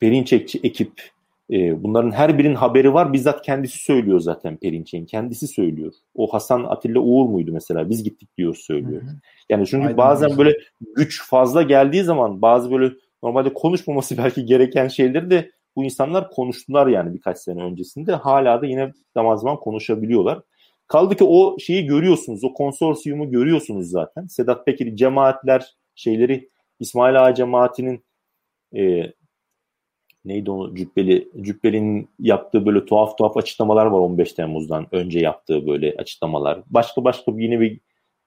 Perinçekçi 0.00 0.60
ekip 0.62 1.10
e, 1.52 1.82
bunların 1.82 2.10
her 2.10 2.38
birinin 2.38 2.54
haberi 2.54 2.94
var. 2.94 3.12
Bizzat 3.12 3.42
kendisi 3.42 3.78
söylüyor 3.78 4.20
zaten 4.20 4.56
Perinçek'in. 4.56 5.06
Kendisi 5.06 5.48
söylüyor. 5.48 5.92
O 6.14 6.26
Hasan 6.26 6.64
Atilla 6.64 7.00
Uğur 7.00 7.28
muydu 7.28 7.52
mesela? 7.52 7.90
Biz 7.90 8.04
gittik 8.04 8.36
diyor 8.36 8.54
söylüyor. 8.54 9.02
Hı 9.02 9.06
hı. 9.06 9.14
Yani 9.48 9.66
çünkü 9.66 9.84
Aynen 9.84 9.96
bazen 9.96 10.38
böyle 10.38 10.56
güç 10.96 11.22
fazla 11.28 11.62
geldiği 11.62 12.02
zaman 12.02 12.42
bazı 12.42 12.70
böyle 12.70 12.94
normalde 13.22 13.52
konuşmaması 13.52 14.18
belki 14.24 14.44
gereken 14.44 14.88
şeyleri 14.88 15.30
de 15.30 15.50
bu 15.76 15.84
insanlar 15.84 16.30
konuştular 16.30 16.86
yani 16.86 17.14
birkaç 17.14 17.38
sene 17.38 17.62
öncesinde. 17.62 18.12
Hala 18.12 18.62
da 18.62 18.66
yine 18.66 18.92
zaman 19.14 19.36
zaman 19.36 19.56
konuşabiliyorlar. 19.56 20.40
Kaldı 20.86 21.16
ki 21.16 21.24
o 21.24 21.58
şeyi 21.58 21.86
görüyorsunuz, 21.86 22.44
o 22.44 22.52
konsorsiyumu 22.52 23.30
görüyorsunuz 23.30 23.90
zaten. 23.90 24.26
Sedat 24.26 24.66
Peker'i 24.66 24.96
cemaatler 24.96 25.74
şeyleri 25.94 26.50
İsmail 26.80 27.24
Ağa 27.24 27.34
cemaatinin 27.34 28.04
e, 28.76 29.12
neydi 30.24 30.50
onu 30.50 30.74
Cübbeli 30.74 31.28
Cübbeli'nin 31.40 32.08
yaptığı 32.18 32.66
böyle 32.66 32.84
tuhaf 32.84 33.18
tuhaf 33.18 33.36
açıklamalar 33.36 33.86
var 33.86 33.98
15 33.98 34.32
Temmuz'dan 34.32 34.86
önce 34.92 35.20
yaptığı 35.20 35.66
böyle 35.66 35.94
açıklamalar. 35.98 36.60
Başka 36.70 37.04
başka 37.04 37.32
yine 37.36 37.60
bir 37.60 37.80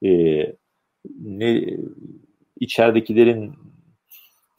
e, 0.06 0.54
ne 1.22 1.64
içeridekilerin 2.60 3.52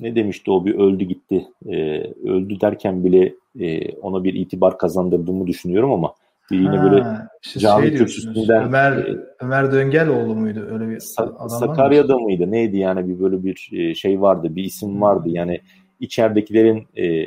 ne 0.01 0.17
demişti 0.17 0.51
o 0.51 0.65
bir 0.65 0.75
öldü 0.75 1.05
gitti. 1.05 1.47
E, 1.67 2.01
öldü 2.25 2.61
derken 2.61 3.05
bile 3.05 3.35
e, 3.61 3.93
ona 3.93 4.25
bir 4.25 4.35
itibar 4.35 4.79
kazandırdığımı 4.79 5.47
düşünüyorum 5.47 5.93
ama 5.93 6.15
bir 6.51 6.59
yine 6.59 6.77
ha, 6.77 6.85
böyle 6.85 7.05
işte 7.45 7.61
cami 7.61 7.89
şey 7.89 7.97
kürsüsünden 7.97 8.63
Ömer, 8.63 8.93
e, 8.93 9.17
Ömer 9.41 9.73
Döngeloğlu 9.73 10.35
muydu? 10.35 10.61
Öyle 10.71 10.89
bir 10.89 10.97
Sa- 10.97 11.59
Sakarya'da 11.59 12.19
mıydı? 12.19 12.51
Neydi 12.51 12.77
yani? 12.77 13.09
Bir 13.09 13.21
böyle 13.21 13.45
bir 13.45 13.69
e, 13.73 13.95
şey 13.95 14.21
vardı 14.21 14.57
bir 14.57 14.65
isim 14.65 15.01
vardı. 15.01 15.29
Yani 15.29 15.61
içeridekilerin 16.05 16.87
e, 16.97 17.27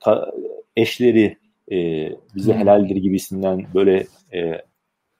ka, 0.00 0.32
eşleri 0.76 1.36
e, 1.72 1.76
bize 2.34 2.52
hmm. 2.52 2.60
helaldir 2.60 2.96
gibisinden 2.96 3.66
böyle 3.74 4.06
e, 4.32 4.38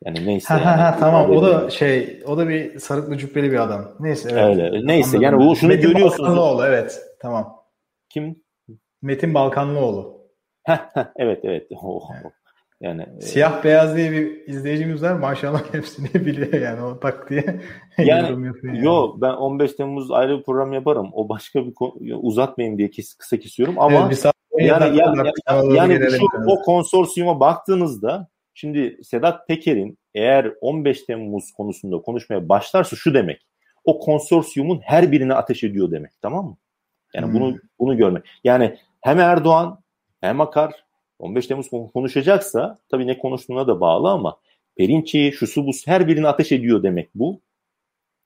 yani 0.05 0.27
neyse. 0.27 0.55
Ha, 0.55 0.61
yani, 0.61 0.81
ha, 0.81 0.97
tamam 1.01 1.31
o 1.31 1.43
da 1.43 1.71
şey 1.71 2.23
o 2.27 2.39
da 2.39 2.49
bir 2.49 2.79
sarıklı 2.79 3.19
cübbeli 3.19 3.53
bir 3.53 3.63
adam. 3.63 3.95
Neyse 4.01 4.29
evet. 4.33 4.45
Öyle. 4.45 4.87
Neyse 4.87 5.09
Anladım. 5.09 5.23
yani 5.23 5.49
bu 5.49 5.57
şunu 5.57 5.69
Metin 5.69 5.89
görüyorsunuz. 5.89 6.29
Balkanlıoğlu 6.29 6.67
evet 6.67 7.01
tamam. 7.21 7.57
Kim? 8.09 8.43
Metin 9.03 9.35
Balkanlıoğlu. 9.35 10.29
evet 11.17 11.41
evet. 11.43 11.67
Oh, 11.83 12.11
evet. 12.23 12.33
Yani 12.83 13.07
e, 13.19 13.21
siyah 13.21 13.61
e, 13.61 13.65
beyaz 13.65 13.97
diye 13.97 14.13
bir 14.13 14.47
izleyicimiz 14.47 15.03
var. 15.03 15.13
Maşallah 15.13 15.63
hepsini 15.75 16.27
biliyor 16.27 16.53
yani 16.53 16.83
o 16.83 17.01
tak 17.01 17.31
diye 17.31 17.61
yani, 17.99 18.29
yorum 18.29 18.45
yapıyor. 18.45 18.75
Yani. 18.75 18.87
Yo 18.87 19.15
ben 19.21 19.33
15 19.33 19.73
Temmuz 19.73 20.11
ayrı 20.11 20.39
bir 20.39 20.43
program 20.43 20.73
yaparım. 20.73 21.11
O 21.13 21.29
başka 21.29 21.67
bir 21.67 21.75
uzatmayayım 22.23 22.79
diye 22.79 22.91
kes, 22.91 23.15
kısa 23.15 23.37
kesiyorum 23.39 23.79
ama 23.79 24.07
evet, 24.07 24.25
bir 24.55 24.65
yani 24.65 24.97
yani, 24.97 25.31
yani, 25.49 25.75
yani 25.75 26.11
şu, 26.11 26.27
o 26.47 26.63
konsorsiyuma 26.63 27.41
baktığınızda 27.41 28.29
şimdi 28.55 28.99
Sedat 29.03 29.49
Peker'in 29.49 29.99
eğer 30.15 30.53
15 30.61 31.03
Temmuz 31.03 31.53
konusunda 31.53 31.99
konuşmaya 31.99 32.49
başlarsa 32.49 32.97
şu 32.97 33.15
demek. 33.15 33.47
O 33.85 33.99
konsorsiyumun 33.99 34.81
her 34.85 35.13
birine 35.13 35.35
ateş 35.35 35.65
ediyor 35.65 35.91
demek. 35.91 36.13
Tamam 36.23 36.47
mı? 36.47 36.57
Yani 37.15 37.27
hmm. 37.27 37.35
bunu 37.35 37.57
bunu 37.79 37.97
görmek. 37.97 38.25
Yani 38.45 38.79
hem 39.01 39.21
Erdoğan 39.21 39.83
hem 40.21 40.41
Akar 40.41 40.85
15 41.23 41.47
Temmuz 41.47 41.69
konuşacaksa 41.71 42.79
tabii 42.91 43.07
ne 43.07 43.19
konuştuğuna 43.19 43.67
da 43.67 43.81
bağlı 43.81 44.09
ama 44.09 44.37
Perinçi, 44.77 45.33
şusu 45.33 45.67
bu 45.67 45.71
her 45.87 46.09
birini 46.09 46.29
ateş 46.29 46.53
ediyor 46.53 46.83
demek 46.83 47.15
bu. 47.15 47.41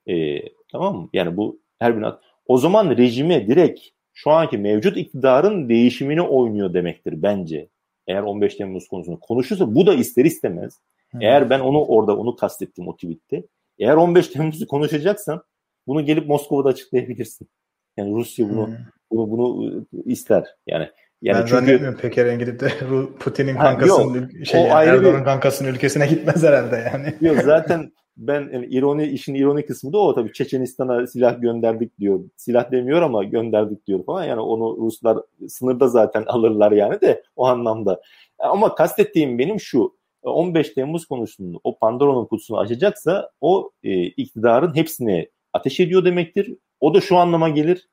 Ee, 0.08 0.42
tamam 0.72 0.96
mı? 0.96 1.08
Yani 1.12 1.36
bu 1.36 1.60
her 1.78 1.96
birini 1.96 2.12
O 2.46 2.58
zaman 2.58 2.96
rejime 2.96 3.46
direkt 3.48 3.80
şu 4.12 4.30
anki 4.30 4.58
mevcut 4.58 4.96
iktidarın 4.96 5.68
değişimini 5.68 6.22
oynuyor 6.22 6.74
demektir 6.74 7.22
bence. 7.22 7.68
Eğer 8.06 8.22
15 8.22 8.54
Temmuz 8.54 8.88
konusunda 8.88 9.18
konuşursa 9.20 9.74
bu 9.74 9.86
da 9.86 9.94
ister 9.94 10.24
istemez. 10.24 10.80
Hı. 11.12 11.18
Eğer 11.20 11.50
ben 11.50 11.60
onu 11.60 11.84
orada 11.84 12.16
onu 12.16 12.36
kastettim 12.36 12.88
o 12.88 12.96
tweette. 12.96 13.42
Eğer 13.78 13.96
15 13.96 14.28
Temmuz'u 14.28 14.66
konuşacaksan 14.66 15.42
bunu 15.86 16.04
gelip 16.04 16.28
Moskova'da 16.28 16.68
açıklayabilirsin. 16.68 17.48
Yani 17.96 18.14
Rusya 18.14 18.50
bunu 18.50 18.68
Hı. 18.68 18.78
bunu 19.10 19.30
bunu 19.30 19.86
ister. 20.04 20.44
Yani 20.66 20.88
yani 21.22 21.34
ben 21.34 21.46
çünkü... 21.46 21.54
zannetmiyorum 21.54 21.98
Peker'in 21.98 22.38
gidip 22.38 22.60
de 22.60 22.68
Putin'in 23.20 23.56
kankasının 23.56 24.44
şey, 24.44 24.60
yani, 24.60 24.88
Erdoğan'ın 24.88 25.24
kankasının 25.24 25.68
ülkesine 25.68 26.06
gitmez 26.10 26.42
herhalde 26.42 26.90
yani. 26.92 27.14
Yok 27.20 27.36
zaten 27.44 27.92
ben 28.16 28.48
yani 28.52 28.66
ironi 28.66 29.06
işin 29.06 29.34
ironi 29.34 29.66
kısmı 29.66 29.92
da 29.92 29.98
o 29.98 30.14
tabii 30.14 30.32
Çeçenistan'a 30.32 31.06
silah 31.06 31.40
gönderdik 31.40 31.98
diyor. 31.98 32.20
Silah 32.36 32.70
demiyor 32.70 33.02
ama 33.02 33.24
gönderdik 33.24 33.86
diyor 33.86 34.04
falan. 34.04 34.24
Yani 34.24 34.40
onu 34.40 34.76
Ruslar 34.76 35.18
sınırda 35.48 35.88
zaten 35.88 36.24
alırlar 36.26 36.72
yani 36.72 37.00
de 37.00 37.22
o 37.36 37.46
anlamda. 37.46 38.00
Ama 38.38 38.74
kastettiğim 38.74 39.38
benim 39.38 39.60
şu 39.60 39.96
15 40.22 40.70
Temmuz 40.70 41.06
konusunda 41.06 41.58
o 41.64 41.78
Pandora'nın 41.78 42.24
kutusunu 42.24 42.58
açacaksa 42.58 43.30
o 43.40 43.70
e, 43.82 44.02
iktidarın 44.02 44.76
hepsini 44.76 45.30
ateş 45.52 45.80
ediyor 45.80 46.04
demektir. 46.04 46.56
O 46.80 46.94
da 46.94 47.00
şu 47.00 47.16
anlama 47.16 47.48
gelir. 47.48 47.88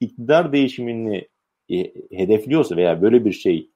İktidar 0.00 0.52
değişimini 0.52 1.28
e, 1.70 1.92
hedefliyorsa 2.12 2.76
veya 2.76 3.02
böyle 3.02 3.24
bir 3.24 3.32
şey 3.32 3.70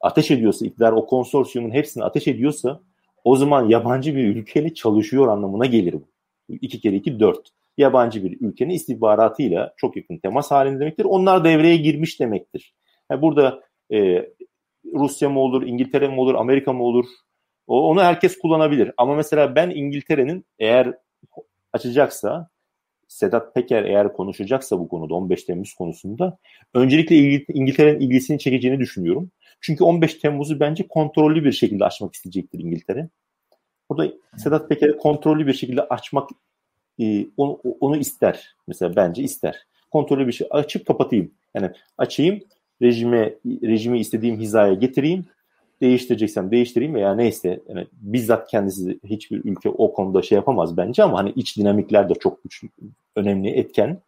ateş 0.00 0.30
ediyorsa, 0.30 0.66
iktidar 0.66 0.92
o 0.92 1.06
konsorsiyumun 1.06 1.70
hepsini 1.70 2.04
ateş 2.04 2.28
ediyorsa 2.28 2.80
o 3.24 3.36
zaman 3.36 3.68
yabancı 3.68 4.16
bir 4.16 4.24
ülkeyle 4.24 4.74
çalışıyor 4.74 5.28
anlamına 5.28 5.66
gelir 5.66 5.92
bu. 5.92 6.08
İki 6.48 6.80
kere 6.80 6.96
iki 6.96 7.20
dört. 7.20 7.48
Yabancı 7.76 8.24
bir 8.24 8.40
ülkenin 8.40 8.70
istihbaratıyla 8.70 9.74
çok 9.76 9.96
yakın 9.96 10.18
temas 10.18 10.50
halinde 10.50 10.80
demektir. 10.80 11.04
Onlar 11.04 11.44
devreye 11.44 11.76
girmiş 11.76 12.20
demektir. 12.20 12.74
Yani 13.10 13.22
burada 13.22 13.60
e, 13.92 14.28
Rusya 14.94 15.30
mı 15.30 15.40
olur, 15.40 15.62
İngiltere 15.62 16.08
mi 16.08 16.20
olur, 16.20 16.34
Amerika 16.34 16.72
mı 16.72 16.82
olur? 16.82 17.06
O, 17.66 17.88
onu 17.90 18.02
herkes 18.02 18.38
kullanabilir. 18.38 18.92
Ama 18.96 19.14
mesela 19.14 19.54
ben 19.54 19.70
İngiltere'nin 19.70 20.44
eğer 20.58 20.94
açacaksa 21.72 22.48
Sedat 23.08 23.54
Peker 23.54 23.84
eğer 23.84 24.12
konuşacaksa 24.12 24.78
bu 24.78 24.88
konuda 24.88 25.14
15 25.14 25.44
Temmuz 25.44 25.74
konusunda 25.74 26.38
öncelikle 26.74 27.16
İngiltere'nin 27.54 28.00
ilgisini 28.00 28.38
çekeceğini 28.38 28.80
düşünüyorum. 28.80 29.30
Çünkü 29.60 29.84
15 29.84 30.14
Temmuz'u 30.14 30.60
bence 30.60 30.88
kontrollü 30.88 31.44
bir 31.44 31.52
şekilde 31.52 31.84
açmak 31.84 32.14
isteyecektir 32.14 32.58
İngiltere. 32.58 33.08
Burada 33.90 34.12
Sedat 34.36 34.68
Peker'e 34.68 34.96
kontrollü 34.96 35.46
bir 35.46 35.52
şekilde 35.52 35.82
açmak 35.82 36.30
e, 37.00 37.26
onu, 37.36 37.60
onu 37.80 37.96
ister. 37.96 38.56
Mesela 38.66 38.96
bence 38.96 39.22
ister. 39.22 39.66
Kontrollü 39.90 40.26
bir 40.26 40.32
şey 40.32 40.46
açıp 40.50 40.86
kapatayım. 40.86 41.30
Yani 41.54 41.70
açayım 41.98 42.40
rejime 42.82 43.34
rejimi 43.46 44.00
istediğim 44.00 44.38
hizaya 44.40 44.74
getireyim 44.74 45.26
değiştireceksem 45.80 46.50
değiştireyim 46.50 46.94
veya 46.94 47.14
neyse 47.14 47.60
yani 47.68 47.86
bizzat 47.92 48.50
kendisi 48.50 49.00
hiçbir 49.04 49.44
ülke 49.44 49.68
o 49.68 49.92
konuda 49.92 50.22
şey 50.22 50.36
yapamaz 50.36 50.76
bence 50.76 51.02
ama 51.02 51.18
hani 51.18 51.32
iç 51.36 51.56
dinamikler 51.56 52.08
de 52.08 52.14
çok 52.14 52.44
güçlü, 52.44 52.68
önemli 53.16 53.50
etken. 53.50 54.00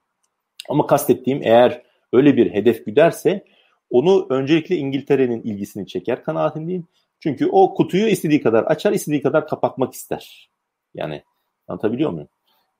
Ama 0.68 0.86
kastettiğim 0.86 1.40
eğer 1.42 1.82
öyle 2.12 2.36
bir 2.36 2.52
hedef 2.52 2.86
güderse 2.86 3.44
onu 3.90 4.26
öncelikle 4.30 4.76
İngiltere'nin 4.76 5.42
ilgisini 5.42 5.86
çeker 5.86 6.24
kanaatindeyim. 6.24 6.86
Çünkü 7.20 7.46
o 7.46 7.74
kutuyu 7.74 8.06
istediği 8.06 8.42
kadar 8.42 8.64
açar, 8.64 8.92
istediği 8.92 9.22
kadar 9.22 9.46
kapatmak 9.46 9.92
ister. 9.92 10.50
Yani 10.94 11.22
anlatabiliyor 11.68 12.10
muyum? 12.10 12.28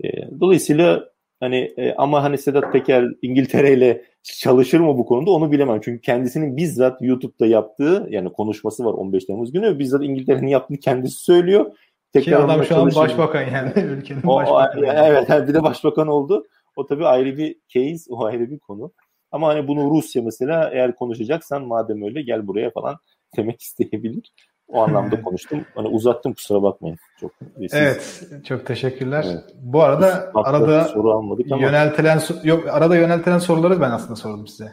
E, 0.04 0.08
dolayısıyla 0.40 1.09
hani 1.40 1.56
e, 1.76 1.94
ama 1.94 2.22
hani 2.22 2.38
Sedat 2.38 2.72
Peker 2.72 3.04
İngiltere 3.22 3.72
ile 3.72 4.04
çalışır 4.22 4.80
mı 4.80 4.98
bu 4.98 5.06
konuda 5.06 5.30
onu 5.30 5.52
bilemem. 5.52 5.80
Çünkü 5.84 6.00
kendisinin 6.00 6.56
bizzat 6.56 7.02
YouTube'da 7.02 7.46
yaptığı 7.46 8.06
yani 8.10 8.32
konuşması 8.32 8.84
var 8.84 8.92
15 8.92 9.24
Temmuz 9.24 9.52
günü. 9.52 9.78
Bizzat 9.78 10.04
İngiltere'nin 10.04 10.46
yaptığını 10.46 10.78
kendisi 10.78 11.24
söylüyor. 11.24 11.76
Tekrar 12.12 12.38
Ki 12.38 12.44
adam 12.44 12.64
şu 12.64 12.76
an 12.76 12.94
başbakan 12.94 13.42
yani 13.42 13.72
ülkenin 13.76 14.22
o, 14.26 14.36
başbakanı. 14.36 14.86
O, 14.86 14.92
evet 14.92 15.48
bir 15.48 15.54
de 15.54 15.62
başbakan 15.62 16.08
oldu. 16.08 16.46
O 16.76 16.86
tabii 16.86 17.06
ayrı 17.06 17.36
bir 17.36 17.56
case, 17.68 18.14
o 18.14 18.24
ayrı 18.24 18.50
bir 18.50 18.58
konu. 18.58 18.92
Ama 19.32 19.48
hani 19.48 19.68
bunu 19.68 19.90
Rusya 19.90 20.22
mesela 20.22 20.70
eğer 20.72 20.94
konuşacaksan 20.94 21.66
madem 21.66 22.02
öyle 22.02 22.22
gel 22.22 22.46
buraya 22.46 22.70
falan 22.70 22.96
demek 23.36 23.60
isteyebilir. 23.62 24.32
O 24.72 24.82
anlamda 24.82 25.22
konuştum. 25.22 25.64
Hani 25.74 25.88
uzattım 25.88 26.32
kusura 26.32 26.62
bakmayın. 26.62 26.98
Çok 27.20 27.32
siz... 27.58 27.74
Evet, 27.74 28.22
çok 28.44 28.66
teşekkürler. 28.66 29.24
Evet. 29.26 29.44
Bu 29.62 29.82
arada 29.82 30.32
arada 30.34 30.84
soru 30.84 31.12
almadık 31.12 31.52
ama 31.52 31.62
yöneltilen 31.62 32.20
yok 32.42 32.68
arada 32.68 32.96
yöneltilen 32.96 33.38
soruları 33.38 33.80
ben 33.80 33.90
aslında 33.90 34.16
sordum 34.16 34.46
size. 34.46 34.72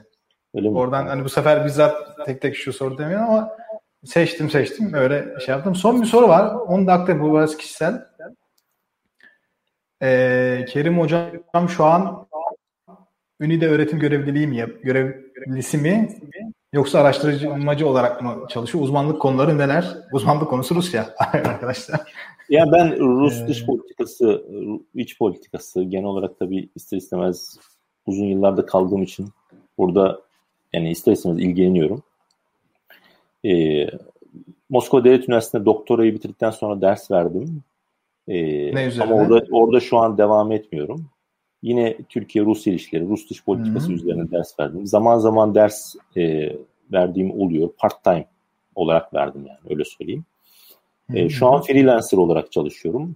Öyle 0.55 0.69
mi? 0.69 0.77
Oradan 0.77 1.07
hani 1.07 1.23
bu 1.23 1.29
sefer 1.29 1.65
bizzat 1.65 1.95
tek 2.25 2.41
tek 2.41 2.55
şu 2.55 2.73
soru 2.73 2.97
demiyorum 2.97 3.29
ama 3.29 3.49
seçtim 4.05 4.49
seçtim 4.49 4.93
öyle 4.93 5.39
şey 5.45 5.55
yaptım. 5.55 5.75
Son 5.75 6.01
bir 6.01 6.07
soru 6.07 6.27
var. 6.27 6.55
Onu 6.55 6.87
da 6.87 7.19
bu 7.19 7.33
biraz 7.33 7.57
kişisel. 7.57 8.07
Ee, 10.01 10.65
Kerim 10.69 10.99
hocam 10.99 11.69
şu 11.69 11.85
an 11.85 12.27
Ünide 13.39 13.67
öğretim 13.67 13.99
görevliliği 13.99 14.47
mi 14.47 14.65
görevlisi 14.83 15.77
mi 15.77 16.09
yoksa 16.77 16.99
araştırmacı 16.99 17.87
olarak 17.87 18.21
mı 18.21 18.35
çalışıyor? 18.49 18.83
Uzmanlık 18.83 19.21
konuları 19.21 19.57
neler? 19.57 19.97
Uzmanlık 20.11 20.49
konusu 20.49 20.75
Rusya 20.75 21.09
arkadaşlar. 21.33 21.99
Ya 22.49 22.71
ben 22.71 22.99
Rus 22.99 23.41
ee, 23.41 23.47
dış 23.47 23.65
politikası, 23.65 24.45
iç 24.95 25.17
politikası 25.17 25.83
genel 25.83 26.05
olarak 26.05 26.39
tabii 26.39 26.69
ister 26.75 26.97
istemez 26.97 27.59
uzun 28.05 28.25
yıllarda 28.25 28.65
kaldığım 28.65 29.03
için 29.03 29.29
burada 29.77 30.21
yani 30.73 30.91
ister 30.91 31.11
istemez 31.11 31.39
ilgileniyorum. 31.39 32.03
Ee, 33.45 33.87
Moskova 34.69 35.03
Devlet 35.03 35.29
Üniversitesi'nde 35.29 35.65
doktorayı 35.65 36.13
bitirdikten 36.13 36.51
sonra 36.51 36.81
ders 36.81 37.11
verdim. 37.11 37.63
Ee, 38.27 38.75
ne 38.75 38.85
üzerine? 38.85 39.13
Ama 39.13 39.15
orada, 39.15 39.45
orada 39.51 39.79
şu 39.79 39.97
an 39.97 40.17
devam 40.17 40.51
etmiyorum. 40.51 41.09
Yine 41.67 41.97
Türkiye-Rus 42.09 42.67
ilişkileri, 42.67 43.09
Rus 43.09 43.29
dış 43.29 43.43
politikası 43.43 43.87
Hı-hı. 43.87 43.95
üzerine 43.95 44.31
ders 44.31 44.59
verdim. 44.59 44.87
Zaman 44.87 45.19
zaman 45.19 45.55
ders 45.55 45.95
e, 46.17 46.53
verdiğim 46.91 47.31
oluyor. 47.41 47.69
Part-time 47.77 48.25
olarak 48.75 49.13
verdim 49.13 49.45
yani 49.47 49.59
öyle 49.69 49.83
söyleyeyim. 49.85 50.25
E, 51.13 51.29
şu 51.29 51.47
an 51.47 51.61
freelancer 51.61 52.17
olarak 52.17 52.51
çalışıyorum. 52.51 53.15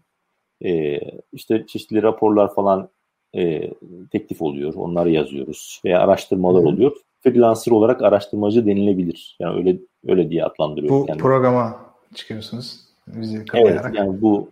E, 0.66 1.00
işte 1.34 1.66
çeşitli 1.68 2.04
raporlar 2.04 2.54
falan 2.56 2.90
e, 3.36 3.72
teklif 4.12 4.42
oluyor. 4.42 4.74
Onları 4.74 5.12
yazıyoruz. 5.12 5.82
Veya 5.86 6.00
araştırmalar 6.00 6.62
Hı-hı. 6.62 6.70
oluyor. 6.70 6.92
Freelancer 7.24 7.72
olarak 7.72 8.02
araştırmacı 8.02 8.66
denilebilir. 8.66 9.38
Yani 9.40 9.58
öyle 9.58 9.78
öyle 10.08 10.30
diye 10.30 10.46
adlandırıyorum. 10.46 11.02
Bu 11.02 11.06
kendimi. 11.06 11.24
programa 11.24 11.80
çıkıyorsunuz. 12.16 12.91
Bizi 13.16 13.46
evet 13.54 13.82
yani 13.94 14.22
bu 14.22 14.52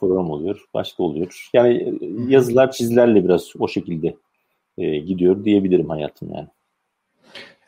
program 0.00 0.30
oluyor. 0.30 0.64
Başka 0.74 1.02
oluyor. 1.02 1.48
Yani 1.54 1.94
yazılar 2.28 2.70
çizilerle 2.70 3.24
biraz 3.24 3.52
o 3.58 3.68
şekilde 3.68 4.16
e, 4.78 4.98
gidiyor 4.98 5.44
diyebilirim 5.44 5.88
hayatım 5.88 6.34
yani. 6.34 6.48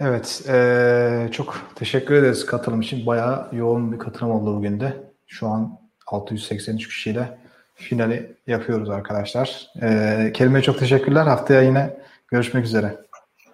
Evet. 0.00 0.44
E, 0.48 1.28
çok 1.32 1.72
teşekkür 1.74 2.14
ederiz 2.14 2.46
katılım 2.46 2.80
için. 2.80 3.06
Bayağı 3.06 3.48
yoğun 3.52 3.92
bir 3.92 3.98
katılım 3.98 4.32
oldu 4.32 4.56
bugün 4.56 4.80
de. 4.80 4.92
Şu 5.26 5.48
an 5.48 5.78
683 6.06 6.88
kişiyle 6.88 7.38
finali 7.74 8.36
yapıyoruz 8.46 8.90
arkadaşlar. 8.90 9.70
E, 9.82 10.30
Kerim'e 10.34 10.62
çok 10.62 10.78
teşekkürler. 10.78 11.26
Haftaya 11.26 11.62
yine 11.62 11.96
görüşmek 12.28 12.64
üzere. 12.64 12.96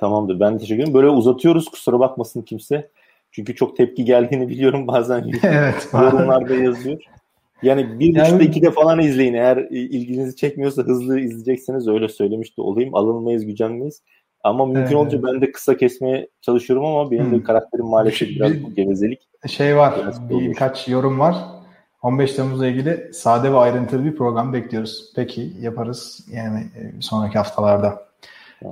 Tamamdır. 0.00 0.40
Ben 0.40 0.58
teşekkür 0.58 0.82
ederim. 0.82 0.94
Böyle 0.94 1.08
uzatıyoruz. 1.08 1.68
Kusura 1.68 2.00
bakmasın 2.00 2.42
kimse. 2.42 2.90
Çünkü 3.34 3.54
çok 3.54 3.76
tepki 3.76 4.04
geldiğini 4.04 4.48
biliyorum 4.48 4.86
bazen 4.86 5.30
evet, 5.42 5.88
yorumlarda 5.92 6.54
yazıyor. 6.54 7.02
Yani 7.62 8.00
bir 8.00 8.14
yani, 8.14 8.26
buçukta 8.26 8.44
ikide 8.44 8.70
falan 8.70 9.00
izleyin. 9.00 9.34
Eğer 9.34 9.56
ilginizi 9.70 10.36
çekmiyorsa 10.36 10.82
hızlı 10.82 11.20
izleyecekseniz 11.20 11.88
öyle 11.88 12.08
söylemiş 12.08 12.58
de 12.58 12.62
olayım. 12.62 12.94
Alınmayız, 12.94 13.46
gücenmeyiz. 13.46 14.02
Ama 14.44 14.66
mümkün 14.66 14.82
evet. 14.82 14.94
olunca 14.94 15.22
ben 15.22 15.40
de 15.40 15.52
kısa 15.52 15.76
kesmeye 15.76 16.28
çalışıyorum 16.40 16.84
ama 16.84 17.10
benim 17.10 17.30
de 17.30 17.36
hmm. 17.36 17.44
karakterim 17.44 17.86
maalesef 17.86 18.28
bir, 18.28 18.36
biraz 18.36 18.52
bir, 18.52 18.76
gevezelik. 18.76 19.28
Şey 19.46 19.76
var, 19.76 19.94
bir, 20.30 20.40
birkaç 20.40 20.88
yorum 20.88 21.18
var. 21.18 21.36
15 22.02 22.32
Temmuz'la 22.32 22.66
ilgili 22.66 23.14
sade 23.14 23.52
ve 23.52 23.56
ayrıntılı 23.56 24.04
bir 24.04 24.16
program 24.16 24.52
bekliyoruz. 24.52 25.12
Peki 25.16 25.52
yaparız 25.60 26.26
yani 26.32 26.60
e, 26.60 27.00
sonraki 27.00 27.38
haftalarda. 27.38 28.03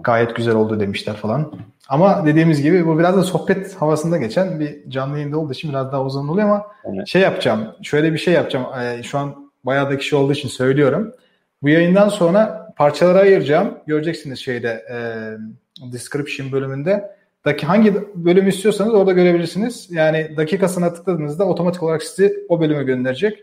Gayet 0.04 0.36
güzel 0.36 0.54
oldu 0.54 0.80
demişler 0.80 1.16
falan. 1.16 1.52
Ama 1.88 2.26
dediğimiz 2.26 2.62
gibi 2.62 2.86
bu 2.86 2.98
biraz 2.98 3.16
da 3.16 3.22
sohbet 3.22 3.74
havasında 3.74 4.18
geçen 4.18 4.60
bir 4.60 4.90
canlı 4.90 5.18
yayında 5.18 5.38
olduğu 5.38 5.52
için 5.52 5.70
biraz 5.70 5.92
daha 5.92 6.04
uzun 6.04 6.28
oluyor 6.28 6.48
ama 6.48 6.66
evet. 6.84 7.08
şey 7.08 7.22
yapacağım. 7.22 7.68
Şöyle 7.82 8.12
bir 8.12 8.18
şey 8.18 8.34
yapacağım. 8.34 8.66
Ee, 8.80 9.02
şu 9.02 9.18
an 9.18 9.50
bayağı 9.64 9.90
da 9.90 9.98
kişi 9.98 10.16
olduğu 10.16 10.32
için 10.32 10.48
söylüyorum. 10.48 11.12
Bu 11.62 11.68
yayından 11.68 12.08
sonra 12.08 12.72
parçalara 12.76 13.18
ayıracağım. 13.18 13.78
Göreceksiniz 13.86 14.38
şeyde 14.38 14.84
e, 14.90 14.96
description 15.92 16.52
bölümünde. 16.52 17.10
Daki 17.44 17.66
hangi 17.66 17.94
bölümü 18.14 18.48
istiyorsanız 18.48 18.94
orada 18.94 19.12
görebilirsiniz. 19.12 19.88
Yani 19.90 20.36
dakikasına 20.36 20.94
tıkladığınızda 20.94 21.44
otomatik 21.44 21.82
olarak 21.82 22.02
sizi 22.02 22.46
o 22.48 22.60
bölüme 22.60 22.84
gönderecek. 22.84 23.38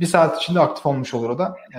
Bir 0.00 0.06
saat 0.06 0.42
içinde 0.42 0.60
aktif 0.60 0.86
olmuş 0.86 1.14
olur 1.14 1.30
o 1.30 1.38
da. 1.38 1.56
Ee, 1.74 1.78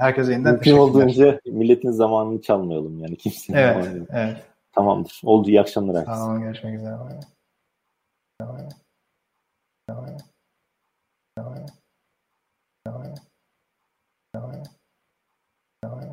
herkese 0.00 0.32
yeniden 0.32 0.52
Mümkün 0.52 0.76
olduğunca 0.76 1.40
milletin 1.46 1.90
zamanını 1.90 2.42
çalmayalım 2.42 3.00
yani 3.00 3.16
kimsenin 3.16 3.58
evet, 3.58 3.86
Evet. 4.10 4.36
Tamamdır. 4.72 5.20
Oldu. 5.24 5.48
İyi 5.48 5.60
akşamlar 5.60 5.96
herkese. 5.96 6.16
Tamam. 6.16 6.42
Görüşmek 6.42 6.74
üzere. 6.74 6.90
Tamam. 6.90 7.08
Tamam. 8.38 8.68
Tamam. 9.88 10.16
Tamam. 11.36 11.66
Tamam. 12.84 13.14
Tamam. 14.32 14.62
Tamam. 15.82 16.12